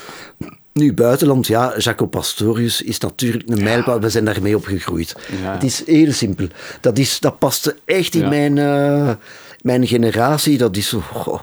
Nu, 0.77 0.93
buitenland, 0.93 1.47
ja, 1.47 1.75
Jaco 1.79 2.07
Pastorius 2.07 2.83
is 2.83 2.99
natuurlijk 2.99 3.49
een 3.49 3.63
mijlpaal. 3.63 4.01
We 4.01 4.11
zijn 4.11 4.25
daarmee 4.25 4.57
opgegroeid. 4.57 5.17
Ja. 5.43 5.53
Het 5.53 5.63
is 5.63 5.83
heel 5.87 6.13
simpel. 6.13 6.47
Dat, 6.81 6.99
is, 6.99 7.21
dat 7.21 7.39
paste 7.39 7.77
echt 7.85 8.15
in 8.15 8.21
Ja. 8.21 8.29
mijn, 8.29 8.59
eh, 8.59 9.15
mijn 9.63 9.87
generatie. 9.87 10.59
Dat 10.59 10.77
is 10.77 10.89
zo... 10.89 11.01
goh, 11.13 11.41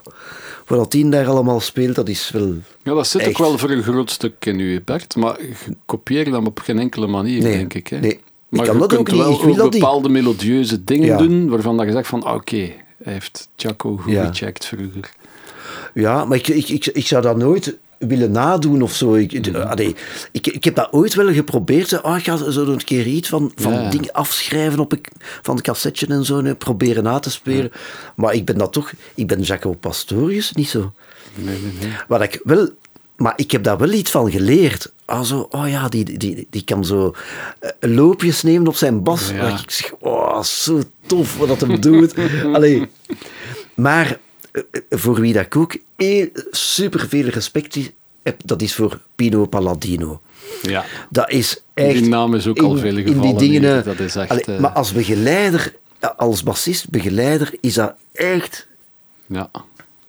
wat 0.67 0.91
dat 0.91 1.11
daar 1.11 1.27
allemaal 1.27 1.59
speelt, 1.59 1.95
dat 1.95 2.09
is 2.09 2.29
wel... 2.34 2.53
Ja, 2.84 2.93
dat 2.93 3.07
zit 3.07 3.21
Echt. 3.21 3.29
ook 3.29 3.38
wel 3.38 3.57
voor 3.57 3.69
een 3.69 3.84
groot 3.84 4.11
stuk 4.11 4.45
in 4.45 4.59
u, 4.59 4.81
Bert. 4.81 5.15
Maar 5.15 5.41
je 5.41 5.75
kopieert 5.86 6.31
dat 6.31 6.45
op 6.45 6.59
geen 6.59 6.79
enkele 6.79 7.07
manier, 7.07 7.41
Nee, 7.41 7.57
denk 7.57 7.73
ik. 7.73 7.88
Hè? 7.88 7.99
nee. 7.99 8.11
Ik 8.49 8.63
kan 8.63 8.73
je 8.73 8.79
dat 8.79 8.97
ook 8.97 9.11
niet, 9.11 9.17
wel 9.17 9.41
ook 9.41 9.45
niet. 9.45 9.69
bepaalde 9.71 10.09
melodieuze 10.09 10.84
dingen 10.84 11.05
Ja. 11.07 11.17
doen 11.17 11.49
waarvan 11.49 11.77
dat 11.77 11.86
je 11.86 11.91
zegt 11.91 12.07
van, 12.07 12.23
ah, 12.23 12.36
oké, 12.36 12.71
hij 13.03 13.13
heeft 13.13 13.49
Chaco 13.55 13.97
goed 13.97 14.13
gecheckt 14.13 14.65
vroeger. 14.65 15.11
Ja, 15.93 16.25
maar 16.25 16.38
ik, 16.38 16.47
ik, 16.47 16.69
ik, 16.69 16.86
ik 16.86 17.07
zou 17.07 17.21
dat 17.21 17.38
nooit 17.38 17.77
willen 18.08 18.32
nadoen 18.32 18.82
of 18.82 18.93
zo. 18.95 19.14
Ik, 19.14 19.47
Mhm. 19.51 19.62
allee, 19.62 19.95
ik, 20.32 20.47
ik 20.47 20.64
heb 20.64 20.76
dat 20.76 20.91
ooit 20.91 21.14
wel 21.14 21.34
geprobeerd. 21.34 21.88
zo, 21.88 21.97
Oh, 21.97 22.18
ik 22.18 22.24
ga 22.24 22.51
zo 22.51 22.66
een 22.66 22.84
keer 22.84 23.06
iets 23.08 23.30
van, 23.30 23.51
van 23.56 23.74
Ja. 23.74 23.89
dingen 23.89 24.12
afschrijven 24.14 24.80
op 24.80 24.91
een, 24.91 25.01
van 25.41 25.56
een 25.56 25.62
cassetje 25.62 26.08
en 26.08 26.26
zo. 26.26 26.39
en 26.39 26.58
proberen 26.58 27.04
na 27.04 27.20
te 27.20 27.32
spelen. 27.32 27.72
Maar 28.16 28.34
ik 28.34 28.45
ben 28.45 28.58
dat 28.58 28.74
toch... 28.74 28.91
Ik 29.16 29.28
ben 29.28 29.41
Jaco 29.41 29.74
Pastorius 29.74 30.51
niet 30.51 30.70
zo. 30.70 30.93
Nee, 31.36 31.58
nee, 31.62 31.74
nee. 31.82 31.91
Wat 32.08 32.22
ik 32.22 32.39
wel... 32.43 32.70
Maar 33.16 33.34
ik 33.36 33.51
heb 33.51 33.64
daar 33.64 33.78
wel 33.78 33.91
iets 33.91 34.12
van 34.12 34.32
geleerd. 34.32 34.91
Ah, 35.06 35.22
zo, 35.22 35.47
oh 35.51 35.70
ja, 35.70 35.89
die, 35.89 36.18
die, 36.18 36.47
die 36.49 36.64
kan 36.64 36.86
zo 36.86 37.16
eh, 37.60 37.70
loopjes 37.80 38.43
nemen 38.43 38.68
op 38.68 38.76
zijn 38.76 39.04
bas. 39.04 39.30
Ja. 39.32 39.60
Ik 39.60 39.72
zeg, 39.72 39.93
oh, 39.99 40.41
zo 40.43 40.82
tof 41.06 41.38
wat 41.38 41.47
dat 41.47 41.62
hem 41.62 41.80
doet. 41.82 42.14
Allee. 42.54 42.88
Maar 43.74 44.06
eh, 44.06 44.12
eh, 44.12 44.18
voor 44.89 45.20
wie 45.20 45.34
dat 45.34 45.45
ik 45.45 45.56
ook 45.56 45.78
superveel 46.51 47.26
respect 47.26 47.78
heb, 48.24 48.41
dat 48.45 48.62
is 48.62 48.76
voor 48.76 48.99
Pino 49.16 49.45
Palladino. 49.45 50.22
Ja. 50.62 50.86
Dat 51.10 51.30
is 51.32 51.62
echt... 51.74 51.93
Die 51.93 52.08
naam 52.08 52.36
is 52.36 52.47
ook 52.47 52.62
al 52.62 52.78
veel 52.78 52.97
in 52.97 53.08
gevallen 53.08 53.38
die 53.38 53.49
dingen, 53.49 53.74
hier. 53.74 53.84
Dat 53.84 53.99
is 53.99 54.16
echt, 54.16 54.30
Allee, 54.30 54.43
eh, 54.43 54.60
Maar 54.60 54.72
als 54.72 54.91
begeleider, 54.91 55.74
als 56.18 56.43
bassist, 56.43 56.89
begeleider, 56.89 57.54
is 57.62 57.74
dat 57.74 57.93
echt... 58.12 58.68
ja. 59.26 59.49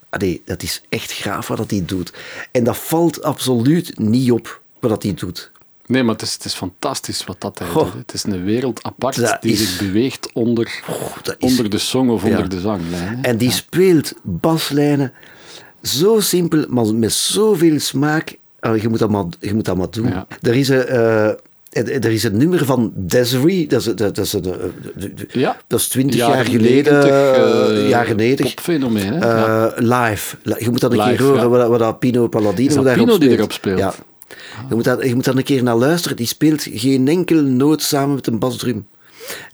Allee, 0.09 0.43
dat 0.45 0.63
is 0.63 0.83
echt 0.89 1.13
gaaf 1.13 1.49
wat 1.49 1.57
dat 1.57 1.71
hij 1.71 1.83
doet. 1.85 2.13
En 2.51 2.65
dat 2.65 2.77
valt 2.77 3.23
absoluut 3.23 3.99
niet 3.99 4.31
op 4.33 4.61
wat 4.81 4.91
dat 4.91 5.03
hij 5.03 5.15
doet. 5.15 5.51
Nee, 5.87 6.03
maar 6.03 6.13
het 6.15 6.23
is, 6.23 6.33
het 6.33 6.45
is 6.45 6.55
fantastisch 6.55 7.25
wat 7.25 7.37
dat 7.41 7.59
hij 7.59 7.69
doet. 7.73 7.93
hè. 7.93 7.99
Het 7.99 8.13
is 8.15 8.25
een 8.25 8.45
wereld 8.45 8.83
apart 8.83 9.21
Dat 9.21 9.37
die 9.43 9.53
is- 9.53 9.59
zich 9.59 9.79
beweegt 9.79 10.33
onder, 10.33 10.81
dat 11.23 11.37
is- 11.39 11.51
onder 11.51 11.71
de 11.71 11.79
song 11.79 12.09
of 12.09 12.25
onder 12.25 12.49
de 12.49 12.61
zanglijn. 12.61 13.17
hè. 13.17 13.23
En 13.23 13.37
die 13.37 13.51
speelt 13.51 14.13
baslijnen 14.23 15.13
zo 15.83 16.21
simpel, 16.21 16.65
maar 16.69 16.95
met 16.95 17.13
zoveel 17.13 17.79
smaak. 17.81 18.37
Allee, 18.61 18.81
je, 18.83 18.89
moet 18.89 18.99
dat 18.99 19.11
maar, 19.11 19.25
je 19.41 19.55
moet 19.55 19.65
dat 19.65 19.77
maar 19.77 19.91
doen. 19.91 20.09
Ja. 20.09 20.27
Er, 20.41 20.55
is 20.55 20.69
een, 20.69 20.87
eh, 20.87 21.27
er 21.71 22.05
is 22.13 22.25
een 22.25 22.37
nummer 22.37 22.65
van 22.65 22.93
Desiree, 22.95 23.67
dat 23.67 23.87
is, 23.87 23.95
dat, 23.95 24.19
is, 24.19 24.33
een, 24.33 24.45
eh, 24.45 25.11
Ja. 25.33 25.57
dat 25.67 25.81
is 25.81 25.89
20 25.89 26.17
Jaren 26.21 26.35
jaar 26.37 26.45
geleden, 26.45 26.93
90, 26.93 27.11
eh, 27.11 27.89
jaren 27.89 28.17
90. 28.17 28.55
popfenomeen, 28.55 29.13
hè? 29.13 29.19
Ja. 29.19 29.73
Live. 29.77 30.37
Je 30.59 30.71
moet 30.71 30.81
dat 30.81 30.93
een 30.93 30.99
Live, 30.99 31.11
keer 31.11 31.23
horen, 31.27 31.61
ja. 31.61 31.69
wat, 31.79 31.99
Pino 31.99 32.29
Palladino 32.29 32.83
daarop 32.83 33.05
Pino 33.07 33.19
die 33.19 33.31
erop 33.31 33.53
speelt? 33.53 33.79
Ja. 33.79 33.95
Je, 34.69 34.75
moet 34.75 34.85
dat, 34.85 35.05
je 35.05 35.15
moet 35.15 35.25
daar 35.25 35.37
een 35.37 35.43
keer 35.43 35.63
naar 35.63 35.77
luisteren. 35.77 36.17
Die 36.17 36.27
speelt 36.27 36.67
geen 36.73 37.09
enkele 37.09 37.43
noot 37.43 37.83
samen 37.83 38.15
met 38.15 38.27
een 38.27 38.39
basdrum. 38.39 38.87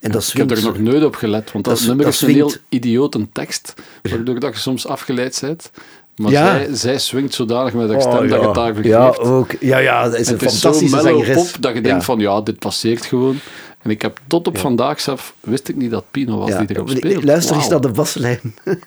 En 0.00 0.10
dat 0.10 0.28
Ik 0.32 0.36
heb 0.36 0.50
er 0.50 0.62
nog 0.62 0.78
nooit 0.78 1.04
op 1.04 1.14
gelet, 1.14 1.52
want 1.52 1.64
dat, 1.64 1.76
Dat- 1.78 1.86
nummer 1.86 2.04
dat 2.04 2.14
is 2.14 2.20
een 2.20 2.28
heel 2.28 2.48
swingt. 2.48 2.66
idiote 2.68 3.28
tekst, 3.32 3.74
waardoor 4.02 4.40
dat 4.40 4.54
je 4.54 4.60
soms 4.60 4.86
afgeleid 4.86 5.38
bent. 5.40 5.70
Maar 6.16 6.30
Ja. 6.30 6.46
zij, 6.56 6.68
zij 6.74 6.98
swingt 6.98 7.34
zodanig 7.34 7.72
met 7.74 7.88
haar 7.88 7.96
Oh, 7.96 8.02
stem 8.02 8.28
dat 8.28 8.28
je 8.28 8.34
ja. 8.36 8.46
het 8.46 8.54
daar 8.54 8.84
Ja, 8.86 9.12
vergeeft. 9.12 9.28
ook. 9.30 9.50
Ja, 9.60 9.78
ja, 9.78 10.04
dat 10.04 10.18
is 10.18 10.26
En 10.26 10.32
een 10.34 10.38
het 10.40 10.48
is 10.52 10.60
zo 10.60 10.68
fantastische 10.68 10.96
mellow 10.96 11.24
zangeres. 11.24 11.50
pop 11.52 11.62
dat 11.62 11.74
je 11.74 11.80
denkt 11.80 11.98
Ja. 11.98 12.04
van 12.04 12.18
ja, 12.18 12.40
dit 12.40 12.58
passeert 12.58 13.04
gewoon. 13.06 13.38
En 13.82 13.90
ik 13.90 14.02
heb 14.02 14.20
tot 14.26 14.46
op 14.46 14.58
vandaag 14.58 15.00
zelf, 15.00 15.34
wist 15.40 15.68
ik 15.68 15.76
niet 15.76 15.90
dat 15.90 16.04
Pino 16.10 16.38
was 16.38 16.48
Ja. 16.48 16.58
die 16.62 16.76
erop 16.76 16.88
speelt. 16.90 17.24
Luister 17.24 17.54
eens 17.56 17.66
Wauw. 17.68 17.80
naar 17.80 17.90
de 17.90 17.96
baslijn. 17.96 18.40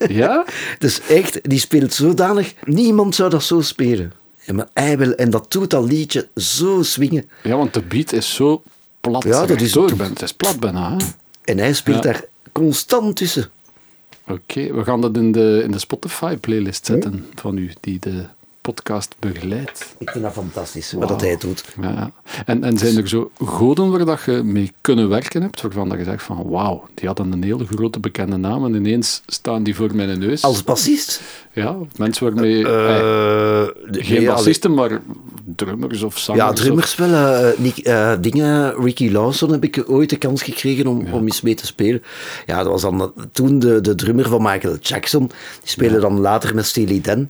Ja? 0.08 0.46
dus 0.80 1.00
echt, 1.10 1.40
die 1.50 1.60
speelt 1.60 1.94
zodanig. 1.94 2.54
Niemand 2.64 3.16
zou 3.16 3.30
dat 3.30 3.44
zo 3.44 3.62
spelen. 3.62 4.12
Ja, 4.46 4.54
maar 4.54 4.68
hij 4.74 4.98
wil, 4.98 5.12
en 5.14 5.30
dat 5.30 5.52
doet 5.52 5.70
dat 5.70 5.84
liedje 5.92 6.28
zo 6.36 6.84
swingen. 6.84 7.30
ja, 7.44 7.56
want 7.58 7.74
de 7.74 7.82
beat 7.82 8.12
is 8.12 8.34
zo 8.36 8.64
plat. 9.02 9.24
Ja, 9.24 9.46
dat 9.46 9.62
is- 9.62 9.72
door. 9.72 9.90
Het 9.90 10.22
is 10.22 10.34
plat 10.34 10.60
bijna. 10.60 10.92
hè. 10.98 11.06
En 11.44 11.58
hij 11.58 11.74
speelt 11.74 12.04
Ja. 12.04 12.12
daar 12.12 12.26
constant 12.52 13.16
tussen. 13.16 13.50
Oké, 14.28 14.74
we 14.74 14.84
gaan 14.84 15.02
dat 15.02 15.18
in 15.18 15.32
de, 15.32 15.62
in 15.64 15.72
de 15.72 15.80
Spotify-playlist 15.80 16.86
zetten 16.86 17.26
van 17.36 17.58
u, 17.58 17.72
die 17.80 18.00
de 18.00 18.26
podcast 18.64 19.16
begeleidt. 19.20 19.96
Ik 19.98 20.10
vind 20.10 20.24
dat 20.24 20.34
fantastisch, 20.34 20.92
wat 20.92 21.08
dat 21.08 21.22
hij 21.22 21.38
doet. 21.38 21.64
Ja, 21.82 21.90
ja. 21.90 22.12
En, 22.46 22.64
en 22.64 22.78
zijn 22.78 22.98
er 22.98 23.08
zo 23.08 23.32
goden 23.46 23.90
waar 23.92 24.06
dat 24.06 24.22
je 24.26 24.32
mee 24.32 24.72
kunnen 24.82 25.10
werken 25.10 25.42
hebt, 25.42 25.62
waarvan 25.62 25.90
dat 25.90 25.98
je 25.98 26.04
zegt 26.04 26.24
van 26.24 26.50
wauw, 26.50 26.88
die 26.94 27.08
hadden 27.08 27.32
een 27.32 27.44
hele 27.44 27.66
grote 27.66 28.00
bekende 28.00 28.38
naam 28.38 28.66
en 28.66 28.74
ineens 28.74 29.22
staan 29.26 29.64
die 29.64 29.76
voor 29.76 29.96
mijn 29.96 30.20
neus. 30.20 30.44
Als 30.44 30.64
bassist? 30.64 31.22
Ja, 31.54 31.78
mensen 31.96 32.24
waarmee... 32.34 32.68
Eh, 32.68 33.68
geen 33.92 34.18
nee, 34.18 34.26
bassisten, 34.28 34.74
maar 34.74 35.02
drummers 35.56 36.02
of 36.02 36.18
zangers. 36.18 36.46
Ja, 36.46 36.54
drummers 36.54 36.96
wel. 36.96 37.14
eh, 37.14 37.60
Nick, 37.60 37.78
eh, 37.78 38.14
dingen, 38.20 38.76
Ricky 38.84 39.12
Lawson 39.12 39.52
heb 39.52 39.64
ik 39.64 39.84
ooit 39.88 40.10
de 40.10 40.18
kans 40.18 40.42
gekregen 40.44 40.88
om, 40.88 41.08
om 41.12 41.24
eens 41.24 41.42
mee 41.42 41.56
te 41.56 41.66
spelen. 41.66 42.04
Ja, 42.46 42.58
dat 42.64 42.72
was 42.72 42.82
dan 42.82 43.14
toen 43.32 43.60
de, 43.60 43.82
de 43.82 43.96
drummer 43.96 44.28
van 44.28 44.42
Michael 44.42 44.78
Jackson. 44.82 45.28
Die 45.62 45.70
speelde 45.70 46.00
dan 46.00 46.20
later 46.20 46.56
met 46.56 46.66
Steely 46.66 47.02
Dan. 47.02 47.30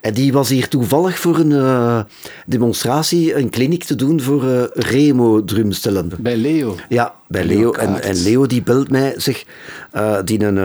En 0.00 0.14
die 0.14 0.32
was 0.32 0.48
hier 0.48 0.67
toevallig 0.68 1.18
voor 1.18 1.38
een 1.38 1.52
eh, 1.52 2.00
demonstratie 2.46 3.34
een 3.34 3.50
kliniek 3.50 3.84
te 3.84 3.94
doen 3.94 4.20
voor 4.20 4.48
eh, 4.48 4.62
Remo-drumstellen. 4.72 6.10
Bij 6.18 6.36
Leo. 6.36 6.76
Ja, 6.88 7.14
bij 7.28 7.44
Leo 7.44 7.58
Leo. 7.58 7.72
En, 7.72 8.02
en 8.02 8.22
Leo 8.22 8.46
die 8.46 8.62
belt 8.62 8.90
mij, 8.90 9.14
zeg, 9.16 9.44
eh, 9.92 10.18
die 10.24 10.44
een 10.44 10.58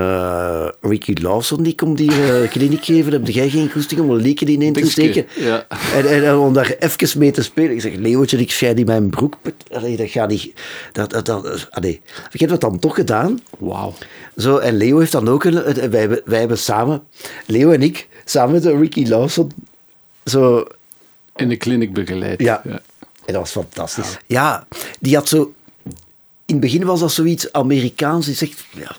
Ricky 0.81 1.13
Lawson, 1.21 1.63
die 1.63 1.75
komt 1.75 1.99
hier 1.99 2.41
eh, 2.41 2.49
kliniek 2.55 2.85
geven. 2.85 3.11
Heb 3.11 3.27
jij 3.27 3.49
geen 3.49 3.71
goesting 3.71 4.01
om 4.01 4.09
een 4.09 4.21
lieken 4.21 4.47
in 4.47 4.73
te 4.73 4.89
steken? 4.89 5.25
ja. 5.35 5.65
En, 5.95 6.09
en, 6.09 6.25
en 6.25 6.37
om 6.37 6.53
daar 6.53 6.75
even 6.79 7.19
mee 7.19 7.31
te 7.31 7.43
spelen. 7.43 7.71
Ik 7.71 7.81
zeg, 7.81 7.95
Leootje, 7.95 8.37
ik 8.37 8.51
schijt 8.51 8.79
in 8.79 8.85
mijn 8.85 9.09
broek. 9.09 9.37
Allee, 9.71 9.97
dat 9.97 10.09
gaat 10.09 10.29
niet... 10.29 10.53
Dat, 10.91 11.09
dat, 11.09 11.25
dat, 11.25 11.67
allee. 11.69 12.01
Ik 12.31 12.39
heb 12.39 12.49
dat 12.49 12.61
dan 12.61 12.79
toch 12.79 12.95
gedaan. 12.95 13.39
Wauw. 13.59 13.93
Zo, 14.37 14.57
en 14.57 14.77
Leo 14.77 14.99
heeft 14.99 15.11
dan 15.11 15.27
ook... 15.27 15.43
Een, 15.43 15.89
wij, 15.89 16.21
wij 16.25 16.39
hebben 16.39 16.57
samen, 16.57 17.03
Leo 17.45 17.71
en 17.71 17.81
ik, 17.81 18.07
samen 18.25 18.53
met 18.53 18.65
Ricky 18.65 19.07
Lawson, 19.07 19.51
zo 20.25 20.67
In 21.35 21.49
de 21.49 21.55
kliniek 21.57 21.93
begeleid. 21.93 22.39
ja. 22.39 22.61
En 23.25 23.33
dat 23.33 23.41
was 23.41 23.51
fantastisch. 23.51 24.17
Ja, 24.25 24.67
die 24.99 25.15
had 25.15 25.27
zo... 25.27 25.53
In 26.45 26.55
het 26.55 26.59
begin 26.59 26.83
was 26.85 26.99
dat 26.99 27.11
zoiets 27.11 27.51
Amerikaans. 27.51 28.25
Die 28.25 28.35
zegt... 28.35 28.65
Ja, 28.71 28.95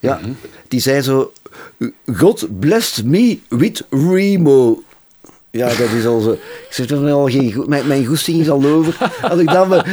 ja 0.00 0.20
die 0.68 0.80
zei 0.80 1.00
zo... 1.02 1.32
God 2.16 2.58
blessed 2.60 3.04
me 3.04 3.38
with 3.48 3.84
Remo. 3.90 4.82
Ja, 5.50 5.68
dat 5.68 5.78
is 5.90 6.06
al 6.06 6.20
zo... 6.20 6.32
Ik 6.32 6.66
zeg 6.70 6.86
dan 6.86 7.10
al 7.10 7.28
geen... 7.28 7.52
go- 7.52 7.64
Mijn, 7.66 7.86
mijn 7.86 8.06
goesting 8.06 8.40
is 8.40 8.50
al 8.50 8.64
over. 8.64 8.96
Als 9.22 9.40
ik 9.40 9.46
dan... 9.50 9.68
maar- 9.68 9.86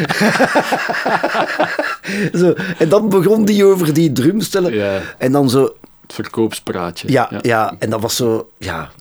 zo, 2.39 2.53
en 2.77 2.89
dan 2.89 3.09
begon 3.09 3.45
die 3.45 3.65
over 3.65 3.93
die 3.93 4.11
drumstellen. 4.11 4.73
Ja. 4.73 5.01
En 5.17 5.31
dan 5.31 5.49
zo... 5.49 5.61
Het 6.01 6.13
verkoopspraatje. 6.15 7.11
Ja, 7.11 7.29
ja. 7.41 7.75
en 7.79 7.89
dat 7.89 8.01
was 8.01 8.15
zo, 8.15 8.49
ja, 8.57 8.91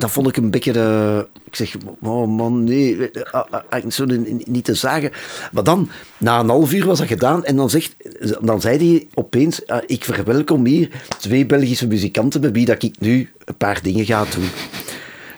dat 0.00 0.10
vond 0.10 0.28
ik 0.28 0.36
een 0.36 0.50
beetje, 0.50 0.72
eh, 0.72 1.18
ik 1.44 1.56
zeg, 1.56 1.74
oh 2.02 2.28
man, 2.28 2.64
nee, 2.64 3.10
eh, 3.10 3.22
ah, 3.32 3.44
ah, 3.50 3.60
ah, 3.68 3.90
zo 3.90 4.04
ni- 4.04 4.42
niet 4.46 4.64
te 4.64 4.74
zagen. 4.74 5.10
Maar 5.52 5.64
dan, 5.64 5.90
na 6.18 6.40
een 6.40 6.48
half 6.48 6.72
uur 6.72 6.86
was 6.86 6.98
dat 6.98 7.06
gedaan 7.06 7.44
en 7.44 7.56
dan, 7.56 7.70
zegt, 7.70 7.94
dan 8.40 8.60
zei 8.60 8.76
hij 8.90 9.06
opeens, 9.14 9.60
ik 9.86 10.04
verwelkom 10.04 10.66
hier 10.66 10.88
twee 11.18 11.46
Belgische 11.46 11.86
muzikanten 11.86 12.40
met 12.40 12.52
wie 12.52 12.64
dat 12.64 12.82
ik 12.82 12.94
nu 12.98 13.30
een 13.44 13.56
paar 13.56 13.82
dingen 13.82 14.04
ga 14.04 14.24
doen. 14.34 14.48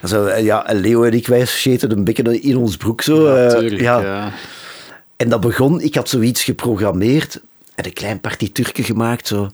En 0.00 0.08
Zo, 0.08 0.28
ja, 0.30 0.66
Leo 0.72 1.02
en 1.02 1.12
ik, 1.12 1.26
wij 1.26 1.44
scheten 1.46 1.90
een 1.90 2.04
beetje 2.04 2.40
in 2.40 2.56
ons 2.56 2.76
broek 2.76 3.02
zo. 3.02 3.26
eh, 3.26 3.50
ja. 3.80 4.32
En 5.16 5.28
dat 5.28 5.40
begon, 5.40 5.80
ik 5.80 5.94
had 5.94 6.08
zoiets 6.08 6.42
geprogrammeerd 6.44 7.40
en 7.74 7.84
een 7.86 7.92
klein 7.92 8.20
partituurtje 8.20 8.82
gemaakt 8.82 9.26
zo. 9.26 9.48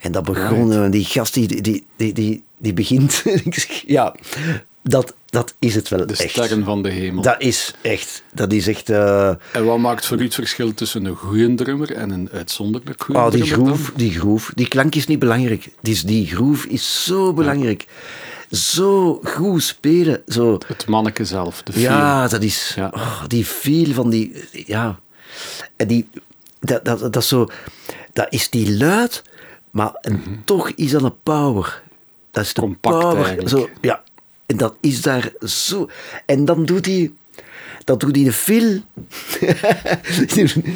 En 0.00 0.12
dat 0.12 0.24
begon, 0.24 0.72
en 0.72 0.90
die 0.90 1.04
gast 1.04 1.34
die, 1.34 1.62
die, 1.62 1.84
die, 1.96 2.12
die, 2.12 2.42
die 2.58 2.72
begint. 2.72 3.22
ik 3.44 3.54
zeg, 3.54 3.82
ja, 3.86 4.14
dat, 4.82 5.14
dat 5.26 5.54
is 5.58 5.74
het 5.74 5.88
wel 5.88 6.06
De 6.06 6.16
echt. 6.16 6.30
sterren 6.30 6.64
van 6.64 6.82
de 6.82 6.90
hemel. 6.90 7.22
Dat 7.22 7.40
is 7.40 7.74
echt, 7.82 8.22
dat 8.32 8.52
is 8.52 8.66
echt. 8.68 8.90
eh, 8.90 9.28
En 9.52 9.64
wat 9.64 9.78
maakt 9.78 10.06
voor 10.06 10.20
u 10.20 10.24
het 10.24 10.34
verschil 10.34 10.74
tussen 10.74 11.04
een 11.04 11.14
goede 11.16 11.54
drummer 11.54 11.92
en 11.92 12.10
een 12.10 12.28
uitzonderlijk 12.32 13.02
goede 13.02 13.20
oh, 13.20 13.30
die 13.30 13.44
drummer? 13.44 13.68
dan? 13.72 13.80
die 13.96 14.18
groove, 14.18 14.52
die 14.54 14.68
klank 14.68 14.94
is 14.94 15.06
niet 15.06 15.18
belangrijk. 15.18 15.68
Die, 15.80 16.04
die 16.04 16.26
groove 16.26 16.68
is 16.68 17.04
zo 17.04 17.32
belangrijk. 17.32 17.86
Zo 18.50 19.20
goed 19.24 19.62
spelen, 19.62 20.22
zo. 20.28 20.58
Het 20.66 20.86
manneke 20.86 21.24
zelf, 21.24 21.62
de 21.62 21.72
feel. 21.72 21.82
Ja, 21.82 22.28
dat 22.28 22.42
is 22.42 22.72
Ja. 22.76 22.90
oh, 22.94 23.22
die 23.26 23.44
feel 23.44 23.92
van 23.92 24.10
die. 24.10 24.44
Ja. 24.66 24.98
En 25.76 25.86
die. 25.86 26.08
Dat, 26.60 26.84
dat, 26.84 26.98
dat, 27.00 27.16
is 27.16 27.28
zo. 27.28 27.48
Dat 28.12 28.26
is 28.30 28.50
die 28.50 28.76
luid, 28.76 29.22
maar 29.74 29.92
en 30.00 30.42
toch 30.44 30.70
is 30.70 30.90
dat 30.90 31.02
een 31.02 31.20
power. 31.22 31.82
Dat 32.30 32.44
is 32.44 32.54
de 32.54 32.60
Mhm. 32.60 32.70
Compact 32.70 32.98
power. 33.00 33.16
eigenlijk. 33.16 33.48
Zo, 33.48 33.68
ja. 33.80 34.02
En 34.46 34.56
dat 34.56 34.74
is 34.80 35.02
daar 35.02 35.32
zo. 35.48 35.88
En 36.26 36.44
dan 36.44 36.64
doet 36.64 36.86
hij. 36.86 37.12
Dat 37.84 38.00
doet 38.00 38.14
hij 38.16 38.24
de 38.24 38.32
fil. 38.32 38.80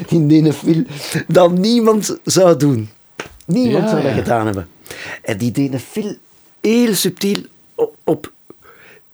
in 0.08 0.28
die 0.28 0.52
fil. 0.52 0.84
Dat 1.26 1.52
niemand 1.52 2.18
zou 2.24 2.56
doen. 2.56 2.88
Niemand 3.46 3.84
Ja, 3.84 3.90
zou 3.90 4.02
dat 4.02 4.10
ja. 4.10 4.16
gedaan 4.18 4.44
hebben. 4.46 4.68
En 5.22 5.38
die 5.38 5.50
deed 5.50 5.72
een 5.72 5.80
fil 5.80 6.16
heel 6.60 6.94
subtiel 6.94 7.42
op, 7.74 7.96
op 8.04 8.32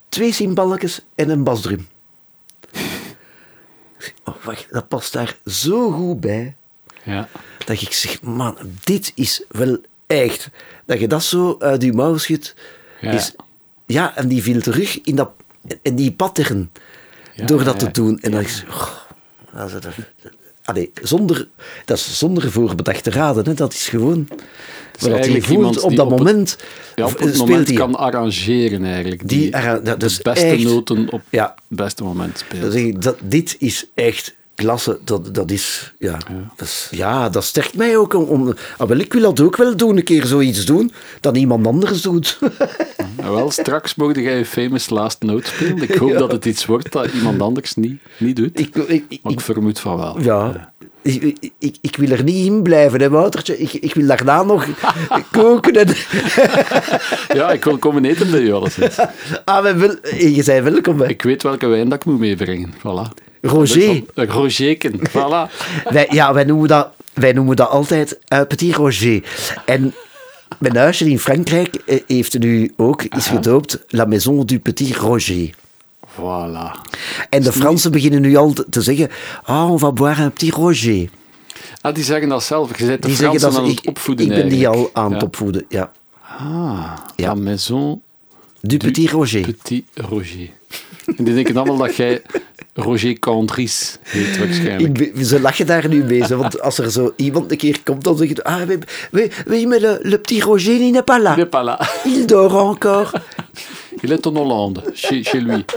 twee 0.09 0.33
cymballetjes 0.33 1.01
en 1.15 1.29
een 1.29 1.45
basdrum. 1.45 1.87
Oh, 4.25 4.35
wacht, 4.45 4.67
dat 4.71 4.89
past 4.89 5.13
daar 5.13 5.39
zo 5.47 5.91
goed 5.91 6.21
bij. 6.21 6.57
Ja. 7.05 7.29
Dat 7.65 7.81
ik 7.83 7.93
zeg, 7.93 8.23
man, 8.23 8.57
dit 8.85 9.13
is 9.15 9.43
wel 9.49 9.77
echt. 10.07 10.49
Dat 10.87 11.01
je 11.01 11.07
dat 11.09 11.23
zo 11.23 11.57
uit 11.59 11.83
je 11.83 11.93
mouw 11.93 12.17
schudt. 12.17 12.55
Ja. 13.01 13.11
Is, 13.11 13.35
ja, 13.87 14.17
en 14.17 14.29
die 14.29 14.43
viel 14.43 14.61
terug 14.61 15.01
in, 15.01 15.15
dat, 15.17 15.31
in 15.83 15.95
die 15.97 16.13
pattern. 16.13 16.71
Ja, 17.35 17.47
door 17.47 17.65
dat 17.65 17.81
ja, 17.81 17.87
te 17.87 17.91
doen. 18.01 18.21
En 18.21 18.31
dan 18.31 18.45
zeg, 18.49 18.69
oh, 19.55 19.73
dat 19.73 19.85
is, 19.87 20.05
allee, 20.65 20.91
zonder, 21.03 21.49
dat 21.85 21.97
is 21.97 22.19
zonder 22.19 22.51
voorbedachte 22.51 23.11
raden. 23.11 23.45
Hè. 23.45 23.55
Dat 23.55 23.73
is 23.73 23.89
gewoon 23.89 24.29
wat 24.99 25.11
eigenlijk 25.13 25.45
voelt 25.45 25.81
op 25.83 25.89
die 25.89 25.97
dat 25.99 26.07
op 26.07 26.13
het- 26.13 26.19
moment. 26.23 26.57
Ja, 26.95 27.05
op 27.05 27.11
het 27.11 27.19
speelt 27.21 27.37
moment 27.37 27.69
hij. 27.69 27.77
kan 27.77 27.95
arrangeren 27.97 28.85
eigenlijk. 28.85 29.29
Die 29.29 29.39
Die, 29.41 29.51
de 29.83 30.05
is 30.05 30.19
beste 30.23 30.45
echt- 30.47 30.63
noten 30.63 31.09
op 31.13 31.23
het 31.31 31.53
beste 31.69 32.03
moment 32.05 32.39
speelt. 32.39 32.75
Ik, 32.75 33.03
dat, 33.03 33.17
dit 33.23 33.57
is 33.59 33.87
echt 33.95 34.35
klasse. 34.55 34.99
Dat, 35.05 35.35
dat 35.35 35.51
is, 35.51 35.93
ja, 35.99 36.19
Dat 36.57 36.67
is, 36.67 36.89
ja, 36.91 37.29
dat 37.29 37.45
sterkt 37.45 37.77
mij 37.77 37.97
ook 37.97 38.15
om... 38.15 38.25
om 38.25 38.55
ah, 38.77 38.89
wel, 38.89 38.99
ik 38.99 39.13
wil 39.13 39.23
dat 39.23 39.41
ook 39.41 39.57
wel 39.57 39.77
doen, 39.77 39.97
een 39.97 40.05
keer 40.05 40.27
zoiets 40.27 40.65
doen, 40.65 40.93
dat 41.21 41.37
iemand 41.37 41.67
anders 41.67 42.03
doet. 42.03 42.39
Nou, 43.17 43.35
wel, 43.37 43.51
straks 43.51 43.95
mocht 43.95 44.17
jij 44.17 44.39
je 44.39 44.47
famous 44.47 44.91
last 44.91 45.23
note 45.23 45.47
spelen. 45.47 45.83
Ik 45.83 45.95
hoop 45.95 46.13
dat 46.13 46.33
het 46.33 46.45
iets 46.45 46.67
wordt 46.67 46.93
dat 46.93 47.13
iemand 47.13 47.43
anders 47.43 47.75
niet, 47.75 48.01
niet 48.19 48.37
doet. 48.37 48.61
ik, 48.61 48.77
ik, 48.77 49.05
ik, 49.23 49.41
vermoed 49.41 49.81
van 49.81 49.97
wel. 49.97 50.21
ja, 50.21 50.73
ik, 51.03 51.37
ik, 51.59 51.77
ik, 51.81 51.97
wil 51.97 52.11
er 52.11 52.23
niet 52.23 52.47
in 52.47 52.63
blijven, 52.63 53.01
hè, 53.01 53.09
Woutertje. 53.09 53.59
Ik, 53.59 53.73
ik 53.73 53.95
wil 53.95 54.07
daarna 54.07 54.43
nog 54.43 54.67
koken 55.31 55.73
en... 55.73 55.89
Ja, 57.39 57.51
ik 57.53 57.65
wil 57.65 57.79
komen 57.79 58.05
eten 58.05 58.31
bij 58.31 58.43
jou 58.43 58.53
alleszins. 58.53 58.97
Ah, 59.45 59.77
wil, 59.77 59.97
je 60.19 60.43
zei 60.43 60.61
welkom, 60.61 61.01
hè. 61.01 61.09
Ik 61.09 61.23
weet 61.23 61.43
welke 61.43 61.67
wijn 61.67 61.89
dat 61.89 61.99
ik 61.99 62.05
moet 62.05 62.19
meebrengen. 62.19 62.75
Voilà. 62.79 63.24
Roger. 63.49 64.03
Een 64.15 64.27
Rogerken. 64.27 65.01
Voilà. 65.11 65.51
Wij, 65.89 66.07
ja, 66.11 66.33
wij 66.35 66.45
noemen 66.45 66.69
dat, 66.69 66.89
wij 67.13 67.33
noemen 67.33 67.57
dat 67.57 67.69
altijd 67.69 68.19
eh, 68.29 68.41
Petit 68.49 68.75
Roger. 68.75 69.23
En 69.67 69.95
mijn 70.59 70.77
huisje 70.77 71.11
in 71.11 71.19
Frankrijk 71.19 71.75
eh, 71.75 72.01
heeft 72.07 72.39
nu 72.39 72.73
ook, 72.77 73.03
is 73.03 73.27
gedoopt, 73.27 73.85
La 73.89 74.05
Maison 74.05 74.47
du 74.47 74.59
Petit 74.59 74.97
Roger. 74.97 75.51
Voilà. 76.15 76.81
En 77.31 77.43
de 77.43 77.53
Fransen 77.53 77.91
beginnen 77.93 78.21
nu 78.21 78.37
al 78.37 78.53
te 78.71 78.83
zeggen, 78.83 79.11
ah, 79.45 79.71
on 79.71 79.79
va 79.79 79.93
boire 79.93 80.23
un 80.23 80.33
petit 80.33 80.53
Roger. 80.55 81.09
Ah, 81.81 81.95
die 81.95 82.05
zeggen 82.05 82.29
dat 82.29 82.45
zelf. 82.45 82.79
Je 82.79 82.87
bent 82.87 83.03
de 83.03 83.09
Die 83.09 83.17
Fransen 83.17 83.41
zeggen 83.41 83.63
dat 83.63 83.71
aan 83.71 83.77
het 83.77 83.87
opvoeden 83.87 84.27
ik 84.27 84.33
ben 84.33 84.49
die 84.49 84.69
al 84.69 84.91
aan 84.93 85.13
het 85.13 85.23
opvoeden, 85.23 85.65
ja. 85.69 85.93
Ah, 86.39 86.93
Ja. 87.17 87.27
La 87.27 87.35
Maison 87.35 88.03
Du 88.61 88.77
Petit 88.77 89.11
Roger. 89.11 89.41
Petit 89.41 89.85
Roger. 89.95 90.51
En 91.17 91.25
die 91.25 91.35
denken 91.35 91.57
allemaal 91.57 91.77
dat 91.77 91.97
jij 91.97 92.23
Roger 92.75 93.19
Candris 93.19 93.99
heet 94.03 94.39
waarschijnlijk. 94.39 94.99
Ik 94.99 95.25
ze 95.25 95.41
lachen 95.41 95.67
daar 95.67 95.89
nu 95.89 96.05
mee, 96.05 96.27
zo, 96.27 96.37
want 96.37 96.61
als 96.61 96.79
er 96.79 96.91
zo 96.91 97.13
iemand 97.17 97.51
een 97.51 97.57
keer 97.57 97.83
komt, 97.83 98.05
dan 98.05 98.17
zeggen 98.17 98.43
ah, 98.43 98.61
oui, 98.67 98.79
oui, 99.13 99.31
oui, 99.47 99.67
mais 99.67 99.81
le, 99.81 99.99
le 100.03 100.19
petit 100.19 100.43
Roger, 100.43 100.81
il 100.81 100.93
n'est 100.93 101.05
pas 101.05 101.23
là. 101.23 101.33
Il 101.33 101.37
n'est 101.37 101.51
pas 101.51 101.65
là. 101.65 101.79
Il 102.05 102.27
dort 102.27 102.55
encore. 102.55 103.13
Il 104.03 104.13
est 104.13 104.27
en 104.27 104.37
Hollande, 104.37 104.83
chez, 104.93 105.23
chez 105.23 105.41
lui. 105.41 105.65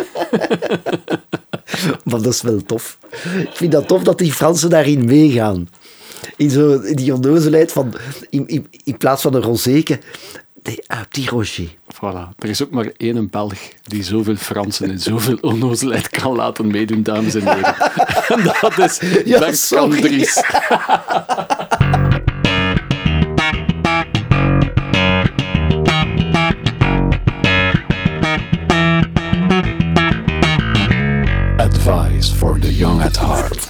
Maar 2.03 2.21
dat 2.21 2.33
is 2.33 2.41
wel 2.41 2.61
tof. 2.65 2.97
Ik 3.39 3.49
vind 3.53 3.71
dat 3.71 3.87
tof 3.87 4.03
dat 4.03 4.17
die 4.17 4.31
Fransen 4.31 4.69
daarin 4.69 5.05
meegaan. 5.05 5.69
In, 6.35 6.49
zo, 6.49 6.79
in 6.79 6.95
die 6.95 7.13
onnozelheid 7.13 7.71
van, 7.71 7.93
in, 8.29 8.47
in, 8.47 8.67
in 8.83 8.97
plaats 8.97 9.21
van 9.21 9.33
een 9.33 9.41
rozeke, 9.41 9.99
un 10.67 11.05
petit 11.09 11.29
Roger. 11.29 11.67
Voilà. 11.93 12.33
Er 12.39 12.49
is 12.49 12.63
ook 12.63 12.71
maar 12.71 12.89
één 12.97 13.29
Belg 13.29 13.59
die 13.83 14.03
zoveel 14.03 14.35
Fransen 14.35 14.89
en 14.89 14.99
zoveel 14.99 15.37
onnozelheid 15.41 16.09
kan 16.09 16.35
laten 16.35 16.67
meedoen, 16.67 17.03
dames 17.03 17.35
en 17.35 17.47
heren. 17.53 17.75
En 18.27 18.43
dat 18.61 18.77
is 18.77 18.99
Ja, 19.25 19.39
Bert. 19.39 19.73
Advice 31.57 32.35
for 32.35 32.59
the 32.59 32.75
young 32.75 33.01
at 33.01 33.19
heart. 33.19 33.67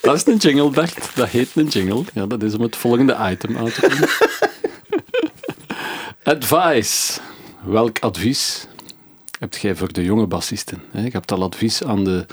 Dat 0.00 0.14
is 0.14 0.26
een 0.26 0.36
jingle, 0.36 0.70
Bert. 0.70 1.10
Dat 1.14 1.28
heet 1.28 1.48
een 1.54 1.66
jingle. 1.66 2.04
Ja, 2.14 2.26
dat 2.26 2.42
is 2.42 2.54
om 2.54 2.62
het 2.62 2.76
volgende 2.76 3.16
item 3.30 3.56
aan 3.56 3.70
te 3.70 3.80
kondigen. 3.80 4.47
Advice. 6.28 7.20
Welk 7.64 7.98
advies 7.98 8.66
hebt 9.38 9.60
jij 9.60 9.74
voor 9.74 9.92
de 9.92 10.04
jonge 10.04 10.26
bassisten? 10.26 10.82
Je 10.92 11.08
hebt 11.12 11.32
al 11.32 11.42
advies 11.42 11.84
aan 11.84 12.04
de, 12.04 12.26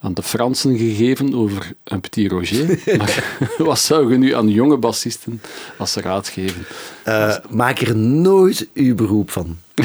aan 0.00 0.14
de 0.14 0.22
Fransen 0.22 0.78
gegeven 0.78 1.34
over 1.34 1.72
een 1.84 2.00
petit 2.00 2.30
Roger. 2.30 2.78
Maar 2.98 3.24
wat 3.58 3.78
zou 3.78 4.12
je 4.12 4.18
nu 4.18 4.34
aan 4.34 4.48
jonge 4.48 4.76
bassisten 4.76 5.40
als 5.78 5.94
raad 5.94 6.28
geven? 6.28 6.66
Eh, 7.04 7.36
maak 7.50 7.78
er 7.80 7.96
nooit 7.96 8.68
uw 8.74 8.94
beroep 8.94 9.30
van. 9.30 9.58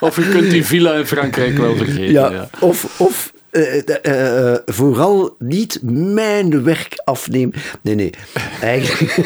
Of 0.00 0.16
je 0.16 0.28
kunt 0.30 0.50
die 0.50 0.64
villa 0.66 0.94
in 0.94 1.06
Frankrijk 1.06 1.56
wel 1.56 1.76
vergeten. 1.76 2.12
Ja, 2.12 2.30
Ja. 2.30 2.50
Of, 2.60 3.00
of 3.00 3.32
eh, 3.50 3.88
eh, 3.88 4.52
eh, 4.52 4.58
vooral 4.66 5.36
niet 5.38 5.78
mijn 5.82 6.64
werk 6.64 7.02
afnemen. 7.04 7.54
Nee, 7.80 7.94
nee. 7.94 8.10
Eigenlijk, 8.60 9.16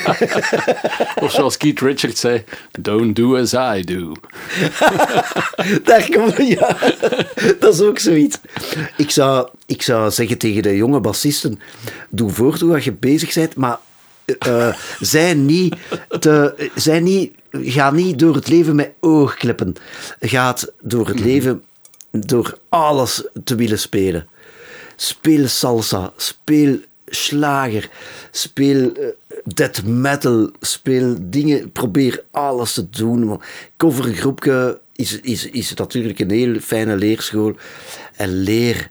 Of 1.23 1.31
zoals 1.31 1.57
Keith 1.57 1.81
Richards 1.81 2.21
zei, 2.21 2.45
don't 2.81 3.17
do 3.17 3.37
as 3.37 3.53
I 3.53 3.85
do. 3.85 4.13
daar 5.85 6.09
komt 6.11 6.37
ja. 6.37 6.77
Dat 7.59 7.75
is 7.75 7.81
ook 7.81 7.99
zoiets. 7.99 8.39
Ik 8.97 9.11
zou, 9.11 9.49
ik 9.67 9.83
zou 9.83 10.11
zeggen 10.11 10.39
tegen 10.39 10.63
de 10.63 10.77
jonge 10.77 11.01
bassisten, 11.01 11.61
doe 12.11 12.31
voort 12.31 12.61
hoe 12.61 12.85
je 12.85 12.93
bezig 12.93 13.35
bent, 13.35 13.57
maar 13.57 13.79
eh, 14.39 14.75
zij 15.01 15.35
niet 15.35 15.77
te, 16.21 16.71
zij 16.75 17.01
niet, 17.01 17.33
ga 17.51 17.91
niet 17.91 18.19
door 18.19 18.35
het 18.35 18.49
leven 18.49 18.77
met 18.77 18.91
oogkleppen. 19.01 19.75
Gaat 20.21 20.73
door 20.81 21.09
het 21.09 21.21
leven 21.21 21.63
door 22.13 22.59
alles 22.69 23.25
te 23.45 23.55
willen 23.55 23.79
spelen. 23.79 24.27
Speel 24.97 25.49
salsa, 25.49 26.13
speel 26.17 26.79
slager, 27.07 27.91
speel 28.31 28.93
eh, 28.93 29.07
death 29.45 29.85
metal, 29.85 30.51
speel 30.61 31.17
dingen, 31.21 31.73
probeer 31.73 32.25
alles 32.31 32.73
te 32.73 32.91
doen. 32.91 33.41
Covergroepje 33.77 34.81
is, 34.93 35.21
is, 35.21 35.47
is 35.47 35.75
natuurlijk 35.75 36.19
een 36.19 36.31
heel 36.31 36.61
fijne 36.61 36.97
leerschool. 36.97 37.55
En 38.17 38.29
leer 38.29 38.91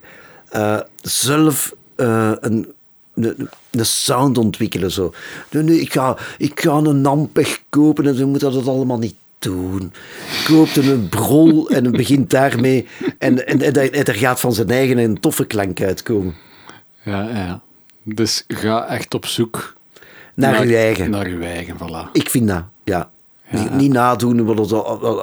eh, 0.49 0.79
zelf 1.01 1.75
eh, 1.95 2.31
een, 2.39 2.73
een, 3.13 3.85
sound 3.85 4.37
ontwikkelen. 4.37 4.91
Zo. 4.91 5.13
Nee, 5.49 5.81
ik, 5.81 5.93
ga, 5.93 6.17
ik 6.37 6.59
ga 6.59 6.71
een 6.71 7.05
Ampeg 7.05 7.61
kopen 7.69 8.07
en 8.07 8.15
dan 8.15 8.29
moet 8.29 8.39
dat 8.39 8.67
allemaal 8.67 8.97
niet 8.97 9.15
doen. 9.41 9.93
Koopt 10.45 10.77
een 10.77 11.09
brol 11.09 11.69
en 11.69 11.91
begint 11.91 12.29
daarmee. 12.29 12.87
En, 13.17 13.47
en, 13.47 13.61
en, 13.61 13.73
en 13.73 14.05
er 14.05 14.15
gaat 14.15 14.39
van 14.39 14.53
zijn 14.53 14.69
eigen 14.69 14.97
een 14.97 15.19
toffe 15.19 15.45
klank 15.45 15.81
uitkomen. 15.81 16.35
Ja, 17.03 17.29
ja. 17.29 17.61
Dus 18.03 18.45
ga 18.47 18.87
echt 18.87 19.13
op 19.13 19.25
zoek 19.25 19.75
Naar 20.33 20.61
uw 20.61 20.75
eigen. 20.75 21.09
Naar 21.09 21.25
uw 21.25 21.41
eigen, 21.41 21.75
voilà. 21.77 22.11
Ik 22.11 22.29
vind 22.29 22.47
dat, 22.47 22.63
ja. 22.83 23.09
Niet, 23.49 23.73
niet 23.73 23.91
nadoen 23.91 24.45
wat 24.45 24.73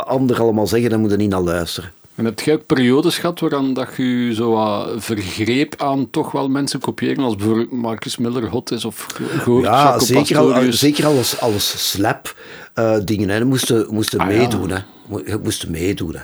anderen 0.06 0.42
allemaal 0.42 0.66
zeggen, 0.66 0.90
dan 0.90 1.00
moet 1.00 1.10
je 1.10 1.16
niet 1.16 1.30
naar 1.30 1.40
luisteren. 1.40 1.92
En 2.18 2.24
heb 2.24 2.40
jij 2.40 2.54
ook 2.54 2.66
periodes 2.66 3.18
gehad 3.18 3.40
waaraan 3.40 3.74
dat 3.74 3.88
je 3.96 4.24
je 4.26 4.34
zo 4.34 4.50
wat 4.50 4.88
vergreep 4.96 5.74
aan 5.82 6.10
toch 6.10 6.32
wel 6.32 6.48
mensen 6.48 6.80
kopiëren, 6.80 7.24
als 7.24 7.36
bijvoorbeeld 7.36 7.72
Marcus 7.72 8.16
Miller 8.16 8.48
hot 8.48 8.70
is 8.70 8.84
of 8.84 9.06
gehoord 9.38 9.64
Ja, 9.64 9.98
zeker, 9.98 10.38
al, 10.38 10.72
zeker 10.72 11.06
alles, 11.06 11.40
alles 11.40 11.90
slap 11.90 12.34
eh, 12.74 12.96
dingen. 13.04 13.28
Hè. 13.28 13.36
Je 13.36 13.44
moest, 13.44 13.72
moest 13.90 14.16
Ah, 14.18 14.30
ja. 14.30 14.36
meedoen. 14.36 14.70
Hè. 14.70 14.78
Mo- 15.06 15.22
Je 15.26 15.38
moest 15.42 15.68
meedoen. 15.68 16.14
Hè. 16.14 16.22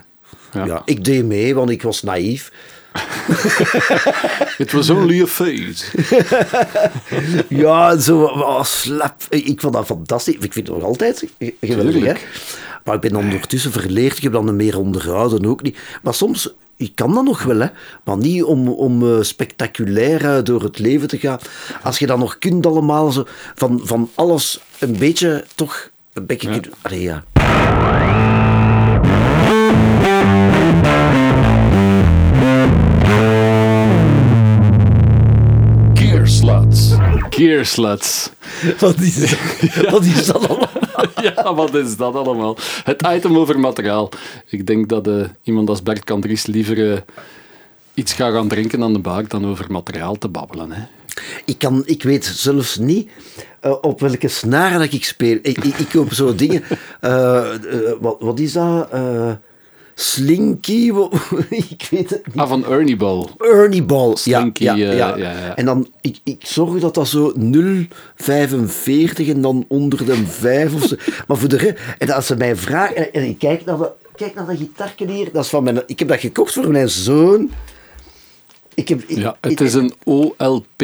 Ja. 0.59 0.65
Ja. 0.67 0.83
ik 0.85 1.05
deed 1.05 1.25
mee, 1.25 1.55
want 1.55 1.71
ik 1.71 1.83
was 1.83 2.03
naïef. 2.03 2.53
It 4.59 4.73
was 4.73 4.91
only 4.91 5.23
a 5.23 5.27
phase. 5.27 5.85
Ja, 7.49 7.99
zo 7.99 8.23
oh, 8.23 8.63
slap. 8.65 9.23
Ik 9.29 9.61
vond 9.61 9.75
dat 9.75 9.87
fantastisch. 9.87 10.35
Ik 10.35 10.53
vind 10.53 10.67
het 10.67 10.77
nog 10.77 10.85
altijd 10.85 11.25
ge- 11.39 11.55
geweldig. 11.61 12.05
Hè. 12.05 12.13
Maar 12.85 12.95
ik 12.95 13.01
ben 13.01 13.13
dan 13.13 13.23
ondertussen 13.25 13.73
verleerd. 13.73 14.17
Ik 14.17 14.23
heb 14.23 14.33
dan 14.33 14.57
meer 14.57 14.79
onderhouden 14.79 15.47
ook 15.47 15.63
niet. 15.63 15.79
Maar 16.03 16.15
soms, 16.15 16.55
ik 16.77 16.95
kan 16.95 17.15
dat 17.15 17.25
nog 17.25 17.43
wel, 17.43 17.59
hè. 17.59 17.69
maar 18.05 18.17
niet 18.17 18.43
om, 18.43 18.69
om 18.69 19.03
eh, 19.03 19.23
spectaculair 19.23 20.37
eh, 20.37 20.45
door 20.45 20.63
het 20.63 20.79
leven 20.79 21.09
te 21.09 21.19
gaan. 21.19 21.39
Als 21.83 21.99
je 21.99 22.07
dan 22.07 22.19
nog 22.19 22.39
kunt 22.39 22.67
allemaal 22.67 23.13
zo, 23.13 23.25
van, 23.55 23.81
van 23.83 24.11
alles 24.15 24.61
een 24.79 24.97
beetje 24.99 25.45
toch 25.55 25.91
een 26.13 26.27
beetje... 26.27 26.51
Ja. 26.51 26.61
Allee, 26.83 27.03
ja. 27.03 27.23
Wat 38.79 39.01
is, 39.01 39.37
wat 39.91 40.05
is 40.05 40.27
dat 40.27 40.49
allemaal? 40.49 40.64
Ja, 41.35 41.55
wat 41.55 41.75
is 41.75 41.97
dat 41.97 42.15
allemaal? 42.15 42.57
Het 42.85 43.07
item 43.07 43.39
over 43.39 43.61
materiaal. 43.61 44.09
Ik 44.49 44.67
denk 44.67 44.89
dat 44.89 45.07
eh, 45.07 45.25
iemand 45.43 45.69
als 45.69 45.83
Bert 45.83 46.05
Kandries 46.05 46.47
liever 46.47 46.93
eh, 46.93 46.99
iets 47.95 48.13
gaat 48.13 48.33
gaan 48.33 48.49
drinken 48.49 48.83
aan 48.83 48.93
de 48.93 48.99
bar 48.99 49.29
dan 49.29 49.47
over 49.47 49.73
materiaal 49.73 50.19
te 50.19 50.29
babbelen. 50.29 50.73
Hè. 50.73 50.83
Ik, 51.45 51.59
kan, 51.59 51.83
ik 51.87 52.03
weet 52.03 52.25
zelfs 52.25 52.77
niet 52.77 53.11
eh, 53.61 53.75
op 53.81 54.01
welke 54.01 54.29
snaar 54.29 54.79
dat 54.79 54.93
ik 54.93 55.05
speel. 55.05 55.39
Ik, 55.43 55.65
ik, 55.65 55.79
ik 55.79 55.89
koop 55.89 56.13
zo 56.13 56.35
dingen. 56.35 56.63
wat, 58.01 58.17
wat 58.21 58.39
is 58.39 58.53
dat? 58.53 58.89
Slinky? 59.95 60.93
Ik 61.69 61.87
weet 61.91 62.11
het 62.11 62.27
niet. 62.27 62.37
Ah, 62.37 62.49
van 62.49 62.67
Ernie 62.67 62.97
Ball. 62.97 63.27
Ernie 63.39 63.83
Ball. 63.83 64.17
Slinky, 64.17 64.63
ja, 64.65 64.75
ja, 64.75 64.91
eh, 64.91 64.97
ja. 64.97 65.17
ja, 65.17 65.31
ja. 65.31 65.57
En 65.57 65.65
dan, 65.65 65.89
ik, 66.01 66.17
ik 66.25 66.41
zorg 66.47 66.81
dat 66.81 66.95
dat 66.95 67.09
zo 67.09 67.33
0,45 67.39 67.39
en 69.29 69.41
dan 69.41 69.65
onder 69.69 70.05
de 70.07 70.17
5 70.27 70.75
of 70.75 70.83
zo. 70.85 70.97
Maar 71.27 71.37
voor 71.37 71.49
de 71.49 71.57
rest, 71.57 71.75
en 71.99 72.11
als 72.11 72.27
ze 72.27 72.37
mij 72.37 72.57
vragen, 72.57 72.97
en, 72.97 73.13
en 73.13 73.29
ik 73.29 73.39
kijk 73.39 73.65
naar 73.65 73.77
dat, 73.79 73.93
kijk 74.17 74.35
naar 74.35 74.47
dat 74.47 74.57
hier, 75.09 75.29
dat 75.33 75.45
is 75.45 75.51
van 75.51 75.65
mijn, 75.65 75.83
ik 75.87 75.99
heb 75.99 76.09
dat 76.09 76.21
gekocht 76.21 76.53
voor 76.53 76.71
mijn 76.71 76.89
zoon. 76.89 77.51
Ik 78.75 78.89
heb, 78.89 79.03
ik- 79.07 79.17
Ja, 79.19 79.37
het 79.41 79.53
ik- 79.53 79.61
is 79.61 79.75
een 79.75 79.93
OLP, 80.05 80.83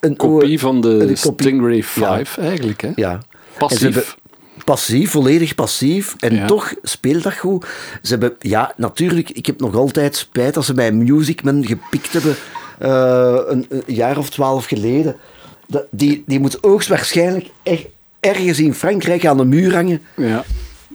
een 0.00 0.16
kopie 0.16 0.58
van 0.60 0.80
de 0.80 0.98
kopie. 0.98 1.46
Stingray 1.46 1.82
5 1.82 2.38
eigenlijk. 2.38 2.80
Hè. 2.80 2.90
Ja. 2.94 3.20
Passief. 3.58 4.16
Passief, 4.64 5.10
volledig 5.10 5.54
passief. 5.54 6.14
En 6.18 6.34
Ja. 6.34 6.46
toch 6.46 6.74
speelt 6.82 7.22
dat 7.22 7.36
goed. 7.36 7.66
Ze 8.02 8.10
hebben, 8.10 8.34
ja, 8.40 8.72
natuurlijk, 8.76 9.30
ik 9.30 9.46
heb 9.46 9.60
nog 9.60 9.74
altijd 9.74 10.16
spijt 10.16 10.54
dat 10.54 10.64
ze 10.64 10.74
bij 10.74 10.92
Musicman 10.92 11.66
gepikt 11.66 12.12
hebben 12.12 12.34
eh, 12.78 13.38
een, 13.46 13.66
een 13.68 13.82
jaar 13.86 14.18
of 14.18 14.30
twaalf 14.30 14.64
geleden. 14.64 15.16
Dat, 15.66 15.84
die, 15.90 16.22
die 16.26 16.40
moet 16.40 16.58
hoogstwaarschijnlijk 16.60 17.46
er, 17.62 17.86
ergens 18.20 18.58
in 18.58 18.74
Frankrijk 18.74 19.26
aan 19.26 19.36
de 19.36 19.44
muur 19.44 19.74
hangen. 19.74 20.02
Ja. 20.16 20.44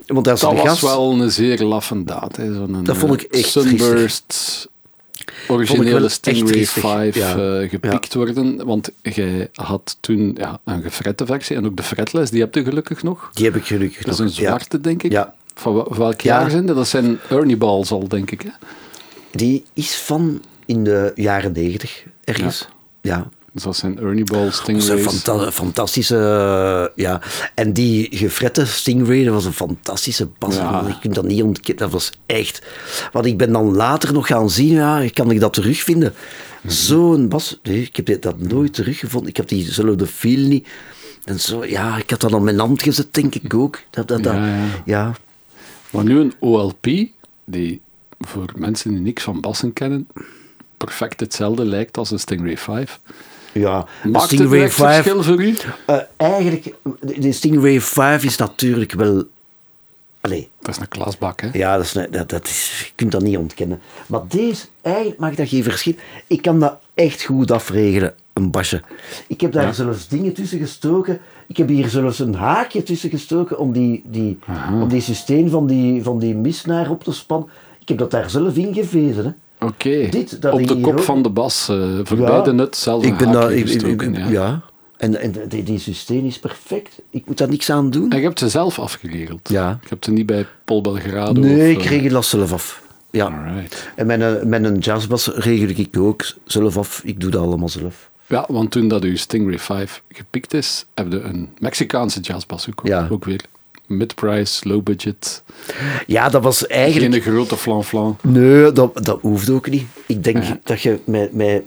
Want 0.07 0.27
als 0.27 0.41
Dat 0.41 0.53
was 0.53 0.61
gast... 0.68 0.81
wel 0.81 1.11
een 1.22 1.31
zeer 1.31 1.64
laffe 1.64 2.03
daad. 2.03 2.35
Hè. 2.35 2.53
Zo'n, 2.53 2.84
Dat 2.84 2.98
vond 2.98 3.14
ik 3.14 3.22
eh, 3.22 3.39
echt 3.39 3.49
Sunburst, 3.49 4.68
wel 4.72 4.76
originele 5.48 6.10
Stingray 6.10 6.52
triestig, 6.52 6.82
5 6.82 7.15
ja. 7.15 7.36
eh, 7.61 7.69
gepikt 7.69 8.14
worden. 8.14 8.65
Want 8.65 8.90
jij 9.02 9.49
had 9.53 9.98
toen 9.99 10.36
ja, 10.40 10.60
een 10.65 10.82
gefrette 10.82 11.26
versie 11.26 11.56
en 11.56 11.65
ook 11.65 11.78
de 11.78 11.84
fretless, 11.84 12.32
die 12.32 12.41
heb 12.41 12.56
je 12.56 12.64
gelukkig 12.64 13.03
nog. 13.03 13.30
Die 13.34 13.45
heb 13.45 13.56
ik 13.56 13.65
gelukkig 13.65 14.03
Dat 14.03 14.14
is 14.14 14.19
nog. 14.19 14.28
een 14.28 14.34
zwarte, 14.34 14.82
denk 14.82 15.03
ik. 15.03 15.11
Ja. 15.11 15.34
Van 15.53 15.74
welk 15.98 16.22
Ja. 16.22 16.40
jaar 16.41 16.49
zijn 16.49 16.65
dat? 16.65 16.76
Dat 16.76 16.88
zijn 16.88 17.19
Ernie 17.30 17.57
Balls 17.57 17.91
al, 17.91 18.07
denk 18.07 18.32
ik. 18.32 18.41
Hè? 18.41 18.49
Die 19.32 19.64
is 19.74 19.95
van 19.95 20.41
in 20.65 20.84
de 20.84 21.11
jaren 21.15 21.52
negentig, 21.52 22.03
ergens. 22.24 22.68
Ja. 23.02 23.30
Dus 23.57 23.65
dat 23.65 23.75
zijn 23.77 23.99
Ernie 23.99 24.23
Ball 24.23 24.43
Dat 24.43 24.51
is 24.53 24.57
een 24.67 24.81
Stingrays. 24.81 25.21
fanta- 25.21 25.51
fantastische... 25.51 26.15
eh, 26.15 27.03
ja. 27.03 27.21
En 27.53 27.73
die 27.73 28.07
gefrette 28.11 28.65
Stingray, 28.65 29.23
dat 29.23 29.34
was 29.34 29.45
een 29.45 29.53
fantastische 29.53 30.27
bas. 30.38 30.55
Ja. 30.55 30.84
Je 30.88 30.99
kunt 30.99 31.15
dat 31.15 31.23
niet 31.25 31.43
ontkennen. 31.43 31.84
Dat 31.84 31.91
was 31.91 32.11
echt... 32.25 32.61
Want 33.11 33.25
ik 33.25 33.38
ben 33.38 33.51
dan 33.51 33.75
later 33.75 34.13
nog 34.13 34.27
gaan 34.27 34.49
zien, 34.49 34.73
ja, 34.73 35.09
kan 35.13 35.31
ik 35.31 35.39
dat 35.39 35.53
terugvinden? 35.53 36.13
Mhm. 36.61 36.73
Zo'n 36.73 37.27
bas... 37.29 37.59
Nee, 37.63 37.81
ik 37.81 37.95
heb 38.07 38.21
dat 38.21 38.39
nooit 38.39 38.73
teruggevonden. 38.73 39.29
Ik 39.29 39.38
heb 39.38 39.47
diezelfde 39.47 40.07
feel 40.07 40.47
niet. 40.47 40.67
En 41.23 41.39
zo, 41.39 41.65
ja, 41.65 41.97
ik 41.97 42.09
had 42.09 42.21
dat 42.21 42.34
aan 42.34 42.43
mijn 42.43 42.59
hand 42.59 42.81
gezet, 42.81 43.13
denk 43.13 43.35
ik 43.35 43.53
ook. 43.53 43.79
Dat, 43.89 44.07
dat, 44.07 44.23
dat, 44.23 44.34
Ja, 44.34 44.45
ja. 44.47 44.65
ja. 44.85 45.13
Maar 45.89 46.03
nu 46.03 46.19
een 46.19 46.34
OLP, 46.39 46.85
die 47.45 47.81
voor 48.19 48.51
mensen 48.55 48.89
die 48.91 48.99
niks 48.99 49.23
van 49.23 49.41
bassen 49.41 49.73
kennen, 49.73 50.07
perfect 50.77 51.19
hetzelfde 51.19 51.65
lijkt 51.65 51.97
als 51.97 52.11
een 52.11 52.19
Stingray 52.19 52.57
5. 52.57 52.99
Ja, 53.53 53.86
de 54.03 54.10
het 54.11 54.22
Stingray 54.22 54.49
direct 54.49 54.74
5... 54.74 54.95
verschil 55.03 55.24
voor 55.24 55.41
u? 55.44 55.56
eh, 55.86 55.98
eigenlijk, 56.18 56.74
de 57.19 57.32
Stingray 57.32 57.82
5 57.82 58.24
is 58.24 58.38
natuurlijk 58.38 58.91
wel... 58.94 59.24
Allee, 60.22 60.49
Dat 60.61 60.76
is 60.76 60.82
een 60.82 60.88
klasbak, 60.88 61.41
hè? 61.41 61.49
Ja, 61.53 61.76
dat 61.76 61.86
is, 61.86 61.95
een- 61.95 62.11
dat, 62.11 62.30
dat 62.30 62.45
is, 62.48 62.84
je 62.86 62.91
kunt 62.95 63.11
dat 63.11 63.22
niet 63.22 63.38
ontkennen. 63.38 63.80
Maar 64.07 64.22
deze, 64.28 64.65
eigenlijk 64.82 65.19
maakt 65.19 65.38
dat 65.38 65.49
geen 65.49 65.64
verschil. 65.64 65.94
Ik 66.28 66.41
kan 66.41 66.60
dat 66.60 66.78
echt 66.94 67.24
goed 67.24 67.52
afregelen, 67.52 68.14
een 68.34 68.52
basje. 68.52 68.82
Ik 69.28 69.41
heb 69.41 69.52
daar 69.52 69.65
Ja. 69.65 69.72
zelfs 69.72 70.07
dingen 70.07 70.34
tussen 70.34 70.60
gestoken. 70.60 71.19
Ik 71.48 71.57
heb 71.57 71.68
hier 71.68 71.88
zelfs 71.90 72.19
een 72.19 72.36
haakje 72.36 72.84
tussen 72.84 73.10
gestoken 73.10 73.57
om 73.60 73.72
die, 73.72 74.03
die, 74.06 74.40
om 74.72 74.88
die 74.88 75.02
systeem 75.02 75.49
van 75.49 75.68
die, 75.68 76.03
van 76.03 76.19
die 76.19 76.36
misnaar 76.36 76.90
op 76.90 77.03
te 77.03 77.11
spannen. 77.14 77.49
Ik 77.80 77.88
heb 77.88 77.98
dat 77.98 78.11
daar 78.11 78.30
zelf 78.30 78.56
in 78.56 78.74
gevezen. 78.74 79.26
Hè. 79.26 79.32
Oké, 79.59 80.09
op 80.51 80.67
de 80.67 80.79
kop 80.81 80.93
ook. 80.93 80.99
van 81.03 81.21
de 81.21 81.29
bas, 81.29 81.69
eh 81.69 81.99
voorbij 82.03 82.31
Ja. 82.35 82.41
de 82.41 82.53
nut, 82.53 82.75
zelf 82.75 83.03
Ik 83.03 83.17
ben 83.17 83.31
daar, 83.31 83.53
ik, 83.53 83.69
ik- 83.69 84.01
ik- 84.01 84.17
ja. 84.17 84.27
ja. 84.29 84.61
En, 84.97 85.19
en 85.21 85.34
die, 85.47 85.63
die 85.63 85.79
systeem 85.79 86.25
is 86.25 86.39
perfect. 86.39 87.01
Ik 87.09 87.25
moet 87.25 87.38
daar 87.38 87.49
niks 87.49 87.69
aan 87.69 87.89
doen. 87.89 88.11
En 88.11 88.17
je 88.17 88.23
hebt 88.23 88.39
ze 88.39 88.49
zelf 88.49 88.79
afgeregeld? 88.79 89.49
Ja. 89.49 89.69
Je 89.81 89.88
hebt 89.89 90.05
ze 90.05 90.11
niet 90.11 90.25
bij 90.25 90.45
Paul 90.65 90.81
Belgrado? 90.81 91.41
Nee, 91.41 91.75
of, 91.75 91.81
ik 91.81 91.85
eh, 91.85 91.91
regel 91.91 92.09
dat 92.09 92.25
zelf 92.25 92.53
af. 92.53 92.81
Ja. 93.11 93.25
Alright. 93.25 93.89
En 93.95 94.05
met 94.05 94.21
een, 94.21 94.49
met 94.49 94.63
een 94.63 94.77
jazzbas 94.77 95.27
regel 95.27 95.69
ik 95.69 95.97
ook 95.97 96.25
zelf 96.45 96.77
af. 96.77 97.01
Ik 97.03 97.19
doe 97.19 97.31
dat 97.31 97.41
allemaal 97.41 97.69
zelf. 97.69 98.09
Ja, 98.27 98.45
want 98.47 98.71
toen 98.71 98.88
dat 98.88 99.03
uw 99.03 99.15
Stingray 99.17 99.59
5 99.59 100.03
gepikt 100.11 100.53
is, 100.53 100.85
heb 100.93 101.11
je 101.11 101.19
een 101.19 101.49
Mexicaanse 101.59 102.19
jazzbas 102.19 102.63
gekocht. 102.63 102.88
Ja. 102.88 103.07
Ook 103.11 103.25
weer 103.25 103.41
Mid-price, 103.88 104.68
low 104.68 104.84
budget. 104.84 105.43
Ja, 106.07 106.30
dat 106.30 106.43
was 106.43 106.68
eigenlijk... 106.68 107.23
Geen 107.23 107.34
grote 107.34 107.57
flan-flan. 107.57 108.18
Nee, 108.23 108.72
dat, 108.72 109.05
dat 109.05 109.22
hoeft 109.22 109.49
ook 109.49 109.69
niet. 109.69 109.85
Ik 110.05 110.23
denk 110.23 110.43
dat 110.64 110.81
je 110.81 110.99
met... 111.03 111.34
met 111.34 111.64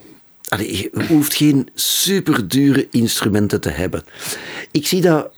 allee, 0.48 0.76
je 0.76 1.04
hoeft 1.08 1.34
geen 1.34 1.68
superdure 1.74 2.88
instrumenten 2.90 3.60
te 3.60 3.70
hebben. 3.70 4.02
Ik 4.70 4.86
zie 4.86 5.00
dat... 5.00 5.30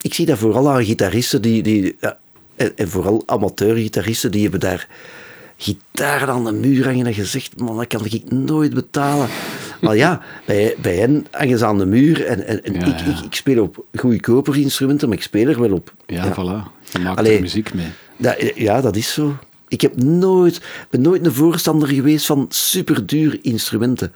Ik 0.00 0.14
zie 0.14 0.26
dat 0.26 0.38
vooral 0.38 0.70
aan 0.70 0.84
gitaristen 0.84 1.42
die... 1.42 1.62
die 1.62 1.96
ja, 2.00 2.18
en, 2.56 2.76
en 2.76 2.88
vooral 2.88 3.22
amateurgitaristen, 3.26 4.30
die 4.30 4.42
hebben 4.42 4.60
daar 4.60 4.88
gitaren 5.56 6.28
aan 6.28 6.44
de 6.44 6.52
muur 6.52 6.84
hangen 6.84 7.06
en 7.06 7.14
gezegd, 7.14 7.60
man, 7.60 7.76
dat 7.76 7.86
kan 7.86 8.04
ik 8.04 8.30
nooit 8.30 8.74
betalen. 8.74 9.28
Maar 9.80 9.96
ja, 9.96 10.20
bij, 10.44 10.74
bij 10.80 10.96
hen 10.96 11.26
hangen 11.30 11.58
ze 11.58 11.66
aan 11.66 11.78
de 11.78 11.86
muur 11.86 12.26
en, 12.26 12.46
en, 12.46 12.64
en 12.64 12.74
Ja, 12.74 12.86
ik. 12.86 13.00
Ik, 13.00 13.24
ik 13.24 13.34
speel 13.34 13.62
op 13.62 13.84
goedkoper 13.94 14.56
instrumenten, 14.58 15.08
maar 15.08 15.16
ik 15.16 15.22
speel 15.22 15.48
er 15.48 15.60
wel 15.60 15.72
op. 15.72 15.94
Ja, 16.06 16.32
voilà. 16.32 16.80
Je 16.92 16.98
maakt 16.98 17.18
Allee. 17.18 17.34
er 17.34 17.40
muziek 17.40 17.74
mee. 17.74 17.86
Ja, 18.54 18.80
dat 18.80 18.96
is 18.96 19.12
zo. 19.12 19.36
Ik 19.68 19.80
heb 19.80 20.02
nooit, 20.02 20.60
ben 20.90 21.00
nooit 21.00 21.26
een 21.26 21.32
voorstander 21.32 21.88
geweest 21.88 22.26
van 22.26 22.46
superduur 22.48 23.38
instrumenten. 23.42 24.12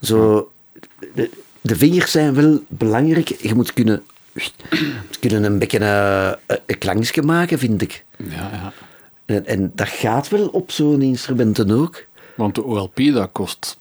Zo, 0.00 0.50
de, 1.14 1.30
de 1.60 1.76
vingers 1.76 2.10
zijn 2.10 2.34
wel 2.34 2.62
belangrijk. 2.68 3.28
Je 3.28 3.54
moet 3.54 3.72
kunnen, 3.72 4.02
moet 4.32 5.18
kunnen 5.20 5.44
een 5.44 5.58
beetje 5.58 5.78
eh, 5.78 6.32
een, 6.46 6.58
een 6.66 6.78
klankje 6.78 7.22
maken, 7.22 7.58
vind 7.58 7.82
ik. 7.82 8.04
Ja, 8.16 8.50
ja. 8.52 8.72
En, 9.24 9.46
en 9.46 9.72
dat 9.74 9.88
gaat 9.88 10.28
wel 10.28 10.46
op 10.46 10.70
zo'n 10.70 11.02
instrumenten 11.02 11.70
ook. 11.70 12.04
Want 12.36 12.54
de 12.54 12.64
OLP, 12.64 12.96
dat 13.12 13.32
kost 13.32 13.78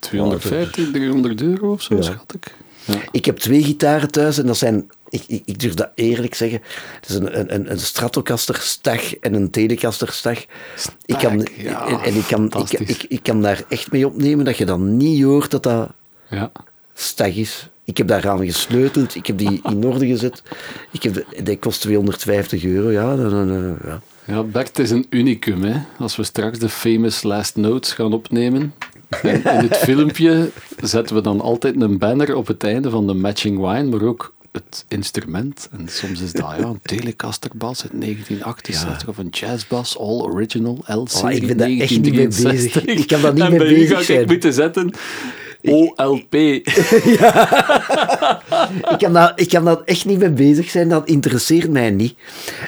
250, 0.00 0.90
300 0.90 1.42
euro 1.42 1.72
of 1.72 1.82
zo, 1.82 1.94
Ja. 1.94 2.02
schat 2.02 2.34
ik. 2.34 2.54
Ja. 2.84 2.94
Ik 3.10 3.24
heb 3.24 3.38
twee 3.38 3.62
gitaren 3.62 4.10
thuis 4.10 4.38
en 4.38 4.46
dat 4.46 4.56
zijn, 4.56 4.90
ik, 5.08 5.22
ik, 5.26 5.42
ik 5.44 5.58
durf 5.60 5.74
dat 5.74 5.90
eerlijk 5.94 6.34
zeggen, 6.34 6.60
het 7.00 7.08
is 7.08 7.14
een, 7.14 7.54
een, 7.54 7.70
een 7.70 7.78
Stratocaster 7.80 8.56
Stag 8.60 9.14
en 9.14 9.34
een 9.34 9.50
Telecaster 9.50 10.12
Stag. 10.12 10.38
Ik 11.04 11.16
kan, 11.18 11.46
ja, 11.56 11.86
en, 11.86 12.00
en 12.00 12.14
ik, 12.14 12.24
kan, 12.28 12.52
ik, 12.70 12.80
ik, 12.80 13.02
ik 13.08 13.22
kan 13.22 13.42
daar 13.42 13.62
echt 13.68 13.92
mee 13.92 14.06
opnemen 14.06 14.44
dat 14.44 14.56
je 14.56 14.64
dan 14.64 14.96
niet 14.96 15.22
hoort 15.22 15.50
dat 15.50 15.62
dat 15.62 15.90
ja. 16.30 16.52
Stag 16.94 17.34
is. 17.34 17.68
Ik 17.84 17.96
heb 17.96 18.06
daaraan 18.06 18.44
gesleuteld, 18.44 19.14
ik 19.14 19.26
heb 19.26 19.38
die 19.38 19.60
in 19.70 19.84
orde 19.84 20.06
gezet. 20.06 20.42
Ik 20.90 21.02
heb 21.02 21.14
de, 21.14 21.42
die 21.42 21.58
kost 21.58 21.80
250 21.80 22.64
euro, 22.64 22.90
ja. 22.90 23.16
Dan, 23.16 23.30
dan, 23.30 23.50
eh, 23.50 23.86
ja. 23.88 24.00
Ja, 24.24 24.42
Bert 24.42 24.78
is 24.78 24.90
een 24.90 25.06
unicum. 25.10 25.62
Hè? 25.62 25.80
Als 25.98 26.16
we 26.16 26.22
straks 26.22 26.58
de 26.58 26.68
famous 26.68 27.22
last 27.22 27.56
notes 27.56 27.92
gaan 27.92 28.12
opnemen. 28.12 28.74
En 29.22 29.34
in 29.34 29.68
het 29.68 29.76
filmpje 29.76 30.50
zetten 30.82 31.14
we 31.14 31.22
dan 31.22 31.40
altijd 31.40 31.80
een 31.80 31.98
banner 31.98 32.34
op 32.34 32.46
het 32.46 32.64
einde 32.64 32.90
van 32.90 33.06
de 33.06 33.14
matching 33.14 33.58
wine, 33.58 33.82
maar 33.82 34.02
ook 34.02 34.34
het 34.52 34.84
instrument. 34.88 35.68
En 35.72 35.88
soms 35.88 36.20
is 36.20 36.32
dat 36.32 36.54
ja, 36.58 36.64
een 36.64 36.80
Telecaster 36.82 37.50
bas 37.54 37.82
uit 37.82 38.00
1968 38.00 39.08
of 39.08 39.18
een 39.18 39.28
jazzbas, 39.28 39.98
all 39.98 40.20
original, 40.20 40.78
L-serie 40.86 41.36
Oh, 41.36 41.42
ik 41.42 41.46
ben 41.46 41.56
daar 41.56 41.68
echt 41.68 41.90
niet 41.90 42.00
mee 42.00 42.28
1963. 42.28 42.84
bezig. 42.84 43.00
Ik 43.00 43.06
kan 43.06 43.34
niet 43.34 43.44
en 43.44 43.50
mee 43.50 43.58
bij 43.58 43.68
u 43.68 43.74
bezig 43.74 43.98
ga 43.98 44.04
zijn. 44.04 44.20
ik 44.20 44.26
moeten 44.26 44.52
zetten 44.52 44.92
OLP. 45.62 46.34
ik, 48.92 48.98
kan 48.98 49.12
daar, 49.12 49.32
ik 49.34 49.48
kan 49.48 49.64
daar 49.64 49.78
echt 49.84 50.04
niet 50.04 50.18
mee 50.18 50.30
bezig 50.30 50.70
zijn, 50.70 50.88
dat 50.88 51.08
interesseert 51.08 51.70
mij 51.70 51.90
niet. 51.90 52.14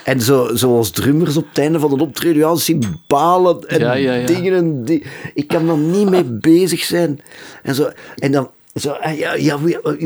En 0.04 0.20
zo, 0.20 0.50
zoals 0.54 0.90
drummers 0.90 1.36
op 1.36 1.48
het 1.48 1.58
einde 1.58 1.78
van 1.78 1.92
een 1.92 2.00
optreden, 2.00 2.36
ja, 2.36 2.56
cymbalen 2.56 3.68
en 3.68 3.78
Ja, 3.78 3.94
ja, 3.94 4.14
ja. 4.14 4.26
dingen. 4.26 4.54
En 4.54 4.84
die, 4.84 5.02
ik 5.34 5.46
kan 5.46 5.66
daar 5.66 5.78
niet 5.78 6.10
mee 6.10 6.24
bezig 6.24 6.82
zijn. 6.82 7.20
En, 7.62 7.74
zo, 7.74 7.90
en 8.16 8.32
dan, 8.32 8.50
zo, 8.74 8.90
ah, 8.90 9.18
ja, 9.18 9.34
ja, 9.34 9.58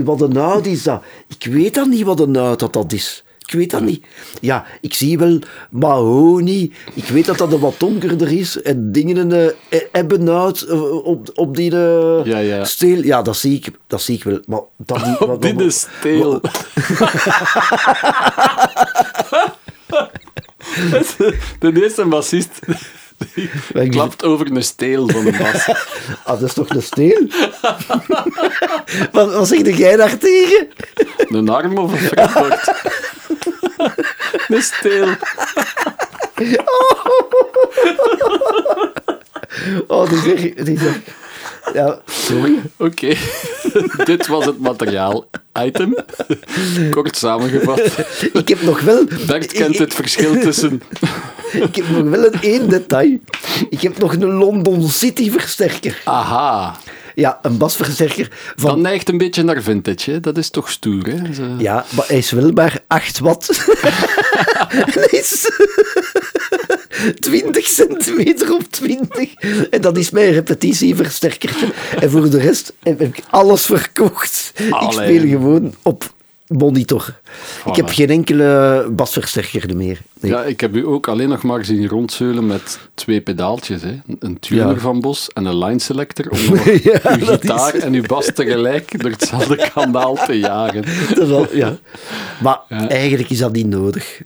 wat 0.04 0.20
een 0.20 0.36
oud 0.36 0.66
is 0.66 0.82
dat? 0.82 1.02
Ik 1.38 1.52
weet 1.52 1.74
dan 1.74 1.88
niet 1.88 2.02
wat 2.02 2.20
een 2.20 2.36
oud 2.36 2.60
dat, 2.60 2.72
dat 2.72 2.92
is. 2.92 3.24
Ik 3.46 3.52
weet 3.52 3.70
dat 3.70 3.82
niet. 3.82 4.06
Ja, 4.40 4.64
ik 4.80 4.94
zie 4.94 5.18
wel 5.18 5.38
mahonie. 5.70 6.72
Ik 6.94 7.04
weet 7.04 7.26
dat 7.26 7.38
dat 7.38 7.52
een 7.52 7.58
wat 7.60 7.74
donkerder 7.78 8.32
is. 8.32 8.62
En 8.62 8.92
dingen 8.92 9.32
eh, 9.68 9.80
ebbenhout 9.92 10.60
eh, 10.60 11.04
op, 11.06 11.30
op 11.34 11.56
die 11.56 11.70
eh, 11.70 12.20
Ja, 12.24 12.38
ja. 12.38 12.64
steel. 12.64 13.02
Ja, 13.02 13.22
dat 13.22 13.36
zie 13.36 13.54
ik, 13.56 13.68
dat 13.86 14.02
zie 14.02 14.14
ik 14.16 14.24
wel. 14.24 14.40
Maar 14.46 14.60
dat 14.76 15.06
niet, 15.06 15.18
Op 15.28 15.42
wat- 15.42 15.60
is 15.60 15.80
steel. 15.98 16.40
De 21.58 21.82
eerste 21.82 22.04
bassist 22.04 22.58
die 23.72 23.88
klapt 23.88 24.24
over 24.24 24.46
een 24.50 24.62
steel 24.62 25.08
van 25.08 25.26
een 25.26 25.36
bas. 25.38 25.68
Ah, 26.24 26.40
dat 26.40 26.42
is 26.42 26.54
toch 26.54 26.68
een 26.68 26.82
steel? 26.82 27.26
wat, 29.12 29.32
wat 29.32 29.48
zeg 29.48 29.76
jij 29.76 29.96
daar 29.96 30.18
tegen? 30.18 30.68
Een 31.16 31.48
arm 31.48 31.78
of 31.78 31.92
een? 31.92 32.52
Een 34.56 34.62
steel. 34.62 35.08
Oh, 39.86 40.08
die 40.08 40.18
zeg, 40.18 40.64
die 40.64 40.78
zeg. 40.78 40.98
Ja, 41.74 42.00
sorry. 42.06 42.62
Oké, 42.76 43.14
dit 44.04 44.26
was 44.26 44.44
het 44.44 44.60
materiaal. 44.60 45.26
Item. 45.62 45.94
Kort 46.90 47.16
samengevat. 47.16 47.80
Ik 48.32 48.48
heb 48.48 48.62
nog 48.62 48.80
wel... 48.80 49.04
Bert 49.26 49.52
kent 49.52 49.78
het 49.78 49.94
verschil 49.94 50.40
tussen... 50.40 50.82
Ik 51.52 51.76
heb 51.76 51.88
nog 51.88 52.02
wel 52.02 52.24
een 52.24 52.40
één 52.40 52.68
detail. 52.68 53.18
Ik 53.70 53.80
heb 53.80 53.98
nog 53.98 54.12
een 54.12 54.24
London 54.24 54.88
City 54.88 55.30
versterker. 55.30 56.00
Aha. 56.04 56.76
Ja, 57.16 57.38
een 57.42 57.56
basversterker 57.56 58.28
van... 58.56 58.68
Dat 58.70 58.78
neigt 58.78 59.08
een 59.08 59.18
beetje 59.18 59.42
naar 59.42 59.62
vintage, 59.62 60.10
hè? 60.10 60.20
Dat 60.20 60.36
is 60.38 60.50
toch 60.50 60.70
stoer, 60.70 61.06
hè? 61.06 61.34
Zo- 61.34 61.54
Ja, 61.58 61.84
maar 61.90 62.04
hij 62.08 62.18
is 62.18 62.30
wel 62.30 62.50
maar 62.52 62.78
8 62.86 63.18
watt. 63.18 63.48
Is 65.10 65.50
20 67.20 67.66
centimeter 67.66 68.54
op 68.54 68.62
20. 68.70 69.34
En 69.70 69.80
dat 69.80 69.96
is 69.96 70.10
mijn 70.10 70.32
repetitieversterkertje. 70.32 71.66
En 72.00 72.10
voor 72.10 72.30
de 72.30 72.38
rest 72.38 72.72
heb 72.82 73.00
ik 73.00 73.20
alles 73.30 73.64
verkocht. 73.66 74.52
Ik 74.56 74.90
speel 74.90 75.20
gewoon 75.28 75.74
op 75.82 76.14
monitor. 76.46 77.18
Ik 77.66 77.76
heb 77.76 77.86
Voilà. 77.90 77.94
geen 77.94 78.10
enkele 78.10 78.86
basversterker 78.90 79.76
meer. 79.76 80.00
Nee. 80.20 80.30
Ja, 80.30 80.42
ik 80.44 80.60
heb 80.60 80.74
u 80.76 80.86
ook 80.86 81.08
alleen 81.08 81.28
nog 81.28 81.42
maar 81.42 81.64
zien 81.64 81.88
rondzeulen 81.88 82.46
met 82.46 82.78
twee 82.94 83.20
pedaaltjes. 83.20 83.82
Hè. 83.82 83.98
Een 84.18 84.38
tuner 84.38 84.68
Ja. 84.68 84.76
van 84.76 85.00
Bos 85.00 85.28
en 85.32 85.44
een 85.44 85.58
line 85.58 85.78
selector 85.80 86.28
om 86.30 86.38
Ja, 86.92 87.00
uw 87.18 87.26
gitaar 87.26 87.74
is- 87.74 87.82
en 87.82 87.92
uw 87.94 88.02
bas 88.06 88.30
tegelijk 88.34 89.02
door 89.02 89.10
hetzelfde 89.10 89.56
kanaal 89.74 90.14
te 90.26 90.38
jagen. 90.38 90.82
Dat 91.08 91.18
is 91.18 91.28
wel- 91.28 91.54
ja. 91.56 91.76
Maar 92.42 92.58
eigenlijk 92.88 93.30
is 93.30 93.38
dat 93.38 93.52
niet 93.52 93.66
nodig. 93.68 94.22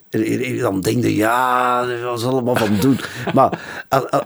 Dan 0.60 0.80
denk 0.80 1.02
je, 1.04 1.16
ja, 1.16 1.86
dat 1.86 2.18
is 2.18 2.24
allemaal 2.24 2.56
van 2.56 2.76
doen. 2.80 3.00
Maar 3.34 3.60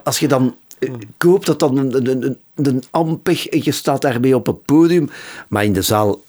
als 0.03 0.19
je 0.19 0.27
dan 0.27 0.55
eh, 0.79 0.89
koopt 1.17 1.45
dat 1.45 1.59
dan 1.59 1.77
een, 1.77 1.95
een, 1.95 2.23
een, 2.23 2.37
een 2.55 2.83
Ampeg 2.91 3.47
en 3.47 3.59
je 3.63 3.71
staat 3.71 4.01
daarmee 4.01 4.35
op 4.35 4.45
het 4.45 4.65
podium, 4.65 5.09
maar 5.47 5.63
in 5.63 5.73
de 5.73 5.81
zaal 5.81 6.21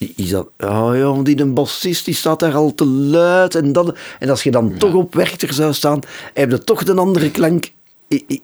is 0.00 0.30
dat, 0.30 0.48
oh 0.58 0.90
ja, 0.94 1.02
want 1.02 1.26
die 1.26 1.40
een 1.40 1.54
bassist 1.54 2.04
die 2.04 2.14
staat 2.14 2.40
daar 2.40 2.54
al 2.54 2.74
te 2.74 2.86
luid 2.86 3.54
en 3.54 3.72
dat. 3.72 3.96
En 4.18 4.30
als 4.30 4.42
je 4.42 4.50
dan 4.50 4.76
toch 4.78 4.94
op 4.94 5.14
Werchter 5.14 5.52
zou 5.52 5.72
staan, 5.72 6.00
heb 6.34 6.50
je 6.50 6.58
toch 6.58 6.86
een 6.86 6.98
andere 6.98 7.30
klank 7.30 7.70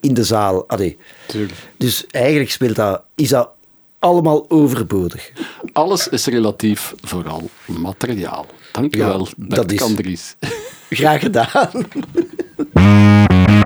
in 0.00 0.14
de 0.14 0.24
zaal. 0.24 0.68
Allee. 0.68 0.98
Tuurlijk. 1.26 1.54
Dus 1.76 2.06
eigenlijk 2.10 2.50
speelt 2.50 2.76
dat, 2.76 3.02
is 3.14 3.28
dat 3.28 3.50
allemaal 3.98 4.50
overbodig. 4.50 5.32
Alles 5.72 6.08
is 6.08 6.26
relatief, 6.26 6.94
vooral 7.02 7.50
materiaal. 7.66 8.46
Dank 8.72 8.94
u 8.94 8.98
Ja, 8.98 9.06
wel, 9.06 9.28
Bert 9.36 9.68
dat 9.68 10.06
is-. 10.06 10.36
Graag 10.90 11.20
gedaan. 11.20 11.70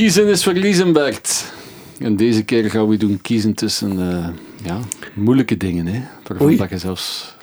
Kiezen 0.00 0.26
is 0.28 0.42
verliezen, 0.42 0.92
Bert. 0.92 1.44
En 1.98 2.16
deze 2.16 2.42
keer 2.42 2.70
gaan 2.70 2.88
we 2.88 2.96
doen 2.96 3.20
kiezen 3.20 3.54
tussen 3.54 3.90
eh, 4.10 4.28
ja, 4.64 4.80
moeilijke 5.14 5.56
dingen, 5.56 5.86
hè, 5.86 6.02
waarvan 6.26 6.46
Oei. 6.46 6.56
dat 6.56 6.70
je 6.70 6.78
zelfs 6.78 7.34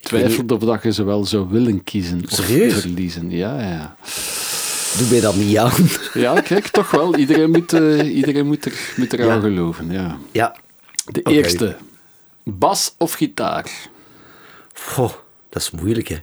twijfelt 0.00 0.52
of 0.52 0.60
dat 0.60 0.82
je 0.82 0.92
ze 0.92 1.04
wel 1.04 1.24
zou 1.24 1.48
willen 1.48 1.84
kiezen 1.84 2.22
of 2.24 2.30
Serieus? 2.30 2.74
verliezen. 2.80 3.30
Ja, 3.30 3.60
ja. 3.60 3.96
Doe 4.98 5.08
mij 5.10 5.20
dat 5.20 5.34
niet 5.36 5.58
aan. 5.58 5.72
ja, 6.14 6.40
kijk, 6.40 6.66
toch 6.68 6.90
wel. 6.90 7.16
Iedereen 7.16 7.50
moet, 7.50 7.72
eh, 7.72 8.14
iedereen 8.20 8.46
moet, 8.46 8.64
er, 8.64 8.72
moet 8.96 9.12
eraan 9.12 9.26
Ja. 9.26 9.40
geloven. 9.40 9.90
Ja. 9.90 10.18
Ja. 10.32 10.56
De 11.04 11.22
eerste. 11.22 11.76
Bas 12.44 12.94
of 12.98 13.12
gitaar? 13.12 13.70
Goh, 14.74 15.12
dat 15.48 15.62
is 15.62 15.70
moeilijk, 15.70 16.08
hè. 16.08 16.18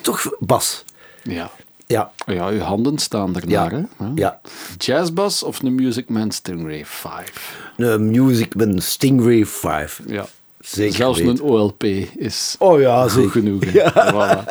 Toch 0.00 0.32
Bas. 0.38 0.84
Ja. 1.22 1.50
Ja. 1.86 2.10
Ja, 2.26 2.48
uw 2.48 2.58
handen 2.58 2.98
staan 2.98 3.36
ernaar, 3.36 3.72
Ja. 3.72 3.86
hè? 3.96 4.06
Ja. 4.14 4.40
Jazzbas 4.78 5.42
of 5.42 5.62
een 5.62 5.74
Music 5.74 6.08
Man 6.08 6.30
Stingray 6.30 6.84
5? 6.84 7.58
Een 7.76 8.10
Musicman 8.10 8.80
Stingray 8.80 9.44
5. 9.46 10.00
Ja. 10.06 10.26
Zeker 10.60 10.94
Zelfs 10.96 11.18
een 11.20 11.40
OLP 11.42 11.82
is 12.16 12.56
Oh 12.58 12.80
ja, 12.80 13.08
goed 13.08 13.30
genoeg. 13.30 13.62
Voilà. 13.64 14.44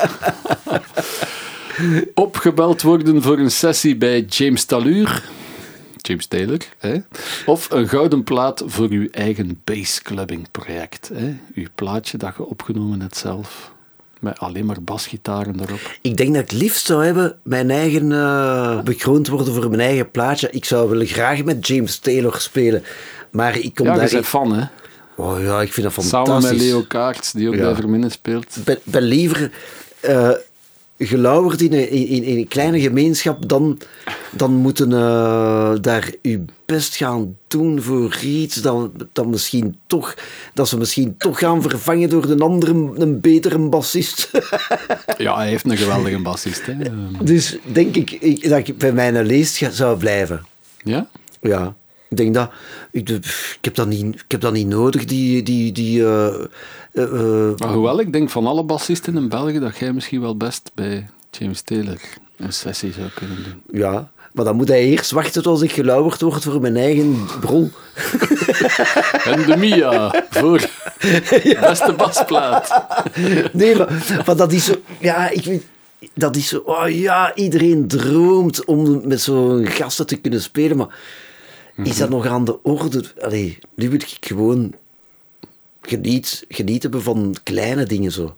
Opgebeld 2.14 2.82
worden 2.82 3.22
voor 3.22 3.38
een 3.38 3.52
sessie 3.52 3.96
bij 3.96 4.22
James 4.22 4.66
Talur. 4.66 5.24
James 5.98 6.26
Taylor. 6.28 6.60
Hè? 6.78 6.98
Of 7.46 7.72
een 7.72 7.88
gouden 7.88 8.24
plaat 8.24 8.64
voor 8.66 8.88
uw 8.90 9.08
eigen 9.12 9.62
bassclubbing 9.64 10.52
project. 10.52 11.10
Hè? 11.14 11.36
Uw 11.54 11.66
plaatje 11.76 12.18
dat 12.18 12.34
je 12.38 12.46
opgenomen 12.46 13.02
hebt 13.02 13.18
zelf. 13.18 13.72
Met 14.20 14.40
alleen 14.40 14.66
maar 14.66 14.82
basgitaren 14.82 15.56
erop. 15.60 15.80
Ik 16.02 16.18
denk 16.18 16.34
dat 16.34 16.44
ik 16.44 16.50
het 16.50 16.60
liefst 16.60 16.86
zou 16.86 17.06
hebben 17.06 17.38
mijn 17.44 17.72
eigen 17.72 18.12
uh, 18.12 18.82
bekroond 18.82 19.28
worden 19.28 19.54
voor 19.54 19.70
mijn 19.70 19.82
eigen 19.82 20.12
plaatje. 20.12 20.50
Ik 20.52 20.66
zou 20.66 20.90
willen 20.90 21.08
graag 21.08 21.44
met 21.44 21.68
James 21.68 21.98
Taylor 21.98 22.40
spelen. 22.40 22.84
Maar 23.32 23.58
ik 23.58 23.76
kom 23.76 23.86
ja, 23.86 23.96
daar... 23.96 24.10
bent 24.10 24.26
fan, 24.26 24.54
hè? 24.54 24.66
Oh 25.16 25.42
ja, 25.42 25.62
ik 25.62 25.74
vind 25.74 25.86
dat 25.86 26.06
fantastisch. 26.06 26.34
Samen 26.34 26.58
met 26.58 26.68
Leo 26.68 26.82
Kaarts, 26.88 27.32
die 27.32 27.48
ook 27.48 27.56
ja. 27.56 27.62
bij 27.62 27.76
Verminnen 27.76 28.12
speelt. 28.12 28.56
Ik 28.56 28.64
ben, 28.64 28.78
ben 28.84 29.02
liever 29.02 29.52
uh, 30.02 30.32
gelauwerd 30.98 31.62
in 31.62 31.74
een, 31.74 31.90
in, 31.90 32.24
in 32.24 32.38
een 32.38 32.48
kleine 32.48 32.80
gemeenschap 32.80 33.50
dan, 33.50 33.80
dan 34.32 34.54
moeten 34.54 34.92
uh, 34.92 35.74
daar 35.82 36.12
uw 36.22 36.46
best 36.66 36.96
gaan 36.96 37.38
doen 37.48 37.82
voor 37.82 38.18
iets 38.24 38.62
dat, 38.62 38.92
dat, 39.12 39.26
misschien 39.26 39.78
toch, 39.88 40.16
dat 40.54 40.68
ze 40.68 40.78
misschien 40.78 41.18
toch 41.18 41.40
gaan 41.40 41.62
vervangen 41.62 42.10
door 42.10 42.24
een 42.24 42.42
andere, 42.42 42.92
een 42.96 43.20
betere 43.22 43.60
bassist. 43.60 44.32
ja, 45.18 45.36
hij 45.36 45.48
heeft 45.48 45.66
een 45.66 45.78
geweldige 45.78 46.22
bassist. 46.22 46.66
Hè? 46.66 46.76
Dus 47.24 47.58
denk 47.64 47.96
ik, 47.96 48.12
ik 48.12 48.50
dat 48.50 48.68
ik 48.68 48.78
bij 48.78 48.94
mijn 48.94 49.26
leest 49.26 49.68
zou 49.72 49.98
blijven. 49.98 50.46
Ja? 50.84 51.08
Ja. 51.42 51.76
Ik 52.10 52.18
denk 52.18 52.34
dat... 52.34 52.52
Ik, 52.92 53.10
ik, 53.10 53.58
heb, 53.62 53.76
dat 53.76 53.88
niet, 53.88 54.16
ik 54.16 54.32
heb 54.32 54.42
dat 54.42 54.54
niet 54.54 54.68
nodig, 54.68 55.06
die... 55.06 55.44
die, 55.44 55.72
die 55.72 56.00
uh, 56.00 56.34
uh, 56.94 57.56
maar 57.58 57.74
hoewel, 57.74 58.00
ik 58.00 58.14
denk 58.14 58.30
van 58.30 58.48
alle 58.48 58.64
bassisten 58.64 59.18
in 59.18 59.30
België 59.30 59.60
dat 59.60 59.78
jij 59.78 59.94
misschien 59.94 60.22
wel 60.22 60.38
best 60.38 60.72
bij 60.74 61.10
James 61.32 61.62
Taylor 61.62 62.00
een 62.38 62.54
sessie 62.54 62.94
zou 62.94 63.08
kunnen 63.14 63.44
doen. 63.44 63.80
Ja, 63.80 64.10
maar 64.34 64.46
dan 64.46 64.56
moet 64.56 64.68
hij 64.68 64.84
eerst 64.84 65.12
wachten 65.12 65.44
tot 65.44 65.62
ik 65.62 65.72
gelauwerd 65.72 66.22
word 66.22 66.44
voor 66.44 66.62
mijn 66.62 66.76
eigen 66.76 67.26
brol. 67.40 67.70
en 69.32 69.46
de 69.46 69.56
Mia 69.58 70.24
voor 70.30 70.60
ja. 71.44 71.60
beste 71.60 71.94
basplaat. 71.98 72.84
nee, 73.52 73.76
maar, 73.76 74.22
maar 74.26 74.36
dat 74.36 74.52
is 74.52 74.66
zo... 74.66 74.74
Ja, 75.00 75.30
ik 75.30 75.44
weet 75.44 75.64
dat 76.14 76.36
is 76.36 76.48
zo, 76.48 76.58
oh 76.66 76.90
ja, 76.90 77.36
iedereen 77.36 77.88
droomt 77.88 78.66
om 78.66 79.08
met 79.08 79.22
zo'n 79.22 79.68
gasten 79.68 80.08
te 80.08 80.16
kunnen 80.16 80.42
spelen, 80.42 80.78
maar 80.78 81.00
is 81.84 81.98
dat 81.98 82.10
nog 82.10 82.26
aan 82.26 82.46
de 82.46 82.64
orde? 82.64 83.06
Allee, 83.20 83.58
nu 83.76 83.90
wil 83.90 84.00
ik 84.00 84.18
gewoon 84.20 84.74
geniet, 85.82 86.46
genieten 86.50 87.02
van 87.02 87.36
kleine 87.44 87.86
dingen 87.86 88.12
zo. 88.12 88.36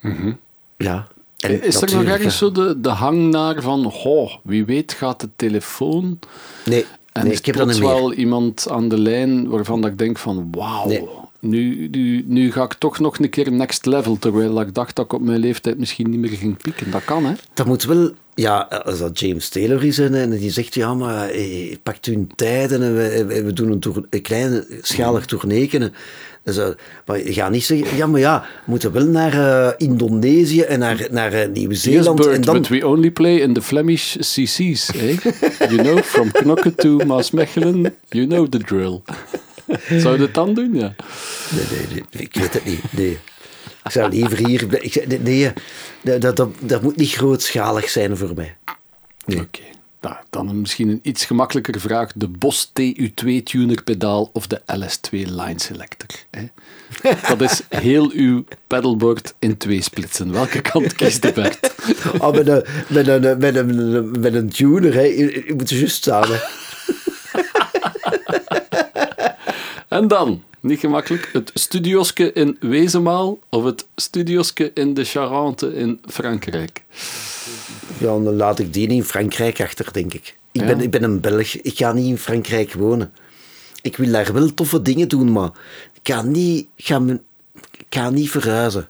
Mm 0.00 0.16
-hmm. 0.16 0.38
Ja. 0.76 1.08
En 1.38 1.62
is 1.62 1.82
er 1.82 1.94
nog 1.94 2.04
ergens 2.04 2.38
zo 2.38 2.52
de, 2.52 2.80
de 2.80 2.88
hang 2.88 3.30
naar 3.30 3.62
van, 3.62 3.92
oh, 3.92 4.34
wie 4.42 4.64
weet 4.64 4.92
gaat 4.92 5.20
de 5.20 5.28
telefoon... 5.36 6.18
Nee, 6.64 6.86
en 7.12 7.24
nee 7.24 7.36
ik 7.36 7.46
heb 7.46 7.56
dat 7.56 7.66
niet 7.66 7.78
wel 7.78 8.12
iemand 8.12 8.68
aan 8.70 8.88
de 8.88 8.98
lijn 8.98 9.48
waarvan 9.48 9.80
dat 9.80 9.90
ik 9.90 9.98
denk 9.98 10.18
van, 10.18 10.48
wauw, 10.50 10.86
Nee. 10.86 11.08
Nu, 11.44 11.88
nu, 11.90 12.24
nu 12.26 12.52
ga 12.52 12.62
ik 12.62 12.74
toch 12.74 12.98
nog 12.98 13.18
een 13.18 13.30
keer 13.30 13.52
next 13.52 13.86
level, 13.86 14.18
terwijl 14.18 14.60
ik 14.60 14.74
dacht 14.74 14.96
dat 14.96 15.04
ik 15.04 15.12
op 15.12 15.20
mijn 15.20 15.38
leeftijd 15.38 15.78
misschien 15.78 16.10
niet 16.10 16.20
meer 16.20 16.30
ging 16.30 16.56
pieken. 16.56 16.90
Dat 16.90 17.04
kan, 17.04 17.24
hè? 17.24 17.32
Dat 17.54 17.66
moet 17.66 17.84
wel, 17.84 18.10
ja, 18.34 18.58
als 18.58 18.98
dat 18.98 19.18
James 19.18 19.48
Taylor 19.48 19.84
is 19.84 19.98
en, 19.98 20.14
en 20.14 20.30
die 20.30 20.50
zegt, 20.50 20.74
ja, 20.74 20.94
maar 20.94 21.28
eh, 21.28 21.76
pakt 21.82 22.06
u 22.06 22.12
een 22.12 22.30
tijd 22.34 22.72
en 22.72 22.96
we, 22.96 23.24
we 23.44 23.52
doen 23.52 23.70
een, 23.70 23.80
tour, 23.80 24.06
een 24.10 24.22
klein 24.22 24.64
schalig 24.80 25.26
tourneeken. 25.26 25.92
Dus, 26.44 26.58
maar 27.06 27.24
je 27.24 27.32
gaat 27.32 27.50
niet 27.50 27.64
zeggen, 27.64 27.96
ja, 27.96 28.06
maar 28.06 28.20
ja, 28.20 28.40
we 28.40 28.70
moeten 28.70 28.92
wel 28.92 29.06
naar 29.06 29.34
uh, 29.34 29.68
Indonesië 29.76 30.60
en 30.60 30.78
naar, 30.78 31.06
naar 31.10 31.32
uh, 31.32 31.40
Yes, 31.40 31.48
Nieuw-Zeeland. 31.52 32.16
Bert, 32.20 32.34
en 32.34 32.40
dan, 32.40 32.54
but 32.54 32.68
we 32.68 32.86
only 32.86 33.10
play 33.10 33.36
in 33.36 33.52
the 33.52 33.62
Flemish 33.62 34.16
CC's, 34.16 34.90
eh? 34.90 35.16
You 35.70 35.76
know, 35.76 35.98
from 35.98 36.30
Knokke 36.30 36.74
to 36.74 36.98
Maasmechelen, 37.06 37.94
you 38.08 38.26
know 38.26 38.48
the 38.48 38.58
drill. 38.58 39.02
Zou 40.02 40.12
je 40.12 40.18
dat 40.18 40.34
dan 40.34 40.54
doen, 40.54 40.74
ja? 40.74 40.94
Nee, 41.50 41.64
nee, 41.70 41.86
nee, 42.10 42.22
ik 42.22 42.34
weet 42.34 42.54
het 42.54 42.64
niet, 42.64 42.92
nee. 42.92 43.18
Ik 43.84 43.90
zou 43.90 44.10
liever 44.10 44.46
hier... 44.46 44.82
Ik, 44.82 45.20
nee, 45.22 45.52
dat, 46.02 46.36
dat, 46.36 46.48
dat, 46.60 46.82
moet 46.82 46.96
niet 46.96 47.12
grootschalig 47.12 47.88
zijn 47.88 48.16
voor 48.16 48.34
mij. 48.34 48.56
Nee. 49.24 49.40
Oké. 49.40 49.60
Nou, 50.00 50.16
dan 50.30 50.48
een, 50.48 50.60
misschien 50.60 50.88
een 50.88 51.00
iets 51.02 51.24
gemakkelijker 51.24 51.80
vraag. 51.80 52.12
De 52.14 52.28
Boss 52.28 52.68
TU2 52.68 53.42
tuner 53.44 53.82
pedaal 53.82 54.30
of 54.32 54.46
de 54.46 54.60
LS2 54.60 55.10
line 55.10 55.60
selector? 55.60 56.08
Hè? 56.30 56.48
Dat 57.36 57.40
is 57.40 57.62
heel 57.68 58.10
uw 58.10 58.44
pedalboard 58.66 59.34
in 59.38 59.56
twee 59.56 59.82
splitsen. 59.82 60.32
Welke 60.32 60.60
kant 60.60 60.94
kiest 60.94 61.22
de 61.22 61.32
Bert? 61.32 61.74
Oh, 62.18 62.32
met, 62.32 62.48
een, 62.48 62.64
met, 62.88 63.08
een, 63.08 63.38
met, 63.38 63.56
een, 63.56 64.20
met 64.20 64.34
een 64.34 64.48
tuner, 64.48 64.94
hè. 64.94 65.00
Je, 65.00 65.42
je 65.46 65.54
moet 65.56 65.70
juist 65.70 65.96
staan. 65.96 66.28
En 69.94 70.08
dan, 70.08 70.42
niet 70.60 70.78
gemakkelijk, 70.78 71.30
het 71.32 71.50
studioske 71.54 72.32
in 72.32 72.56
Wezenmaal 72.60 73.38
of 73.48 73.64
het 73.64 73.86
studioske 73.96 74.70
in 74.74 74.94
de 74.94 75.04
Charente 75.04 75.74
in 75.74 76.00
Frankrijk? 76.06 76.82
Ja, 77.98 78.06
dan 78.06 78.36
laat 78.36 78.58
ik 78.58 78.72
die 78.72 78.88
in 78.88 79.04
Frankrijk 79.04 79.60
achter, 79.60 79.92
denk 79.92 80.14
ik. 80.14 80.36
Ik, 80.52 80.60
Ja. 80.60 80.66
ben, 80.66 80.80
ik 80.80 80.90
ben 80.90 81.02
een 81.02 81.20
Belg. 81.20 81.54
Ik 81.54 81.76
ga 81.76 81.92
niet 81.92 82.06
in 82.06 82.18
Frankrijk 82.18 82.72
wonen. 82.72 83.12
Ik 83.82 83.96
wil 83.96 84.10
daar 84.10 84.32
wel 84.32 84.54
toffe 84.54 84.82
dingen 84.82 85.08
doen, 85.08 85.32
maar 85.32 85.50
ik 86.02 86.12
ga 86.12 86.22
niet, 86.22 86.66
ga, 86.76 87.02
ik 87.78 87.86
ga 87.90 88.10
niet 88.10 88.30
verhuizen. 88.30 88.88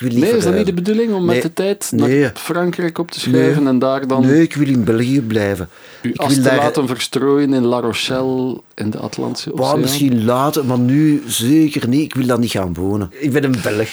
Wil 0.00 0.18
Nee, 0.18 0.36
is 0.36 0.44
dat 0.44 0.54
niet 0.54 0.66
de 0.66 0.72
bedoeling 0.74 1.12
om 1.14 1.24
met 1.24 1.42
de 1.42 1.52
tijd 1.52 1.92
Nee. 1.94 2.20
naar 2.20 2.32
Frankrijk 2.34 2.98
op 2.98 3.10
te 3.10 3.20
schuiven 3.20 3.66
en 3.66 3.78
daar 3.78 4.06
dan 4.06 4.26
Nee, 4.26 4.42
ik 4.42 4.54
wil 4.54 4.68
in 4.68 4.84
België 4.84 5.20
blijven. 5.22 5.68
u 6.02 6.08
ik 6.10 6.20
wil 6.20 6.42
daar, 6.42 6.56
laten 6.56 6.86
verstrooien 6.86 7.52
in 7.52 7.64
La 7.64 7.80
Rochelle 7.80 8.60
in 8.74 8.90
de 8.90 8.98
Atlantische 8.98 9.52
Oceaan? 9.54 9.80
misschien 9.80 10.24
later, 10.24 10.64
maar 10.64 10.78
nu 10.78 11.22
zeker 11.26 11.88
niet. 11.88 12.00
Ik 12.02 12.14
wil 12.14 12.26
daar 12.26 12.38
niet 12.38 12.50
gaan 12.50 12.74
wonen. 12.74 13.10
Ik 13.18 13.32
ben 13.32 13.44
een 13.44 13.56
Belg. 13.62 13.90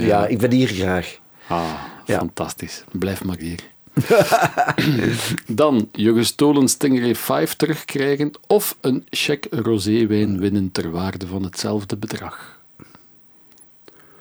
Ja, 0.00 0.26
ik 0.26 0.38
ben 0.38 0.50
hier 0.52 0.68
graag. 0.68 1.18
Ah, 1.48 1.62
Ja. 2.06 2.18
fantastisch. 2.18 2.84
Blijf 2.92 3.24
maar 3.24 3.36
hier. 3.38 3.58
Dan 5.46 5.88
je 5.92 6.14
gestolen 6.14 6.68
Stingray 6.68 7.14
5 7.14 7.54
terugkrijgen 7.54 8.30
of 8.46 8.76
een 8.80 9.04
cheque 9.10 9.60
roséwijn 9.62 10.38
winnen 10.40 10.72
ter 10.72 10.90
waarde 10.90 11.26
van 11.26 11.42
hetzelfde 11.42 11.96
bedrag. 11.96 12.58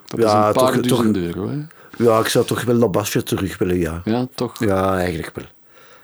Dat 0.09 0.19
is 0.19 0.25
Ja, 0.25 0.47
een 0.47 0.53
paar 0.53 0.55
toch- 0.71 0.71
duizend 0.81 1.13
toch- 1.13 1.23
euro. 1.23 1.49
Hè? 1.49 1.57
Ja, 2.03 2.19
ik 2.19 2.27
zou 2.27 2.45
toch 2.45 2.63
wel 2.63 2.79
dat 2.79 2.91
basje 2.91 3.23
terug 3.23 3.57
willen, 3.57 3.77
ja. 3.79 4.01
Ja, 4.05 4.27
toch? 4.35 4.59
Ja, 4.65 4.97
eigenlijk 4.97 5.31
wel. 5.35 5.45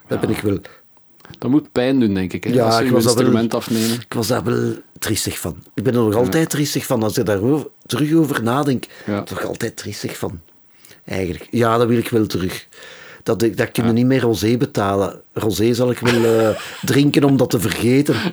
Dat 0.07 0.19
ben 0.19 0.29
ik 0.29 0.39
wel. 0.39 0.57
Dat 1.39 1.51
moet 1.51 1.71
pijn 1.71 1.99
doen, 1.99 2.13
denk 2.13 2.33
ik. 2.33 2.43
Hè? 2.43 2.49
Ja, 2.53 2.65
Als 2.65 2.79
ik 2.79 2.91
was 2.91 3.03
wel- 3.03 3.13
instrument 3.13 3.53
afnemen. 3.53 3.93
Ik 3.99 4.13
was 4.13 4.27
daar 4.27 4.43
wel 4.43 4.73
triestig 4.99 5.39
van. 5.39 5.55
Ik 5.73 5.83
ben 5.83 5.93
er 5.93 5.99
nog 6.03 6.15
altijd 6.15 6.49
triestig 6.49 6.85
van. 6.85 7.03
Als 7.03 7.17
ik 7.17 7.25
daar 7.25 7.39
terug 7.85 8.13
over 8.13 8.43
nadenk, 8.43 8.85
Ja. 9.05 9.23
toch 9.23 9.45
altijd 9.45 9.77
triestig 9.77 10.17
van. 10.17 10.41
Eigenlijk. 11.05 11.47
Ja, 11.51 11.77
dat 11.77 11.87
wil 11.87 11.97
ik 11.97 12.09
wel 12.09 12.25
terug. 12.25 12.67
Dat, 13.23 13.41
ik- 13.41 13.57
dat 13.57 13.71
kun 13.71 13.85
je 13.85 13.91
niet 13.91 14.05
meer 14.05 14.21
rosé 14.21 14.57
betalen. 14.57 15.21
Rosé 15.33 15.73
zal 15.73 15.91
ik 15.91 15.99
wel 15.99 16.25
eh, 16.39 16.49
drinken 16.81 17.23
om 17.23 17.37
dat 17.37 17.49
te 17.49 17.59
vergeten. 17.59 18.15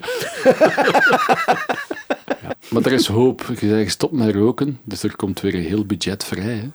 Maar 2.73 2.85
er 2.85 2.91
is 2.91 3.07
hoop. 3.07 3.43
Je 3.59 3.67
zegt 3.67 3.91
stop 3.91 4.11
met 4.11 4.35
roken, 4.35 4.79
dus 4.83 5.03
er 5.03 5.15
komt 5.15 5.41
weer 5.41 5.55
een 5.55 5.63
heel 5.63 5.85
budget 5.85 6.23
vrij. 6.23 6.55
Hè? 6.55 6.67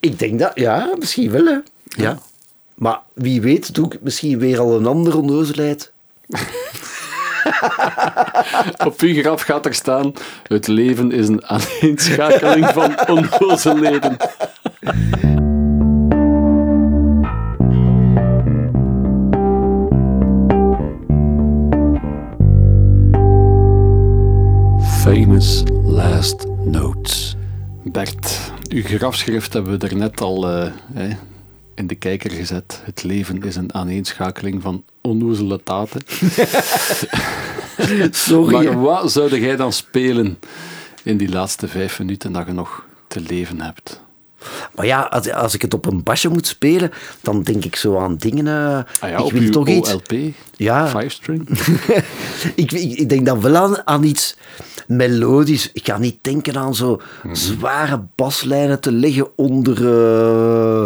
Ik 0.00 0.18
denk 0.18 0.38
dat, 0.38 0.52
ja, 0.54 0.94
misschien 0.98 1.30
wel. 1.30 1.44
Hè. 1.44 1.58
Ja. 1.84 2.18
Maar 2.74 3.00
wie 3.12 3.40
weet, 3.40 3.74
doe 3.74 3.86
ik 3.92 4.02
misschien 4.02 4.38
weer 4.38 4.58
al 4.58 4.76
een 4.76 4.86
andere 4.86 5.16
onnozelheid. 5.16 5.92
Op 8.86 9.00
uw 9.00 9.14
graf 9.14 9.42
gaat 9.42 9.66
er 9.66 9.74
staan: 9.74 10.12
Het 10.42 10.66
leven 10.66 11.12
is 11.12 11.28
een 11.28 11.44
aaneenschakeling 11.46 12.66
van 12.66 13.08
onnozelheden. 13.08 14.16
Famous 25.34 25.62
last 25.84 26.46
notes. 26.64 27.36
Bert, 27.84 28.52
uw 28.68 28.82
grafschrift 28.82 29.52
hebben 29.52 29.78
we 29.78 29.88
er 29.88 29.96
net 29.96 30.20
al 30.20 30.48
eh, 30.48 30.70
in 31.74 31.86
de 31.86 31.94
kijker 31.94 32.30
gezet. 32.30 32.80
Het 32.84 33.02
leven 33.02 33.42
is 33.42 33.56
een 33.56 33.74
aaneenschakeling 33.74 34.62
van 34.62 34.84
onnozele 35.00 35.62
taten. 35.62 36.00
Sorry. 38.10 38.64
Maar 38.64 38.80
wat 38.80 39.12
zou 39.12 39.40
jij 39.40 39.56
dan 39.56 39.72
spelen 39.72 40.38
in 41.02 41.16
die 41.16 41.28
laatste 41.28 41.68
vijf 41.68 41.98
minuten 41.98 42.32
dat 42.32 42.46
je 42.46 42.52
nog 42.52 42.84
te 43.08 43.20
leven 43.20 43.60
hebt? 43.60 44.03
Maar 44.74 44.86
ja, 44.86 45.00
als, 45.00 45.32
als 45.32 45.54
ik 45.54 45.62
het 45.62 45.74
op 45.74 45.86
een 45.86 46.02
basje 46.02 46.28
moet 46.28 46.46
spelen, 46.46 46.90
dan 47.20 47.42
denk 47.42 47.64
ik 47.64 47.76
zo 47.76 47.98
aan 47.98 48.16
dingen. 48.16 48.46
Ah 49.00 49.10
ja, 49.10 49.24
ik 49.24 49.32
wil 49.32 49.50
toch 49.50 49.68
iets. 49.68 49.92
OLP, 49.94 50.12
Ja. 50.56 50.88
five 50.88 51.08
string. 51.08 51.48
ik, 52.54 52.72
ik, 52.72 53.08
denk 53.08 53.26
dan 53.26 53.40
wel 53.40 53.56
aan, 53.56 53.86
aan 53.86 54.02
iets 54.02 54.36
melodisch. 54.86 55.70
Ik 55.72 55.86
ga 55.86 55.98
niet 55.98 56.18
denken 56.20 56.56
aan 56.56 56.74
zo 56.74 57.00
zware 57.32 58.04
baslijnen 58.14 58.80
te 58.80 58.92
leggen 58.92 59.28
onder, 59.36 59.98
eh, 59.98 60.84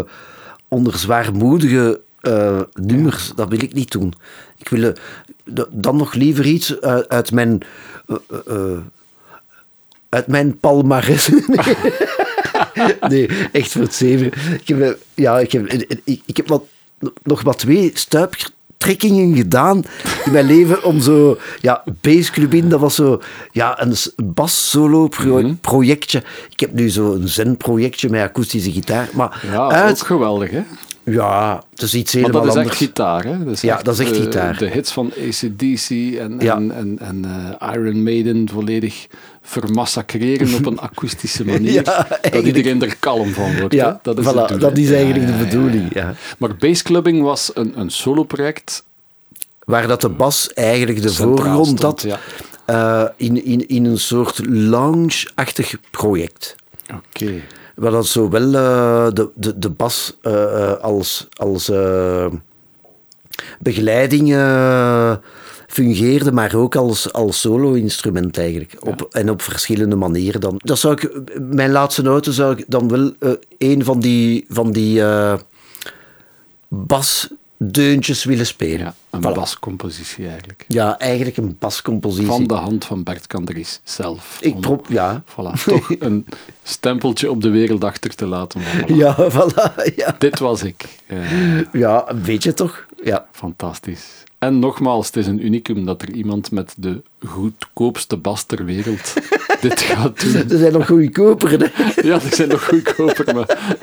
onder 0.69 0.99
zwaarmoedige 0.99 2.01
eh, 2.21 2.61
nummers, 2.73 3.33
dat 3.35 3.49
wil 3.49 3.63
ik 3.63 3.73
niet 3.73 3.91
doen. 3.91 4.15
Ik 4.57 4.69
wil 4.69 4.93
dan 5.71 5.97
nog 5.97 6.15
liever 6.15 6.47
iets 6.47 6.81
uit, 6.81 7.09
uit 7.09 7.33
mijn... 7.33 7.63
uit 10.09 10.27
mijn 10.27 10.59
palmares. 10.59 11.31
nee. 13.09 13.29
echt 13.53 13.73
voor 13.73 13.83
het 13.83 13.95
zeven. 13.95 14.27
Ik 14.61 14.69
heb, 14.69 14.81
eh, 14.81 14.91
ja, 15.15 15.39
ik 15.39 15.53
heb, 15.53 15.73
ik, 16.05 16.21
ik 16.27 16.37
heb 16.37 16.49
wat, 16.49 16.63
nog 17.23 17.45
maar 17.45 17.57
twee 17.57 17.91
stuiptrekkingen 17.95 19.37
gedaan 19.37 19.83
in 20.25 20.33
mijn 20.33 20.47
leven 20.47 20.85
om 20.85 21.01
zo... 21.01 21.39
Ja, 21.61 21.85
Bassclub 22.01 22.55
in, 22.55 22.69
dat 22.69 22.81
was 22.81 22.95
zo... 22.95 23.21
Ja, 23.53 23.83
een 23.83 23.95
bas-solo-projectje. 24.17 26.23
Ik 26.51 26.61
heb 26.61 26.73
nu 26.73 26.91
zo 26.91 27.13
een 27.13 27.29
zen-projectje 27.29 28.09
met 28.09 28.23
akoestische 28.23 28.73
gitaar. 28.73 29.09
Maar 29.13 29.45
Ja, 29.51 29.69
uit... 29.69 30.01
ook 30.01 30.07
geweldig, 30.07 30.51
hè? 30.51 30.63
Ja, 31.11 31.63
het 31.71 31.83
is 31.83 31.95
iets 31.95 32.15
Maar 32.15 32.23
helemaal 32.23 32.43
dat 32.45 32.53
is 32.53 32.59
anders. 32.59 32.77
echt 32.81 32.87
gitaar, 32.89 33.25
hè? 33.25 33.45
Dat 33.45 33.61
Ja, 33.61 33.83
dat 33.83 33.99
is 33.99 34.07
echt 34.11 34.17
gitaar. 34.17 34.59
De 34.59 34.67
hits 34.67 34.93
van 34.93 35.13
ACDC 35.29 35.91
en, 35.91 36.37
Ja. 36.39 36.57
en, 36.57 36.71
en, 36.73 36.99
en 36.99 37.25
eh, 37.61 37.73
Iron 37.75 38.03
Maiden 38.03 38.49
volledig 38.53 39.07
vermassacreren 39.43 40.55
op 40.55 40.67
een 40.67 40.79
akoestische 40.89 41.45
manier. 41.45 41.73
Ja, 41.73 41.83
dat 41.83 42.11
eigenlijk. 42.11 42.57
iedereen 42.57 42.83
er 42.83 42.97
kalm 42.97 43.33
van 43.33 43.59
wordt. 43.59 43.75
Ja, 43.75 43.99
dat 44.03 44.19
is, 44.19 44.25
voilà, 44.27 44.57
dat 44.59 44.77
is 44.79 44.91
eigenlijk 44.91 45.27
de 45.27 45.45
bedoeling. 45.45 45.95
ja. 45.95 46.15
Maar 46.39 46.57
Bassclubbing 46.57 47.23
was 47.23 47.51
een, 47.55 47.81
een 47.81 47.91
solo-project. 47.91 48.87
Waar 49.65 49.87
dat 49.87 50.01
de 50.01 50.09
bas 50.09 50.53
eigenlijk 50.53 51.03
de 51.03 51.13
voorgrond 51.13 51.83
had 51.83 52.03
ja. 52.07 52.19
eh, 52.65 53.09
in, 53.17 53.45
in, 53.45 53.69
in 53.69 53.85
een 53.85 53.99
soort 53.99 54.41
lounge-achtig 54.47 55.75
project. 55.91 56.55
Oké. 56.95 57.33
Waar 57.79 57.91
dat 57.91 58.07
zowel 58.07 58.55
eh, 58.55 59.07
de, 59.13 59.31
de, 59.35 59.59
de 59.59 59.71
bas 59.71 60.17
eh, 60.23 60.43
eh, 60.43 60.81
als, 60.81 61.29
als 61.37 61.71
begeleiding 63.59 64.33
fungeerde, 65.69 66.33
maar 66.33 66.55
ook 66.55 66.77
als, 66.77 67.13
als 67.13 67.41
solo-instrument 67.41 68.39
eigenlijk. 68.39 68.77
Op, 68.81 69.09
en 69.11 69.31
op 69.31 69.43
verschillende 69.43 69.97
manieren 69.97 70.41
dan. 70.41 70.55
Dat 70.57 70.79
zou 70.79 70.95
ik, 70.95 71.31
mijn 71.41 71.71
laatste 71.71 72.03
noten 72.03 72.33
zou 72.33 72.57
ik 72.57 72.65
dan 72.69 72.89
wel 72.89 73.13
eh, 73.19 73.31
een 73.59 73.85
van 73.85 74.01
die, 74.01 74.45
van 74.49 74.73
die 74.73 75.03
eh, 75.03 75.35
basdeuntjes 77.59 78.25
willen 78.25 78.47
spelen. 78.47 78.79
Ja, 78.79 78.95
een 79.11 79.21
Voilà. 79.21 79.35
bascompositie 79.35 80.29
eigenlijk. 80.29 80.65
Ja, 80.69 80.99
eigenlijk 80.99 81.37
een 81.37 81.57
bascompositie. 81.59 82.27
Van 82.27 82.47
de 82.47 82.55
hand 82.55 82.85
van 82.85 83.03
Bert 83.03 83.27
Kandries 83.27 83.81
zelf. 83.85 84.39
Ik 84.41 84.55
Om- 84.55 84.61
pro- 84.61 84.83
ja. 84.89 85.23
Voilà, 85.33 85.63
toch 85.65 85.91
een 85.99 86.27
stempeltje 86.63 87.31
op 87.31 87.43
de 87.43 87.49
wereld 87.51 87.85
achter 87.85 88.15
te 88.15 88.27
laten. 88.27 88.61
Voilà. 88.63 88.87
Ja, 89.03 89.17
voilà. 89.31 89.95
Ja. 89.97 90.15
Dit 90.19 90.39
was 90.39 90.63
ik. 90.63 90.85
Eh, 91.07 91.19
ja, 91.73 92.05
een 92.11 92.23
beetje 92.23 92.55
toch? 92.55 92.87
Ja. 93.05 93.27
fantastisch. 93.33 94.05
En 94.39 94.59
nogmaals, 94.59 95.07
het 95.07 95.17
is 95.17 95.27
een 95.27 95.45
unicum 95.47 95.85
dat 95.85 96.03
er 96.03 96.11
iemand 96.13 96.51
met 96.51 96.75
de 96.77 97.03
goedkoopste 97.27 98.17
bas 98.17 98.45
ter 98.45 98.65
wereld 98.65 99.13
dit 99.61 99.81
gaat 99.81 100.21
doen. 100.21 100.35
Er 100.51 100.59
zijn 100.59 100.73
nog 100.73 100.87
goedkoperen. 100.87 101.71
hè. 101.73 102.01
Ja, 102.09 102.15
er 102.15 102.35
zijn 102.35 102.49
nog 102.49 102.65
goedkoper, 102.65 103.35
maar... 103.35 103.77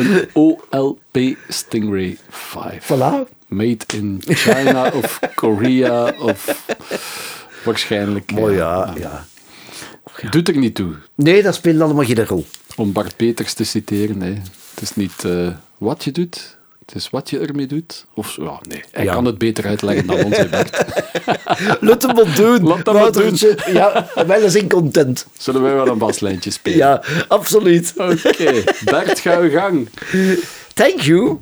een 0.00 0.28
OLP 0.32 1.36
Stingray 1.48 2.18
5. 2.28 2.84
Voilà. 2.84 3.28
Made 3.48 3.84
in 3.94 4.22
China 4.26 4.90
of 4.94 5.18
Korea 5.34 6.14
of 6.18 6.66
waarschijnlijk... 7.64 8.32
Mooi, 8.32 8.52
eh, 8.52 8.58
ja. 8.58 8.94
ja. 8.98 9.26
Doet 10.30 10.48
er 10.48 10.56
niet 10.56 10.74
toe. 10.74 10.94
Nee, 11.14 11.42
dat 11.42 11.54
speelt 11.54 11.80
allemaal 11.80 12.04
geen 12.04 12.26
rol. 12.26 12.46
Om 12.76 12.92
Bart 12.92 13.16
Peters 13.16 13.52
te 13.52 13.64
citeren, 13.64 14.18
nee. 14.18 14.40
Het 14.70 14.82
is 14.82 14.94
niet 14.94 15.24
eh, 15.24 15.48
wat 15.78 16.04
je 16.04 16.10
doet, 16.10 16.56
het 16.92 17.02
is 17.02 17.10
wat 17.10 17.30
je 17.30 17.38
ermee 17.38 17.66
doet. 17.66 18.04
Of 18.14 18.36
ja, 18.40 18.58
nee. 18.68 18.82
Hij 18.90 19.04
Ja. 19.04 19.12
kan 19.12 19.24
het 19.24 19.38
beter 19.38 19.66
uitleggen 19.66 20.06
dan 20.06 20.24
ons, 20.24 20.36
hè, 20.36 20.46
Bart. 20.48 20.84
Laat 21.80 22.02
hem 22.02 22.14
wat 22.14 22.36
doen. 22.36 22.62
Laat 22.66 22.86
hem 22.86 22.94
wat 22.94 23.14
Woutertje. 23.14 23.56
Ja, 23.72 24.06
wij 24.26 24.48
zijn 24.48 24.68
content. 24.68 25.26
Zullen 25.38 25.62
wij 25.62 25.74
wel 25.74 25.86
een 25.88 25.98
baslijntje 25.98 26.50
spelen? 26.50 26.78
Ja, 26.78 27.02
absoluut. 27.28 27.92
Oké, 27.96 28.62
Bert, 28.84 29.18
ga 29.18 29.38
uw 29.38 29.50
gang. 29.50 29.88
Thank 30.74 31.00
you. 31.00 31.38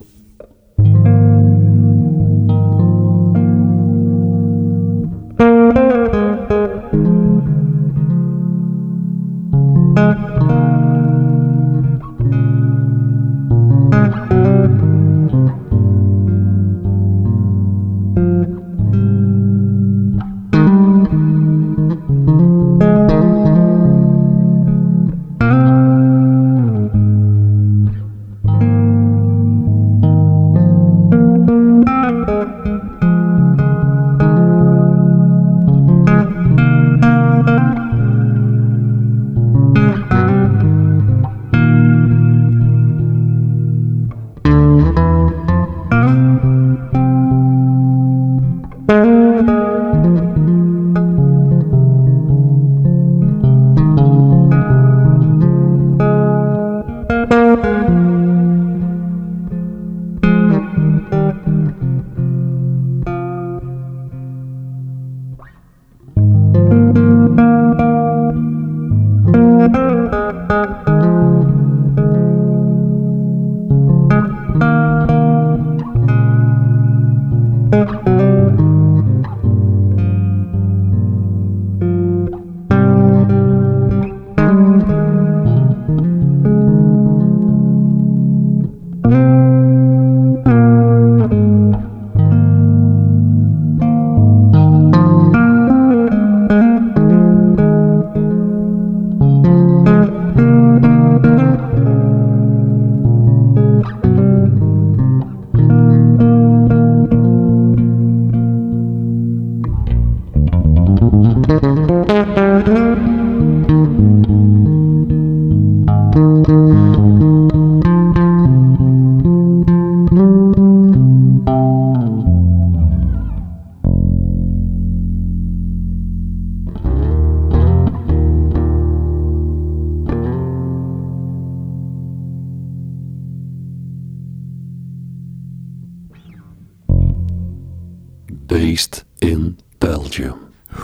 Based 138.79 138.99
in 138.99 139.03
Belgium. 139.03 139.07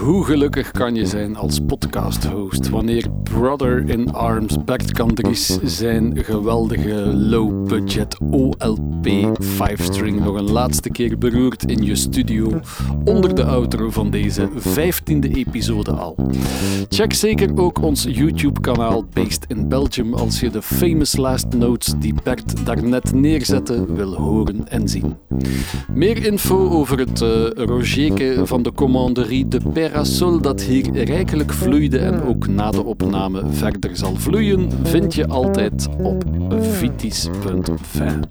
Hoe 0.04 0.24
gelukkig 0.24 0.70
kan 0.70 0.94
je 0.94 1.06
zijn 1.06 1.36
als 1.36 1.60
podcast-host 1.66 2.68
wanneer 2.68 3.06
Brother 3.22 3.88
in 3.88 4.12
Arms 4.12 4.56
Kandries 4.92 5.58
zijn 5.62 6.24
geweldige 6.24 6.94
low-budget 7.14 8.18
OLP 8.30 9.08
5-string 9.42 10.20
nog 10.24 10.34
een 10.36 10.50
laatste 10.50 10.90
keer 10.90 11.18
beroert 11.18 11.70
in 11.70 11.84
je 11.84 11.94
studio 11.94 12.60
onder 13.04 13.34
de 13.34 13.44
outro 13.44 13.90
van 13.90 14.10
deze 14.10 14.48
15e 14.48 15.30
episode 15.32 15.90
al. 15.90 16.16
Check 16.88 17.12
zeker 17.12 17.56
ook 17.56 17.82
ons 17.82 18.06
YouTube-kanaal 18.08 19.04
Based 19.12 19.44
in 19.48 19.68
Belgium 19.68 20.14
als 20.14 20.40
je 20.40 20.50
de 20.50 20.62
famous 20.62 21.16
last 21.16 21.46
notes 21.56 21.94
die 21.98 22.14
Bert 22.22 22.66
daarnet 22.66 23.12
neerzette 23.12 23.94
wil 23.94 24.14
horen 24.14 24.68
en 24.68 24.88
zien. 24.88 25.16
Meer 25.92 26.26
info 26.26 26.68
over 26.70 26.98
het 26.98 27.20
uh, 27.20 27.48
Rogerke 27.54 28.40
van 28.46 28.62
de 28.62 28.72
commanderie 28.72 29.48
de 29.48 29.60
Perasol 29.94 30.40
dat 30.40 30.62
hier 30.62 31.04
rijkelijk 31.04 31.52
vloeide 31.52 31.98
en 31.98 32.22
ook 32.22 32.46
na 32.46 32.70
de 32.70 32.84
opname 32.84 33.42
verder 33.50 33.96
zal 33.96 34.14
vloeien, 34.16 34.70
vind 34.82 35.14
je 35.14 35.28
altijd 35.28 35.88
op 36.02 36.24
vitis.fin. 36.60 38.22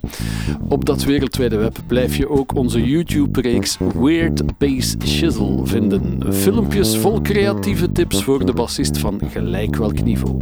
Op 0.69 0.85
dat 0.85 1.03
wereldwijde 1.03 1.57
web 1.57 1.77
blijf 1.87 2.15
je 2.15 2.29
ook 2.29 2.55
onze 2.55 2.83
YouTube-reeks 2.83 3.77
Weird 3.93 4.57
Bass 4.57 4.95
Shizzle 5.05 5.59
vinden. 5.63 6.33
Filmpjes 6.33 6.97
vol 6.97 7.21
creatieve 7.21 7.91
tips 7.91 8.23
voor 8.23 8.45
de 8.45 8.53
bassist 8.53 8.97
van 8.97 9.19
gelijk 9.31 9.75
welk 9.75 10.03
niveau. 10.03 10.37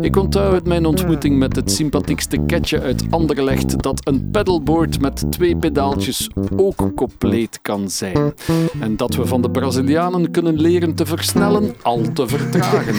Ik 0.00 0.16
onthoud 0.16 0.52
uit 0.52 0.66
mijn 0.66 0.86
ontmoeting 0.86 1.38
met 1.38 1.56
het 1.56 1.70
sympathiekste 1.70 2.38
ketje 2.46 2.80
uit 2.80 3.04
Anderlecht 3.10 3.82
dat 3.82 4.00
een 4.06 4.30
pedalboard 4.30 5.00
met 5.00 5.24
twee 5.30 5.56
pedaaltjes 5.56 6.30
ook 6.56 6.92
compleet 6.94 7.58
kan 7.62 7.90
zijn. 7.90 8.34
En 8.80 8.96
dat 8.96 9.14
we 9.14 9.26
van 9.26 9.42
de 9.42 9.50
Brazilianen 9.50 10.30
kunnen 10.30 10.47
leren 10.56 10.94
te 10.94 11.06
versnellen, 11.06 11.74
al 11.82 12.12
te 12.12 12.28
vertragen. 12.28 12.94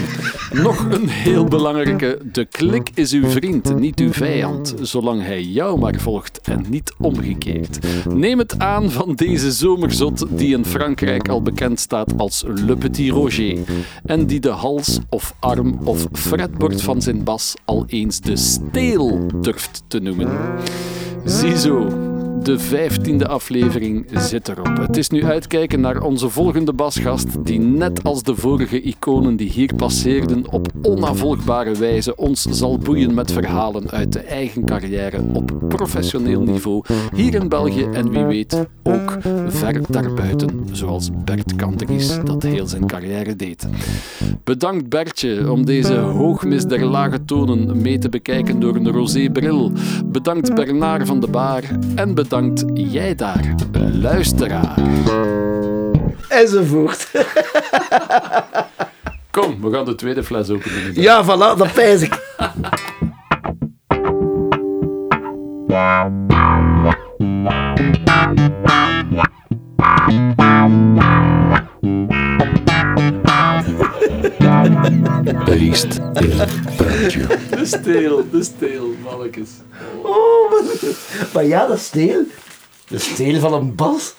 Nog 0.64 0.86
een 0.90 1.08
heel 1.08 1.46
belangrijke: 1.46 2.20
de 2.32 2.46
klik 2.46 2.90
is 2.94 3.12
uw 3.12 3.30
vriend, 3.30 3.80
niet 3.80 4.00
uw 4.00 4.12
vijand, 4.12 4.74
zolang 4.82 5.22
hij 5.22 5.44
jou 5.44 5.80
maar 5.80 5.96
volgt 6.00 6.40
en 6.42 6.66
niet 6.70 6.94
omgekeerd. 6.98 7.80
Neem 8.14 8.38
het 8.38 8.60
aan 8.60 8.92
van 8.92 9.16
deze 9.16 9.52
zomerzot 9.52 10.26
die 10.30 10.56
in 10.56 10.66
Frankrijk 10.66 11.30
al 11.30 11.42
bekend 11.42 11.80
staat 11.80 12.14
als 12.18 12.44
Le 12.48 12.76
Petit 12.76 13.12
Roger 13.12 13.58
en 14.06 14.26
die 14.26 14.40
de 14.40 14.50
hals 14.50 15.00
of 15.10 15.36
arm 15.40 15.80
of 15.84 16.08
fretbord 16.12 16.82
van 16.82 17.02
zijn 17.02 17.24
bas 17.24 17.54
al 17.66 17.84
eens 17.88 18.20
de 18.20 18.36
steel 18.36 19.28
durft 19.42 19.84
te 19.88 20.00
noemen. 20.00 20.30
Ziezo, 21.26 21.88
de 22.44 22.60
vijftiende 22.60 23.28
aflevering 23.28 24.06
zit 24.14 24.48
erop. 24.48 24.78
Het 24.78 24.98
is 24.98 25.10
nu 25.10 25.26
uitkijken 25.26 25.82
naar 25.82 26.02
onze 26.02 26.30
volgende 26.30 26.74
basgast, 26.74 27.46
die 27.46 27.60
net 27.60 28.04
als 28.04 28.24
de 28.24 28.36
vorige 28.36 28.82
iconen 28.82 29.36
die 29.36 29.50
hier 29.50 29.76
passeerden, 29.76 30.52
op 30.52 30.68
onafvolgbare 30.82 31.74
wijze 31.74 32.16
ons 32.16 32.42
zal 32.42 32.78
boeien 32.78 33.14
met 33.14 33.32
verhalen 33.32 33.90
uit 33.90 34.14
de 34.14 34.20
eigen 34.20 34.66
carrière 34.66 35.22
op 35.34 35.52
professioneel 35.68 36.42
niveau, 36.42 36.84
hier 37.16 37.34
in 37.34 37.50
België 37.50 37.88
en 37.94 38.12
wie 38.12 38.24
weet 38.24 38.68
ook 38.84 39.18
ver 39.48 39.82
daarbuiten, 39.90 40.68
zoals 40.72 41.10
Bert 41.24 41.56
Kanteries 41.56 42.20
dat 42.24 42.44
heel 42.44 42.68
zijn 42.68 42.88
carrière 42.88 43.36
deed. 43.36 43.68
Bedankt 44.44 44.90
Bertje 44.90 45.52
om 45.52 45.66
deze 45.66 45.96
hoogmis 45.96 46.66
der 46.66 46.86
lage 46.86 47.26
tonen 47.26 47.82
mee 47.82 47.98
te 47.98 48.10
bekijken 48.10 48.60
door 48.60 48.76
een 48.76 48.92
rosé 48.92 49.30
bril. 49.32 49.72
Bedankt 50.06 50.56
Bernard 50.56 51.08
van 51.08 51.20
de 51.20 51.28
Baar 51.28 51.64
en 51.96 52.14
bedankt 52.14 52.29
bedankt 52.30 52.64
jij 52.74 53.16
daar, 53.16 53.56
luisteraar. 53.92 54.78
Enzovoort. 56.28 57.12
Kom, 59.32 59.62
we 59.62 59.72
gaan 59.72 59.86
de 59.86 59.96
tweede 59.96 60.24
fles 60.24 60.50
openen. 60.50 61.02
Ja, 61.02 61.24
voilà, 61.24 61.58
dat 61.58 61.74
pijs 61.74 62.02
ik. 62.02 62.18
In. 74.50 76.48
De 77.50 77.62
steel, 77.64 78.30
de 78.32 78.44
steel, 78.44 78.94
mannetjes. 79.04 79.50
Oh, 80.04 80.52
maar, 80.52 80.64
maar 81.34 81.46
ja, 81.46 81.68
dat 81.68 81.80
steel. 81.80 82.24
De 82.88 83.00
steel 83.00 83.40
van 83.40 83.54
een 83.54 83.76
bas. 83.76 84.14